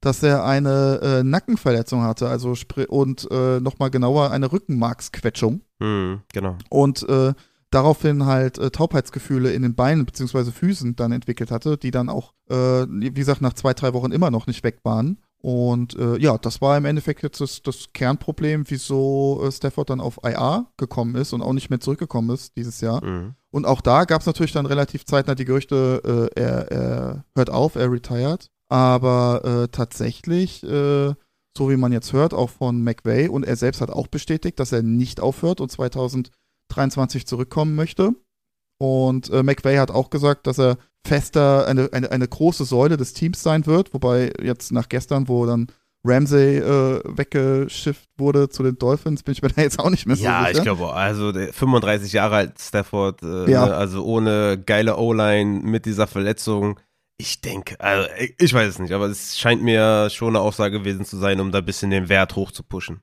dass 0.00 0.22
er 0.22 0.44
eine 0.44 1.00
äh, 1.02 1.22
Nackenverletzung 1.22 2.02
hatte, 2.02 2.28
also 2.28 2.54
und 2.88 3.28
äh, 3.30 3.60
nochmal 3.60 3.90
genauer 3.90 4.30
eine 4.30 4.52
Rückenmarksquetschung 4.52 5.62
Hm, 5.80 6.20
genau. 6.32 6.56
und 6.70 7.08
äh, 7.08 7.34
daraufhin 7.70 8.26
halt 8.26 8.58
äh, 8.58 8.70
Taubheitsgefühle 8.70 9.52
in 9.52 9.62
den 9.62 9.74
Beinen 9.74 10.06
bzw. 10.06 10.52
Füßen 10.52 10.96
dann 10.96 11.12
entwickelt 11.12 11.50
hatte, 11.50 11.76
die 11.76 11.90
dann 11.90 12.08
auch, 12.08 12.32
äh, 12.48 12.54
wie 12.88 13.10
gesagt, 13.12 13.42
nach 13.42 13.54
zwei, 13.54 13.74
drei 13.74 13.92
Wochen 13.92 14.12
immer 14.12 14.30
noch 14.30 14.46
nicht 14.46 14.62
weg 14.62 14.78
waren. 14.84 15.18
Und 15.38 15.94
äh, 15.98 16.16
ja, 16.18 16.38
das 16.38 16.62
war 16.62 16.78
im 16.78 16.86
Endeffekt 16.86 17.22
jetzt 17.22 17.38
das, 17.38 17.60
das 17.60 17.92
Kernproblem, 17.92 18.64
wieso 18.68 19.42
äh, 19.44 19.52
Stafford 19.52 19.90
dann 19.90 20.00
auf 20.00 20.18
IA 20.24 20.70
gekommen 20.78 21.16
ist 21.16 21.34
und 21.34 21.42
auch 21.42 21.52
nicht 21.52 21.68
mehr 21.68 21.80
zurückgekommen 21.80 22.30
ist 22.30 22.56
dieses 22.56 22.80
Jahr. 22.80 23.02
Hm. 23.02 23.34
Und 23.50 23.66
auch 23.66 23.82
da 23.82 24.04
gab 24.04 24.22
es 24.22 24.26
natürlich 24.26 24.52
dann 24.52 24.64
relativ 24.64 25.04
zeitnah 25.04 25.34
die 25.34 25.44
Gerüchte, 25.44 26.30
äh, 26.34 26.40
er, 26.40 26.72
er 26.72 27.24
hört 27.36 27.50
auf, 27.50 27.74
er 27.74 27.92
retired. 27.92 28.50
Aber 28.74 29.42
äh, 29.44 29.68
tatsächlich, 29.68 30.64
äh, 30.64 31.14
so 31.56 31.70
wie 31.70 31.76
man 31.76 31.92
jetzt 31.92 32.12
hört, 32.12 32.34
auch 32.34 32.50
von 32.50 32.82
McVay 32.82 33.28
und 33.28 33.44
er 33.46 33.54
selbst 33.54 33.80
hat 33.80 33.90
auch 33.90 34.08
bestätigt, 34.08 34.58
dass 34.58 34.72
er 34.72 34.82
nicht 34.82 35.20
aufhört 35.20 35.60
und 35.60 35.70
2023 35.70 37.24
zurückkommen 37.26 37.76
möchte. 37.76 38.14
Und 38.80 39.30
äh, 39.30 39.44
McVay 39.44 39.76
hat 39.76 39.92
auch 39.92 40.10
gesagt, 40.10 40.48
dass 40.48 40.58
er 40.58 40.78
fester, 41.06 41.68
eine, 41.68 41.88
eine, 41.92 42.10
eine 42.10 42.26
große 42.26 42.64
Säule 42.64 42.96
des 42.96 43.12
Teams 43.12 43.42
sein 43.44 43.66
wird, 43.66 43.94
wobei 43.94 44.32
jetzt 44.42 44.72
nach 44.72 44.88
gestern, 44.88 45.28
wo 45.28 45.46
dann 45.46 45.68
Ramsey 46.04 46.58
äh, 46.58 47.00
weggeschifft 47.04 48.08
wurde 48.18 48.48
zu 48.48 48.64
den 48.64 48.76
Dolphins, 48.76 49.22
bin 49.22 49.32
ich 49.32 49.42
mir 49.42 49.48
da 49.54 49.62
jetzt 49.62 49.78
auch 49.78 49.90
nicht 49.90 50.06
mehr 50.06 50.16
so 50.16 50.24
Ja, 50.24 50.46
sicher. 50.46 50.58
ich 50.58 50.62
glaube, 50.64 50.92
also 50.92 51.30
der 51.30 51.52
35 51.52 52.12
Jahre 52.12 52.34
alt 52.36 52.58
Stafford, 52.60 53.22
äh, 53.22 53.48
Ja. 53.50 53.66
ne, 53.66 53.74
also 53.76 54.04
ohne 54.04 54.58
geile 54.58 54.96
O-Line 54.96 55.60
mit 55.62 55.86
dieser 55.86 56.08
Verletzung. 56.08 56.80
Ich 57.16 57.40
denke, 57.40 57.78
also 57.80 58.08
ich- 58.38 58.52
weiß 58.52 58.68
es 58.68 58.78
nicht, 58.78 58.92
aber 58.92 59.06
es 59.06 59.38
scheint 59.38 59.62
mir 59.62 60.10
schon 60.10 60.30
eine 60.30 60.40
Aussage 60.40 60.78
gewesen 60.80 61.04
zu 61.04 61.16
sein, 61.16 61.40
um 61.40 61.52
da 61.52 61.58
ein 61.58 61.64
bisschen 61.64 61.90
den 61.90 62.08
Wert 62.08 62.34
hoch 62.36 62.50
zu 62.50 62.62
pushen. 62.62 63.00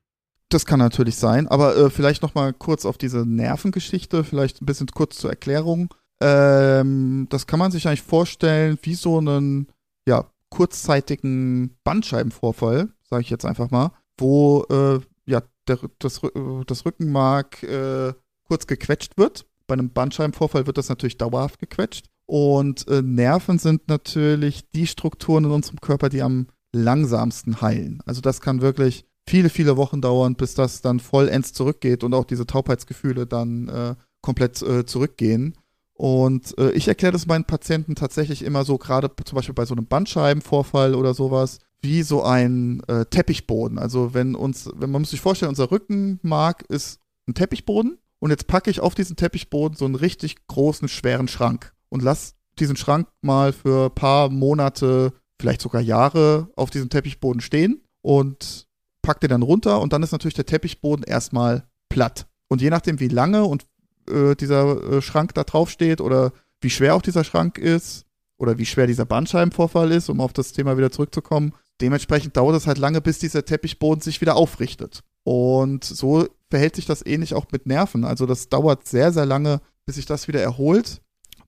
Das 0.49 0.65
kann 0.65 0.79
natürlich 0.79 1.15
sein, 1.15 1.47
aber 1.47 1.77
äh, 1.77 1.89
vielleicht 1.89 2.21
noch 2.21 2.35
mal 2.35 2.51
kurz 2.53 2.85
auf 2.85 2.97
diese 2.97 3.25
Nervengeschichte, 3.25 4.25
vielleicht 4.25 4.61
ein 4.61 4.65
bisschen 4.65 4.87
kurz 4.87 5.15
zur 5.17 5.29
Erklärung. 5.29 5.93
Ähm, 6.21 7.27
das 7.29 7.47
kann 7.47 7.57
man 7.57 7.71
sich 7.71 7.87
eigentlich 7.87 8.01
vorstellen 8.01 8.77
wie 8.81 8.95
so 8.95 9.17
einen 9.17 9.67
ja, 10.05 10.25
kurzzeitigen 10.49 11.77
Bandscheibenvorfall, 11.85 12.89
sage 13.09 13.21
ich 13.21 13.29
jetzt 13.29 13.45
einfach 13.45 13.71
mal, 13.71 13.91
wo 14.17 14.65
äh, 14.69 14.99
ja, 15.25 15.41
der, 15.69 15.79
das, 15.99 16.21
äh, 16.23 16.29
das 16.67 16.85
Rückenmark 16.85 17.63
äh, 17.63 18.13
kurz 18.43 18.67
gequetscht 18.67 19.17
wird. 19.17 19.45
Bei 19.67 19.73
einem 19.73 19.91
Bandscheibenvorfall 19.91 20.67
wird 20.67 20.77
das 20.77 20.89
natürlich 20.89 21.17
dauerhaft 21.17 21.59
gequetscht. 21.59 22.07
Und 22.31 22.87
äh, 22.87 23.01
Nerven 23.01 23.59
sind 23.59 23.89
natürlich 23.89 24.63
die 24.73 24.87
Strukturen 24.87 25.43
in 25.43 25.51
unserem 25.51 25.81
Körper, 25.81 26.07
die 26.07 26.21
am 26.21 26.47
langsamsten 26.71 27.59
heilen. 27.59 28.01
Also 28.05 28.21
das 28.21 28.39
kann 28.39 28.61
wirklich 28.61 29.03
viele, 29.27 29.49
viele 29.49 29.75
Wochen 29.75 29.99
dauern, 29.99 30.35
bis 30.35 30.53
das 30.53 30.81
dann 30.81 31.01
vollends 31.01 31.51
zurückgeht 31.51 32.05
und 32.05 32.13
auch 32.13 32.23
diese 32.23 32.47
Taubheitsgefühle 32.47 33.27
dann 33.27 33.67
äh, 33.67 33.95
komplett 34.21 34.61
äh, 34.61 34.85
zurückgehen. 34.85 35.55
Und 35.91 36.57
äh, 36.57 36.71
ich 36.71 36.87
erkläre 36.87 37.11
das 37.11 37.25
meinen 37.25 37.43
Patienten 37.43 37.95
tatsächlich 37.95 38.45
immer 38.45 38.63
so, 38.63 38.77
gerade 38.77 39.11
zum 39.25 39.35
Beispiel 39.35 39.53
bei 39.53 39.65
so 39.65 39.75
einem 39.75 39.87
Bandscheibenvorfall 39.87 40.95
oder 40.95 41.13
sowas, 41.13 41.59
wie 41.81 42.01
so 42.01 42.23
ein 42.23 42.81
äh, 42.87 43.03
Teppichboden. 43.07 43.77
Also 43.77 44.13
wenn 44.13 44.35
uns, 44.35 44.69
wenn 44.73 44.89
man 44.89 45.01
muss 45.01 45.11
sich 45.11 45.19
vorstellen, 45.19 45.49
unser 45.49 45.69
Rückenmark 45.69 46.63
ist 46.69 47.01
ein 47.27 47.33
Teppichboden 47.33 47.97
und 48.19 48.29
jetzt 48.29 48.47
packe 48.47 48.71
ich 48.71 48.79
auf 48.79 48.95
diesen 48.95 49.17
Teppichboden 49.17 49.75
so 49.75 49.83
einen 49.83 49.95
richtig 49.95 50.47
großen, 50.47 50.87
schweren 50.87 51.27
Schrank 51.27 51.73
und 51.91 52.01
lass 52.01 52.35
diesen 52.59 52.75
Schrank 52.75 53.07
mal 53.21 53.53
für 53.53 53.85
ein 53.85 53.95
paar 53.95 54.29
Monate, 54.29 55.13
vielleicht 55.39 55.61
sogar 55.61 55.81
Jahre 55.81 56.49
auf 56.55 56.69
diesem 56.69 56.89
Teppichboden 56.89 57.41
stehen 57.41 57.81
und 58.01 58.67
pack 59.01 59.19
den 59.19 59.29
dann 59.29 59.41
runter 59.41 59.81
und 59.81 59.93
dann 59.93 60.03
ist 60.03 60.11
natürlich 60.11 60.35
der 60.35 60.45
Teppichboden 60.45 61.03
erstmal 61.03 61.63
platt. 61.89 62.27
Und 62.47 62.61
je 62.61 62.69
nachdem, 62.69 62.99
wie 62.99 63.07
lange 63.07 63.43
und 63.43 63.65
äh, 64.09 64.35
dieser 64.35 64.81
äh, 64.83 65.01
Schrank 65.01 65.33
da 65.33 65.43
drauf 65.43 65.69
steht 65.69 66.01
oder 66.01 66.31
wie 66.61 66.69
schwer 66.69 66.95
auch 66.95 67.01
dieser 67.01 67.23
Schrank 67.23 67.57
ist 67.57 68.05
oder 68.37 68.57
wie 68.57 68.65
schwer 68.65 68.87
dieser 68.87 69.05
Bandscheibenvorfall 69.05 69.91
ist, 69.91 70.09
um 70.09 70.21
auf 70.21 70.33
das 70.33 70.53
Thema 70.53 70.77
wieder 70.77 70.91
zurückzukommen, 70.91 71.53
dementsprechend 71.81 72.37
dauert 72.37 72.55
es 72.55 72.67
halt 72.67 72.77
lange, 72.77 73.01
bis 73.01 73.19
dieser 73.19 73.45
Teppichboden 73.45 74.01
sich 74.01 74.21
wieder 74.21 74.35
aufrichtet. 74.35 75.01
Und 75.23 75.83
so 75.83 76.27
verhält 76.49 76.75
sich 76.75 76.85
das 76.85 77.05
ähnlich 77.05 77.33
auch 77.33 77.45
mit 77.51 77.65
Nerven. 77.65 78.05
Also 78.05 78.25
das 78.25 78.49
dauert 78.49 78.87
sehr, 78.87 79.11
sehr 79.11 79.25
lange, 79.25 79.61
bis 79.85 79.95
sich 79.95 80.05
das 80.05 80.27
wieder 80.27 80.41
erholt. 80.41 81.01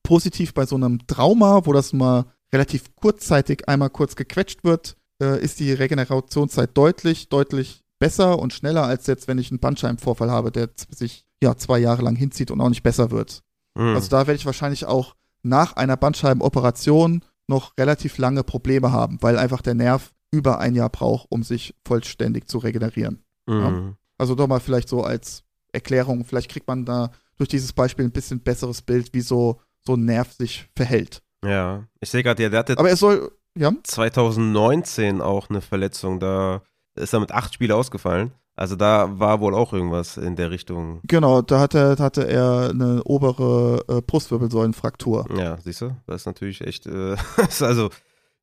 Positiv 0.04 0.54
bei 0.54 0.66
so 0.66 0.76
einem 0.76 1.04
Trauma, 1.08 1.66
wo 1.66 1.72
das 1.72 1.92
mal 1.92 2.26
relativ 2.52 2.94
kurzzeitig 2.94 3.68
einmal 3.68 3.90
kurz 3.90 4.14
gequetscht 4.14 4.62
wird, 4.62 4.96
äh, 5.20 5.42
ist 5.42 5.58
die 5.58 5.72
Regenerationszeit 5.72 6.70
deutlich, 6.76 7.28
deutlich 7.28 7.82
besser 7.98 8.38
und 8.38 8.52
schneller 8.52 8.84
als 8.84 9.06
jetzt, 9.08 9.26
wenn 9.26 9.38
ich 9.38 9.50
einen 9.50 9.58
Bandscheibenvorfall 9.58 10.30
habe, 10.30 10.52
der 10.52 10.70
sich 10.90 11.24
ja 11.42 11.56
zwei 11.56 11.78
Jahre 11.78 12.02
lang 12.02 12.16
hinzieht 12.16 12.50
und 12.50 12.60
auch 12.60 12.68
nicht 12.68 12.82
besser 12.82 13.10
wird. 13.10 13.42
Hm. 13.76 13.94
Also 13.94 14.08
da 14.08 14.26
werde 14.26 14.36
ich 14.36 14.46
wahrscheinlich 14.46 14.84
auch 14.86 15.16
nach 15.42 15.74
einer 15.74 15.96
Bandscheibenoperation 15.96 17.24
noch 17.48 17.76
relativ 17.76 18.18
lange 18.18 18.44
Probleme 18.44 18.92
haben, 18.92 19.18
weil 19.20 19.38
einfach 19.38 19.62
der 19.62 19.74
Nerv 19.74 20.12
über 20.30 20.58
ein 20.58 20.74
Jahr 20.74 20.90
braucht, 20.90 21.26
um 21.30 21.42
sich 21.42 21.74
vollständig 21.84 22.48
zu 22.48 22.58
regenerieren. 22.58 23.22
Hm. 23.48 23.96
Also 24.18 24.34
doch 24.34 24.46
mal 24.46 24.60
vielleicht 24.60 24.88
so 24.88 25.02
als 25.02 25.44
Erklärung, 25.72 26.24
vielleicht 26.24 26.50
kriegt 26.50 26.68
man 26.68 26.84
da 26.84 27.10
durch 27.36 27.48
dieses 27.48 27.72
Beispiel 27.72 28.04
ein 28.04 28.12
bisschen 28.12 28.40
besseres 28.40 28.82
Bild, 28.82 29.12
wie 29.12 29.20
so, 29.20 29.60
so 29.86 29.94
ein 29.94 30.04
Nerv 30.04 30.32
sich 30.32 30.68
verhält. 30.76 31.22
Ja, 31.44 31.84
ich 32.00 32.10
sehe 32.10 32.22
gerade, 32.22 32.48
der 32.48 32.58
hatte 32.58 32.78
Aber 32.78 32.88
er 32.88 32.96
soll, 32.96 33.30
ja, 33.56 33.72
2019 33.82 35.20
auch 35.20 35.50
eine 35.50 35.60
Verletzung, 35.60 36.20
da 36.20 36.62
ist 36.94 37.12
er 37.12 37.20
mit 37.20 37.32
acht 37.32 37.54
Spielen 37.54 37.72
ausgefallen. 37.72 38.32
Also 38.56 38.76
da 38.76 39.18
war 39.18 39.40
wohl 39.40 39.52
auch 39.52 39.72
irgendwas 39.72 40.16
in 40.16 40.36
der 40.36 40.50
Richtung. 40.50 41.00
genau, 41.04 41.42
da 41.42 41.58
hatte, 41.58 41.96
hatte 41.98 42.28
er 42.28 42.70
eine 42.70 43.02
obere 43.02 43.84
äh, 43.88 44.00
Brustwirbelsäulenfraktur. 44.00 45.26
Ja, 45.36 45.58
siehst 45.60 45.80
du, 45.80 45.96
das 46.06 46.22
ist 46.22 46.26
natürlich 46.26 46.60
echt, 46.60 46.86
äh, 46.86 47.16
also, 47.60 47.90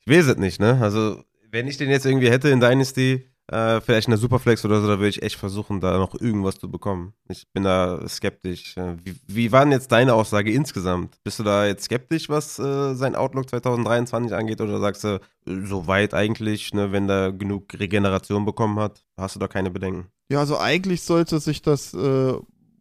ich 0.06 0.12
weiß 0.12 0.28
es 0.28 0.38
nicht, 0.38 0.60
ne? 0.60 0.80
Also, 0.82 1.24
wenn 1.50 1.68
ich 1.68 1.78
den 1.78 1.90
jetzt 1.90 2.06
irgendwie 2.06 2.30
hätte 2.30 2.50
in 2.50 2.60
Dynasty, 2.60 3.31
äh, 3.52 3.82
vielleicht 3.82 4.08
in 4.08 4.12
der 4.12 4.18
Superflex 4.18 4.64
oder 4.64 4.82
so, 4.82 4.88
da 4.88 4.98
würde 4.98 5.10
ich 5.10 5.22
echt 5.22 5.36
versuchen, 5.36 5.82
da 5.82 5.98
noch 5.98 6.20
irgendwas 6.20 6.58
zu 6.58 6.72
bekommen. 6.72 7.14
Ich 7.30 7.46
bin 7.54 7.64
da 7.64 8.08
skeptisch. 8.08 8.78
Äh, 8.78 8.96
Wie, 9.04 9.16
wie 9.28 9.52
war 9.52 9.66
denn 9.66 9.74
jetzt 9.74 9.92
deine 9.92 10.14
Aussage 10.14 10.52
insgesamt? 10.52 11.18
Bist 11.24 11.40
du 11.40 11.44
da 11.44 11.66
jetzt 11.66 11.84
skeptisch, 11.84 12.30
was 12.30 12.58
äh, 12.60 12.94
sein 12.96 13.16
Outlook 13.16 13.50
2023 13.50 14.34
angeht, 14.34 14.62
oder 14.62 14.80
sagst 14.80 15.04
du, 15.04 15.08
äh, 15.18 15.20
soweit 15.66 16.14
eigentlich, 16.14 16.74
ne, 16.74 16.92
wenn 16.92 17.08
der 17.08 17.34
genug 17.34 17.74
Regeneration 17.78 18.46
bekommen 18.46 18.80
hat, 18.80 19.04
hast 19.18 19.36
du 19.36 19.40
da 19.40 19.48
keine 19.48 19.70
Bedenken? 19.70 20.08
Ja, 20.30 20.40
also 20.40 20.58
eigentlich 20.58 21.02
sollte 21.02 21.42
sich 21.42 21.62
das 21.62 21.94
äh, 21.94 22.34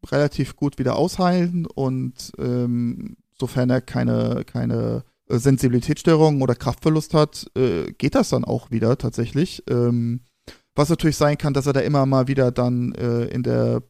relativ 0.07 0.55
gut 0.55 0.79
wieder 0.79 0.95
ausheilen 0.95 1.67
und 1.67 2.33
ähm, 2.39 3.17
sofern 3.39 3.71
er 3.71 3.81
keine, 3.81 4.45
keine 4.47 5.05
äh, 5.29 5.39
Sensibilitätsstörungen 5.39 6.43
oder 6.43 6.55
Kraftverlust 6.55 7.13
hat, 7.13 7.51
äh, 7.57 7.91
geht 7.93 8.15
das 8.15 8.29
dann 8.29 8.45
auch 8.45 8.71
wieder 8.71 8.97
tatsächlich. 8.99 9.65
Ähm, 9.69 10.21
was 10.81 10.89
natürlich 10.89 11.17
sein 11.17 11.39
kann, 11.39 11.55
dass 11.55 11.67
er 11.67 11.73
da 11.73 11.81
immer 11.81 12.07
mal 12.07 12.27
wieder 12.27 12.51
dann 12.51 12.93
äh, 12.95 13.25
in 13.27 13.43
der 13.43 13.83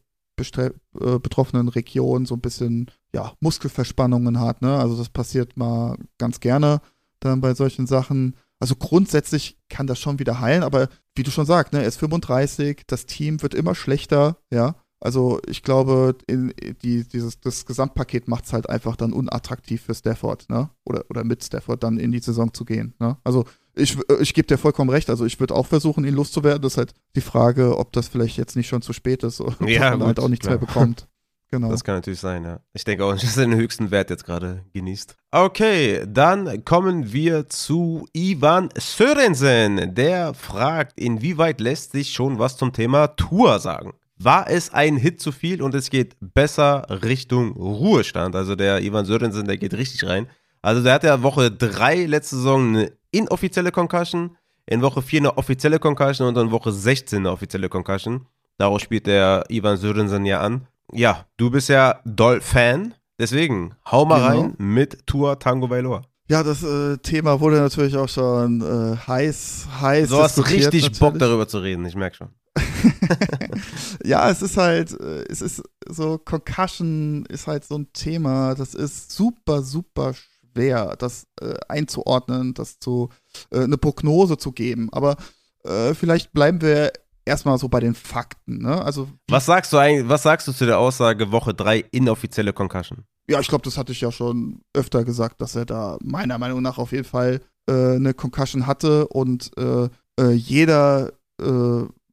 äh, 0.57 0.71
betroffenen 1.19 1.69
Region 1.69 2.25
so 2.25 2.35
ein 2.35 2.41
bisschen 2.41 2.91
ja, 3.13 3.33
Muskelverspannungen 3.39 4.39
hat. 4.39 4.61
Ne? 4.61 4.75
Also 4.77 4.97
das 4.97 5.09
passiert 5.09 5.55
mal 5.55 5.97
ganz 6.17 6.39
gerne 6.39 6.81
dann 7.19 7.41
bei 7.41 7.53
solchen 7.53 7.87
Sachen. 7.87 8.35
Also 8.59 8.75
grundsätzlich 8.75 9.57
kann 9.69 9.87
das 9.87 9.99
schon 9.99 10.19
wieder 10.19 10.39
heilen, 10.39 10.63
aber 10.63 10.89
wie 11.15 11.23
du 11.23 11.31
schon 11.31 11.45
sagst, 11.45 11.73
ne, 11.73 11.81
er 11.81 11.87
ist 11.87 11.97
35, 11.97 12.83
das 12.87 13.05
Team 13.05 13.41
wird 13.41 13.53
immer 13.53 13.73
schlechter, 13.73 14.37
ja. 14.51 14.75
Also 14.99 15.39
ich 15.47 15.63
glaube, 15.63 16.15
in, 16.27 16.53
die, 16.83 17.03
dieses, 17.07 17.39
das 17.39 17.65
Gesamtpaket 17.65 18.27
macht 18.27 18.45
es 18.45 18.53
halt 18.53 18.69
einfach 18.69 18.95
dann 18.95 19.13
unattraktiv 19.13 19.81
für 19.81 19.95
Stafford, 19.95 20.47
ne? 20.47 20.69
Oder, 20.85 21.05
oder 21.09 21.23
mit 21.23 21.43
Stafford 21.43 21.83
dann 21.83 21.97
in 21.97 22.11
die 22.11 22.19
Saison 22.19 22.53
zu 22.53 22.65
gehen. 22.65 22.93
Ne? 22.99 23.17
Also 23.23 23.45
ich, 23.75 23.97
ich 24.19 24.33
gebe 24.33 24.47
dir 24.47 24.57
vollkommen 24.57 24.89
recht, 24.89 25.09
also 25.09 25.25
ich 25.25 25.39
würde 25.39 25.55
auch 25.55 25.67
versuchen, 25.67 26.05
ihn 26.05 26.15
loszuwerden. 26.15 26.61
Das 26.61 26.73
ist 26.73 26.77
halt 26.77 26.93
die 27.15 27.21
Frage, 27.21 27.77
ob 27.77 27.91
das 27.93 28.07
vielleicht 28.07 28.37
jetzt 28.37 28.55
nicht 28.55 28.67
schon 28.67 28.81
zu 28.81 28.93
spät 28.93 29.23
ist 29.23 29.41
oder 29.41 29.55
Ja, 29.67 29.93
ob 29.93 29.99
man 29.99 30.07
halt 30.07 30.19
auch 30.19 30.27
nichts 30.27 30.45
klar. 30.45 30.57
mehr 30.57 30.65
bekommt. 30.67 31.07
Genau. 31.53 31.69
Das 31.69 31.83
kann 31.83 31.95
natürlich 31.95 32.21
sein, 32.21 32.45
ja. 32.45 32.61
Ich 32.71 32.85
denke 32.85 33.03
auch 33.03 33.11
dass 33.19 33.35
er 33.35 33.45
den 33.45 33.55
höchsten 33.55 33.91
Wert 33.91 34.09
jetzt 34.09 34.23
gerade 34.25 34.63
genießt. 34.73 35.17
Okay, 35.31 36.01
dann 36.07 36.63
kommen 36.63 37.11
wir 37.11 37.49
zu 37.49 38.07
Ivan 38.13 38.69
Sörensen. 38.77 39.93
Der 39.93 40.33
fragt, 40.33 40.97
inwieweit 40.97 41.59
lässt 41.59 41.91
sich 41.91 42.13
schon 42.13 42.39
was 42.39 42.55
zum 42.55 42.71
Thema 42.71 43.07
Tour 43.07 43.59
sagen? 43.59 43.91
War 44.17 44.49
es 44.49 44.73
ein 44.73 44.95
Hit 44.95 45.19
zu 45.19 45.33
viel 45.33 45.61
und 45.61 45.75
es 45.75 45.89
geht 45.89 46.15
besser 46.21 46.85
Richtung 47.03 47.51
Ruhestand? 47.51 48.33
Also 48.35 48.55
der 48.55 48.81
Ivan 48.81 49.05
Sörensen, 49.05 49.45
der 49.45 49.57
geht 49.57 49.73
richtig 49.73 50.05
rein. 50.07 50.27
Also 50.61 50.81
der 50.81 50.93
hat 50.93 51.03
ja 51.03 51.21
Woche 51.21 51.51
3 51.51 52.05
letzte 52.05 52.37
Saison 52.37 52.69
eine 52.77 52.91
inoffizielle 53.11 53.71
Concussion, 53.71 54.37
in 54.65 54.81
Woche 54.81 55.01
4 55.01 55.19
eine 55.19 55.37
offizielle 55.37 55.79
Concussion 55.79 56.27
und 56.27 56.37
in 56.37 56.51
Woche 56.51 56.71
16 56.71 57.19
eine 57.19 57.31
offizielle 57.31 57.69
Concussion. 57.69 58.25
Daraus 58.57 58.81
spielt 58.81 59.07
der 59.07 59.43
Ivan 59.49 59.77
Sörensen 59.77 60.25
ja 60.25 60.39
an. 60.41 60.67
Ja, 60.93 61.25
du 61.37 61.49
bist 61.49 61.69
ja 61.69 61.99
doll 62.05 62.41
Fan, 62.41 62.93
deswegen 63.19 63.73
hau 63.89 64.05
mal 64.05 64.17
Genau. 64.29 64.41
rein 64.41 64.53
mit 64.57 65.07
Tour 65.07 65.39
Tango 65.39 65.67
Bailoa. 65.67 66.03
Ja, 66.29 66.43
das 66.43 66.63
äh, 66.63 66.97
Thema 66.99 67.39
wurde 67.41 67.57
natürlich 67.57 67.97
auch 67.97 68.07
schon 68.07 68.61
äh, 68.61 68.95
heiß, 69.07 69.67
heiß. 69.81 70.09
So 70.09 70.21
hast 70.21 70.37
du 70.37 70.41
richtig 70.43 70.83
Bock 70.99 71.13
natürlich. 71.13 71.19
darüber 71.19 71.47
zu 71.47 71.59
reden, 71.59 71.85
ich 71.85 71.95
merke 71.95 72.15
schon. 72.17 72.29
ja, 74.05 74.29
es 74.29 74.41
ist 74.41 74.57
halt, 74.57 74.97
äh, 74.99 75.23
es 75.29 75.41
ist 75.41 75.61
so, 75.87 76.17
Concussion 76.17 77.25
ist 77.27 77.47
halt 77.47 77.65
so 77.65 77.77
ein 77.77 77.91
Thema, 77.93 78.55
das 78.55 78.73
ist 78.75 79.11
super, 79.11 79.61
super 79.61 80.13
schwer, 80.53 80.95
das 80.97 81.27
äh, 81.41 81.55
einzuordnen, 81.67 82.53
das 82.53 82.79
zu, 82.79 83.09
äh, 83.51 83.61
eine 83.63 83.77
Prognose 83.77 84.37
zu 84.37 84.51
geben. 84.51 84.89
Aber 84.91 85.15
äh, 85.63 85.93
vielleicht 85.93 86.33
bleiben 86.33 86.61
wir 86.61 86.91
erstmal 87.25 87.57
so 87.57 87.69
bei 87.69 87.79
den 87.79 87.93
Fakten, 87.93 88.59
ne? 88.59 88.83
Also, 88.83 89.07
Was 89.29 89.45
sagst 89.45 89.71
du 89.73 89.77
eigentlich, 89.77 90.09
was 90.09 90.23
sagst 90.23 90.47
du 90.47 90.53
zu 90.53 90.65
der 90.65 90.79
Aussage 90.79 91.31
Woche 91.31 91.53
3 91.53 91.85
inoffizielle 91.91 92.53
Concussion? 92.53 93.05
ja, 93.29 93.39
ich 93.39 93.47
glaube, 93.47 93.63
das 93.63 93.77
hatte 93.77 93.93
ich 93.93 94.01
ja 94.01 94.11
schon 94.11 94.61
öfter 94.73 95.05
gesagt, 95.05 95.39
dass 95.39 95.55
er 95.55 95.65
da 95.65 95.97
meiner 96.03 96.37
Meinung 96.37 96.61
nach 96.61 96.77
auf 96.77 96.91
jeden 96.91 97.05
Fall 97.05 97.39
äh, 97.69 97.95
eine 97.95 98.13
Concussion 98.13 98.67
hatte 98.67 99.07
und 99.07 99.51
äh, 99.57 99.87
äh, 100.19 100.31
jeder, 100.31 101.13
äh, 101.39 101.45
wie 101.45 101.47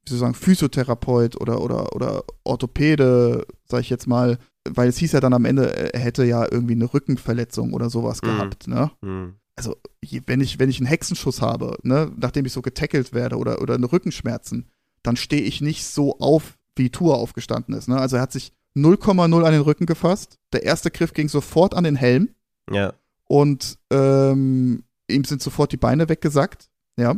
soll 0.09 0.17
ich 0.17 0.19
sagen, 0.19 0.35
Physiotherapeut 0.35 1.41
oder, 1.41 1.61
oder, 1.61 1.93
oder 1.97 2.23
Orthopäde, 2.45 3.47
sag 3.65 3.81
ich 3.81 3.91
jetzt 3.91 4.07
mal, 4.07 4.39
weil 4.75 4.89
es 4.89 4.99
hieß 4.99 5.13
ja 5.13 5.21
dann 5.21 5.33
am 5.35 5.45
Ende, 5.45 5.93
er 5.95 6.01
hätte 6.01 6.25
ja 6.25 6.47
irgendwie 6.51 6.75
eine 6.75 6.93
Rückenverletzung 6.93 7.73
oder 7.73 7.91
sowas 7.91 8.23
Mhm. 8.23 8.27
gehabt, 8.27 8.69
ne? 8.69 8.91
Hm. 9.03 9.35
Also, 9.57 9.77
wenn 10.27 10.41
ich, 10.41 10.59
wenn 10.61 10.71
ich 10.71 10.79
einen 10.79 10.87
Hexenschuss 10.87 11.43
habe, 11.43 11.77
ne, 11.83 12.13
nachdem 12.17 12.47
ich 12.47 12.53
so 12.53 12.63
getackelt 12.63 13.13
werde 13.13 13.37
oder, 13.37 13.61
oder 13.61 13.75
eine 13.75 13.91
Rückenschmerzen, 13.91 14.67
dann 15.03 15.17
stehe 15.17 15.43
ich 15.43 15.61
nicht 15.61 15.85
so 15.85 16.19
auf, 16.21 16.57
wie 16.77 16.91
Tour 16.91 17.17
aufgestanden 17.17 17.75
ist. 17.75 17.89
Ne? 17.89 17.99
Also 17.99 18.17
er 18.17 18.23
hat 18.23 18.31
sich 18.33 18.53
0,0 18.77 19.43
an 19.45 19.53
den 19.53 19.63
Rücken 19.63 19.87
gefasst. 19.87 20.39
Der 20.53 20.63
erste 20.63 20.93
Griff 20.93 21.13
ging 21.13 21.29
sofort 21.29 21.75
an 21.75 21.83
den 21.83 21.97
Helm 21.97 22.29
Ja. 22.71 22.93
und 23.25 23.79
ähm, 23.91 24.85
ihm 25.09 25.25
sind 25.25 25.43
sofort 25.43 25.73
die 25.73 25.77
Beine 25.77 26.09
weggesackt. 26.09 26.69
Ja. 26.97 27.17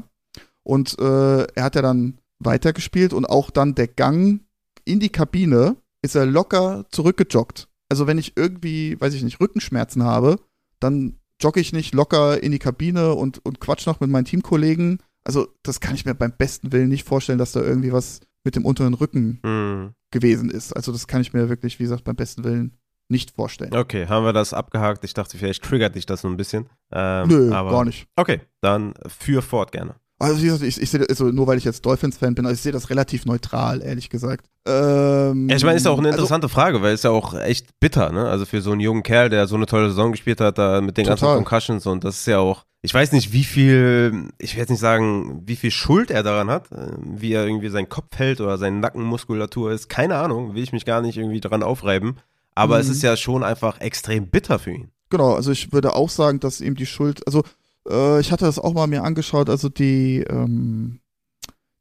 Und 0.62 0.98
äh, 0.98 1.42
er 1.44 1.62
hat 1.64 1.74
ja 1.74 1.82
dann 1.82 2.18
weitergespielt 2.38 3.12
und 3.12 3.26
auch 3.26 3.50
dann 3.50 3.74
der 3.74 3.88
Gang 3.88 4.40
in 4.86 4.98
die 5.00 5.10
Kabine 5.10 5.76
ist 6.02 6.14
er 6.14 6.26
locker 6.26 6.86
zurückgejoggt. 6.90 7.68
Also 7.88 8.06
wenn 8.06 8.18
ich 8.18 8.36
irgendwie, 8.36 9.00
weiß 9.00 9.14
ich 9.14 9.22
nicht, 9.22 9.40
Rückenschmerzen 9.40 10.04
habe, 10.04 10.36
dann 10.78 11.18
jogge 11.40 11.60
ich 11.60 11.72
nicht 11.72 11.94
locker 11.94 12.42
in 12.42 12.52
die 12.52 12.58
Kabine 12.58 13.14
und, 13.14 13.44
und 13.44 13.60
quatsch 13.60 13.86
noch 13.86 14.00
mit 14.00 14.10
meinen 14.10 14.24
Teamkollegen. 14.24 14.98
Also 15.24 15.48
das 15.62 15.80
kann 15.80 15.94
ich 15.94 16.04
mir 16.04 16.14
beim 16.14 16.32
besten 16.36 16.72
Willen 16.72 16.88
nicht 16.88 17.06
vorstellen, 17.06 17.38
dass 17.38 17.52
da 17.52 17.60
irgendwie 17.60 17.92
was 17.92 18.20
mit 18.44 18.56
dem 18.56 18.64
unteren 18.64 18.94
Rücken 18.94 19.40
Hm. 19.44 19.90
gewesen 20.10 20.50
ist. 20.50 20.72
Also 20.72 20.92
das 20.92 21.06
kann 21.06 21.20
ich 21.20 21.32
mir 21.32 21.48
wirklich, 21.48 21.78
wie 21.78 21.84
gesagt, 21.84 22.04
beim 22.04 22.16
besten 22.16 22.44
Willen 22.44 22.78
nicht 23.08 23.32
vorstellen. 23.32 23.74
Okay, 23.74 24.06
haben 24.06 24.24
wir 24.24 24.32
das 24.32 24.54
abgehakt. 24.54 25.04
Ich 25.04 25.14
dachte, 25.14 25.36
vielleicht 25.36 25.64
triggert 25.64 25.96
dich 25.96 26.06
das 26.06 26.20
so 26.22 26.28
ein 26.28 26.36
bisschen. 26.36 26.68
Ähm, 26.92 27.28
Nö, 27.28 27.52
aber, 27.52 27.70
gar 27.72 27.84
nicht. 27.84 28.06
Okay, 28.16 28.40
dann 28.60 28.94
führ 29.08 29.42
fort 29.42 29.72
gerne. 29.72 29.96
Also 30.20 30.38
wie 30.40 30.44
gesagt, 30.44 30.62
ich, 30.62 30.80
ich 30.80 30.90
sehe 30.90 31.04
also 31.08 31.24
nur 31.24 31.46
weil 31.46 31.58
ich 31.58 31.64
jetzt 31.64 31.84
Dolphins-Fan 31.84 32.34
bin, 32.34 32.44
also 32.46 32.54
ich 32.54 32.60
sehe 32.60 32.72
das 32.72 32.90
relativ 32.90 33.24
neutral, 33.26 33.82
ehrlich 33.82 34.10
gesagt. 34.10 34.46
Ähm, 34.66 35.48
Ja, 35.48 35.56
ich 35.56 35.64
meine, 35.64 35.76
ist 35.76 35.86
ja 35.86 35.90
auch 35.90 35.98
eine 35.98 36.08
also, 36.08 36.18
interessante 36.18 36.48
Frage, 36.48 36.82
weil 36.82 36.92
es 36.94 37.02
ja 37.02 37.10
auch 37.10 37.34
echt 37.34 37.80
bitter, 37.80 38.12
ne? 38.12 38.28
Also 38.28 38.44
für 38.46 38.60
so 38.60 38.70
einen 38.72 38.80
jungen 38.80 39.02
Kerl, 39.02 39.30
der 39.30 39.46
so 39.46 39.56
eine 39.56 39.66
tolle 39.66 39.88
Saison 39.88 40.12
gespielt 40.12 40.40
hat, 40.40 40.58
da 40.58 40.80
mit 40.80 40.96
den 40.98 41.06
ganzen 41.06 41.22
Total. 41.24 41.36
Concussions 41.36 41.86
und 41.86 42.04
das 42.04 42.20
ist 42.20 42.26
ja 42.26 42.38
auch, 42.38 42.64
ich 42.82 42.92
weiß 42.94 43.12
nicht, 43.12 43.32
wie 43.32 43.44
viel, 43.44 44.28
ich 44.38 44.54
will 44.54 44.60
jetzt 44.60 44.70
nicht 44.70 44.80
sagen, 44.80 45.42
wie 45.46 45.56
viel 45.56 45.70
Schuld 45.70 46.10
er 46.10 46.22
daran 46.22 46.50
hat, 46.50 46.70
äh, 46.72 46.92
wie 47.00 47.32
er 47.32 47.44
irgendwie 47.46 47.68
sein 47.70 47.88
Kopf 47.88 48.16
hält 48.18 48.40
oder 48.40 48.58
seine 48.58 48.76
Nackenmuskulatur 48.78 49.72
ist. 49.72 49.88
Keine 49.88 50.16
Ahnung, 50.16 50.54
will 50.54 50.62
ich 50.62 50.72
mich 50.72 50.84
gar 50.84 51.00
nicht 51.02 51.16
irgendwie 51.16 51.40
dran 51.40 51.62
aufreiben. 51.62 52.16
Aber 52.54 52.78
es 52.78 52.86
Mhm. 52.88 52.92
ist 52.92 53.02
ja 53.02 53.16
schon 53.16 53.42
einfach 53.42 53.80
extrem 53.80 54.26
bitter 54.28 54.58
für 54.58 54.72
ihn. 54.72 54.90
Genau, 55.08 55.34
also 55.34 55.50
ich 55.50 55.72
würde 55.72 55.94
auch 55.94 56.08
sagen, 56.10 56.40
dass 56.40 56.60
ihm 56.60 56.74
die 56.76 56.86
Schuld, 56.86 57.26
also 57.26 57.42
äh, 57.90 58.20
ich 58.20 58.32
hatte 58.32 58.44
das 58.44 58.58
auch 58.58 58.72
mal 58.72 58.86
mir 58.86 59.04
angeschaut, 59.04 59.50
also 59.50 59.68
die, 59.68 60.20
ähm, 60.28 61.00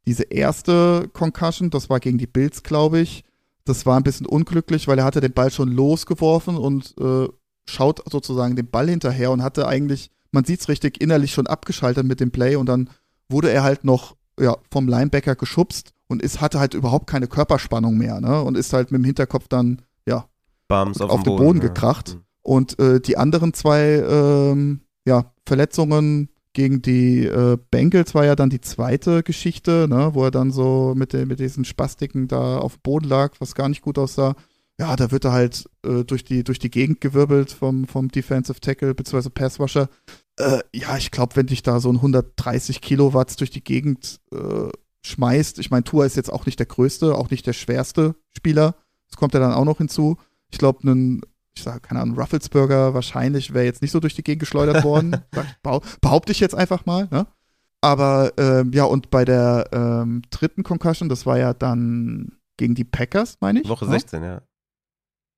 diese 0.06 0.23
erste 0.23 1.10
Concussion, 1.14 1.69
das 1.69 1.90
war 1.90 1.99
gegen 1.99 2.18
die 2.18 2.27
Bills, 2.27 2.64
glaube 2.64 2.99
ich, 2.99 3.23
das 3.65 3.86
war 3.86 3.98
ein 3.98 4.03
bisschen 4.03 4.26
unglücklich, 4.26 4.88
weil 4.88 4.99
er 4.99 5.06
hatte 5.06 5.22
den 5.22 5.34
Ball 5.34 5.52
schon 5.52 5.69
losgeworfen 5.69 6.57
und 6.57 6.95
äh, 6.99 7.27
schaut 7.68 8.02
sozusagen 8.10 8.56
den 8.56 8.69
Ball 8.69 8.90
hinterher 8.90 9.31
und 9.31 9.44
hatte 9.44 9.68
eigentlich, 9.68 10.10
man 10.31 10.45
sieht 10.45 10.61
es 10.61 10.69
richtig, 10.69 11.02
innerlich 11.02 11.31
schon 11.31 11.48
abgeschaltet 11.48 12.06
mit 12.06 12.19
dem 12.19 12.31
Play 12.31 12.56
und 12.56 12.68
dann 12.68 12.90
wurde 13.30 13.52
er 13.52 13.64
halt 13.64 13.84
noch 13.84 14.15
ja, 14.40 14.57
vom 14.72 14.88
Linebacker 14.88 15.36
geschubst 15.36 15.94
und 16.07 16.22
ist, 16.23 16.41
hatte 16.41 16.60
halt 16.60 16.73
überhaupt 16.73 17.07
keine 17.07 17.27
Körperspannung 17.27 17.98
mehr, 17.98 18.19
ne? 18.19 18.41
Und 18.41 18.57
ist 18.57 18.73
halt 18.73 18.91
mit 18.91 19.02
dem 19.02 19.06
Hinterkopf 19.06 19.48
dann, 19.48 19.81
ja, 20.07 20.26
Bams 20.68 21.02
auf, 21.02 21.10
Auf 21.10 21.23
den 21.23 21.36
Boden, 21.36 21.45
Boden 21.45 21.61
ja. 21.61 21.68
gekracht. 21.68 22.15
Mhm. 22.15 22.22
Und 22.41 22.80
äh, 22.80 22.99
die 23.02 23.18
anderen 23.18 23.53
zwei 23.53 24.03
ähm, 24.10 24.81
ja, 25.06 25.34
Verletzungen 25.50 26.30
gegen 26.54 26.82
die 26.82 27.26
äh, 27.26 27.58
Bengals 27.72 28.14
war 28.14 28.24
ja 28.24 28.36
dann 28.36 28.52
die 28.52 28.62
zweite 28.62 29.24
Geschichte, 29.24 29.88
ne, 29.90 30.12
wo 30.14 30.24
er 30.24 30.32
dann 30.32 30.52
so 30.52 30.94
mit, 30.96 31.14
den, 31.14 31.28
mit 31.28 31.40
diesen 31.40 31.66
Spastiken 31.66 32.28
da 32.28 32.60
auf 32.60 32.76
dem 32.76 32.82
Boden 32.84 33.08
lag, 33.08 33.34
was 33.40 33.56
gar 33.56 33.68
nicht 33.68 33.82
gut 33.82 33.98
aussah. 33.98 34.36
Ja, 34.80 34.96
da 34.96 35.10
wird 35.12 35.26
er 35.26 35.32
halt 35.32 35.68
äh, 35.84 36.04
durch, 36.06 36.24
die, 36.24 36.44
durch 36.44 36.60
die 36.60 36.70
Gegend 36.70 37.02
gewirbelt 37.02 37.52
vom, 37.52 37.88
vom 37.88 38.10
Defensive 38.10 38.60
Tackle 38.60 38.94
bzw. 38.94 39.30
Passwasher. 39.30 39.90
Äh, 40.38 40.60
ja, 40.74 40.98
ich 40.98 41.10
glaube, 41.10 41.36
wenn 41.36 41.48
dich 41.48 41.64
da 41.64 41.80
so 41.80 41.90
ein 41.90 41.98
130 41.98 42.80
Kilowatt 42.80 43.40
durch 43.40 43.50
die 43.50 43.64
Gegend 43.64 44.22
äh, 44.32 44.70
schmeißt, 45.04 45.58
ich 45.58 45.72
meine, 45.72 45.84
Tua 45.84 46.06
ist 46.06 46.16
jetzt 46.16 46.32
auch 46.32 46.46
nicht 46.46 46.60
der 46.60 46.68
größte, 46.68 47.16
auch 47.16 47.32
nicht 47.32 47.48
der 47.48 47.54
schwerste 47.54 48.16
Spieler. 48.30 48.76
Das 49.10 49.18
kommt 49.18 49.34
ja 49.34 49.40
dann 49.40 49.54
auch 49.54 49.66
noch 49.66 49.80
hinzu. 49.80 50.18
Ich 50.52 50.60
glaube, 50.60 50.88
ein 50.88 51.22
ich 51.56 51.64
sage, 51.64 51.82
keine 51.82 52.02
Ahnung, 52.02 52.18
Rufflesburger 52.18 52.94
wahrscheinlich 52.94 53.54
wäre 53.54 53.66
jetzt 53.66 53.82
nicht 53.82 53.92
so 53.92 54.00
durch 54.00 54.16
die 54.16 54.24
Gegend 54.24 54.40
geschleudert 54.40 54.84
worden. 54.84 55.18
Behaupte 56.02 56.32
ich 56.32 56.40
jetzt 56.40 56.56
einfach 56.56 56.86
mal. 56.86 57.08
Ne? 57.12 57.28
Aber 57.82 58.34
ähm, 58.38 58.72
ja, 58.74 58.84
und 58.86 59.10
bei 59.10 59.26
der 59.26 59.70
ähm, 59.72 60.22
dritten 60.30 60.64
Concussion, 60.64 61.10
das 61.10 61.26
war 61.26 61.38
ja 61.38 61.54
dann 61.54 62.34
gegen 62.58 62.76
die 62.76 62.84
Packers, 62.84 63.38
meine 63.40 63.62
ich. 63.62 63.70
Woche 63.70 63.86
ne? 63.86 63.92
16, 63.92 64.24
ja. 64.24 64.42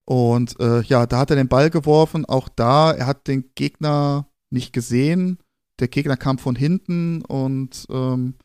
Und 0.06 0.60
äh, 0.60 0.82
ja, 0.82 1.06
da 1.06 1.20
hat 1.20 1.30
er 1.30 1.36
den 1.36 1.48
Ball 1.48 1.70
geworfen. 1.70 2.26
Auch 2.26 2.50
da, 2.50 2.92
er 2.92 3.06
hat 3.06 3.28
den 3.28 3.52
Gegner 3.56 4.28
nicht 4.50 4.74
gesehen. 4.74 5.38
Der 5.80 5.88
Gegner 5.88 6.18
kam 6.18 6.38
von 6.38 6.56
hinten 6.56 7.24
und 7.24 7.86
ähm, 7.90 8.36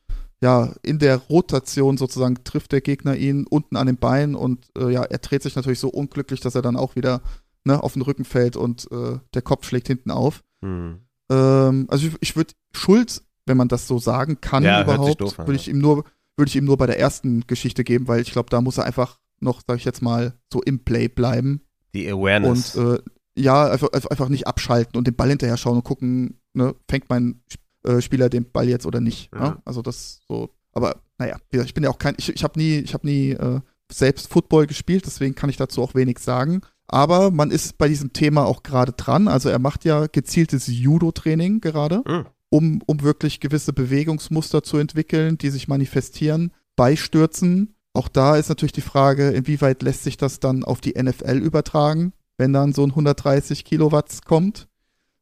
ja, 0.42 0.72
in 0.82 0.98
der 0.98 1.16
Rotation 1.16 1.96
sozusagen 1.96 2.44
trifft 2.44 2.72
der 2.72 2.82
Gegner 2.82 3.16
ihn 3.16 3.46
unten 3.46 3.76
an 3.76 3.86
den 3.86 3.96
Bein 3.96 4.34
und 4.34 4.66
äh, 4.78 4.90
ja, 4.90 5.02
er 5.02 5.18
dreht 5.18 5.42
sich 5.42 5.56
natürlich 5.56 5.80
so 5.80 5.88
unglücklich, 5.88 6.40
dass 6.40 6.54
er 6.54 6.62
dann 6.62 6.76
auch 6.76 6.94
wieder 6.94 7.22
ne, 7.66 7.82
auf 7.82 7.94
den 7.94 8.02
Rücken 8.02 8.24
fällt 8.24 8.56
und 8.56 8.90
äh, 8.90 9.18
der 9.34 9.42
Kopf 9.42 9.66
schlägt 9.66 9.88
hinten 9.88 10.10
auf. 10.10 10.42
Hm. 10.62 11.00
Ähm, 11.28 11.86
also 11.88 12.06
ich, 12.06 12.14
ich 12.20 12.36
würde 12.36 12.54
Schuld, 12.72 13.22
wenn 13.44 13.56
man 13.56 13.68
das 13.68 13.86
so 13.86 13.98
sagen 13.98 14.40
kann 14.40 14.62
Ja, 14.62 14.82
überhaupt, 14.82 15.38
würde 15.38 15.56
ich 15.56 15.68
ihm 15.68 15.78
nur 15.78 16.04
würde 16.38 16.50
ich 16.50 16.56
ihm 16.56 16.66
nur 16.66 16.76
bei 16.76 16.86
der 16.86 16.98
ersten 16.98 17.46
Geschichte 17.46 17.82
geben, 17.82 18.08
weil 18.08 18.20
ich 18.20 18.30
glaube, 18.30 18.50
da 18.50 18.60
muss 18.60 18.76
er 18.76 18.84
einfach 18.84 19.18
noch, 19.40 19.62
sag 19.66 19.78
ich 19.78 19.86
jetzt 19.86 20.02
mal, 20.02 20.34
so 20.52 20.62
im 20.62 20.80
Play 20.80 21.08
bleiben 21.08 21.62
Die 21.94 22.10
Awareness. 22.10 22.76
und 22.76 22.96
äh, 22.96 22.98
ja, 23.38 23.70
einfach, 23.70 23.88
einfach 23.92 24.28
nicht 24.28 24.46
abschalten 24.46 24.98
und 24.98 25.06
den 25.06 25.16
Ball 25.16 25.30
hinterher 25.30 25.56
schauen 25.56 25.76
und 25.76 25.84
gucken, 25.84 26.38
ne, 26.52 26.74
fängt 26.88 27.08
mein 27.08 27.42
äh, 27.84 28.02
Spieler 28.02 28.28
den 28.28 28.50
Ball 28.50 28.68
jetzt 28.68 28.86
oder 28.86 29.00
nicht. 29.00 29.32
Mhm. 29.34 29.40
Ne? 29.40 29.62
Also 29.64 29.80
das 29.80 30.20
so, 30.28 30.50
aber 30.72 31.00
naja, 31.18 31.38
ich 31.50 31.74
bin 31.74 31.84
ja 31.84 31.90
auch 31.90 31.98
kein, 31.98 32.14
ich, 32.18 32.28
ich 32.28 32.44
habe 32.44 32.58
nie, 32.58 32.78
ich 32.80 32.92
habe 32.92 33.06
nie 33.06 33.30
äh, 33.30 33.60
selbst 33.90 34.28
Football 34.28 34.66
gespielt, 34.66 35.06
deswegen 35.06 35.34
kann 35.34 35.48
ich 35.48 35.56
dazu 35.56 35.82
auch 35.82 35.94
wenig 35.94 36.18
sagen. 36.18 36.60
Aber 36.88 37.30
man 37.30 37.50
ist 37.50 37.78
bei 37.78 37.88
diesem 37.88 38.12
Thema 38.12 38.44
auch 38.44 38.62
gerade 38.62 38.92
dran. 38.92 39.28
Also 39.28 39.48
er 39.48 39.58
macht 39.58 39.84
ja 39.84 40.06
gezieltes 40.06 40.66
Judo-Training 40.68 41.60
gerade 41.60 42.02
Hm. 42.06 42.26
um, 42.50 42.82
um 42.86 43.02
wirklich 43.02 43.40
gewisse 43.40 43.72
Bewegungsmuster 43.72 44.62
zu 44.62 44.78
entwickeln, 44.78 45.38
die 45.38 45.50
sich 45.50 45.68
manifestieren 45.68 46.52
bei 46.76 46.94
Stürzen. 46.96 47.74
Auch 47.92 48.08
da 48.08 48.36
ist 48.36 48.48
natürlich 48.48 48.72
die 48.72 48.82
Frage, 48.82 49.30
inwieweit 49.30 49.82
lässt 49.82 50.04
sich 50.04 50.16
das 50.16 50.38
dann 50.38 50.62
auf 50.62 50.80
die 50.80 50.94
NFL 51.00 51.38
übertragen, 51.38 52.12
wenn 52.36 52.52
dann 52.52 52.72
so 52.72 52.84
ein 52.84 52.90
130 52.90 53.64
Kilowatt 53.64 54.24
kommt. 54.24 54.68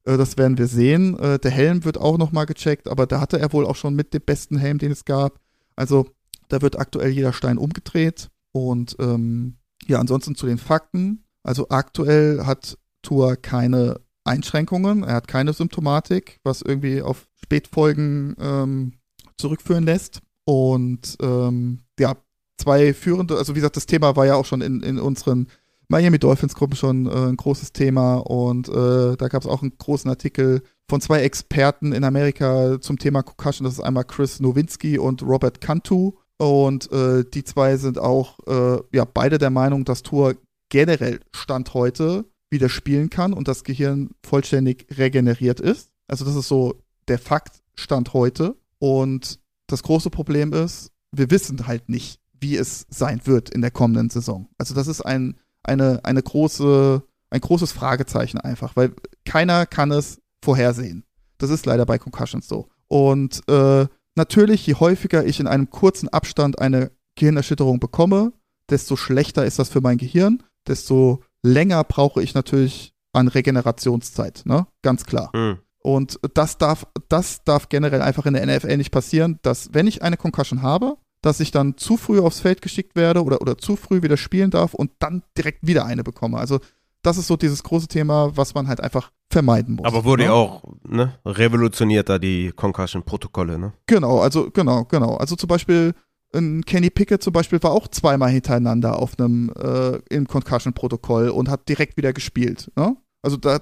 Äh, 0.05 0.16
das 0.16 0.36
werden 0.36 0.59
wir 0.59 0.66
sehen. 0.66 1.19
Äh, 1.19 1.39
der 1.39 1.51
Helm 1.51 1.85
wird 1.85 1.99
auch 1.99 2.19
nochmal 2.19 2.47
gecheckt, 2.47 2.89
aber 2.89 3.07
da 3.07 3.20
hatte 3.20 3.39
er 3.39 3.53
wohl 3.53 3.66
auch 3.66 3.77
schon 3.77 3.95
mit 3.95 4.12
dem 4.12 4.23
besten 4.23 4.59
Helm, 4.59 4.78
den 4.78 4.93
es 4.93 5.05
gab. 5.05 5.41
Also 5.77 6.07
da 6.49 6.62
wird 6.62 6.78
aktuell 6.78 7.11
jeder 7.11 7.32
Stein 7.32 7.59
umgedreht. 7.59 8.28
Und 8.53 8.97
ähm, 9.01 9.57
ja, 9.86 9.99
ansonsten 9.99 10.35
zu 10.35 10.47
den 10.47 10.59
Fakten. 10.59 11.24
Also 11.45 11.69
aktuell 11.69 12.45
hat 12.45 12.79
Tour 13.03 13.37
keine 13.37 14.01
Einschränkungen, 14.25 15.05
er 15.05 15.15
hat 15.15 15.29
keine 15.29 15.53
Symptomatik, 15.53 16.41
was 16.43 16.62
irgendwie 16.62 17.03
auf 17.03 17.29
Spätfolgen 17.43 18.35
ähm, 18.41 18.95
zurückführen 19.37 19.85
lässt. 19.85 20.21
Und 20.47 21.16
ähm, 21.23 21.81
ja, 21.99 22.16
zwei 22.59 22.95
führende, 22.95 23.37
also 23.37 23.55
wie 23.55 23.61
gesagt, 23.61 23.77
das 23.77 23.87
Thema 23.87 24.16
war 24.16 24.27
ja 24.27 24.35
auch 24.35 24.47
schon 24.47 24.62
in, 24.62 24.81
in 24.81 24.99
unseren 24.99 25.49
Miami 25.89 26.19
Dolphins 26.19 26.55
Gruppen 26.55 26.77
schon 26.77 27.07
äh, 27.07 27.29
ein 27.29 27.37
großes 27.37 27.73
Thema 27.73 28.16
und 28.16 28.69
äh, 28.69 29.16
da 29.16 29.29
gab 29.29 29.43
es 29.43 29.49
auch 29.49 29.61
einen 29.61 29.77
großen 29.77 30.09
Artikel 30.09 30.62
von 30.89 31.01
zwei 31.01 31.21
Experten 31.21 31.93
in 31.93 32.05
Amerika 32.05 32.81
zum 32.81 32.99
Thema 32.99 33.23
Concussion. 33.23 33.65
Das 33.65 33.75
ist 33.75 33.81
einmal 33.81 34.05
Chris 34.05 34.41
Nowinski 34.41 34.99
und 34.99 35.23
Robert 35.23 35.61
Cantu. 35.61 36.12
Und 36.37 36.91
äh, 36.93 37.25
die 37.25 37.45
zwei 37.45 37.77
sind 37.77 37.99
auch 37.99 38.39
äh, 38.47 38.83
ja 38.93 39.05
beide 39.05 39.39
der 39.39 39.51
Meinung, 39.51 39.85
dass 39.85 40.03
Tour 40.03 40.35
generell 40.75 41.21
Stand 41.31 41.73
heute 41.73 42.25
wieder 42.51 42.69
spielen 42.69 43.09
kann 43.09 43.33
und 43.33 43.47
das 43.47 43.63
Gehirn 43.63 44.11
vollständig 44.27 44.89
regeneriert 44.99 45.61
ist. 45.61 45.93
Also 46.09 46.25
das 46.25 46.35
ist 46.35 46.49
so 46.49 46.83
der 47.07 47.21
Fakt 47.21 47.63
Stand 47.77 48.13
heute. 48.13 48.57
Und 48.81 49.39
das 49.69 49.85
große 49.85 50.11
Problem 50.11 50.53
ist, 50.53 50.91
wir 51.13 51.31
wissen 51.31 51.69
halt 51.69 51.89
nicht, 51.89 52.19
wie 52.41 52.57
es 52.57 52.87
sein 52.91 53.21
wird 53.25 53.51
in 53.51 53.61
der 53.61 53.71
kommenden 53.71 54.11
Saison. 54.11 54.49
Also 54.59 54.75
das 54.75 54.89
ist 54.89 55.01
ein, 55.01 55.37
eine, 55.63 56.05
eine 56.05 56.21
große, 56.21 57.05
ein 57.31 57.41
großes 57.41 57.71
Fragezeichen 57.71 58.41
einfach, 58.41 58.75
weil 58.75 58.95
keiner 59.25 59.67
kann 59.67 59.93
es 59.93 60.21
vorhersehen. 60.43 61.05
Das 61.39 61.51
ist 61.51 61.67
leider 61.67 61.87
bei 61.87 61.99
Concussions 61.99 62.49
so. 62.49 62.69
Und 62.89 63.49
äh, 63.49 63.87
natürlich, 64.17 64.67
je 64.67 64.75
häufiger 64.75 65.25
ich 65.25 65.39
in 65.39 65.47
einem 65.47 65.71
kurzen 65.71 66.09
Abstand 66.09 66.59
eine 66.59 66.91
Gehirnerschütterung 67.15 67.79
bekomme, 67.79 68.33
desto 68.71 68.97
schlechter 68.97 69.47
ist 69.47 69.61
das 69.61 69.69
für 69.69 69.81
mein 69.81 69.99
Gehirn, 69.99 70.43
desto 70.66 71.23
länger 71.43 71.85
brauche 71.85 72.23
ich 72.23 72.35
natürlich 72.35 72.95
an 73.12 73.28
Regenerationszeit, 73.28 74.43
ne? 74.45 74.66
Ganz 74.82 75.05
klar. 75.05 75.31
Mhm. 75.35 75.59
Und 75.78 76.19
das 76.32 76.57
darf, 76.57 76.86
das 77.09 77.45
darf 77.45 77.69
generell 77.69 78.01
einfach 78.01 78.24
in 78.27 78.35
der 78.35 78.47
NFL 78.47 78.77
nicht 78.78 78.91
passieren, 78.91 79.39
dass 79.43 79.74
wenn 79.74 79.86
ich 79.86 80.03
eine 80.03 80.16
Concussion 80.16 80.62
habe, 80.62 80.97
dass 81.20 81.41
ich 81.41 81.51
dann 81.51 81.77
zu 81.77 81.97
früh 81.97 82.20
aufs 82.20 82.41
Feld 82.41 82.62
geschickt 82.62 82.97
werde 82.97 83.23
oder, 83.23 83.41
oder 83.41 83.59
zu 83.59 83.77
früh 83.77 84.03
wieder 84.03 84.16
spielen 84.16 84.51
darf 84.51 84.74
und 84.74 84.91
dann 84.99 85.23
direkt 85.36 85.66
wieder 85.66 85.85
eine 85.85 86.03
bekomme. 86.03 86.39
Also 86.39 86.61
das 87.03 87.19
ist 87.19 87.27
so 87.27 87.36
dieses 87.36 87.62
große 87.62 87.89
Thema, 87.89 88.35
was 88.35 88.55
man 88.55 88.66
halt 88.66 88.81
einfach 88.81 89.11
vermeiden 89.31 89.77
muss. 89.77 89.86
Aber 89.86 90.05
wurde 90.05 90.23
ne? 90.23 90.28
ja 90.28 90.35
auch 90.35 90.62
ne, 90.86 91.19
revolutioniert 91.27 92.09
da 92.09 92.19
die 92.19 92.53
Concussion-Protokolle, 92.53 93.59
ne? 93.59 93.73
Genau, 93.86 94.20
also 94.20 94.51
genau, 94.51 94.85
genau. 94.85 95.16
Also 95.16 95.36
zum 95.36 95.49
Beispiel 95.49 95.95
ein 96.35 96.65
Kenny 96.65 96.90
Pickett 96.90 97.23
zum 97.23 97.32
Beispiel 97.32 97.62
war 97.62 97.73
auch 97.73 97.89
zweimal 97.89 98.31
hintereinander 98.31 98.98
auf 98.98 99.19
einem 99.19 99.52
äh, 99.59 99.98
im 100.11 100.27
Concussion-Protokoll 100.27 101.28
und 101.28 101.48
hat 101.48 101.69
direkt 101.69 101.97
wieder 101.97 102.12
gespielt. 102.12 102.70
Ne? 102.77 102.97
Also 103.23 103.36
da 103.36 103.61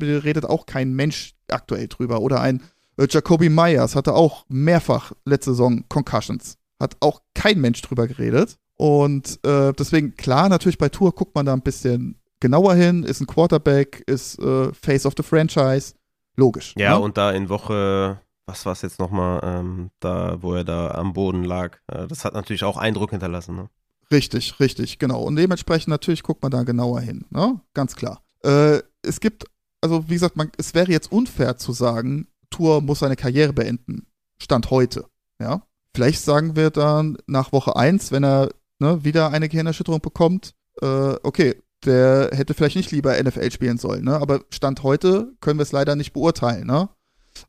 redet 0.00 0.46
auch 0.46 0.66
kein 0.66 0.94
Mensch 0.94 1.34
aktuell 1.48 1.88
drüber. 1.88 2.20
Oder 2.20 2.40
ein 2.40 2.62
äh, 2.96 3.06
Jacoby 3.08 3.48
Myers 3.48 3.94
hatte 3.96 4.14
auch 4.14 4.44
mehrfach 4.48 5.12
letzte 5.24 5.50
Saison 5.50 5.84
Concussions. 5.88 6.58
Hat 6.80 6.96
auch 7.00 7.20
kein 7.34 7.60
Mensch 7.60 7.82
drüber 7.82 8.06
geredet. 8.06 8.56
Und 8.76 9.38
äh, 9.44 9.72
deswegen, 9.72 10.16
klar, 10.16 10.48
natürlich 10.48 10.78
bei 10.78 10.88
Tour 10.88 11.14
guckt 11.14 11.34
man 11.34 11.46
da 11.46 11.52
ein 11.52 11.62
bisschen 11.62 12.16
genauer 12.40 12.74
hin, 12.74 13.04
ist 13.04 13.20
ein 13.20 13.26
Quarterback, 13.26 14.02
ist 14.06 14.38
äh, 14.40 14.72
Face 14.72 15.06
of 15.06 15.14
the 15.16 15.22
Franchise. 15.22 15.94
Logisch. 16.36 16.74
Ja, 16.76 16.96
ne? 16.96 17.00
und 17.00 17.16
da 17.16 17.30
in 17.30 17.48
Woche, 17.48 18.20
was 18.46 18.66
war 18.66 18.72
es 18.72 18.82
jetzt 18.82 18.98
nochmal, 18.98 19.40
ähm, 19.42 19.90
da, 20.00 20.42
wo 20.42 20.54
er 20.54 20.64
da 20.64 20.92
am 20.92 21.12
Boden 21.12 21.44
lag, 21.44 21.78
äh, 21.86 22.06
das 22.06 22.24
hat 22.24 22.34
natürlich 22.34 22.64
auch 22.64 22.76
Eindruck 22.76 23.10
hinterlassen. 23.10 23.56
Ne? 23.56 23.68
Richtig, 24.10 24.58
richtig, 24.60 24.98
genau. 24.98 25.22
Und 25.22 25.36
dementsprechend 25.36 25.88
natürlich 25.88 26.22
guckt 26.22 26.42
man 26.42 26.50
da 26.50 26.64
genauer 26.64 27.00
hin, 27.00 27.24
ne? 27.30 27.60
Ganz 27.72 27.96
klar. 27.96 28.22
Äh, 28.44 28.80
es 29.02 29.20
gibt, 29.20 29.46
also 29.80 30.08
wie 30.08 30.14
gesagt, 30.14 30.36
man, 30.36 30.50
es 30.58 30.74
wäre 30.74 30.90
jetzt 30.90 31.10
unfair 31.10 31.56
zu 31.56 31.72
sagen, 31.72 32.28
Tour 32.50 32.82
muss 32.82 32.98
seine 32.98 33.16
Karriere 33.16 33.52
beenden. 33.52 34.06
Stand 34.40 34.70
heute, 34.70 35.06
ja. 35.40 35.62
Vielleicht 35.94 36.22
sagen 36.22 36.56
wir 36.56 36.70
dann 36.70 37.18
nach 37.26 37.52
Woche 37.52 37.76
1, 37.76 38.12
wenn 38.12 38.24
er 38.24 38.50
ne, 38.78 39.04
wieder 39.04 39.30
eine 39.30 39.48
Gehirnerschütterung 39.48 40.00
bekommt, 40.00 40.54
äh, 40.80 41.14
okay, 41.22 41.56
der 41.84 42.30
hätte 42.32 42.54
vielleicht 42.54 42.76
nicht 42.76 42.92
lieber 42.92 43.20
NFL 43.20 43.50
spielen 43.50 43.78
sollen, 43.78 44.04
ne? 44.04 44.16
Aber 44.16 44.40
Stand 44.50 44.82
heute 44.82 45.32
können 45.40 45.58
wir 45.58 45.64
es 45.64 45.72
leider 45.72 45.96
nicht 45.96 46.12
beurteilen, 46.12 46.66
ne? 46.66 46.88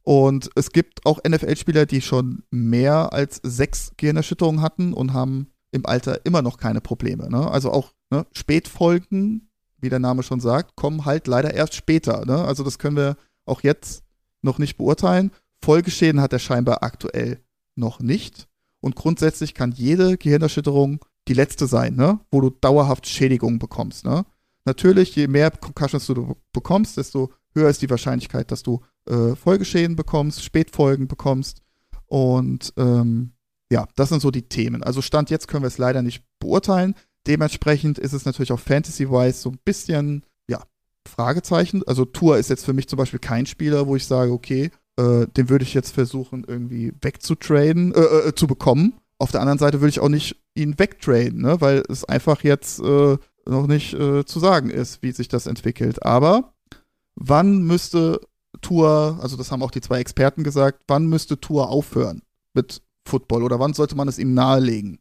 Und 0.01 0.49
es 0.55 0.71
gibt 0.71 1.05
auch 1.05 1.19
NFL-Spieler, 1.27 1.85
die 1.85 2.01
schon 2.01 2.43
mehr 2.51 3.13
als 3.13 3.39
sechs 3.43 3.91
Gehirnerschütterungen 3.97 4.61
hatten 4.61 4.93
und 4.93 5.13
haben 5.13 5.47
im 5.71 5.85
Alter 5.85 6.25
immer 6.25 6.41
noch 6.41 6.57
keine 6.57 6.81
Probleme. 6.81 7.29
Ne? 7.29 7.49
Also 7.49 7.71
auch 7.71 7.93
ne, 8.09 8.25
Spätfolgen, 8.33 9.49
wie 9.77 9.89
der 9.89 9.99
Name 9.99 10.23
schon 10.23 10.39
sagt, 10.39 10.75
kommen 10.75 11.05
halt 11.05 11.27
leider 11.27 11.53
erst 11.53 11.75
später. 11.75 12.25
Ne? 12.25 12.43
Also 12.43 12.63
das 12.63 12.79
können 12.79 12.95
wir 12.95 13.17
auch 13.45 13.61
jetzt 13.61 14.03
noch 14.41 14.59
nicht 14.59 14.77
beurteilen. 14.77 15.31
Folgeschäden 15.63 16.21
hat 16.21 16.33
er 16.33 16.39
scheinbar 16.39 16.83
aktuell 16.83 17.39
noch 17.75 17.99
nicht. 17.99 18.47
Und 18.81 18.95
grundsätzlich 18.95 19.53
kann 19.53 19.71
jede 19.71 20.17
Gehirnerschütterung 20.17 20.99
die 21.27 21.33
letzte 21.33 21.67
sein, 21.67 21.95
ne? 21.95 22.19
wo 22.31 22.41
du 22.41 22.49
dauerhaft 22.49 23.07
Schädigungen 23.07 23.59
bekommst. 23.59 24.05
Ne? 24.05 24.25
Natürlich, 24.65 25.15
je 25.15 25.27
mehr 25.27 25.51
Concussions 25.51 26.05
du 26.07 26.35
bekommst, 26.51 26.97
desto 26.97 27.31
höher 27.55 27.69
ist 27.69 27.81
die 27.81 27.89
Wahrscheinlichkeit, 27.89 28.51
dass 28.51 28.63
du 28.63 28.81
äh, 29.09 29.35
Folgeschäden 29.35 29.95
bekommst, 29.95 30.43
Spätfolgen 30.43 31.07
bekommst. 31.07 31.61
Und 32.07 32.73
ähm, 32.77 33.33
ja, 33.71 33.87
das 33.95 34.09
sind 34.09 34.21
so 34.21 34.31
die 34.31 34.47
Themen. 34.47 34.83
Also 34.83 35.01
Stand 35.01 35.29
jetzt 35.29 35.47
können 35.47 35.63
wir 35.63 35.67
es 35.67 35.77
leider 35.77 36.01
nicht 36.01 36.23
beurteilen. 36.39 36.95
Dementsprechend 37.25 37.97
ist 37.97 38.13
es 38.13 38.25
natürlich 38.25 38.51
auch 38.51 38.59
Fantasy-wise 38.59 39.39
so 39.39 39.49
ein 39.49 39.59
bisschen, 39.63 40.25
ja, 40.47 40.61
Fragezeichen. 41.07 41.81
Also 41.87 42.05
Tour 42.05 42.37
ist 42.37 42.49
jetzt 42.49 42.65
für 42.65 42.73
mich 42.73 42.87
zum 42.87 42.97
Beispiel 42.97 43.19
kein 43.19 43.45
Spieler, 43.45 43.87
wo 43.87 43.95
ich 43.95 44.05
sage, 44.05 44.31
okay, 44.31 44.71
äh, 44.97 45.25
den 45.27 45.49
würde 45.49 45.63
ich 45.63 45.73
jetzt 45.73 45.91
versuchen, 45.91 46.43
irgendwie 46.47 46.93
wegzutraden, 47.01 47.93
äh, 47.93 47.99
äh, 47.99 48.35
zu 48.35 48.47
bekommen. 48.47 48.93
Auf 49.17 49.31
der 49.31 49.41
anderen 49.41 49.59
Seite 49.59 49.79
würde 49.79 49.89
ich 49.89 49.99
auch 49.99 50.09
nicht 50.09 50.41
ihn 50.53 50.77
wegtraden, 50.77 51.41
ne? 51.41 51.61
weil 51.61 51.83
es 51.89 52.03
einfach 52.05 52.43
jetzt 52.43 52.79
äh, 52.79 53.17
noch 53.45 53.67
nicht 53.67 53.93
äh, 53.93 54.25
zu 54.25 54.39
sagen 54.39 54.69
ist, 54.69 55.01
wie 55.01 55.11
sich 55.11 55.29
das 55.29 55.47
entwickelt. 55.47 56.05
Aber 56.05 56.53
wann 57.15 57.63
müsste 57.63 58.19
Tour, 58.61 59.19
also 59.21 59.35
das 59.35 59.51
haben 59.51 59.63
auch 59.63 59.71
die 59.71 59.81
zwei 59.81 59.99
Experten 59.99 60.43
gesagt, 60.43 60.83
wann 60.87 61.07
müsste 61.07 61.39
Tour 61.39 61.69
aufhören 61.69 62.21
mit 62.53 62.81
Football 63.05 63.43
oder 63.43 63.59
wann 63.59 63.73
sollte 63.73 63.95
man 63.95 64.07
es 64.07 64.19
ihm 64.19 64.33
nahelegen? 64.33 64.99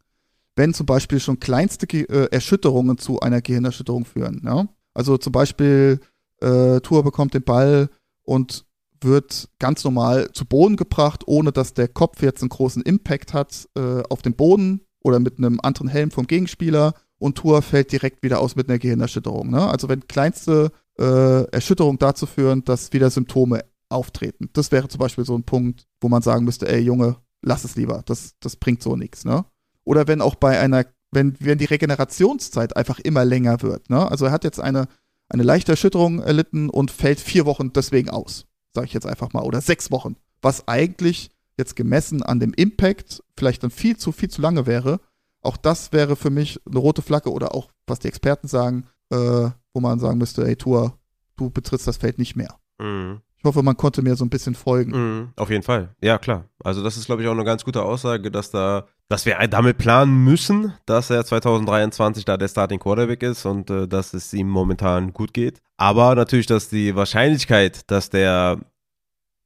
Wenn 0.57 0.75
zum 0.75 0.87
Beispiel 0.87 1.21
schon 1.21 1.41
kleinste 1.41 1.87
Ge 1.87 2.03
äh, 2.05 2.29
Erschütterungen 2.31 2.99
zu 2.99 3.21
einer 3.21 3.41
Gehirnerschütterung 3.41 4.05
führen. 4.05 4.43
Ja? 4.45 4.67
Also 4.95 5.17
zum 5.17 5.33
Beispiel 5.33 6.01
äh, 6.41 6.81
Tour 6.81 7.03
bekommt 7.05 7.35
den 7.35 7.45
Ball 7.45 7.89
und 8.23 8.67
wird 9.01 9.49
ganz 9.59 9.83
normal 9.85 10.31
zu 10.33 10.45
Boden 10.45 10.77
gebracht, 10.77 11.25
ohne 11.27 11.53
dass 11.53 11.75
der 11.75 11.89
Kopf 11.89 12.23
jetzt 12.23 12.43
einen 12.43 12.51
großen 12.51 12.83
Impact 12.83 13.33
hat 13.33 13.69
äh, 13.77 14.03
auf 14.09 14.23
den 14.23 14.35
Boden 14.35 14.83
oder 15.03 15.19
mit 15.19 15.39
einem 15.39 15.59
anderen 15.63 15.89
Helm 15.89 16.11
vom 16.11 16.27
Gegenspieler 16.27 16.95
und 17.23 17.37
Tour 17.37 17.63
fällt 17.63 17.93
direkt 17.93 18.23
wieder 18.23 18.41
aus 18.41 18.57
mit 18.57 18.69
einer 18.69 18.79
Gehirnerschütterung. 18.79 19.51
Ne? 19.51 19.67
Also 19.69 19.89
wenn 19.89 20.07
kleinste 20.07 20.73
äh, 20.99 21.45
Erschütterung 21.51 21.99
dazu 21.99 22.27
führen, 22.27 22.65
dass 22.65 22.93
wieder 22.93 23.11
Symptome 23.11 23.65
auftreten. 23.89 24.49
Das 24.53 24.73
wäre 24.73 24.89
zum 24.89 24.99
Beispiel 24.99 25.25
so 25.25 25.37
ein 25.37 25.45
Punkt, 25.45 25.87
wo 26.01 26.09
man 26.09 26.23
sagen 26.23 26.45
müsste, 26.45 26.69
ey 26.69 26.81
Junge, 26.81 27.17
lass 27.43 27.65
es 27.65 27.77
lieber, 27.77 28.03
das, 28.07 28.35
das 28.41 28.57
bringt 28.57 28.83
so 28.83 28.97
nichts. 28.97 29.25
Ne? 29.25 29.45
Oder 29.85 30.09
wenn 30.09 30.21
auch 30.21 30.35
bei 30.35 30.59
einer, 30.59 30.87
wenn, 31.11 31.37
wenn 31.41 31.59
die 31.59 31.67
Regenerationszeit 31.67 32.77
einfach 32.77 32.99
immer 32.99 33.25
länger 33.25 33.63
wird. 33.63 33.91
Ne? 33.91 34.11
Also 34.11 34.27
er 34.27 34.33
hat 34.33 34.45
jetzt 34.45 34.61
eine, 34.61 34.89
eine 35.29 35.43
leichte 35.43 35.73
Erschütterung 35.73 36.21
erlitten 36.21 36.71
und 36.71 36.91
fällt 36.91 37.21
vier 37.21 37.47
Wochen 37.47 37.73
deswegen 37.73 38.11
aus 38.11 38.47
sage 38.75 38.87
ich 38.87 38.93
jetzt 38.93 39.07
einfach 39.07 39.33
mal, 39.33 39.43
oder 39.43 39.61
sechs 39.61 39.91
Wochen, 39.91 40.17
was 40.41 40.67
eigentlich 40.69 41.31
jetzt 41.59 41.77
gemessen 41.77 42.23
an 42.23 42.41
dem 42.41 42.55
Impact 42.55 43.23
vielleicht 43.37 43.63
dann 43.63 43.71
viel 43.71 43.97
zu, 43.97 44.13
viel 44.13 44.31
zu 44.31 44.41
lange 44.41 44.67
wäre. 44.67 45.01
Auch 45.43 45.57
das 45.57 45.93
wäre 45.93 46.17
für 46.17 46.31
mich 46.31 46.61
eine 46.67 46.79
rote 46.79 47.03
Flagge 47.03 47.31
oder 47.31 47.55
auch, 47.55 47.71
was 47.87 47.99
die 47.99 48.09
Experten 48.09 48.49
sagen, 48.49 48.87
äh, 49.11 49.51
wo 49.75 49.81
man 49.81 49.99
sagen 49.99 50.19
müsste, 50.19 50.47
ey, 50.47 50.57
Tour, 50.57 50.99
du 51.37 51.51
betrittst 51.51 51.87
das 51.87 51.97
Feld 51.97 52.19
nicht 52.19 52.37
mehr. 52.37 52.59
Mhm. 52.79 53.21
Ich 53.43 53.45
hoffe, 53.45 53.65
man 53.65 53.77
konnte 53.77 54.03
mir 54.03 54.15
so 54.15 54.25
ein 54.25 54.31
bisschen 54.31 54.55
folgen. 54.55 54.93
Mhm, 54.93 55.33
auf 55.35 55.51
jeden 55.51 55.65
Fall. 55.65 55.97
Ja, 56.01 56.19
klar. 56.19 56.45
Also 56.63 56.81
das 56.85 56.97
ist, 56.97 57.07
glaube 57.07 57.23
ich, 57.23 57.29
auch 57.29 57.33
eine 57.33 57.43
ganz 57.43 57.65
gute 57.65 57.83
Aussage, 57.83 58.31
dass 58.31 58.53
da, 58.53 58.87
dass 59.09 59.27
wir 59.27 59.37
damit 59.49 59.79
planen 59.79 60.23
müssen, 60.23 60.73
dass 60.87 61.11
er 61.11 61.25
2023 61.25 62.25
da 62.25 62.37
der 62.37 62.47
Starting 62.47 62.79
Quarterback 62.79 63.21
ist 63.25 63.45
und 63.45 63.69
äh, 63.69 63.89
dass 63.89 64.15
es 64.15 64.33
ihm 64.33 64.49
momentan 64.49 65.13
gut 65.13 65.35
geht. 65.35 65.61
Aber 65.77 66.15
natürlich, 66.15 66.47
dass 66.47 66.69
die 66.69 66.95
Wahrscheinlichkeit, 66.95 67.91
dass 67.91 68.11
der 68.11 68.61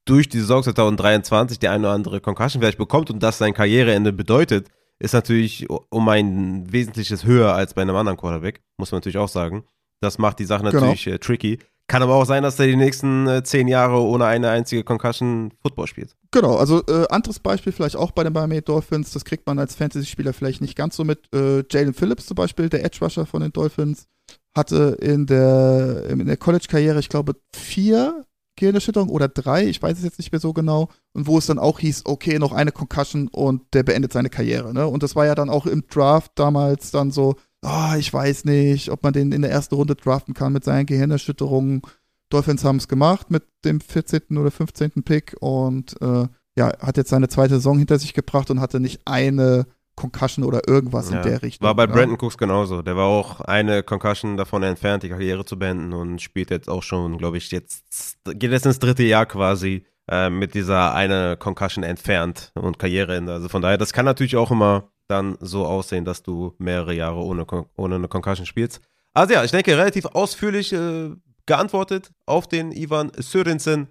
durch 0.04 0.28
die 0.28 0.40
Saison 0.40 0.62
2023 0.62 1.58
die 1.58 1.68
eine 1.68 1.86
oder 1.86 1.94
andere 1.94 2.20
Concussion 2.20 2.60
vielleicht 2.60 2.78
bekommt 2.78 3.10
und 3.10 3.22
das 3.22 3.38
sein 3.38 3.54
Karriereende 3.54 4.12
bedeutet, 4.12 4.68
ist 4.98 5.12
natürlich 5.12 5.68
um 5.68 6.08
ein 6.08 6.72
wesentliches 6.72 7.24
höher 7.24 7.54
als 7.54 7.74
bei 7.74 7.82
einem 7.82 7.96
anderen 7.96 8.16
Quarterback, 8.16 8.62
muss 8.78 8.92
man 8.92 8.98
natürlich 8.98 9.18
auch 9.18 9.28
sagen. 9.28 9.64
Das 10.00 10.18
macht 10.18 10.38
die 10.38 10.44
Sache 10.44 10.64
genau. 10.64 10.80
natürlich 10.80 11.04
genau. 11.04 11.18
tricky. 11.18 11.58
Kann 11.88 12.02
aber 12.02 12.16
auch 12.16 12.24
sein, 12.24 12.42
dass 12.42 12.58
er 12.58 12.66
die 12.66 12.76
nächsten 12.76 13.28
äh, 13.28 13.44
zehn 13.44 13.68
Jahre 13.68 14.00
ohne 14.00 14.24
eine 14.24 14.50
einzige 14.50 14.82
Concussion 14.82 15.52
Football 15.62 15.86
spielt. 15.86 16.16
Genau, 16.32 16.56
also 16.56 16.82
äh, 16.88 17.06
anderes 17.10 17.38
Beispiel 17.38 17.72
vielleicht 17.72 17.94
auch 17.94 18.10
bei 18.10 18.24
den 18.24 18.32
Miami 18.32 18.60
Dolphins, 18.60 19.12
das 19.12 19.24
kriegt 19.24 19.46
man 19.46 19.60
als 19.60 19.76
Fantasy-Spieler 19.76 20.32
vielleicht 20.32 20.60
nicht 20.60 20.76
ganz 20.76 20.96
so 20.96 21.04
mit. 21.04 21.32
Äh, 21.32 21.62
Jalen 21.70 21.94
Phillips 21.94 22.26
zum 22.26 22.34
Beispiel, 22.34 22.68
der 22.68 22.84
Edge-Rusher 22.84 23.24
von 23.24 23.40
den 23.40 23.52
Dolphins, 23.52 24.08
hatte 24.56 24.96
in 25.00 25.26
der, 25.26 26.06
in 26.08 26.26
der 26.26 26.36
College-Karriere, 26.36 26.98
ich 26.98 27.08
glaube, 27.08 27.36
vier 27.54 28.25
Gehirnerschütterungen 28.56 29.14
oder 29.14 29.28
drei, 29.28 29.66
ich 29.66 29.80
weiß 29.80 29.98
es 29.98 30.04
jetzt 30.04 30.18
nicht 30.18 30.32
mehr 30.32 30.40
so 30.40 30.52
genau. 30.52 30.88
Und 31.12 31.26
wo 31.26 31.38
es 31.38 31.46
dann 31.46 31.58
auch 31.58 31.78
hieß, 31.78 32.02
okay, 32.06 32.38
noch 32.38 32.52
eine 32.52 32.72
Concussion 32.72 33.28
und 33.28 33.62
der 33.72 33.82
beendet 33.82 34.12
seine 34.12 34.30
Karriere. 34.30 34.74
Ne? 34.74 34.86
Und 34.86 35.02
das 35.02 35.14
war 35.14 35.26
ja 35.26 35.34
dann 35.34 35.50
auch 35.50 35.66
im 35.66 35.86
Draft 35.88 36.32
damals 36.34 36.90
dann 36.90 37.10
so, 37.10 37.36
oh, 37.62 37.94
ich 37.98 38.12
weiß 38.12 38.44
nicht, 38.44 38.90
ob 38.90 39.02
man 39.02 39.12
den 39.12 39.32
in 39.32 39.42
der 39.42 39.50
ersten 39.50 39.74
Runde 39.74 39.94
draften 39.94 40.34
kann 40.34 40.52
mit 40.52 40.64
seinen 40.64 40.86
Gehirnerschütterungen. 40.86 41.82
Dolphins 42.28 42.64
haben 42.64 42.76
es 42.76 42.88
gemacht 42.88 43.30
mit 43.30 43.44
dem 43.64 43.80
14. 43.80 44.36
oder 44.36 44.50
15. 44.50 45.02
Pick 45.04 45.36
und 45.40 46.00
äh, 46.00 46.26
ja, 46.58 46.72
hat 46.80 46.96
jetzt 46.96 47.10
seine 47.10 47.28
zweite 47.28 47.54
Saison 47.54 47.78
hinter 47.78 47.98
sich 47.98 48.14
gebracht 48.14 48.50
und 48.50 48.60
hatte 48.60 48.80
nicht 48.80 49.02
eine 49.04 49.66
Concussion 49.96 50.44
oder 50.44 50.68
irgendwas 50.68 51.10
ja, 51.10 51.16
in 51.16 51.22
der 51.22 51.42
Richtung. 51.42 51.66
War 51.66 51.74
bei 51.74 51.84
ja. 51.84 51.92
Brandon 51.92 52.18
Cooks 52.20 52.38
genauso. 52.38 52.82
Der 52.82 52.96
war 52.96 53.06
auch 53.06 53.40
eine 53.40 53.82
Concussion 53.82 54.36
davon 54.36 54.62
entfernt, 54.62 55.02
die 55.02 55.08
Karriere 55.08 55.44
zu 55.44 55.58
beenden 55.58 55.92
und 55.92 56.20
spielt 56.20 56.50
jetzt 56.50 56.68
auch 56.68 56.82
schon, 56.82 57.18
glaube 57.18 57.38
ich, 57.38 57.50
jetzt 57.50 58.18
geht 58.24 58.52
jetzt 58.52 58.66
ins 58.66 58.78
dritte 58.78 59.02
Jahr 59.02 59.26
quasi 59.26 59.84
äh, 60.08 60.30
mit 60.30 60.54
dieser 60.54 60.94
eine 60.94 61.36
Concussion 61.36 61.82
entfernt 61.82 62.52
und 62.54 62.78
Karriereende. 62.78 63.32
Also 63.32 63.48
von 63.48 63.62
daher, 63.62 63.78
das 63.78 63.92
kann 63.92 64.04
natürlich 64.04 64.36
auch 64.36 64.50
immer 64.50 64.90
dann 65.08 65.36
so 65.40 65.64
aussehen, 65.66 66.04
dass 66.04 66.22
du 66.22 66.54
mehrere 66.58 66.94
Jahre 66.94 67.18
ohne, 67.18 67.46
ohne 67.76 67.94
eine 67.94 68.08
Concussion 68.08 68.46
spielst. 68.46 68.80
Also 69.14 69.34
ja, 69.34 69.44
ich 69.44 69.50
denke, 69.50 69.76
relativ 69.76 70.04
ausführlich 70.04 70.72
äh, 70.72 71.10
geantwortet 71.46 72.12
auf 72.26 72.46
den 72.46 72.72
Ivan 72.72 73.12
Sörensen. 73.16 73.88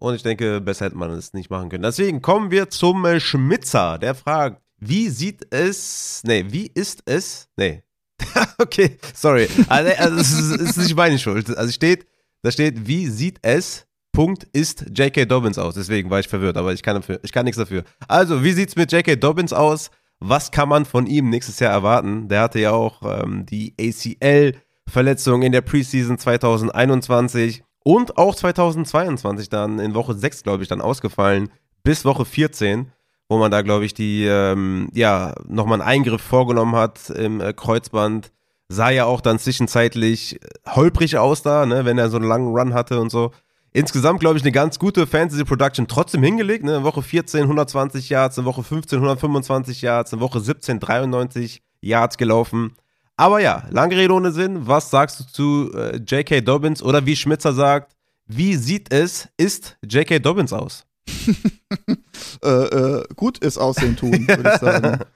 Und 0.00 0.16
ich 0.16 0.22
denke, 0.22 0.60
besser 0.60 0.86
hätte 0.86 0.96
man 0.96 1.10
es 1.12 1.32
nicht 1.32 1.48
machen 1.48 1.68
können. 1.68 1.84
Deswegen 1.84 2.20
kommen 2.20 2.50
wir 2.50 2.68
zum 2.68 3.06
Schmitzer. 3.20 3.98
Der 3.98 4.14
fragt, 4.14 4.60
wie 4.88 5.08
sieht 5.08 5.52
es. 5.52 6.22
Nee, 6.24 6.44
wie 6.48 6.70
ist 6.74 7.02
es. 7.06 7.48
Nee. 7.56 7.82
okay, 8.58 8.98
sorry. 9.14 9.48
Also, 9.68 9.92
also 9.96 10.16
es 10.16 10.32
ist, 10.32 10.60
ist, 10.60 10.76
nicht 10.76 10.96
meine 10.96 11.18
Schuld. 11.18 11.56
Also 11.56 11.72
steht, 11.72 12.06
da 12.42 12.50
steht, 12.50 12.86
wie 12.86 13.08
sieht 13.08 13.38
es. 13.42 13.86
Punkt 14.12 14.44
ist 14.52 14.86
J.K. 14.96 15.24
Dobbins 15.24 15.58
aus. 15.58 15.74
Deswegen 15.74 16.08
war 16.08 16.20
ich 16.20 16.28
verwirrt, 16.28 16.56
aber 16.56 16.72
ich 16.72 16.82
kann, 16.82 16.96
dafür, 16.96 17.18
ich 17.24 17.32
kann 17.32 17.44
nichts 17.44 17.58
dafür. 17.58 17.82
Also, 18.06 18.44
wie 18.44 18.52
sieht 18.52 18.68
es 18.68 18.76
mit 18.76 18.92
J.K. 18.92 19.16
Dobbins 19.16 19.52
aus? 19.52 19.90
Was 20.20 20.52
kann 20.52 20.68
man 20.68 20.84
von 20.84 21.06
ihm 21.06 21.30
nächstes 21.30 21.58
Jahr 21.58 21.72
erwarten? 21.72 22.28
Der 22.28 22.42
hatte 22.42 22.60
ja 22.60 22.70
auch 22.70 23.02
ähm, 23.02 23.44
die 23.44 23.74
ACL-Verletzung 23.78 25.42
in 25.42 25.50
der 25.50 25.62
Preseason 25.62 26.16
2021 26.16 27.64
und 27.82 28.16
auch 28.16 28.36
2022 28.36 29.48
dann 29.48 29.80
in 29.80 29.94
Woche 29.94 30.14
6, 30.14 30.44
glaube 30.44 30.62
ich, 30.62 30.68
dann 30.68 30.80
ausgefallen 30.80 31.50
bis 31.82 32.04
Woche 32.04 32.24
14 32.24 32.92
wo 33.28 33.38
man 33.38 33.50
da, 33.50 33.62
glaube 33.62 33.84
ich, 33.84 33.94
die, 33.94 34.24
ähm, 34.24 34.88
ja, 34.92 35.34
nochmal 35.48 35.80
einen 35.80 35.88
Eingriff 35.88 36.22
vorgenommen 36.22 36.76
hat 36.76 37.10
im 37.10 37.40
äh, 37.40 37.52
Kreuzband. 37.52 38.32
Sah 38.68 38.90
ja 38.90 39.04
auch 39.04 39.20
dann 39.20 39.38
zwischenzeitlich 39.38 40.40
holprig 40.66 41.18
aus 41.18 41.42
da, 41.42 41.66
ne, 41.66 41.84
wenn 41.84 41.98
er 41.98 42.10
so 42.10 42.16
einen 42.16 42.26
langen 42.26 42.54
Run 42.54 42.74
hatte 42.74 43.00
und 43.00 43.10
so. 43.10 43.32
Insgesamt, 43.72 44.20
glaube 44.20 44.38
ich, 44.38 44.44
eine 44.44 44.52
ganz 44.52 44.78
gute 44.78 45.06
Fantasy-Production 45.06 45.88
trotzdem 45.88 46.22
hingelegt. 46.22 46.64
Ne? 46.64 46.76
In 46.76 46.84
Woche 46.84 47.02
14 47.02 47.42
120 47.42 48.08
Yards, 48.08 48.38
in 48.38 48.44
Woche 48.44 48.62
15 48.62 48.98
125 48.98 49.82
Yards, 49.82 50.12
in 50.12 50.20
Woche 50.20 50.38
17 50.40 50.78
93 50.78 51.60
Yards 51.80 52.16
gelaufen. 52.16 52.76
Aber 53.16 53.40
ja, 53.40 53.64
lange 53.70 53.96
Rede 53.96 54.14
ohne 54.14 54.30
Sinn. 54.30 54.68
Was 54.68 54.90
sagst 54.90 55.20
du 55.20 55.24
zu 55.24 55.72
äh, 55.74 55.96
J.K. 55.96 56.40
Dobbins 56.42 56.82
oder 56.82 57.04
wie 57.04 57.16
Schmitzer 57.16 57.52
sagt, 57.52 57.96
wie 58.26 58.54
sieht 58.54 58.92
es, 58.92 59.28
ist 59.36 59.76
J.K. 59.84 60.20
Dobbins 60.20 60.52
aus? 60.52 60.86
äh, 62.42 62.48
äh, 62.48 63.04
gut 63.16 63.38
ist 63.38 63.58
Aussehen 63.58 63.96
tun, 63.96 64.26
würde 64.28 64.50
ich 64.54 64.60
sagen. 64.60 65.00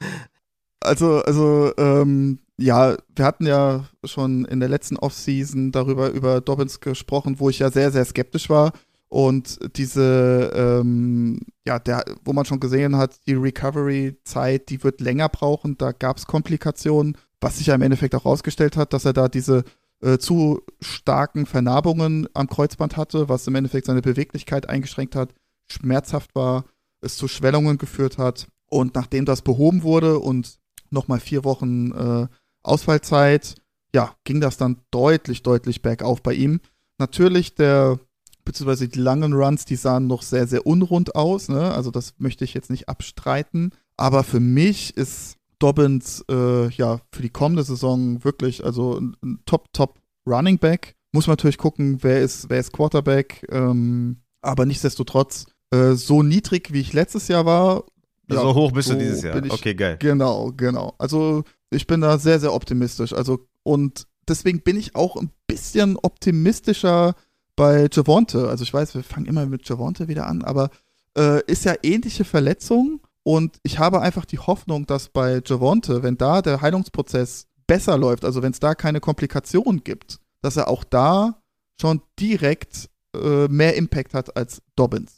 Also, 0.81 1.23
also, 1.25 1.73
ähm, 1.77 2.39
ja, 2.57 2.97
wir 3.15 3.25
hatten 3.25 3.47
ja 3.47 3.85
schon 4.05 4.45
in 4.45 4.61
der 4.61 4.69
letzten 4.69 4.97
Offseason 4.97 5.73
darüber 5.73 6.11
über 6.11 6.41
Dobbins 6.41 6.79
gesprochen, 6.79 7.41
wo 7.41 7.51
ich 7.51 7.59
ja 7.59 7.71
sehr, 7.71 7.91
sehr 7.91 8.05
skeptisch 8.05 8.49
war. 8.49 8.73
Und 9.09 9.59
diese, 9.77 10.53
ähm, 10.55 11.41
ja, 11.67 11.79
der, 11.79 12.05
wo 12.25 12.33
man 12.33 12.45
schon 12.45 12.61
gesehen 12.61 12.97
hat, 12.97 13.19
die 13.27 13.35
Recovery-Zeit, 13.35 14.69
die 14.69 14.85
wird 14.85 15.01
länger 15.01 15.29
brauchen. 15.29 15.79
Da 15.79 15.93
gab 15.93 16.19
es 16.19 16.27
Komplikationen, 16.27 17.17
was 17.41 17.59
sich 17.59 17.69
ja 17.69 17.75
im 17.75 17.83
Endeffekt 17.83 18.15
auch 18.15 18.25
rausgestellt 18.25 18.77
hat, 18.77 18.93
dass 18.93 19.05
er 19.05 19.15
da 19.15 19.29
diese 19.29 19.65
äh, 20.03 20.19
zu 20.19 20.63
starken 20.81 21.47
Vernarbungen 21.47 22.29
am 22.35 22.49
Kreuzband 22.49 22.97
hatte, 22.97 23.29
was 23.29 23.47
im 23.47 23.55
Endeffekt 23.55 23.87
seine 23.87 24.03
Beweglichkeit 24.03 24.69
eingeschränkt 24.69 25.17
hat 25.17 25.31
schmerzhaft 25.71 26.35
war, 26.35 26.65
es 27.01 27.17
zu 27.17 27.29
Schwellungen 27.29 27.79
geführt 27.79 28.19
hat. 28.19 28.49
Und 28.71 28.95
nachdem 28.95 29.25
das 29.25 29.43
behoben 29.43 29.83
wurde 29.83 30.19
und 30.19 30.59
nochmal 30.91 31.21
vier 31.21 31.45
Wochen 31.45 31.93
äh, 31.93 32.27
Ausfallzeit, 32.63 33.55
ja, 33.95 34.15
ging 34.25 34.41
das 34.41 34.57
dann 34.57 34.81
deutlich, 34.91 35.43
deutlich 35.43 35.83
bergauf 35.83 36.23
bei 36.23 36.35
ihm. 36.35 36.61
Natürlich 36.99 37.55
der, 37.55 37.99
beziehungsweise 38.45 38.89
die 38.89 38.99
langen 38.99 39.33
Runs, 39.33 39.65
die 39.65 39.77
sahen 39.77 40.07
noch 40.07 40.23
sehr, 40.23 40.47
sehr 40.47 40.67
unrund 40.67 41.15
aus, 41.15 41.49
ne? 41.49 41.73
Also 41.73 41.91
das 41.91 42.15
möchte 42.19 42.45
ich 42.45 42.55
jetzt 42.55 42.71
nicht 42.71 42.89
abstreiten. 42.89 43.71
Aber 43.97 44.25
für 44.25 44.41
mich 44.41 44.97
ist 44.97 45.37
Dobbins 45.59 46.25
äh, 46.31 46.69
ja 46.71 47.01
für 47.13 47.23
die 47.23 47.31
kommende 47.31 47.65
Saison 47.65 48.23
wirklich, 48.25 48.65
also 48.65 48.99
ein, 48.99 49.17
ein 49.23 49.41
Top, 49.47 49.73
Top 49.73 49.99
Running 50.27 50.59
Back. 50.59 50.95
Muss 51.13 51.27
man 51.27 51.33
natürlich 51.33 51.59
gucken, 51.59 52.03
wer 52.03 52.21
ist, 52.21 52.51
wer 52.51 52.61
ist 52.61 52.73
Quarterback. 52.73 53.47
Ähm, 53.51 54.19
aber 54.43 54.67
nichtsdestotrotz 54.67 55.47
äh, 55.71 55.93
so 55.93 56.23
niedrig, 56.23 56.73
wie 56.73 56.81
ich 56.81 56.93
letztes 56.93 57.29
Jahr 57.29 57.47
war. 57.47 57.85
Ja, 58.31 58.41
so 58.41 58.55
hoch 58.55 58.73
bist 58.73 58.89
so 58.89 58.95
du 58.95 59.01
dieses 59.01 59.23
Jahr. 59.23 59.43
Ich, 59.45 59.53
okay, 59.53 59.75
geil. 59.75 59.97
Genau, 59.99 60.53
genau. 60.57 60.95
Also 60.99 61.45
ich 61.71 61.87
bin 61.87 62.01
da 62.01 62.19
sehr, 62.19 62.41
sehr 62.41 62.53
optimistisch. 62.53 63.13
Also 63.13 63.41
und 63.63 64.07
deswegen 64.29 64.61
bin 64.61 64.77
ich 64.77 64.95
auch 64.95 65.17
ein 65.17 65.31
bisschen 65.47 65.97
optimistischer 65.97 67.15
bei 67.57 67.89
Javonte. 67.91 68.49
Also 68.49 68.63
ich 68.65 68.73
weiß, 68.73 68.95
wir 68.95 69.03
fangen 69.03 69.27
immer 69.27 69.47
mit 69.47 69.69
Javonte 69.69 70.09
wieder 70.09 70.27
an, 70.27 70.43
aber 70.43 70.71
äh, 71.17 71.43
ist 71.47 71.65
ja 71.65 71.75
ähnliche 71.83 72.25
Verletzung 72.25 73.01
und 73.23 73.59
ich 73.63 73.79
habe 73.79 74.01
einfach 74.01 74.25
die 74.25 74.39
Hoffnung, 74.39 74.87
dass 74.87 75.09
bei 75.09 75.43
Javonte, 75.45 76.03
wenn 76.03 76.17
da 76.17 76.41
der 76.41 76.61
Heilungsprozess 76.61 77.47
besser 77.67 77.99
läuft, 77.99 78.25
also 78.25 78.43
wenn 78.43 78.53
es 78.53 78.61
da 78.61 78.75
keine 78.75 79.01
Komplikationen 79.01 79.85
gibt, 79.85 80.19
dass 80.41 80.57
er 80.57 80.69
auch 80.69 80.85
da 80.85 81.43
schon 81.81 82.01
direkt 82.19 82.89
äh, 83.15 83.49
mehr 83.49 83.77
Impact 83.77 84.15
hat 84.15 84.37
als 84.37 84.63
Dobbins. 84.77 85.18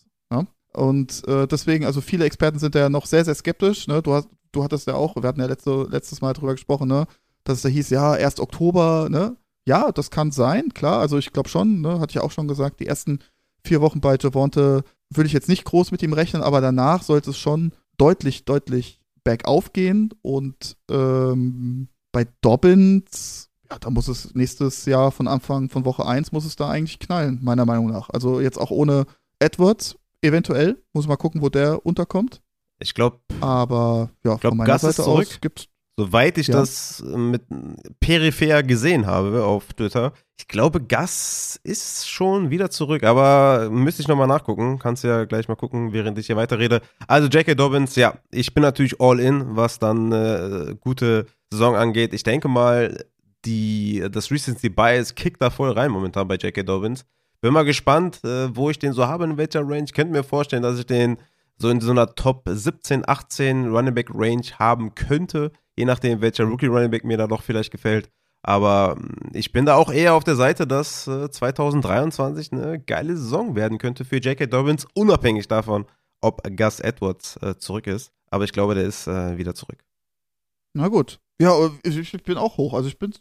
Und 0.73 1.27
äh, 1.27 1.47
deswegen, 1.47 1.85
also 1.85 2.01
viele 2.01 2.25
Experten 2.25 2.59
sind 2.59 2.75
ja 2.75 2.89
noch 2.89 3.07
sehr, 3.07 3.25
sehr 3.25 3.35
skeptisch. 3.35 3.89
Ne? 3.89 4.03
Du, 4.03 4.13
hast, 4.13 4.29
du 4.53 4.63
hattest 4.63 4.87
ja 4.87 4.95
auch, 4.95 5.17
wir 5.17 5.29
hatten 5.29 5.41
ja 5.41 5.47
letzte, 5.47 5.87
letztes 5.91 6.21
Mal 6.21 6.33
drüber 6.33 6.53
gesprochen, 6.53 6.89
ne? 6.89 7.07
dass 7.45 7.59
es 7.59 7.63
da 7.63 7.69
hieß, 7.69 7.91
ja, 7.91 8.17
erst 8.17 8.41
Oktober, 8.41 9.09
ne? 9.11 9.37
Ja, 9.67 9.93
das 9.93 10.11
kann 10.11 10.33
sein, 10.33 10.73
klar. 10.75 11.01
Also 11.01 11.19
ich 11.19 11.33
glaube 11.33 11.49
schon, 11.49 11.81
ne? 11.81 12.01
hatte 12.01 12.13
ich 12.13 12.21
auch 12.21 12.31
schon 12.31 12.49
gesagt, 12.49 12.81
die 12.81 12.87
ersten 12.87 13.21
vier 13.65 13.81
Wochen 13.81 14.01
bei 14.01 14.17
Javonte 14.19 14.85
würde 15.11 15.27
ich 15.27 15.33
jetzt 15.33 15.49
nicht 15.49 15.65
groß 15.65 15.91
mit 15.91 16.03
ihm 16.03 16.13
rechnen, 16.13 16.43
aber 16.43 16.61
danach 16.61 17.03
sollte 17.03 17.31
es 17.31 17.39
schon 17.39 17.73
deutlich, 17.99 18.45
deutlich 18.45 19.01
bergauf 19.25 19.73
gehen. 19.73 20.11
Und 20.23 20.77
ähm, 20.91 21.89
bei 22.13 22.27
Dobbins, 22.41 23.51
ja, 23.71 23.79
da 23.79 23.91
muss 23.91 24.09
es 24.09 24.35
nächstes 24.35 24.87
Jahr 24.87 25.13
von 25.13 25.29
Anfang 25.29 25.69
von 25.69 25.85
Woche 25.85 26.07
1 26.07 26.33
muss 26.33 26.45
es 26.45 26.57
da 26.57 26.71
eigentlich 26.71 26.99
knallen, 26.99 27.39
meiner 27.43 27.67
Meinung 27.67 27.91
nach. 27.91 28.11
Also 28.11 28.41
jetzt 28.41 28.59
auch 28.59 28.71
ohne 28.71 29.07
Edwards, 29.39 29.97
Eventuell. 30.23 30.83
Muss 30.93 31.07
mal 31.07 31.17
gucken, 31.17 31.43
wo 31.43 31.49
der 31.49 31.85
unterkommt. 31.85 32.41
Ich 32.79 32.95
glaube. 32.95 33.21
Aber 33.41 34.11
ja, 34.25 34.37
glaub, 34.37 34.53
von 34.53 34.57
meiner 34.59 34.67
Gas 34.67 34.83
Seite 34.83 35.05
aus 35.05 35.41
gibt's. 35.41 35.67
Soweit 35.99 36.39
ich 36.39 36.47
ja. 36.47 36.55
das 36.55 37.03
mit 37.05 37.43
peripher 38.01 38.63
gesehen 38.63 39.07
habe 39.07 39.45
auf 39.45 39.75
Twitter, 39.75 40.15
ich 40.41 40.49
glaube, 40.49 40.81
Gas 40.81 41.61
ist 41.63 42.09
schon 42.09 42.49
wieder 42.49 42.71
zurück, 42.71 43.05
aber 43.05 43.69
müsste 43.71 44.01
ich 44.01 44.09
nochmal 44.09 44.27
nachgucken. 44.27 44.79
Kannst 44.79 45.05
ja 45.05 45.27
gleich 45.27 45.49
mal 45.49 45.57
gucken, 45.57 45.93
während 45.93 46.17
ich 46.17 46.29
hier 46.29 46.37
weiterrede. 46.37 46.81
Also 47.07 47.29
J.K. 47.29 47.55
Dobbins, 47.55 47.97
ja, 47.97 48.15
ich 48.31 48.55
bin 48.55 48.63
natürlich 48.63 48.99
all 48.99 49.21
in, 49.21 49.55
was 49.55 49.79
dann 49.79 50.11
äh, 50.13 50.75
gute 50.81 51.27
Saison 51.51 51.77
angeht. 51.77 52.15
Ich 52.15 52.23
denke 52.23 52.49
mal, 52.49 53.05
die, 53.45 54.03
das 54.11 54.31
Recency 54.31 54.71
Bias 54.71 55.15
kickt 55.15 55.43
da 55.43 55.51
voll 55.51 55.73
rein 55.73 55.91
momentan 55.91 56.27
bei 56.27 56.37
J.K. 56.37 56.63
Dobbins. 56.63 57.05
Bin 57.41 57.53
mal 57.53 57.65
gespannt, 57.65 58.23
äh, 58.25 58.55
wo 58.55 58.71
ich 58.71 58.79
den 58.79 58.93
so 58.93 59.07
habe, 59.07 59.25
in 59.25 59.37
welcher 59.37 59.67
Range. 59.67 59.87
Könnt 59.95 60.11
mir 60.11 60.23
vorstellen, 60.23 60.63
dass 60.63 60.79
ich 60.79 60.87
den 60.87 61.19
so 61.57 61.69
in 61.69 61.81
so 61.81 61.91
einer 61.91 62.15
Top 62.15 62.43
17, 62.47 63.07
18 63.07 63.69
Running 63.69 63.95
Back 63.95 64.09
Range 64.13 64.47
haben 64.59 64.95
könnte, 64.95 65.53
je 65.77 65.85
nachdem, 65.85 66.21
welcher 66.21 66.45
Rookie 66.45 66.67
Running 66.67 66.91
Back 66.91 67.05
mir 67.05 67.17
da 67.17 67.27
doch 67.27 67.43
vielleicht 67.43 67.71
gefällt. 67.71 68.11
Aber 68.43 68.97
mm, 68.97 69.35
ich 69.35 69.53
bin 69.53 69.67
da 69.67 69.75
auch 69.75 69.93
eher 69.93 70.15
auf 70.15 70.25
der 70.25 70.37
Seite, 70.37 70.67
dass 70.67 71.07
äh, 71.07 71.31
2023 71.31 72.53
eine 72.53 72.79
geile 72.79 73.17
Saison 73.17 73.55
werden 73.55 73.79
könnte 73.79 74.05
für 74.05 74.17
J.K. 74.17 74.47
Dobbins, 74.47 74.87
unabhängig 74.95 75.49
davon, 75.49 75.87
ob 76.21 76.43
Gus 76.57 76.81
Edwards 76.81 77.37
äh, 77.43 77.57
zurück 77.59 77.87
ist. 77.87 78.13
Aber 78.31 78.45
ich 78.45 78.53
glaube, 78.53 78.75
der 78.75 78.85
ist 78.85 79.07
äh, 79.07 79.37
wieder 79.37 79.55
zurück. 79.55 79.85
Na 80.75 80.89
gut. 80.89 81.21
Ja, 81.41 81.55
ich, 81.83 81.97
ich 81.97 82.23
bin 82.23 82.37
auch 82.37 82.57
hoch. 82.57 82.75
Also 82.75 82.89
ich 82.89 82.99
bin, 82.99 83.13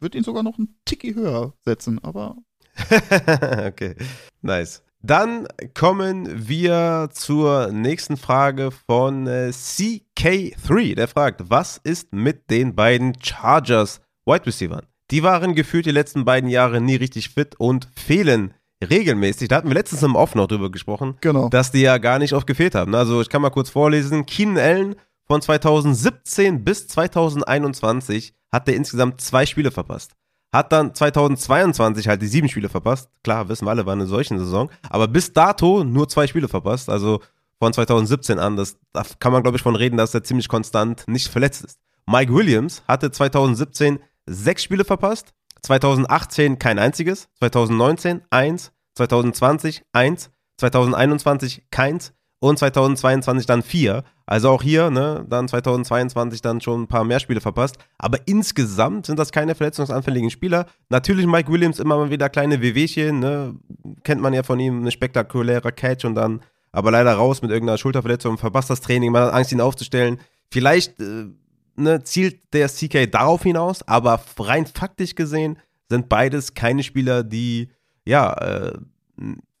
würde 0.00 0.18
ihn 0.18 0.24
sogar 0.24 0.42
noch 0.42 0.58
einen 0.58 0.78
Ticky 0.84 1.14
höher 1.14 1.54
setzen, 1.64 1.98
aber 2.02 2.36
okay, 3.66 3.94
nice. 4.42 4.82
Dann 5.02 5.46
kommen 5.74 6.48
wir 6.48 7.10
zur 7.12 7.68
nächsten 7.72 8.16
Frage 8.16 8.70
von 8.70 9.26
äh, 9.26 9.50
CK3. 9.52 10.94
Der 10.94 11.08
fragt, 11.08 11.42
was 11.50 11.78
ist 11.84 12.12
mit 12.14 12.50
den 12.50 12.74
beiden 12.74 13.12
Chargers 13.22 14.00
Wide 14.26 14.46
Receivers? 14.46 14.84
die 15.10 15.22
waren 15.22 15.54
gefühlt 15.54 15.84
die 15.84 15.90
letzten 15.90 16.24
beiden 16.24 16.48
Jahre 16.48 16.80
nie 16.80 16.96
richtig 16.96 17.28
fit 17.28 17.54
und 17.60 17.88
fehlen 17.94 18.54
regelmäßig. 18.82 19.48
Da 19.48 19.56
hatten 19.56 19.68
wir 19.68 19.74
letztens 19.74 20.02
im 20.02 20.16
Off 20.16 20.34
noch 20.34 20.48
drüber 20.48 20.70
gesprochen, 20.70 21.16
Genau. 21.20 21.50
dass 21.50 21.70
die 21.70 21.82
ja 21.82 21.98
gar 21.98 22.18
nicht 22.18 22.32
oft 22.32 22.46
gefehlt 22.46 22.74
haben. 22.74 22.94
Also 22.94 23.20
ich 23.20 23.28
kann 23.28 23.42
mal 23.42 23.50
kurz 23.50 23.68
vorlesen. 23.70 24.24
Keenan 24.24 24.56
Allen 24.58 24.94
von 25.26 25.42
2017 25.42 26.64
bis 26.64 26.88
2021 26.88 28.34
hat 28.50 28.66
er 28.68 28.74
insgesamt 28.74 29.20
zwei 29.20 29.44
Spiele 29.46 29.70
verpasst. 29.70 30.12
Hat 30.54 30.70
dann 30.70 30.94
2022 30.94 32.06
halt 32.06 32.22
die 32.22 32.28
sieben 32.28 32.48
Spiele 32.48 32.68
verpasst. 32.68 33.10
Klar, 33.24 33.48
wissen 33.48 33.66
wir 33.66 33.70
alle, 33.70 33.86
war 33.86 33.94
eine 33.94 34.06
solche 34.06 34.38
Saison. 34.38 34.70
Aber 34.88 35.08
bis 35.08 35.32
dato 35.32 35.82
nur 35.82 36.08
zwei 36.08 36.28
Spiele 36.28 36.46
verpasst. 36.46 36.88
Also 36.88 37.20
von 37.58 37.72
2017 37.72 38.38
an. 38.38 38.56
Das, 38.56 38.76
da 38.92 39.02
kann 39.18 39.32
man, 39.32 39.42
glaube 39.42 39.56
ich, 39.56 39.64
von 39.64 39.74
reden, 39.74 39.96
dass 39.96 40.14
er 40.14 40.22
ziemlich 40.22 40.46
konstant 40.46 41.08
nicht 41.08 41.26
verletzt 41.26 41.64
ist. 41.64 41.80
Mike 42.06 42.32
Williams 42.32 42.84
hatte 42.86 43.10
2017 43.10 43.98
sechs 44.26 44.62
Spiele 44.62 44.84
verpasst. 44.84 45.34
2018 45.62 46.60
kein 46.60 46.78
einziges. 46.78 47.28
2019 47.40 48.22
eins. 48.30 48.70
2020 48.94 49.82
eins. 49.92 50.30
2021 50.58 51.66
keins. 51.72 52.12
Und 52.44 52.58
2022 52.58 53.46
dann 53.46 53.62
vier. 53.62 54.04
Also 54.26 54.50
auch 54.50 54.62
hier, 54.62 54.90
ne, 54.90 55.24
dann 55.30 55.48
2022 55.48 56.42
dann 56.42 56.60
schon 56.60 56.82
ein 56.82 56.86
paar 56.88 57.02
mehr 57.02 57.18
Spiele 57.18 57.40
verpasst. 57.40 57.78
Aber 57.96 58.18
insgesamt 58.26 59.06
sind 59.06 59.18
das 59.18 59.32
keine 59.32 59.54
verletzungsanfälligen 59.54 60.28
Spieler. 60.28 60.66
Natürlich 60.90 61.24
Mike 61.26 61.50
Williams 61.50 61.78
immer 61.78 61.96
mal 61.96 62.10
wieder 62.10 62.28
kleine 62.28 62.60
Wehwehchen, 62.60 63.20
ne, 63.20 63.54
kennt 64.02 64.20
man 64.20 64.34
ja 64.34 64.42
von 64.42 64.60
ihm, 64.60 64.80
eine 64.80 64.90
spektakuläre 64.90 65.72
Catch 65.72 66.04
und 66.04 66.16
dann 66.16 66.42
aber 66.70 66.90
leider 66.90 67.14
raus 67.14 67.40
mit 67.40 67.50
irgendeiner 67.50 67.78
Schulterverletzung, 67.78 68.36
verpasst 68.36 68.68
das 68.68 68.82
Training, 68.82 69.10
man 69.10 69.22
hat 69.22 69.32
Angst, 69.32 69.50
ihn 69.50 69.62
aufzustellen. 69.62 70.20
Vielleicht 70.50 71.00
äh, 71.00 71.28
ne, 71.76 72.04
zielt 72.04 72.52
der 72.52 72.68
CK 72.68 73.10
darauf 73.10 73.42
hinaus, 73.42 73.88
aber 73.88 74.20
rein 74.38 74.66
faktisch 74.66 75.14
gesehen 75.14 75.56
sind 75.88 76.10
beides 76.10 76.52
keine 76.52 76.82
Spieler, 76.82 77.22
die 77.24 77.70
ja 78.04 78.34
äh, 78.34 78.78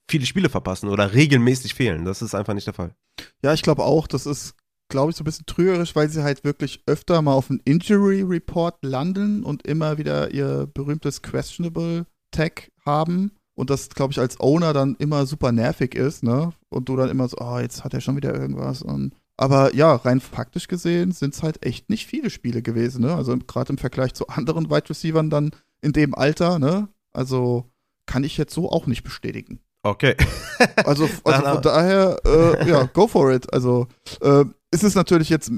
viele 0.08 0.26
Spiele 0.26 0.48
verpassen 0.48 0.88
oder 0.88 1.14
regelmäßig 1.14 1.74
fehlen. 1.74 2.04
Das 2.04 2.22
ist 2.22 2.34
einfach 2.34 2.54
nicht 2.54 2.66
der 2.66 2.74
Fall. 2.74 2.94
Ja, 3.42 3.54
ich 3.54 3.62
glaube 3.62 3.82
auch, 3.84 4.06
das 4.06 4.26
ist, 4.26 4.54
glaube 4.88 5.10
ich, 5.10 5.16
so 5.16 5.22
ein 5.22 5.24
bisschen 5.24 5.46
trügerisch, 5.46 5.94
weil 5.96 6.08
sie 6.08 6.22
halt 6.22 6.44
wirklich 6.44 6.82
öfter 6.86 7.22
mal 7.22 7.32
auf 7.32 7.50
einen 7.50 7.60
Injury 7.64 8.22
Report 8.22 8.76
landen 8.82 9.44
und 9.44 9.66
immer 9.66 9.98
wieder 9.98 10.32
ihr 10.32 10.66
berühmtes 10.72 11.22
Questionable 11.22 12.06
Tag 12.30 12.70
haben. 12.84 13.32
Und 13.54 13.70
das, 13.70 13.88
glaube 13.90 14.12
ich, 14.12 14.18
als 14.18 14.40
Owner 14.40 14.72
dann 14.72 14.96
immer 14.96 15.26
super 15.26 15.52
nervig 15.52 15.94
ist, 15.94 16.24
ne? 16.24 16.52
Und 16.70 16.88
du 16.88 16.96
dann 16.96 17.08
immer 17.08 17.28
so, 17.28 17.36
oh, 17.38 17.58
jetzt 17.58 17.84
hat 17.84 17.94
er 17.94 18.00
schon 18.00 18.16
wieder 18.16 18.34
irgendwas. 18.34 18.82
Und 18.82 19.14
aber 19.36 19.74
ja, 19.74 19.94
rein 19.94 20.20
faktisch 20.20 20.68
gesehen 20.68 21.12
sind 21.12 21.34
es 21.34 21.42
halt 21.42 21.64
echt 21.64 21.90
nicht 21.90 22.06
viele 22.06 22.30
Spiele 22.30 22.62
gewesen, 22.62 23.02
ne? 23.02 23.14
Also 23.14 23.36
gerade 23.36 23.72
im 23.72 23.78
Vergleich 23.78 24.14
zu 24.14 24.28
anderen 24.28 24.70
Wide 24.70 24.90
Receivern 24.90 25.30
dann 25.30 25.50
in 25.82 25.92
dem 25.92 26.14
Alter, 26.14 26.58
ne? 26.58 26.88
Also 27.12 27.70
kann 28.06 28.24
ich 28.24 28.36
jetzt 28.36 28.54
so 28.54 28.70
auch 28.70 28.86
nicht 28.86 29.02
bestätigen. 29.02 29.60
Okay. 29.84 30.16
Also, 30.84 31.08
also 31.24 31.42
von 31.42 31.62
daher, 31.62 32.16
äh, 32.24 32.68
ja, 32.68 32.84
go 32.84 33.08
for 33.08 33.32
it. 33.32 33.52
Also 33.52 33.88
äh, 34.20 34.44
ist 34.70 34.84
es 34.84 34.94
natürlich 34.94 35.28
jetzt 35.28 35.50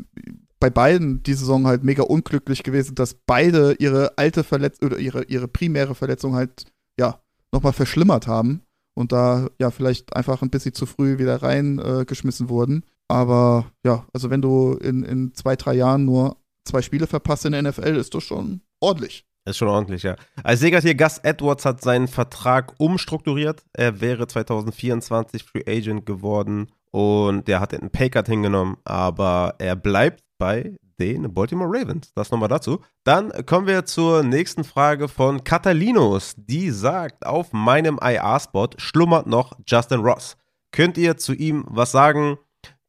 bei 0.58 0.70
beiden 0.70 1.22
die 1.22 1.34
Saison 1.34 1.66
halt 1.66 1.84
mega 1.84 2.02
unglücklich 2.02 2.62
gewesen, 2.62 2.94
dass 2.94 3.14
beide 3.14 3.74
ihre 3.74 4.16
alte 4.16 4.42
Verletzung 4.42 4.88
oder 4.88 4.98
ihre, 4.98 5.24
ihre 5.24 5.48
primäre 5.48 5.94
Verletzung 5.94 6.34
halt, 6.34 6.64
ja, 6.98 7.20
nochmal 7.52 7.74
verschlimmert 7.74 8.26
haben 8.26 8.62
und 8.94 9.12
da 9.12 9.48
ja 9.60 9.70
vielleicht 9.70 10.16
einfach 10.16 10.42
ein 10.42 10.50
bisschen 10.50 10.72
zu 10.72 10.86
früh 10.86 11.18
wieder 11.18 11.42
reingeschmissen 11.42 12.46
äh, 12.46 12.48
wurden. 12.50 12.84
Aber 13.08 13.70
ja, 13.84 14.06
also 14.12 14.30
wenn 14.30 14.42
du 14.42 14.72
in, 14.74 15.04
in 15.04 15.34
zwei, 15.34 15.56
drei 15.56 15.74
Jahren 15.74 16.04
nur 16.04 16.38
zwei 16.64 16.82
Spiele 16.82 17.06
verpasst 17.06 17.44
in 17.44 17.52
der 17.52 17.62
NFL, 17.62 17.96
ist 17.96 18.14
das 18.14 18.24
schon 18.24 18.62
ordentlich. 18.80 19.24
Ist 19.46 19.58
schon 19.58 19.68
ordentlich, 19.68 20.02
ja. 20.02 20.16
Als 20.42 20.60
Segat 20.60 20.82
hier, 20.82 20.96
Gus 20.96 21.18
Edwards 21.18 21.64
hat 21.64 21.80
seinen 21.80 22.08
Vertrag 22.08 22.74
umstrukturiert. 22.78 23.64
Er 23.72 24.00
wäre 24.00 24.26
2024 24.26 25.44
Free 25.44 25.62
Agent 25.68 26.04
geworden 26.04 26.66
und 26.90 27.46
der 27.46 27.60
hat 27.60 27.72
einen 27.72 27.90
Paycard 27.90 28.26
hingenommen, 28.26 28.76
aber 28.84 29.54
er 29.58 29.76
bleibt 29.76 30.24
bei 30.36 30.76
den 30.98 31.32
Baltimore 31.32 31.70
Ravens. 31.70 32.12
Das 32.14 32.32
nochmal 32.32 32.48
dazu. 32.48 32.80
Dann 33.04 33.30
kommen 33.46 33.68
wir 33.68 33.84
zur 33.84 34.24
nächsten 34.24 34.64
Frage 34.64 35.06
von 35.06 35.44
Catalinos. 35.44 36.34
Die 36.36 36.70
sagt, 36.70 37.24
auf 37.24 37.52
meinem 37.52 38.00
IR-Spot 38.02 38.70
schlummert 38.78 39.28
noch 39.28 39.52
Justin 39.66 40.00
Ross. 40.00 40.36
Könnt 40.72 40.98
ihr 40.98 41.16
zu 41.16 41.34
ihm 41.34 41.64
was 41.68 41.92
sagen? 41.92 42.38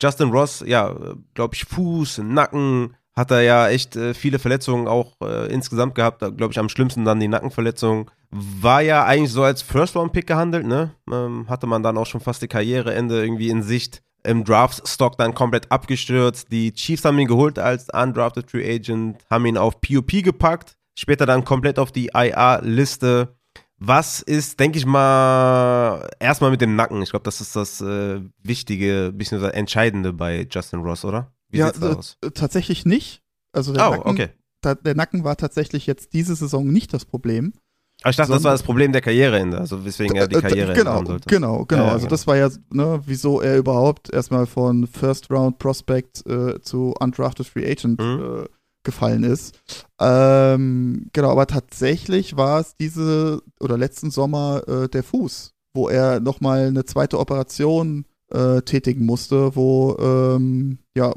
Justin 0.02 0.30
Ross, 0.30 0.64
ja, 0.66 0.96
glaube 1.34 1.56
ich, 1.56 1.66
Fuß, 1.66 2.20
Nacken, 2.20 2.96
hat 3.18 3.32
er 3.32 3.42
ja 3.42 3.68
echt 3.68 3.96
äh, 3.96 4.14
viele 4.14 4.38
Verletzungen 4.38 4.88
auch 4.88 5.16
äh, 5.24 5.52
insgesamt 5.52 5.96
gehabt. 5.96 6.20
Glaube 6.20 6.52
ich, 6.52 6.60
am 6.60 6.70
schlimmsten 6.70 7.04
dann 7.04 7.20
die 7.20 7.28
Nackenverletzung. 7.28 8.12
War 8.30 8.82
ja 8.82 9.06
eigentlich 9.06 9.32
so 9.32 9.42
als 9.42 9.64
First-Round-Pick 9.64 10.28
gehandelt, 10.28 10.68
ne? 10.68 10.92
Ähm, 11.12 11.50
hatte 11.50 11.66
man 11.66 11.82
dann 11.82 11.98
auch 11.98 12.06
schon 12.06 12.22
fast 12.22 12.44
die 12.44 12.48
Karriereende 12.48 13.20
irgendwie 13.20 13.50
in 13.50 13.64
Sicht. 13.64 14.04
Im 14.24 14.44
Draft-Stock 14.44 15.18
dann 15.18 15.34
komplett 15.34 15.72
abgestürzt. 15.72 16.52
Die 16.52 16.74
Chiefs 16.74 17.06
haben 17.06 17.18
ihn 17.18 17.28
geholt 17.28 17.58
als 17.58 17.88
undrafted 17.92 18.52
Free 18.52 18.76
Agent, 18.76 19.18
haben 19.32 19.46
ihn 19.48 19.58
auf 19.58 19.82
POP 19.82 20.24
gepackt, 20.24 20.78
später 20.94 21.26
dann 21.26 21.44
komplett 21.44 21.80
auf 21.80 21.92
die 21.92 22.12
IR-Liste. 22.14 23.36
Was 23.80 24.22
ist, 24.22 24.60
denke 24.60 24.78
ich 24.78 24.86
mal, 24.86 26.08
erstmal 26.20 26.52
mit 26.52 26.62
dem 26.62 26.76
Nacken? 26.76 27.02
Ich 27.02 27.12
glaube, 27.12 27.24
das 27.24 27.42
ist 27.42 27.56
das 27.56 27.82
äh, 27.82 28.22
Wichtige, 28.44 29.12
bisschen 29.12 29.42
das 29.42 29.54
Entscheidende 29.54 30.14
bei 30.14 30.48
Justin 30.52 30.82
Ross, 30.82 31.06
oder? 31.06 31.32
Wie 31.50 31.58
ja, 31.58 31.68
sieht's 31.68 31.80
da 31.80 31.94
aus? 31.94 32.18
tatsächlich 32.34 32.86
nicht. 32.86 33.22
Also 33.52 33.74
der, 33.74 33.88
oh, 33.88 33.92
Nacken, 33.92 34.12
okay. 34.12 34.30
da, 34.62 34.76
der 34.76 34.96
Nacken 34.96 35.24
war 35.24 35.38
tatsächlich 35.38 35.88
jetzt 35.88 36.14
diese 36.14 36.36
Saison 36.36 36.68
nicht 36.68 36.94
das 36.94 37.06
Problem. 37.06 37.54
Aber 38.02 38.12
ich 38.12 38.16
dachte, 38.16 38.34
das 38.34 38.44
war 38.44 38.52
das 38.52 38.62
Problem 38.62 38.92
der 38.92 39.02
Karriereende, 39.02 39.58
also 39.58 39.84
weswegen 39.84 40.16
er 40.16 40.28
die 40.28 40.40
Karriere 40.40 40.74
genau, 40.74 40.92
haben 40.92 41.08
sollte. 41.08 41.28
Genau, 41.28 41.66
genau. 41.66 41.82
Ja, 41.82 41.88
ja, 41.88 41.94
also 41.94 42.06
genau. 42.06 42.10
das 42.12 42.28
war 42.28 42.38
ja, 42.38 42.50
ne, 42.72 43.02
wieso 43.06 43.42
er 43.42 43.58
überhaupt 43.58 44.14
erstmal 44.14 44.46
von 44.46 44.86
First 44.86 45.32
Round 45.32 45.58
Prospect 45.58 46.24
äh, 46.28 46.62
zu 46.62 46.94
Undrafted 47.00 47.48
Free 47.48 47.70
Agent 47.70 48.00
Mhm. 48.00 48.44
äh, 48.44 48.46
gefallen 48.84 49.24
ist. 49.24 49.60
Ähm, 50.00 51.10
genau, 51.12 51.32
aber 51.32 51.48
tatsächlich 51.48 52.38
war 52.38 52.62
es 52.62 52.76
diese 52.78 53.42
oder 53.60 53.78
letzten 53.78 54.12
Sommer 54.12 54.62
äh, 54.68 54.88
der 54.88 55.04
Fuß, 55.04 55.56
wo 55.74 55.90
er 55.90 56.20
nochmal 56.20 56.68
eine 56.68 56.86
zweite 56.86 57.20
Operation 57.20 58.06
äh, 58.32 58.62
tätigen 58.62 59.06
musste, 59.06 59.56
wo 59.56 59.98
ähm, 60.00 60.78
ja, 60.96 61.14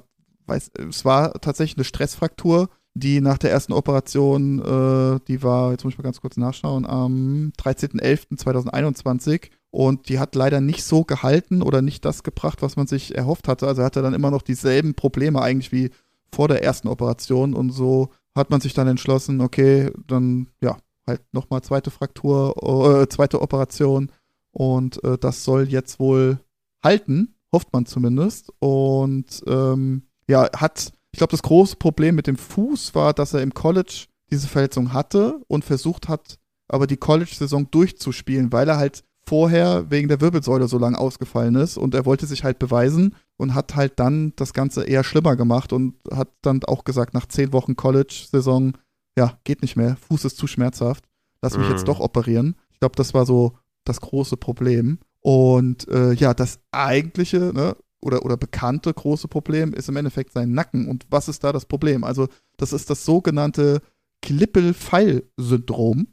weiß, 0.50 0.72
es 0.88 1.04
war 1.04 1.32
tatsächlich 1.40 1.78
eine 1.78 1.84
Stressfraktur, 1.84 2.68
die 2.94 3.20
nach 3.20 3.38
der 3.38 3.50
ersten 3.50 3.72
Operation, 3.72 4.58
äh, 4.58 5.20
die 5.28 5.42
war, 5.42 5.70
jetzt 5.70 5.84
muss 5.84 5.94
ich 5.94 5.98
mal 5.98 6.04
ganz 6.04 6.20
kurz 6.20 6.36
nachschauen, 6.36 6.84
am 6.84 7.52
13.11.2021 7.58 9.50
und 9.70 10.08
die 10.08 10.18
hat 10.18 10.34
leider 10.34 10.60
nicht 10.60 10.82
so 10.82 11.04
gehalten 11.04 11.62
oder 11.62 11.82
nicht 11.82 12.04
das 12.04 12.22
gebracht, 12.22 12.62
was 12.62 12.76
man 12.76 12.86
sich 12.86 13.16
erhofft 13.16 13.48
hatte. 13.48 13.66
Also 13.66 13.82
er 13.82 13.86
hatte 13.86 14.02
dann 14.02 14.14
immer 14.14 14.30
noch 14.30 14.42
dieselben 14.42 14.94
Probleme 14.94 15.40
eigentlich 15.40 15.72
wie 15.72 15.90
vor 16.32 16.48
der 16.48 16.62
ersten 16.62 16.88
Operation 16.88 17.54
und 17.54 17.70
so 17.70 18.10
hat 18.34 18.50
man 18.50 18.60
sich 18.60 18.74
dann 18.74 18.88
entschlossen, 18.88 19.40
okay, 19.40 19.90
dann 20.06 20.48
ja, 20.60 20.76
halt 21.06 21.22
nochmal 21.32 21.62
zweite 21.62 21.90
Fraktur, 21.90 23.02
äh, 23.02 23.08
zweite 23.08 23.40
Operation 23.40 24.10
und 24.52 25.02
äh, 25.04 25.18
das 25.18 25.44
soll 25.44 25.68
jetzt 25.68 26.00
wohl 26.00 26.38
halten, 26.82 27.34
hofft 27.52 27.72
man 27.72 27.86
zumindest. 27.86 28.52
Und 28.58 29.42
ähm, 29.46 30.02
ja, 30.30 30.48
hat, 30.56 30.92
ich 31.12 31.18
glaube, 31.18 31.32
das 31.32 31.42
große 31.42 31.76
Problem 31.76 32.14
mit 32.14 32.26
dem 32.26 32.36
Fuß 32.36 32.94
war, 32.94 33.12
dass 33.12 33.34
er 33.34 33.42
im 33.42 33.52
College 33.52 34.06
diese 34.30 34.46
Verletzung 34.48 34.92
hatte 34.92 35.40
und 35.48 35.64
versucht 35.64 36.08
hat, 36.08 36.38
aber 36.68 36.86
die 36.86 36.96
College-Saison 36.96 37.70
durchzuspielen, 37.70 38.52
weil 38.52 38.68
er 38.68 38.76
halt 38.78 39.02
vorher 39.26 39.90
wegen 39.90 40.08
der 40.08 40.20
Wirbelsäule 40.20 40.66
so 40.68 40.78
lang 40.78 40.94
ausgefallen 40.94 41.54
ist 41.56 41.76
und 41.76 41.94
er 41.94 42.06
wollte 42.06 42.26
sich 42.26 42.42
halt 42.44 42.58
beweisen 42.58 43.14
und 43.36 43.54
hat 43.54 43.76
halt 43.76 43.98
dann 44.00 44.32
das 44.36 44.52
Ganze 44.52 44.84
eher 44.84 45.04
schlimmer 45.04 45.36
gemacht 45.36 45.72
und 45.72 45.94
hat 46.12 46.28
dann 46.42 46.62
auch 46.64 46.84
gesagt, 46.84 47.12
nach 47.14 47.26
zehn 47.26 47.52
Wochen 47.52 47.76
College-Saison, 47.76 48.76
ja, 49.18 49.38
geht 49.44 49.62
nicht 49.62 49.76
mehr, 49.76 49.96
Fuß 50.08 50.24
ist 50.24 50.36
zu 50.36 50.46
schmerzhaft, 50.46 51.04
lass 51.42 51.56
mich 51.56 51.66
Mhm. 51.66 51.72
jetzt 51.74 51.88
doch 51.88 52.00
operieren. 52.00 52.54
Ich 52.72 52.80
glaube, 52.80 52.96
das 52.96 53.14
war 53.14 53.26
so 53.26 53.52
das 53.84 54.00
große 54.00 54.36
Problem. 54.36 54.98
Und 55.20 55.86
äh, 55.88 56.12
ja, 56.12 56.32
das 56.34 56.60
eigentliche, 56.70 57.52
ne, 57.54 57.76
oder, 58.00 58.24
oder 58.24 58.36
bekannte 58.36 58.92
große 58.92 59.28
Problem 59.28 59.72
ist 59.74 59.88
im 59.88 59.96
Endeffekt 59.96 60.32
sein 60.32 60.52
Nacken. 60.52 60.88
Und 60.88 61.06
was 61.10 61.28
ist 61.28 61.44
da 61.44 61.52
das 61.52 61.66
Problem? 61.66 62.04
Also, 62.04 62.28
das 62.56 62.72
ist 62.72 62.88
das 62.90 63.04
sogenannte 63.04 63.82
Klippel-Pfeil-Syndrom. 64.22 66.08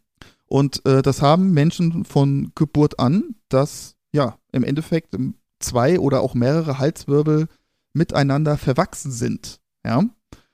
Und 0.48 0.86
äh, 0.86 1.02
das 1.02 1.22
haben 1.22 1.52
Menschen 1.52 2.06
von 2.06 2.52
Geburt 2.56 3.00
an, 3.00 3.36
dass 3.50 3.96
ja 4.14 4.38
im 4.52 4.64
Endeffekt 4.64 5.16
zwei 5.60 6.00
oder 6.00 6.22
auch 6.22 6.34
mehrere 6.34 6.80
Halswirbel 6.80 7.48
miteinander 7.94 8.58
verwachsen 8.58 9.12
sind. 9.12 9.60
Ja. 9.86 10.04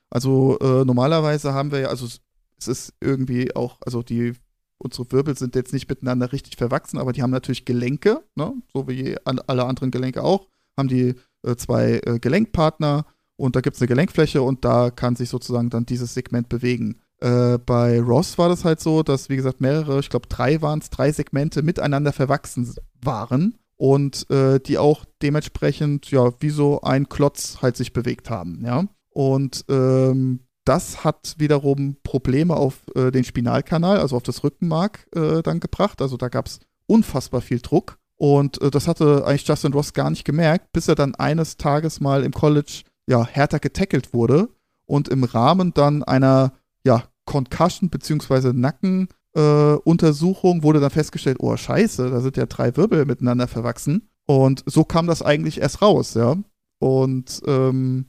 Also 0.09 0.57
äh, 0.59 0.85
normalerweise 0.85 1.53
haben 1.53 1.71
wir 1.71 1.79
ja, 1.79 1.87
also 1.89 2.05
es- 2.05 2.21
ist 2.65 2.93
irgendwie 3.01 3.53
auch, 3.57 3.77
also 3.85 4.01
die 4.03 4.33
unsere 4.77 5.11
Wirbel 5.11 5.37
sind 5.37 5.53
jetzt 5.55 5.73
nicht 5.73 5.89
miteinander 5.89 6.31
richtig 6.31 6.55
verwachsen, 6.55 6.97
aber 6.97 7.11
die 7.13 7.21
haben 7.21 7.29
natürlich 7.31 7.65
Gelenke, 7.65 8.23
ne? 8.35 8.53
so 8.73 8.87
wie 8.87 9.17
alle 9.25 9.65
anderen 9.65 9.91
Gelenke 9.91 10.23
auch, 10.23 10.47
haben 10.77 10.87
die 10.87 11.15
äh, 11.45 11.55
zwei 11.55 12.01
äh, 12.05 12.19
Gelenkpartner 12.19 13.05
und 13.35 13.55
da 13.55 13.61
gibt 13.61 13.75
es 13.75 13.81
eine 13.81 13.87
Gelenkfläche 13.87 14.41
und 14.41 14.63
da 14.63 14.91
kann 14.91 15.15
sich 15.15 15.29
sozusagen 15.29 15.69
dann 15.69 15.85
dieses 15.85 16.13
Segment 16.13 16.49
bewegen. 16.49 17.01
äh, 17.23 17.57
bei 17.57 18.01
Ross 18.01 18.37
war 18.37 18.49
das 18.49 18.65
halt 18.65 18.81
so, 18.81 19.01
dass, 19.01 19.29
wie 19.29 19.37
gesagt, 19.37 19.61
mehrere, 19.61 19.99
ich 19.99 20.09
glaube 20.09 20.27
drei 20.27 20.61
waren 20.61 20.79
es, 20.79 20.89
drei 20.89 21.11
Segmente 21.11 21.63
miteinander 21.63 22.11
verwachsen 22.11 22.73
waren 23.01 23.55
und 23.77 24.29
äh, 24.29 24.59
die 24.59 24.77
auch 24.77 25.05
dementsprechend, 25.21 26.11
ja, 26.11 26.31
wie 26.39 26.49
so 26.49 26.81
ein 26.81 27.07
Klotz 27.09 27.59
halt 27.61 27.77
sich 27.77 27.93
bewegt 27.93 28.29
haben, 28.29 28.63
ja. 28.65 28.85
Und 29.09 29.65
ähm, 29.69 30.41
das 30.65 31.03
hat 31.03 31.35
wiederum 31.37 31.97
Probleme 32.03 32.55
auf 32.55 32.81
äh, 32.95 33.11
den 33.11 33.23
Spinalkanal, 33.23 33.99
also 33.99 34.15
auf 34.15 34.23
das 34.23 34.43
Rückenmark 34.43 35.07
äh, 35.15 35.41
dann 35.43 35.59
gebracht. 35.59 36.01
Also 36.01 36.17
da 36.17 36.29
gab 36.29 36.47
es 36.47 36.59
unfassbar 36.87 37.41
viel 37.41 37.59
Druck. 37.59 37.99
Und 38.23 38.61
äh, 38.61 38.71
das 38.71 38.87
hatte 38.87 39.25
eigentlich 39.25 39.45
Justin 39.45 39.73
Ross 39.73 39.91
gar 39.91 40.09
nicht 40.09 40.23
gemerkt, 40.23 40.71
bis 40.71 40.87
er 40.87 40.95
dann 40.95 41.13
eines 41.15 41.57
Tages 41.57 41.99
mal 41.99 42.23
im 42.23 42.31
College 42.31 42.83
ja, 43.05 43.27
härter 43.27 43.59
getackelt 43.59 44.13
wurde 44.13 44.47
und 44.85 45.09
im 45.09 45.25
Rahmen 45.25 45.73
dann 45.73 46.03
einer 46.03 46.53
ja, 46.85 47.03
Concussion 47.25 47.89
bzw. 47.89 48.53
Nackenuntersuchung 48.53 50.59
äh, 50.59 50.63
wurde 50.63 50.79
dann 50.79 50.89
festgestellt, 50.89 51.35
oh 51.41 51.57
scheiße, 51.57 52.09
da 52.09 52.21
sind 52.21 52.37
ja 52.37 52.45
drei 52.45 52.77
Wirbel 52.77 53.03
miteinander 53.03 53.49
verwachsen. 53.49 54.07
Und 54.25 54.63
so 54.67 54.85
kam 54.85 55.05
das 55.05 55.21
eigentlich 55.21 55.59
erst 55.59 55.81
raus, 55.81 56.13
ja. 56.13 56.37
Und 56.79 57.41
ähm, 57.45 58.05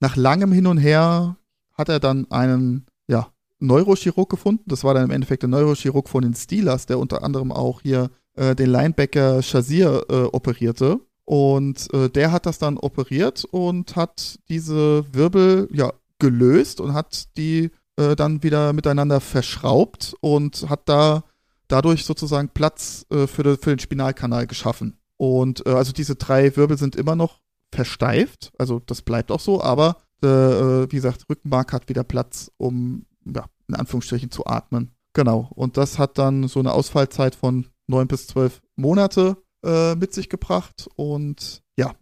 nach 0.00 0.16
langem 0.16 0.52
Hin 0.52 0.66
und 0.66 0.76
Her 0.76 1.38
hat 1.72 1.88
er 1.88 1.98
dann 1.98 2.30
einen, 2.30 2.84
ja, 3.08 3.28
Neurochirurg 3.58 4.28
gefunden. 4.28 4.64
Das 4.66 4.84
war 4.84 4.92
dann 4.92 5.04
im 5.04 5.12
Endeffekt 5.12 5.44
der 5.44 5.48
Neurochirurg 5.48 6.10
von 6.10 6.20
den 6.20 6.34
Steelers, 6.34 6.84
der 6.84 6.98
unter 6.98 7.24
anderem 7.24 7.52
auch 7.52 7.80
hier 7.80 8.10
äh, 8.36 8.54
den 8.54 8.70
Linebacker 8.70 9.42
Shazier 9.42 10.04
äh, 10.08 10.14
operierte. 10.24 11.00
Und 11.24 11.92
äh, 11.92 12.08
der 12.08 12.30
hat 12.30 12.46
das 12.46 12.58
dann 12.58 12.78
operiert 12.78 13.44
und 13.50 13.96
hat 13.96 14.38
diese 14.48 15.04
Wirbel 15.12 15.68
ja 15.72 15.92
gelöst 16.18 16.80
und 16.80 16.94
hat 16.94 17.36
die 17.36 17.70
äh, 17.96 18.14
dann 18.14 18.42
wieder 18.42 18.72
miteinander 18.72 19.20
verschraubt 19.20 20.14
und 20.20 20.68
hat 20.68 20.88
da 20.88 21.24
dadurch 21.66 22.04
sozusagen 22.04 22.50
Platz 22.50 23.06
äh, 23.10 23.26
für, 23.26 23.42
de, 23.42 23.56
für, 23.56 23.70
den 23.70 23.80
Spinalkanal 23.80 24.46
geschaffen. 24.46 24.98
Und 25.16 25.66
äh, 25.66 25.70
also 25.70 25.92
diese 25.92 26.14
drei 26.14 26.56
Wirbel 26.56 26.78
sind 26.78 26.94
immer 26.94 27.16
noch 27.16 27.40
versteift, 27.72 28.52
also 28.58 28.80
das 28.86 29.02
bleibt 29.02 29.32
auch 29.32 29.40
so, 29.40 29.62
aber 29.62 29.96
wie 30.22 30.96
gesagt, 30.96 31.26
Rückenmark 31.28 31.74
hat 31.74 31.90
wieder 31.90 32.02
Platz, 32.02 32.50
um 32.56 33.04
ja, 33.26 33.44
in 33.68 33.74
Anführungsstrichen 33.74 34.30
zu 34.30 34.46
atmen. 34.46 34.90
Genau. 35.12 35.50
Und 35.54 35.76
das 35.76 35.98
hat 35.98 36.16
dann 36.16 36.48
so 36.48 36.58
eine 36.58 36.72
Ausfallzeit 36.72 37.34
von 37.34 37.66
neun 37.86 38.08
bis 38.08 38.26
zwölf 38.26 38.60
Monate 38.76 39.36
äh, 39.64 39.94
mit 39.94 40.12
sich 40.12 40.28
gebracht. 40.28 40.88
Und 40.96 41.62
ja, 41.76 41.94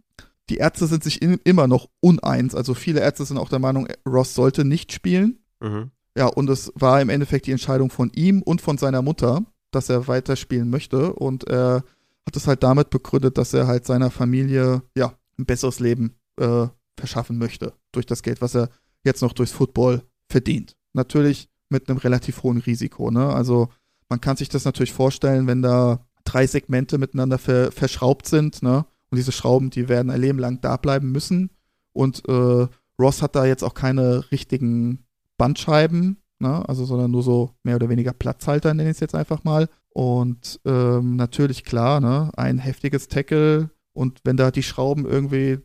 die 0.51 0.57
Ärzte 0.57 0.87
sind 0.87 1.05
sich 1.05 1.23
in, 1.23 1.41
immer 1.45 1.67
noch 1.67 1.89
uneins. 2.01 2.55
Also 2.55 2.75
viele 2.75 3.01
Ärzte 3.01 3.25
sind 3.25 3.39
auch 3.39 3.49
der 3.49 3.59
Meinung, 3.59 3.89
Ross 4.07 4.35
sollte 4.35 4.65
nicht 4.65 4.93
spielen. 4.93 5.39
Mhm. 5.61 5.91
Ja, 6.17 6.27
und 6.27 6.49
es 6.49 6.73
war 6.75 7.01
im 7.01 7.09
Endeffekt 7.09 7.47
die 7.47 7.53
Entscheidung 7.53 7.91
von 7.91 8.11
ihm 8.15 8.43
und 8.43 8.61
von 8.61 8.79
seiner 8.79 9.03
Mutter, 9.03 9.45
dass 9.73 9.89
er 9.89 10.07
weiterspielen 10.07 10.71
möchte. 10.71 11.13
Und 11.13 11.45
er 11.49 11.85
hat 12.27 12.37
es 12.37 12.47
halt 12.47 12.63
damit 12.63 12.91
begründet, 12.91 13.37
dass 13.39 13.53
er 13.53 13.67
halt 13.67 13.85
seiner 13.85 14.11
Familie 14.11 14.83
ja 14.97 15.15
ein 15.39 15.47
besseres 15.47 15.81
Leben 15.81 16.15
äh, 16.39 16.67
verschaffen 16.97 17.39
möchte. 17.39 17.75
Durch 17.93 18.07
das 18.07 18.23
Geld, 18.23 18.41
was 18.41 18.55
er 18.55 18.71
jetzt 19.03 19.23
noch 19.23 19.33
durchs 19.33 19.53
Football 19.53 20.03
verdient. 20.31 20.77
Natürlich 20.93 21.49
mit 21.69 21.89
einem 21.89 21.99
relativ 21.99 22.43
hohen 22.43 22.59
Risiko. 22.59 23.11
Ne? 23.11 23.27
Also 23.27 23.69
man 24.09 24.21
kann 24.21 24.37
sich 24.37 24.49
das 24.49 24.65
natürlich 24.65 24.93
vorstellen, 24.93 25.47
wenn 25.47 25.63
da 25.63 26.07
drei 26.25 26.47
Segmente 26.47 26.99
miteinander 26.99 27.39
ver 27.39 27.73
verschraubt 27.73 28.27
sind, 28.27 28.63
ne? 28.63 28.87
Und 29.11 29.17
diese 29.17 29.33
Schrauben, 29.33 29.71
die 29.71 29.89
werden 29.89 30.11
ein 30.11 30.21
Leben 30.21 30.39
lang 30.39 30.61
da 30.61 30.77
bleiben 30.77 31.13
müssen. 31.13 31.51
Und 31.93 32.29
äh, 32.29 32.67
Ross 32.99 33.23
hat 33.23 33.37
da 33.37 33.45
jetzt 33.45 33.63
auch 33.63 33.75
keine 33.75 34.31
richtigen 34.33 35.07
Bandscheiben, 35.37 36.19
ne? 36.39 36.69
Also, 36.69 36.85
sondern 36.85 37.11
nur 37.11 37.23
so 37.23 37.53
mehr 37.63 37.77
oder 37.77 37.89
weniger 37.89 38.13
Platzhalter, 38.13 38.75
nenne 38.75 38.91
ich 38.91 38.97
es 38.97 39.01
jetzt 39.01 39.15
einfach 39.15 39.45
mal. 39.45 39.69
Und 39.91 40.61
ähm, 40.65 41.17
natürlich 41.17 41.65
klar, 41.65 42.01
ne? 42.01 42.31
Ein 42.37 42.59
heftiges 42.59 43.09
Tackle 43.09 43.71
und 43.93 44.21
wenn 44.25 44.37
da 44.37 44.51
die 44.51 44.63
Schrauben 44.63 45.07
irgendwie, 45.07 45.59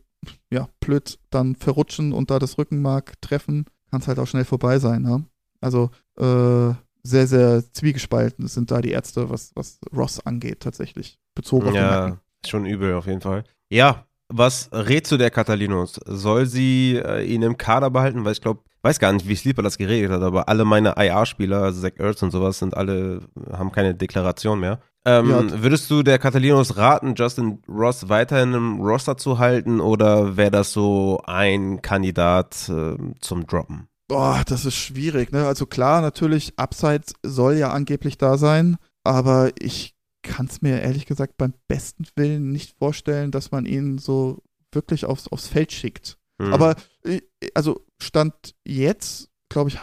ja, 0.50 0.68
blöd 0.80 1.18
dann 1.30 1.56
verrutschen 1.56 2.12
und 2.12 2.30
da 2.30 2.38
das 2.38 2.58
Rückenmark 2.58 3.20
treffen, 3.20 3.66
kann 3.90 4.00
es 4.00 4.08
halt 4.08 4.18
auch 4.18 4.26
schnell 4.26 4.44
vorbei 4.44 4.78
sein, 4.78 5.02
ne? 5.02 5.24
Also, 5.60 5.90
äh, 6.18 6.74
sehr, 7.02 7.26
sehr 7.26 7.62
zwiegespalten 7.72 8.48
sind 8.48 8.70
da 8.70 8.80
die 8.80 8.90
Ärzte, 8.90 9.30
was, 9.30 9.52
was 9.54 9.78
Ross 9.94 10.24
angeht, 10.24 10.60
tatsächlich. 10.60 11.18
Bezogen 11.34 11.68
auf 11.68 11.74
ja, 11.74 12.06
den 12.06 12.20
schon 12.46 12.66
übel 12.66 12.94
auf 12.94 13.06
jeden 13.06 13.20
Fall. 13.20 13.44
Ja, 13.68 14.06
was 14.28 14.70
rätst 14.72 15.10
du 15.12 15.16
der 15.16 15.30
Catalinos? 15.30 16.00
Soll 16.06 16.46
sie 16.46 17.00
äh, 17.04 17.24
ihn 17.24 17.42
im 17.42 17.56
Kader 17.58 17.90
behalten? 17.90 18.24
Weil 18.24 18.32
ich 18.32 18.40
glaube, 18.40 18.60
weiß 18.82 18.98
gar 18.98 19.12
nicht, 19.12 19.28
wie 19.28 19.34
Sleeper 19.34 19.62
das 19.62 19.78
geregelt 19.78 20.12
hat, 20.12 20.22
aber 20.22 20.48
alle 20.48 20.64
meine 20.64 20.94
IR-Spieler, 20.96 21.62
also 21.62 21.80
Zach 21.80 21.98
Ertz 21.98 22.22
und 22.22 22.30
sowas, 22.30 22.58
sind 22.58 22.76
alle, 22.76 23.20
haben 23.52 23.72
keine 23.72 23.94
Deklaration 23.94 24.60
mehr. 24.60 24.80
Ähm, 25.04 25.30
ja. 25.30 25.62
Würdest 25.62 25.90
du 25.90 26.02
der 26.02 26.18
Catalinos 26.18 26.76
raten, 26.76 27.14
Justin 27.16 27.62
Ross 27.68 28.08
weiterhin 28.08 28.52
im 28.54 28.80
Roster 28.80 29.16
zu 29.16 29.38
halten 29.38 29.80
oder 29.80 30.36
wäre 30.36 30.50
das 30.50 30.72
so 30.72 31.20
ein 31.24 31.80
Kandidat 31.80 32.68
äh, 32.68 32.96
zum 33.20 33.46
Droppen? 33.46 33.89
Boah, 34.10 34.42
das 34.44 34.64
ist 34.64 34.74
schwierig, 34.74 35.30
ne? 35.30 35.46
Also 35.46 35.66
klar, 35.66 36.00
natürlich, 36.00 36.58
Upside 36.58 37.02
soll 37.22 37.54
ja 37.54 37.70
angeblich 37.70 38.18
da 38.18 38.38
sein, 38.38 38.76
aber 39.04 39.52
ich 39.60 39.94
kann 40.22 40.46
es 40.46 40.62
mir 40.62 40.82
ehrlich 40.82 41.06
gesagt 41.06 41.36
beim 41.36 41.54
besten 41.68 42.04
Willen 42.16 42.50
nicht 42.50 42.76
vorstellen, 42.76 43.30
dass 43.30 43.52
man 43.52 43.66
ihn 43.66 43.98
so 43.98 44.42
wirklich 44.72 45.04
aufs, 45.04 45.28
aufs 45.28 45.46
Feld 45.46 45.70
schickt. 45.70 46.18
Mhm. 46.38 46.52
Aber 46.52 46.74
äh, 47.04 47.20
also 47.54 47.86
Stand 48.02 48.34
jetzt, 48.66 49.30
glaube 49.48 49.70
ich, 49.70 49.78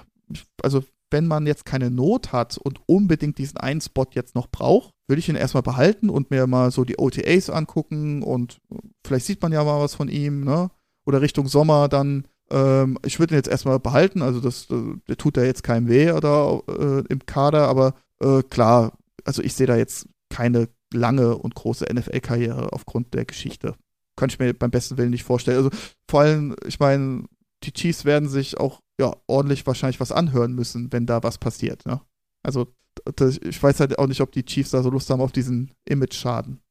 also 0.61 0.83
wenn 1.09 1.25
man 1.25 1.47
jetzt 1.47 1.65
keine 1.65 1.89
Not 1.89 2.33
hat 2.33 2.57
und 2.57 2.81
unbedingt 2.85 3.37
diesen 3.37 3.57
einen 3.57 3.79
Spot 3.79 4.07
jetzt 4.11 4.35
noch 4.35 4.47
braucht, 4.47 4.91
würde 5.07 5.21
ich 5.21 5.29
ihn 5.29 5.37
erstmal 5.37 5.63
behalten 5.63 6.09
und 6.09 6.31
mir 6.31 6.47
mal 6.47 6.71
so 6.71 6.83
die 6.83 6.99
OTAs 6.99 7.49
angucken 7.49 8.23
und 8.23 8.59
vielleicht 9.05 9.25
sieht 9.25 9.41
man 9.41 9.53
ja 9.53 9.63
mal 9.63 9.79
was 9.79 9.95
von 9.95 10.09
ihm, 10.09 10.43
ne? 10.43 10.69
Oder 11.05 11.21
Richtung 11.21 11.47
Sommer 11.47 11.87
dann 11.87 12.27
ähm, 12.49 12.97
ich 13.05 13.19
würde 13.19 13.33
ihn 13.33 13.37
jetzt 13.37 13.49
erstmal 13.49 13.79
behalten, 13.79 14.21
also 14.21 14.39
das, 14.39 14.69
äh, 14.69 14.95
der 15.07 15.17
tut 15.17 15.37
da 15.37 15.43
jetzt 15.43 15.63
keinem 15.63 15.87
weh 15.87 16.11
oder 16.11 16.61
äh, 16.67 17.03
im 17.09 17.25
Kader, 17.25 17.67
aber 17.67 17.93
äh, 18.19 18.43
klar, 18.43 18.97
also 19.25 19.41
ich 19.41 19.53
sehe 19.53 19.67
da 19.67 19.75
jetzt 19.75 20.07
keine 20.29 20.69
lange 20.93 21.37
und 21.37 21.55
große 21.55 21.85
NFL-Karriere 21.91 22.71
aufgrund 22.71 23.13
der 23.13 23.25
Geschichte. 23.25 23.75
Kann 24.15 24.29
ich 24.29 24.39
mir 24.39 24.53
beim 24.53 24.71
besten 24.71 24.97
Willen 24.97 25.11
nicht 25.11 25.23
vorstellen. 25.23 25.57
Also 25.57 25.69
vor 26.09 26.21
allem, 26.21 26.55
ich 26.65 26.79
meine, 26.79 27.25
die 27.63 27.73
Chiefs 27.73 28.05
werden 28.05 28.29
sich 28.29 28.57
auch 28.57 28.81
ja 28.99 29.15
ordentlich 29.27 29.65
wahrscheinlich 29.67 29.99
was 29.99 30.11
anhören 30.11 30.53
müssen, 30.53 30.91
wenn 30.91 31.05
da 31.05 31.23
was 31.23 31.37
passiert. 31.37 31.85
Ne? 31.85 32.01
Also 32.43 32.73
ich 33.41 33.61
weiß 33.61 33.79
halt 33.79 33.99
auch 33.99 34.07
nicht, 34.07 34.21
ob 34.21 34.31
die 34.31 34.43
Chiefs 34.45 34.71
da 34.71 34.81
so 34.81 34.89
Lust 34.89 35.09
haben 35.09 35.21
auf 35.21 35.31
diesen 35.31 35.71
Image-Schaden. 35.85 36.61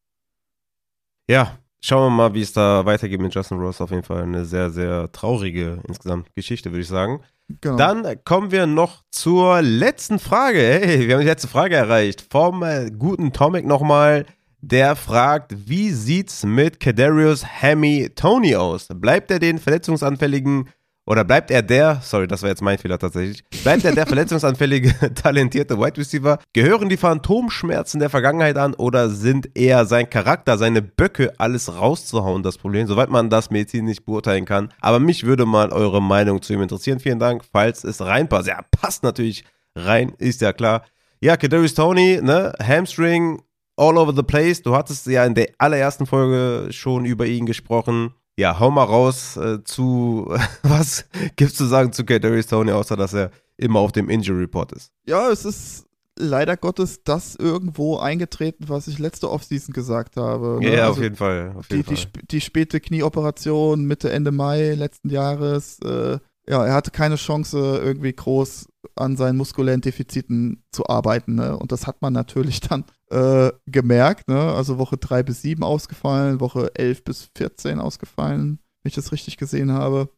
Ja, 1.28 1.59
Schauen 1.81 2.07
wir 2.07 2.11
mal, 2.11 2.35
wie 2.35 2.43
es 2.43 2.53
da 2.53 2.85
weitergeht 2.85 3.20
mit 3.20 3.35
Justin 3.35 3.59
Ross. 3.59 3.81
Auf 3.81 3.90
jeden 3.90 4.03
Fall 4.03 4.23
eine 4.23 4.44
sehr, 4.44 4.70
sehr 4.70 5.11
traurige 5.12 5.81
insgesamt 5.86 6.35
Geschichte, 6.35 6.70
würde 6.70 6.82
ich 6.82 6.89
sagen. 6.89 7.20
Genau. 7.61 7.77
Dann 7.77 8.24
kommen 8.24 8.51
wir 8.51 8.66
noch 8.66 9.05
zur 9.11 9.62
letzten 9.62 10.19
Frage. 10.19 10.59
Hey, 10.59 11.07
wir 11.07 11.15
haben 11.15 11.20
die 11.20 11.28
letzte 11.28 11.48
Frage 11.48 11.77
erreicht. 11.77 12.27
Vom 12.31 12.62
äh, 12.62 12.90
guten 12.90 13.32
Tomic 13.32 13.65
nochmal. 13.66 14.27
Der 14.61 14.97
fragt, 14.97 15.69
wie 15.69 15.90
sieht's 15.90 16.44
mit 16.44 16.81
Kadarius 16.81 17.47
Hammy 17.47 18.11
Tony 18.16 18.57
aus? 18.57 18.89
Bleibt 18.93 19.31
er 19.31 19.39
den 19.39 19.59
verletzungsanfälligen 19.59 20.69
oder 21.07 21.24
bleibt 21.24 21.51
er 21.51 21.62
der, 21.62 22.01
sorry, 22.03 22.27
das 22.27 22.43
war 22.43 22.51
jetzt 22.51 22.62
mein 22.62 22.78
Fehler 22.78 22.99
tatsächlich, 22.99 23.45
bleibt 23.62 23.85
er 23.85 23.95
der 23.95 24.07
verletzungsanfällige, 24.07 25.15
talentierte 25.15 25.78
Wide 25.78 25.97
Receiver? 25.97 26.39
Gehören 26.53 26.89
die 26.89 26.97
Phantomschmerzen 26.97 28.01
der 28.01 28.11
Vergangenheit 28.11 28.57
an 28.57 28.74
oder 28.74 29.09
sind 29.09 29.57
eher 29.57 29.87
sein 29.87 30.11
Charakter, 30.11 30.59
seine 30.59 30.83
Böcke, 30.83 31.33
alles 31.39 31.73
rauszuhauen 31.73 32.43
das 32.43 32.59
Problem, 32.59 32.89
soweit 32.89 33.09
man 33.09 33.31
das 33.31 33.51
medizinisch 33.51 34.05
beurteilen 34.05 34.45
kann? 34.45 34.73
Aber 34.81 34.99
mich 34.99 35.24
würde 35.24 35.47
mal 35.47 35.73
eure 35.73 36.03
Meinung 36.03 36.43
zu 36.43 36.53
ihm 36.53 36.62
interessieren. 36.62 36.99
Vielen 36.99 37.20
Dank, 37.20 37.45
falls 37.53 37.85
es 37.85 38.01
reinpasst. 38.01 38.49
Ja, 38.49 38.61
passt 38.73 39.03
natürlich 39.05 39.45
rein, 39.77 40.12
ist 40.19 40.41
ja 40.41 40.53
klar. 40.53 40.83
Ja, 41.20 41.37
Kadarius 41.37 41.74
Tony, 41.74 42.20
ne, 42.20 42.53
Hamstring, 42.61 43.41
all 43.77 43.97
over 43.97 44.12
the 44.15 44.23
place. 44.23 44.62
Du 44.62 44.74
hattest 44.74 45.07
ja 45.07 45.24
in 45.24 45.35
der 45.35 45.51
allerersten 45.59 46.07
Folge 46.07 46.73
schon 46.73 47.05
über 47.05 47.27
ihn 47.27 47.47
gesprochen. 47.47 48.12
Ja, 48.39 48.61
hau 48.61 48.71
mal 48.71 48.85
raus 48.85 49.37
äh, 49.37 49.65
zu, 49.65 50.27
was 50.63 51.07
gibt's 51.37 51.55
zu 51.57 51.65
sagen 51.65 51.93
zu 51.93 52.05
Kadarius 52.05 52.47
Tony, 52.47 52.71
außer 52.71 52.97
dass 52.97 53.15
er 53.15 53.31
immer 53.57 53.81
auf 53.81 53.93
dem 53.93 54.11
Injury 54.11 54.41
Report 54.41 54.73
ist? 54.73 54.93
Ja, 55.07 55.31
es 55.31 55.45
ist 55.45 55.87
leider 56.19 56.57
Gottes 56.57 57.03
das 57.05 57.37
irgendwo 57.37 57.99
eingetreten, 57.99 58.69
was 58.69 58.89
ich 58.89 58.99
letzte 58.99 59.31
Offseason 59.31 59.73
gesagt 59.73 60.17
habe. 60.17 60.59
Ne? 60.61 60.75
Ja, 60.75 60.81
also 60.83 60.93
auf 60.93 61.03
jeden 61.03 61.17
Fall. 61.17 61.55
Auf 61.57 61.71
jeden 61.71 61.83
die, 61.89 61.97
Fall. 61.97 62.07
Die, 62.15 62.27
die, 62.27 62.41
späte 62.41 62.81
Knieoperation 62.81 63.85
Mitte, 63.85 64.11
Ende 64.11 64.33
Mai 64.33 64.75
letzten 64.75 65.11
Jahres. 65.11 65.79
Äh, 65.81 66.19
ja, 66.49 66.65
er 66.65 66.75
hatte 66.75 66.91
keine 66.91 67.17
Chance, 67.17 67.59
irgendwie 67.83 68.13
groß 68.13 68.69
an 68.95 69.17
seinen 69.17 69.37
muskulären 69.37 69.81
Defiziten 69.81 70.63
zu 70.71 70.87
arbeiten. 70.87 71.35
Ne? 71.37 71.57
Und 71.57 71.73
das 71.73 71.87
hat 71.87 72.03
man 72.03 72.13
natürlich 72.13 72.61
dann 72.69 72.85
äh, 73.11 73.53
gemerkt. 73.66 74.28
Ne? 74.28 74.39
Also 74.39 74.78
Woche 74.78 74.97
3 74.97 75.23
bis 75.23 75.43
7 75.43 75.62
ausgefallen, 75.62 76.41
Woche 76.41 76.74
11 76.74 77.05
bis 77.05 77.31
14 77.37 77.81
ausgefallen, 77.81 78.59
wenn 78.83 78.89
ich 78.89 78.95
das 78.95 79.12
richtig 79.12 79.37
gesehen 79.37 79.73
habe. 79.73 80.09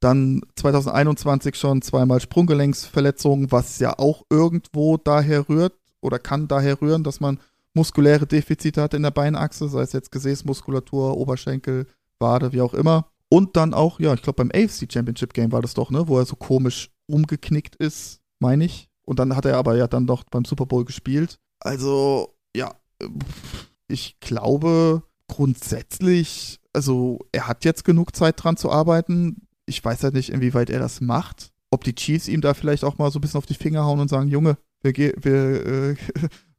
Dann 0.00 0.42
2021 0.56 1.56
schon 1.56 1.82
zweimal 1.82 2.20
Sprunggelenksverletzungen, 2.20 3.52
was 3.52 3.78
ja 3.78 3.98
auch 3.98 4.24
irgendwo 4.30 4.96
daher 4.96 5.48
rührt 5.48 5.74
oder 6.00 6.18
kann 6.18 6.48
daher 6.48 6.80
rühren, 6.80 7.04
dass 7.04 7.20
man 7.20 7.38
muskuläre 7.74 8.26
Defizite 8.26 8.82
hat 8.82 8.94
in 8.94 9.02
der 9.02 9.12
Beinachse, 9.12 9.68
sei 9.68 9.82
es 9.82 9.92
jetzt 9.92 10.10
Gesäßmuskulatur, 10.12 11.16
Oberschenkel, 11.16 11.86
Wade, 12.18 12.52
wie 12.52 12.60
auch 12.60 12.74
immer. 12.74 13.06
Und 13.28 13.56
dann 13.56 13.72
auch, 13.72 13.98
ja, 14.00 14.12
ich 14.12 14.22
glaube 14.22 14.44
beim 14.44 14.50
AFC 14.50 14.92
Championship 14.92 15.32
Game 15.32 15.52
war 15.52 15.62
das 15.62 15.74
doch, 15.74 15.90
ne, 15.90 16.06
wo 16.08 16.18
er 16.18 16.26
so 16.26 16.36
komisch 16.36 16.90
umgeknickt 17.06 17.76
ist, 17.76 18.20
meine 18.40 18.64
ich. 18.64 18.90
Und 19.04 19.18
dann 19.18 19.34
hat 19.36 19.44
er 19.44 19.56
aber 19.56 19.76
ja 19.76 19.86
dann 19.86 20.06
doch 20.06 20.24
beim 20.24 20.44
Super 20.44 20.66
Bowl 20.66 20.84
gespielt. 20.84 21.38
Also, 21.62 22.34
ja, 22.56 22.74
ich 23.88 24.18
glaube 24.20 25.02
grundsätzlich, 25.28 26.60
also 26.72 27.20
er 27.30 27.46
hat 27.48 27.64
jetzt 27.64 27.84
genug 27.84 28.14
Zeit 28.14 28.42
dran 28.42 28.56
zu 28.56 28.70
arbeiten. 28.70 29.46
Ich 29.66 29.82
weiß 29.82 30.02
halt 30.02 30.14
nicht, 30.14 30.30
inwieweit 30.30 30.70
er 30.70 30.80
das 30.80 31.00
macht. 31.00 31.52
Ob 31.70 31.84
die 31.84 31.94
Chiefs 31.94 32.28
ihm 32.28 32.40
da 32.40 32.52
vielleicht 32.52 32.84
auch 32.84 32.98
mal 32.98 33.10
so 33.10 33.18
ein 33.18 33.22
bisschen 33.22 33.38
auf 33.38 33.46
die 33.46 33.54
Finger 33.54 33.84
hauen 33.84 34.00
und 34.00 34.08
sagen, 34.08 34.28
Junge, 34.28 34.58
wir, 34.82 34.92
wir 34.94 35.96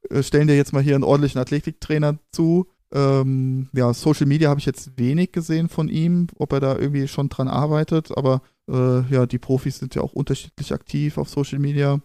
äh, 0.10 0.24
stellen 0.24 0.48
dir 0.48 0.56
jetzt 0.56 0.74
mal 0.74 0.82
hier 0.82 0.96
einen 0.96 1.04
ordentlichen 1.04 1.40
Athletiktrainer 1.40 2.18
zu. 2.32 2.68
Ähm, 2.94 3.70
ja, 3.74 3.94
Social 3.94 4.26
Media 4.26 4.50
habe 4.50 4.60
ich 4.60 4.66
jetzt 4.66 4.98
wenig 4.98 5.32
gesehen 5.32 5.68
von 5.68 5.90
ihm, 5.90 6.28
ob 6.38 6.54
er 6.54 6.60
da 6.60 6.78
irgendwie 6.78 7.08
schon 7.08 7.30
dran 7.30 7.48
arbeitet, 7.48 8.16
aber 8.16 8.42
äh, 8.70 9.02
ja, 9.12 9.26
die 9.26 9.40
Profis 9.40 9.80
sind 9.80 9.96
ja 9.96 10.02
auch 10.02 10.14
unterschiedlich 10.14 10.74
aktiv 10.74 11.18
auf 11.18 11.30
Social 11.30 11.60
Media. 11.60 12.00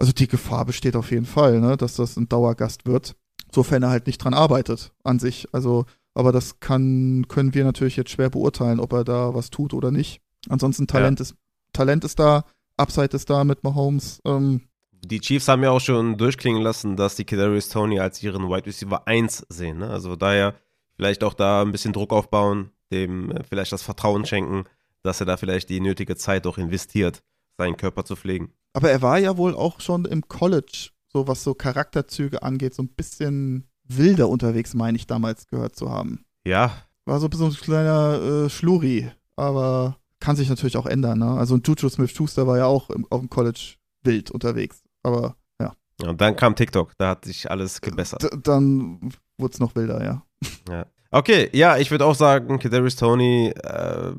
Also 0.00 0.14
die 0.14 0.28
Gefahr 0.28 0.64
besteht 0.64 0.96
auf 0.96 1.10
jeden 1.10 1.26
Fall, 1.26 1.60
ne, 1.60 1.76
dass 1.76 1.96
das 1.96 2.16
ein 2.16 2.26
Dauergast 2.26 2.86
wird, 2.86 3.16
sofern 3.52 3.82
er 3.82 3.90
halt 3.90 4.06
nicht 4.06 4.16
dran 4.16 4.32
arbeitet 4.32 4.92
an 5.04 5.18
sich. 5.18 5.46
Also, 5.52 5.84
aber 6.14 6.32
das 6.32 6.58
kann, 6.58 7.26
können 7.28 7.52
wir 7.52 7.64
natürlich 7.64 7.96
jetzt 7.96 8.10
schwer 8.10 8.30
beurteilen, 8.30 8.80
ob 8.80 8.94
er 8.94 9.04
da 9.04 9.34
was 9.34 9.50
tut 9.50 9.74
oder 9.74 9.90
nicht. 9.90 10.22
Ansonsten 10.48 10.86
Talent 10.86 11.20
ja. 11.20 11.24
ist, 11.24 11.34
Talent 11.74 12.04
ist 12.04 12.18
da, 12.18 12.46
Upside 12.78 13.14
ist 13.14 13.28
da 13.28 13.44
mit 13.44 13.62
Mahomes. 13.62 14.22
Ähm, 14.24 14.62
die 15.04 15.20
Chiefs 15.20 15.48
haben 15.48 15.62
ja 15.62 15.70
auch 15.70 15.82
schon 15.82 16.16
durchklingen 16.16 16.62
lassen, 16.62 16.96
dass 16.96 17.16
die 17.16 17.24
Kadarius 17.24 17.68
Tony 17.68 18.00
als 18.00 18.22
ihren 18.22 18.48
Wide 18.48 18.64
Receiver 18.64 19.06
1 19.06 19.48
sehen. 19.50 19.80
Ne? 19.80 19.90
Also 19.90 20.16
daher 20.16 20.54
vielleicht 20.96 21.22
auch 21.24 21.34
da 21.34 21.60
ein 21.60 21.72
bisschen 21.72 21.92
Druck 21.92 22.14
aufbauen, 22.14 22.70
dem 22.90 23.32
äh, 23.32 23.44
vielleicht 23.44 23.72
das 23.72 23.82
Vertrauen 23.82 24.24
schenken, 24.24 24.64
dass 25.02 25.20
er 25.20 25.26
da 25.26 25.36
vielleicht 25.36 25.68
die 25.68 25.80
nötige 25.80 26.16
Zeit 26.16 26.46
auch 26.46 26.56
investiert, 26.56 27.22
seinen 27.58 27.76
Körper 27.76 28.06
zu 28.06 28.16
pflegen. 28.16 28.54
Aber 28.72 28.90
er 28.90 29.02
war 29.02 29.18
ja 29.18 29.36
wohl 29.36 29.54
auch 29.54 29.80
schon 29.80 30.04
im 30.04 30.28
College, 30.28 30.90
so 31.08 31.26
was 31.26 31.42
so 31.42 31.54
Charakterzüge 31.54 32.42
angeht, 32.42 32.74
so 32.74 32.82
ein 32.82 32.88
bisschen 32.88 33.68
wilder 33.84 34.28
unterwegs, 34.28 34.74
meine 34.74 34.96
ich 34.96 35.06
damals 35.06 35.46
gehört 35.48 35.76
zu 35.76 35.90
haben. 35.90 36.24
Ja. 36.46 36.72
War 37.04 37.18
so 37.18 37.26
ein 37.26 37.30
bisschen 37.30 37.48
ein 37.48 37.54
kleiner 37.54 38.20
äh, 38.46 38.50
Schluri, 38.50 39.10
aber 39.36 39.96
kann 40.20 40.36
sich 40.36 40.48
natürlich 40.48 40.76
auch 40.76 40.86
ändern. 40.86 41.18
Ne? 41.18 41.30
Also 41.30 41.56
Juju 41.56 41.88
Smith-Schuster 41.88 42.46
war 42.46 42.58
ja 42.58 42.66
auch 42.66 42.90
im, 42.90 43.06
auf 43.10 43.20
dem 43.20 43.30
College 43.30 43.74
wild 44.04 44.30
unterwegs. 44.30 44.82
Aber 45.02 45.36
ja. 45.60 45.74
ja. 46.00 46.08
Und 46.08 46.20
dann 46.20 46.36
kam 46.36 46.54
TikTok, 46.54 46.92
da 46.98 47.10
hat 47.10 47.24
sich 47.24 47.50
alles 47.50 47.80
gebessert. 47.80 48.22
D 48.22 48.28
dann 48.42 49.12
wurde 49.38 49.52
es 49.52 49.58
noch 49.58 49.74
wilder, 49.74 50.04
ja. 50.04 50.22
ja. 50.68 50.86
Okay, 51.10 51.50
ja, 51.52 51.76
ich 51.76 51.90
würde 51.90 52.06
auch 52.06 52.14
sagen, 52.14 52.60
Kadarius 52.60 52.94
Tony, 52.94 53.48
äh, 53.48 54.12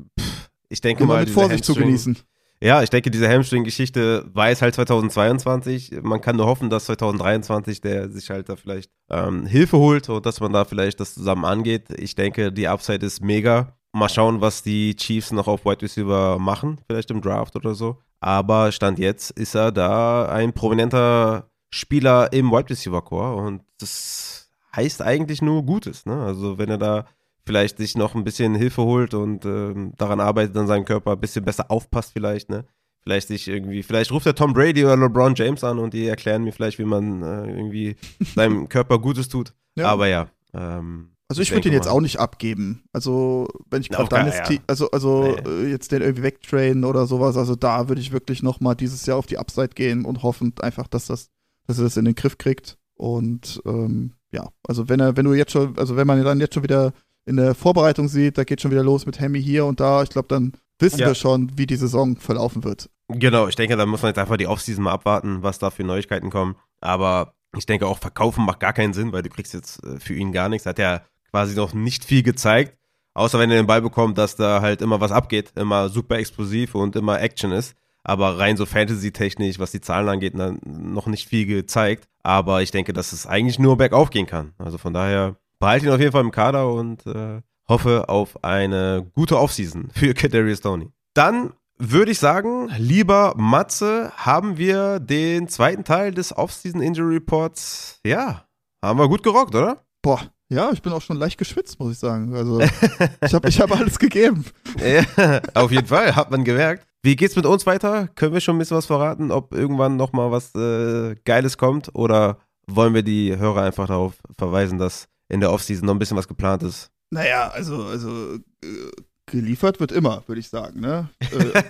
ich 0.68 0.80
denke 0.82 1.04
Immer 1.04 1.14
mal. 1.14 1.24
mit 1.24 1.30
Vorsicht 1.30 1.64
zu 1.64 1.74
genießen. 1.74 2.18
Ja, 2.62 2.80
ich 2.80 2.90
denke, 2.90 3.10
diese 3.10 3.28
Hamstring-Geschichte 3.28 4.24
weiß 4.32 4.62
halt 4.62 4.76
2022. 4.76 6.00
Man 6.00 6.20
kann 6.20 6.36
nur 6.36 6.46
hoffen, 6.46 6.70
dass 6.70 6.84
2023 6.84 7.80
der 7.80 8.08
sich 8.08 8.30
halt 8.30 8.48
da 8.48 8.54
vielleicht 8.54 8.88
ähm, 9.10 9.46
Hilfe 9.46 9.78
holt 9.78 10.08
und 10.08 10.24
dass 10.24 10.38
man 10.38 10.52
da 10.52 10.64
vielleicht 10.64 11.00
das 11.00 11.14
zusammen 11.14 11.44
angeht. 11.44 11.88
Ich 11.98 12.14
denke, 12.14 12.52
die 12.52 12.68
Upside 12.68 13.04
ist 13.04 13.20
mega. 13.20 13.76
Mal 13.92 14.08
schauen, 14.08 14.40
was 14.40 14.62
die 14.62 14.94
Chiefs 14.94 15.32
noch 15.32 15.48
auf 15.48 15.64
Wide 15.64 15.82
Receiver 15.82 16.38
machen, 16.38 16.80
vielleicht 16.86 17.10
im 17.10 17.20
Draft 17.20 17.56
oder 17.56 17.74
so. 17.74 17.98
Aber 18.20 18.70
Stand 18.70 19.00
jetzt 19.00 19.32
ist 19.32 19.56
er 19.56 19.72
da 19.72 20.26
ein 20.26 20.52
prominenter 20.52 21.50
Spieler 21.68 22.32
im 22.32 22.52
Wide 22.52 22.70
Receiver 22.70 23.02
Core 23.02 23.42
und 23.42 23.62
das 23.80 24.52
heißt 24.76 25.02
eigentlich 25.02 25.42
nur 25.42 25.64
Gutes. 25.66 26.06
Ne? 26.06 26.14
Also 26.22 26.58
wenn 26.58 26.70
er 26.70 26.78
da 26.78 27.06
vielleicht 27.44 27.78
sich 27.78 27.96
noch 27.96 28.14
ein 28.14 28.24
bisschen 28.24 28.54
Hilfe 28.54 28.82
holt 28.82 29.14
und 29.14 29.44
äh, 29.44 29.74
daran 29.96 30.20
arbeitet, 30.20 30.56
an 30.56 30.66
seinem 30.66 30.84
Körper 30.84 31.12
ein 31.12 31.20
bisschen 31.20 31.44
besser 31.44 31.70
aufpasst 31.70 32.12
vielleicht, 32.12 32.48
ne? 32.48 32.64
Vielleicht 33.02 33.28
sich 33.28 33.48
irgendwie, 33.48 33.82
vielleicht 33.82 34.12
ruft 34.12 34.26
er 34.26 34.34
Tom 34.34 34.52
Brady 34.52 34.84
oder 34.84 34.96
LeBron 34.96 35.34
James 35.34 35.64
an 35.64 35.80
und 35.80 35.92
die 35.92 36.06
erklären 36.06 36.44
mir 36.44 36.52
vielleicht, 36.52 36.78
wie 36.78 36.84
man 36.84 37.22
äh, 37.22 37.50
irgendwie 37.50 37.96
seinem 38.34 38.68
Körper 38.68 39.00
Gutes 39.00 39.28
tut. 39.28 39.54
Ja. 39.74 39.88
Aber 39.88 40.06
ja. 40.06 40.28
Ähm, 40.54 41.12
also 41.28 41.40
ich 41.40 41.50
würde 41.50 41.68
ihn 41.68 41.74
jetzt 41.74 41.88
auch 41.88 42.00
nicht 42.00 42.20
abgeben. 42.20 42.84
Also 42.92 43.48
wenn 43.70 43.80
ich 43.80 43.88
gerade 43.88 44.08
dann 44.08 44.28
ja. 44.28 44.58
also, 44.66 44.90
also 44.90 45.34
nee. 45.44 45.64
Äh, 45.64 45.70
jetzt 45.70 45.90
den 45.90 46.02
irgendwie 46.02 46.22
wegtrainen 46.22 46.84
oder 46.84 47.06
sowas, 47.06 47.36
also 47.36 47.56
da 47.56 47.88
würde 47.88 48.02
ich 48.02 48.12
wirklich 48.12 48.42
noch 48.42 48.60
mal 48.60 48.74
dieses 48.74 49.06
Jahr 49.06 49.16
auf 49.16 49.26
die 49.26 49.38
Upside 49.38 49.70
gehen 49.70 50.04
und 50.04 50.22
hoffen 50.22 50.52
einfach, 50.60 50.86
dass 50.86 51.06
das, 51.06 51.30
dass 51.66 51.78
er 51.78 51.84
das 51.84 51.96
in 51.96 52.04
den 52.04 52.14
Griff 52.14 52.38
kriegt. 52.38 52.76
Und 52.94 53.62
ähm, 53.64 54.12
ja, 54.30 54.50
also 54.68 54.88
wenn 54.88 55.00
er, 55.00 55.16
wenn 55.16 55.24
du 55.24 55.32
jetzt 55.32 55.52
schon, 55.52 55.76
also 55.78 55.96
wenn 55.96 56.06
man 56.06 56.22
dann 56.22 56.38
jetzt 56.38 56.54
schon 56.54 56.62
wieder 56.62 56.92
in 57.24 57.36
der 57.36 57.54
Vorbereitung 57.54 58.08
sieht, 58.08 58.38
da 58.38 58.44
geht 58.44 58.60
schon 58.60 58.70
wieder 58.70 58.82
los 58.82 59.06
mit 59.06 59.20
Hemi 59.20 59.42
hier 59.42 59.64
und 59.66 59.80
da, 59.80 60.02
ich 60.02 60.10
glaube, 60.10 60.28
dann 60.28 60.52
wissen 60.78 61.00
ja. 61.00 61.06
wir 61.08 61.14
schon, 61.14 61.56
wie 61.56 61.66
die 61.66 61.76
Saison 61.76 62.16
verlaufen 62.16 62.64
wird. 62.64 62.90
Genau, 63.08 63.48
ich 63.48 63.56
denke, 63.56 63.76
da 63.76 63.86
muss 63.86 64.02
man 64.02 64.10
jetzt 64.10 64.18
einfach 64.18 64.36
die 64.36 64.46
Offseason 64.46 64.84
mal 64.84 64.92
abwarten, 64.92 65.42
was 65.42 65.58
da 65.58 65.70
für 65.70 65.84
Neuigkeiten 65.84 66.30
kommen. 66.30 66.56
Aber 66.80 67.34
ich 67.56 67.66
denke 67.66 67.86
auch, 67.86 67.98
verkaufen 67.98 68.44
macht 68.44 68.60
gar 68.60 68.72
keinen 68.72 68.92
Sinn, 68.92 69.12
weil 69.12 69.22
du 69.22 69.28
kriegst 69.28 69.54
jetzt 69.54 69.84
äh, 69.84 70.00
für 70.00 70.14
ihn 70.14 70.32
gar 70.32 70.48
nichts. 70.48 70.66
Hat 70.66 70.78
ja 70.78 71.02
quasi 71.30 71.54
noch 71.54 71.74
nicht 71.74 72.04
viel 72.04 72.22
gezeigt. 72.22 72.76
Außer 73.14 73.38
wenn 73.38 73.50
er 73.50 73.56
den 73.56 73.66
Ball 73.66 73.82
bekommt, 73.82 74.16
dass 74.16 74.36
da 74.36 74.62
halt 74.62 74.80
immer 74.80 75.00
was 75.00 75.12
abgeht, 75.12 75.52
immer 75.56 75.90
super 75.90 76.16
explosiv 76.16 76.74
und 76.74 76.96
immer 76.96 77.20
Action 77.20 77.52
ist. 77.52 77.76
Aber 78.04 78.38
rein 78.38 78.56
so 78.56 78.66
Fantasy-technisch, 78.66 79.58
was 79.58 79.70
die 79.70 79.80
Zahlen 79.80 80.08
angeht, 80.08 80.36
dann 80.36 80.58
noch 80.64 81.06
nicht 81.06 81.28
viel 81.28 81.46
gezeigt. 81.46 82.08
Aber 82.22 82.62
ich 82.62 82.70
denke, 82.70 82.92
dass 82.92 83.12
es 83.12 83.26
eigentlich 83.26 83.58
nur 83.58 83.76
bergauf 83.76 84.10
gehen 84.10 84.26
kann. 84.26 84.54
Also 84.58 84.78
von 84.78 84.94
daher 84.94 85.36
behalte 85.62 85.86
ihn 85.86 85.92
auf 85.92 86.00
jeden 86.00 86.10
Fall 86.10 86.24
im 86.24 86.32
Kader 86.32 86.72
und 86.72 87.06
äh, 87.06 87.40
hoffe 87.68 88.08
auf 88.08 88.42
eine 88.42 89.08
gute 89.14 89.38
Offseason 89.38 89.90
für 89.94 90.12
Kadarius 90.14 90.60
Tony. 90.60 90.90
Dann 91.14 91.52
würde 91.78 92.10
ich 92.10 92.18
sagen, 92.18 92.68
lieber 92.78 93.34
Matze, 93.36 94.10
haben 94.16 94.58
wir 94.58 94.98
den 94.98 95.46
zweiten 95.46 95.84
Teil 95.84 96.12
des 96.12 96.36
Offseason 96.36 96.82
Injury 96.82 97.14
Reports. 97.14 98.00
Ja, 98.04 98.44
haben 98.84 98.98
wir 98.98 99.08
gut 99.08 99.22
gerockt, 99.22 99.54
oder? 99.54 99.84
Boah, 100.02 100.20
ja, 100.48 100.72
ich 100.72 100.82
bin 100.82 100.92
auch 100.92 101.00
schon 101.00 101.16
leicht 101.16 101.38
geschwitzt, 101.38 101.78
muss 101.78 101.92
ich 101.92 101.98
sagen. 101.98 102.34
Also, 102.34 102.60
ich 103.24 103.32
habe 103.32 103.48
ich 103.48 103.60
hab 103.60 103.70
alles 103.70 104.00
gegeben. 104.00 104.44
Ja, 104.84 105.40
auf 105.54 105.70
jeden 105.70 105.86
Fall, 105.86 106.16
hat 106.16 106.32
man 106.32 106.42
gemerkt. 106.42 106.88
Wie 107.04 107.14
geht's 107.14 107.36
mit 107.36 107.46
uns 107.46 107.66
weiter? 107.66 108.08
Können 108.16 108.32
wir 108.32 108.40
schon 108.40 108.56
ein 108.56 108.58
bisschen 108.58 108.78
was 108.78 108.86
verraten, 108.86 109.30
ob 109.30 109.54
irgendwann 109.54 109.96
nochmal 109.96 110.32
was 110.32 110.52
äh, 110.56 111.14
Geiles 111.24 111.56
kommt? 111.56 111.94
Oder 111.94 112.38
wollen 112.66 112.94
wir 112.94 113.04
die 113.04 113.36
Hörer 113.36 113.62
einfach 113.62 113.86
darauf 113.86 114.14
verweisen, 114.36 114.78
dass 114.78 115.08
in 115.32 115.40
der 115.40 115.50
Offseason 115.50 115.86
noch 115.86 115.94
ein 115.94 115.98
bisschen 115.98 116.16
was 116.16 116.28
geplant 116.28 116.62
ist? 116.62 116.90
Naja, 117.10 117.48
also, 117.48 117.84
also 117.84 118.34
äh, 118.62 118.90
geliefert 119.26 119.80
wird 119.80 119.90
immer, 119.90 120.22
würde 120.26 120.40
ich 120.40 120.48
sagen. 120.48 120.80
Ne? 120.80 121.08
äh, 121.20 121.62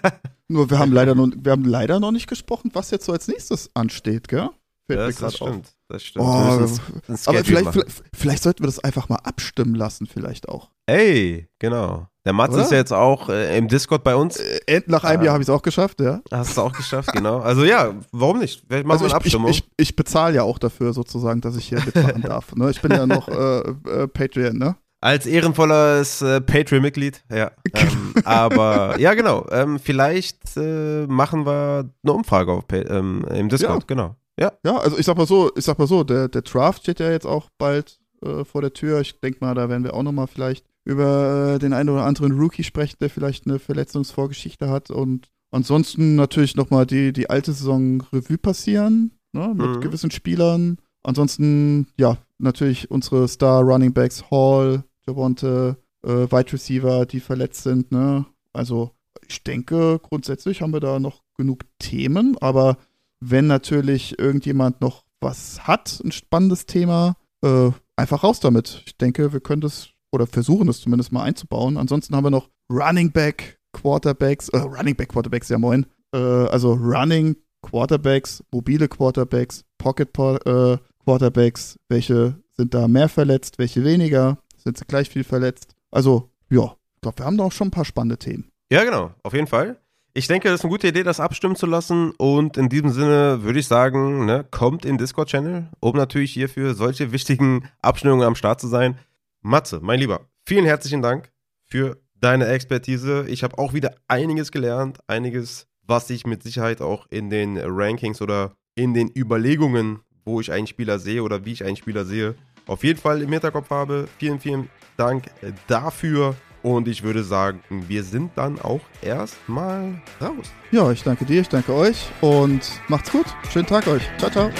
nur 0.48 0.68
wir 0.68 0.78
haben, 0.78 0.92
leider 0.92 1.14
noch, 1.14 1.28
wir 1.34 1.52
haben 1.52 1.64
leider 1.64 2.00
noch 2.00 2.10
nicht 2.10 2.28
gesprochen, 2.28 2.70
was 2.74 2.90
jetzt 2.90 3.06
so 3.06 3.12
als 3.12 3.28
nächstes 3.28 3.70
ansteht, 3.74 4.28
gell? 4.28 4.50
Fällt 4.86 4.98
das, 4.98 5.16
das 5.16 5.36
stimmt. 5.36 5.66
Auf. 5.66 5.76
Das 5.88 6.02
stimmt. 6.02 6.24
Oh, 6.24 6.28
aber 6.28 7.44
vielleicht, 7.44 7.72
vielleicht, 7.72 8.02
vielleicht, 8.12 8.42
sollten 8.42 8.64
wir 8.64 8.66
das 8.66 8.80
einfach 8.80 9.08
mal 9.08 9.20
abstimmen 9.22 9.76
lassen, 9.76 10.06
vielleicht 10.06 10.48
auch. 10.48 10.70
Ey, 10.86 11.48
genau. 11.60 12.08
Der 12.24 12.32
Mats 12.32 12.56
ist 12.56 12.70
ja 12.70 12.76
jetzt 12.76 12.92
auch 12.92 13.28
äh, 13.28 13.58
im 13.58 13.66
Discord 13.66 14.04
bei 14.04 14.14
uns. 14.14 14.36
Äh, 14.36 14.82
nach 14.86 15.02
einem 15.02 15.22
äh, 15.22 15.26
Jahr 15.26 15.32
habe 15.34 15.42
ich 15.42 15.48
es 15.48 15.54
auch 15.54 15.62
geschafft, 15.62 16.00
ja. 16.00 16.20
Hast 16.30 16.56
du 16.56 16.60
auch 16.60 16.72
geschafft, 16.72 17.12
genau. 17.12 17.40
Also 17.40 17.64
ja, 17.64 17.94
warum 18.12 18.38
nicht? 18.38 18.62
Vielleicht 18.68 18.86
machen 18.86 19.02
also 19.02 19.06
wir 19.06 19.10
eine 19.10 19.16
Abstimmung. 19.16 19.50
Ich, 19.50 19.58
ich, 19.58 19.88
ich 19.88 19.96
bezahle 19.96 20.36
ja 20.36 20.42
auch 20.44 20.58
dafür 20.58 20.92
sozusagen, 20.92 21.40
dass 21.40 21.56
ich 21.56 21.68
hier 21.68 21.80
mitmachen 21.84 22.22
darf. 22.22 22.54
Ne? 22.54 22.70
Ich 22.70 22.80
bin 22.80 22.92
ja 22.92 23.06
noch 23.06 23.28
äh, 23.28 23.58
äh 23.58 24.08
Patreon, 24.08 24.56
ne? 24.56 24.76
Als 25.00 25.26
ehrenvolles 25.26 26.22
äh, 26.22 26.40
Patreon-Mitglied, 26.40 27.24
ja. 27.28 27.50
Ähm, 27.74 28.14
aber 28.24 29.00
ja, 29.00 29.14
genau. 29.14 29.44
Ähm, 29.50 29.80
vielleicht 29.80 30.56
machen 30.56 31.44
wir 31.44 31.90
eine 32.04 32.12
Umfrage 32.12 32.52
auf, 32.52 32.64
ähm, 32.70 33.24
im 33.34 33.48
Discord, 33.48 33.82
ja. 33.82 33.86
genau. 33.86 34.16
Ja. 34.38 34.52
Ja, 34.64 34.76
also 34.76 34.96
ich 34.96 35.04
sag 35.04 35.16
mal 35.16 35.26
so, 35.26 35.50
ich 35.56 35.64
sag 35.64 35.76
mal 35.80 35.88
so, 35.88 36.04
der, 36.04 36.28
der 36.28 36.42
Draft 36.42 36.82
steht 36.82 37.00
ja 37.00 37.10
jetzt 37.10 37.26
auch 37.26 37.48
bald 37.58 37.98
vor 38.44 38.60
der 38.60 38.72
Tür. 38.72 39.00
Ich 39.00 39.18
denke 39.20 39.38
mal, 39.40 39.56
da 39.56 39.68
werden 39.68 39.82
wir 39.82 39.94
auch 39.94 40.04
nochmal 40.04 40.28
vielleicht 40.28 40.64
über 40.84 41.54
äh, 41.54 41.58
den 41.58 41.72
einen 41.72 41.88
oder 41.88 42.04
anderen 42.04 42.32
Rookie 42.32 42.64
sprechen, 42.64 42.96
der 43.00 43.10
vielleicht 43.10 43.46
eine 43.46 43.58
Verletzungsvorgeschichte 43.58 44.68
hat. 44.68 44.90
Und 44.90 45.30
ansonsten 45.50 46.16
natürlich 46.16 46.56
nochmal 46.56 46.86
die, 46.86 47.12
die 47.12 47.30
alte 47.30 47.52
Saison 47.52 48.02
Revue 48.12 48.38
passieren, 48.38 49.12
ne, 49.32 49.54
mit 49.54 49.66
mhm. 49.66 49.80
gewissen 49.80 50.10
Spielern. 50.10 50.78
Ansonsten, 51.02 51.88
ja, 51.96 52.18
natürlich 52.38 52.90
unsere 52.90 53.28
Star 53.28 53.62
Running 53.62 53.92
Backs 53.92 54.30
Hall, 54.30 54.84
Javonte, 55.06 55.76
äh, 56.04 56.08
Wide 56.08 56.52
Receiver, 56.52 57.06
die 57.06 57.20
verletzt 57.20 57.62
sind, 57.62 57.90
ne? 57.92 58.26
Also 58.52 58.92
ich 59.28 59.42
denke, 59.42 59.98
grundsätzlich 60.02 60.62
haben 60.62 60.72
wir 60.72 60.80
da 60.80 60.98
noch 61.00 61.22
genug 61.36 61.64
Themen, 61.78 62.36
aber 62.40 62.76
wenn 63.20 63.46
natürlich 63.46 64.18
irgendjemand 64.18 64.80
noch 64.80 65.04
was 65.20 65.66
hat, 65.66 66.00
ein 66.04 66.12
spannendes 66.12 66.66
Thema, 66.66 67.16
äh, 67.42 67.70
einfach 67.96 68.24
raus 68.24 68.40
damit. 68.40 68.82
Ich 68.86 68.96
denke, 68.98 69.32
wir 69.32 69.40
können 69.40 69.60
das 69.60 69.91
oder 70.12 70.26
versuchen 70.26 70.66
das 70.66 70.80
zumindest 70.80 71.12
mal 71.12 71.24
einzubauen. 71.24 71.76
Ansonsten 71.76 72.14
haben 72.14 72.24
wir 72.24 72.30
noch 72.30 72.48
Running 72.70 73.10
Back 73.10 73.58
Quarterbacks, 73.72 74.48
äh, 74.50 74.58
Running 74.58 74.94
Back 74.94 75.08
Quarterbacks, 75.08 75.48
ja 75.48 75.58
moin. 75.58 75.86
Äh, 76.14 76.18
also 76.18 76.74
Running 76.74 77.36
Quarterbacks, 77.62 78.42
mobile 78.52 78.88
Quarterbacks, 78.88 79.64
Pocket 79.78 80.08
äh, 80.18 80.78
Quarterbacks, 81.04 81.78
welche 81.88 82.36
sind 82.56 82.74
da 82.74 82.86
mehr 82.86 83.08
verletzt, 83.08 83.58
welche 83.58 83.84
weniger, 83.84 84.38
sind 84.56 84.78
sie 84.78 84.84
gleich 84.84 85.08
viel 85.08 85.24
verletzt. 85.24 85.74
Also, 85.90 86.30
ja, 86.50 86.76
ich 86.94 87.00
glaube, 87.00 87.18
wir 87.18 87.26
haben 87.26 87.38
da 87.38 87.44
auch 87.44 87.52
schon 87.52 87.68
ein 87.68 87.72
paar 87.72 87.84
spannende 87.84 88.18
Themen. 88.18 88.50
Ja, 88.70 88.84
genau, 88.84 89.12
auf 89.22 89.32
jeden 89.32 89.46
Fall. 89.46 89.78
Ich 90.14 90.28
denke, 90.28 90.48
das 90.48 90.60
ist 90.60 90.64
eine 90.64 90.70
gute 90.70 90.88
Idee, 90.88 91.04
das 91.04 91.20
abstimmen 91.20 91.56
zu 91.56 91.64
lassen. 91.64 92.10
Und 92.12 92.58
in 92.58 92.68
diesem 92.68 92.90
Sinne 92.90 93.42
würde 93.42 93.58
ich 93.58 93.66
sagen, 93.66 94.26
ne, 94.26 94.44
kommt 94.50 94.84
in 94.84 94.98
Discord-Channel, 94.98 95.70
um 95.80 95.96
natürlich 95.96 96.32
hier 96.32 96.50
für 96.50 96.74
solche 96.74 97.12
wichtigen 97.12 97.68
Abstimmungen 97.80 98.26
am 98.26 98.34
Start 98.34 98.60
zu 98.60 98.68
sein. 98.68 98.98
Matze, 99.42 99.80
mein 99.82 99.98
Lieber, 99.98 100.28
vielen 100.46 100.64
herzlichen 100.64 101.02
Dank 101.02 101.32
für 101.64 102.00
deine 102.14 102.46
Expertise. 102.46 103.26
Ich 103.28 103.42
habe 103.42 103.58
auch 103.58 103.74
wieder 103.74 103.96
einiges 104.06 104.52
gelernt, 104.52 105.00
einiges, 105.08 105.66
was 105.84 106.08
ich 106.10 106.24
mit 106.24 106.44
Sicherheit 106.44 106.80
auch 106.80 107.08
in 107.10 107.28
den 107.28 107.58
Rankings 107.58 108.22
oder 108.22 108.54
in 108.76 108.94
den 108.94 109.10
Überlegungen, 109.14 109.98
wo 110.24 110.40
ich 110.40 110.52
einen 110.52 110.68
Spieler 110.68 111.00
sehe 111.00 111.24
oder 111.24 111.44
wie 111.44 111.52
ich 111.52 111.64
einen 111.64 111.76
Spieler 111.76 112.04
sehe, 112.04 112.36
auf 112.68 112.84
jeden 112.84 113.00
Fall 113.00 113.20
im 113.20 113.32
Hinterkopf 113.32 113.70
habe. 113.70 114.06
Vielen, 114.18 114.38
vielen 114.38 114.70
Dank 114.96 115.24
dafür. 115.66 116.36
Und 116.62 116.86
ich 116.86 117.02
würde 117.02 117.24
sagen, 117.24 117.60
wir 117.88 118.04
sind 118.04 118.30
dann 118.36 118.60
auch 118.60 118.82
erstmal 119.00 120.00
raus. 120.20 120.52
Ja, 120.70 120.92
ich 120.92 121.02
danke 121.02 121.24
dir, 121.24 121.40
ich 121.40 121.48
danke 121.48 121.74
euch 121.74 122.08
und 122.20 122.60
macht's 122.86 123.10
gut. 123.10 123.26
Schönen 123.50 123.66
Tag 123.66 123.88
euch. 123.88 124.08
Ciao, 124.18 124.30
ciao. 124.30 124.50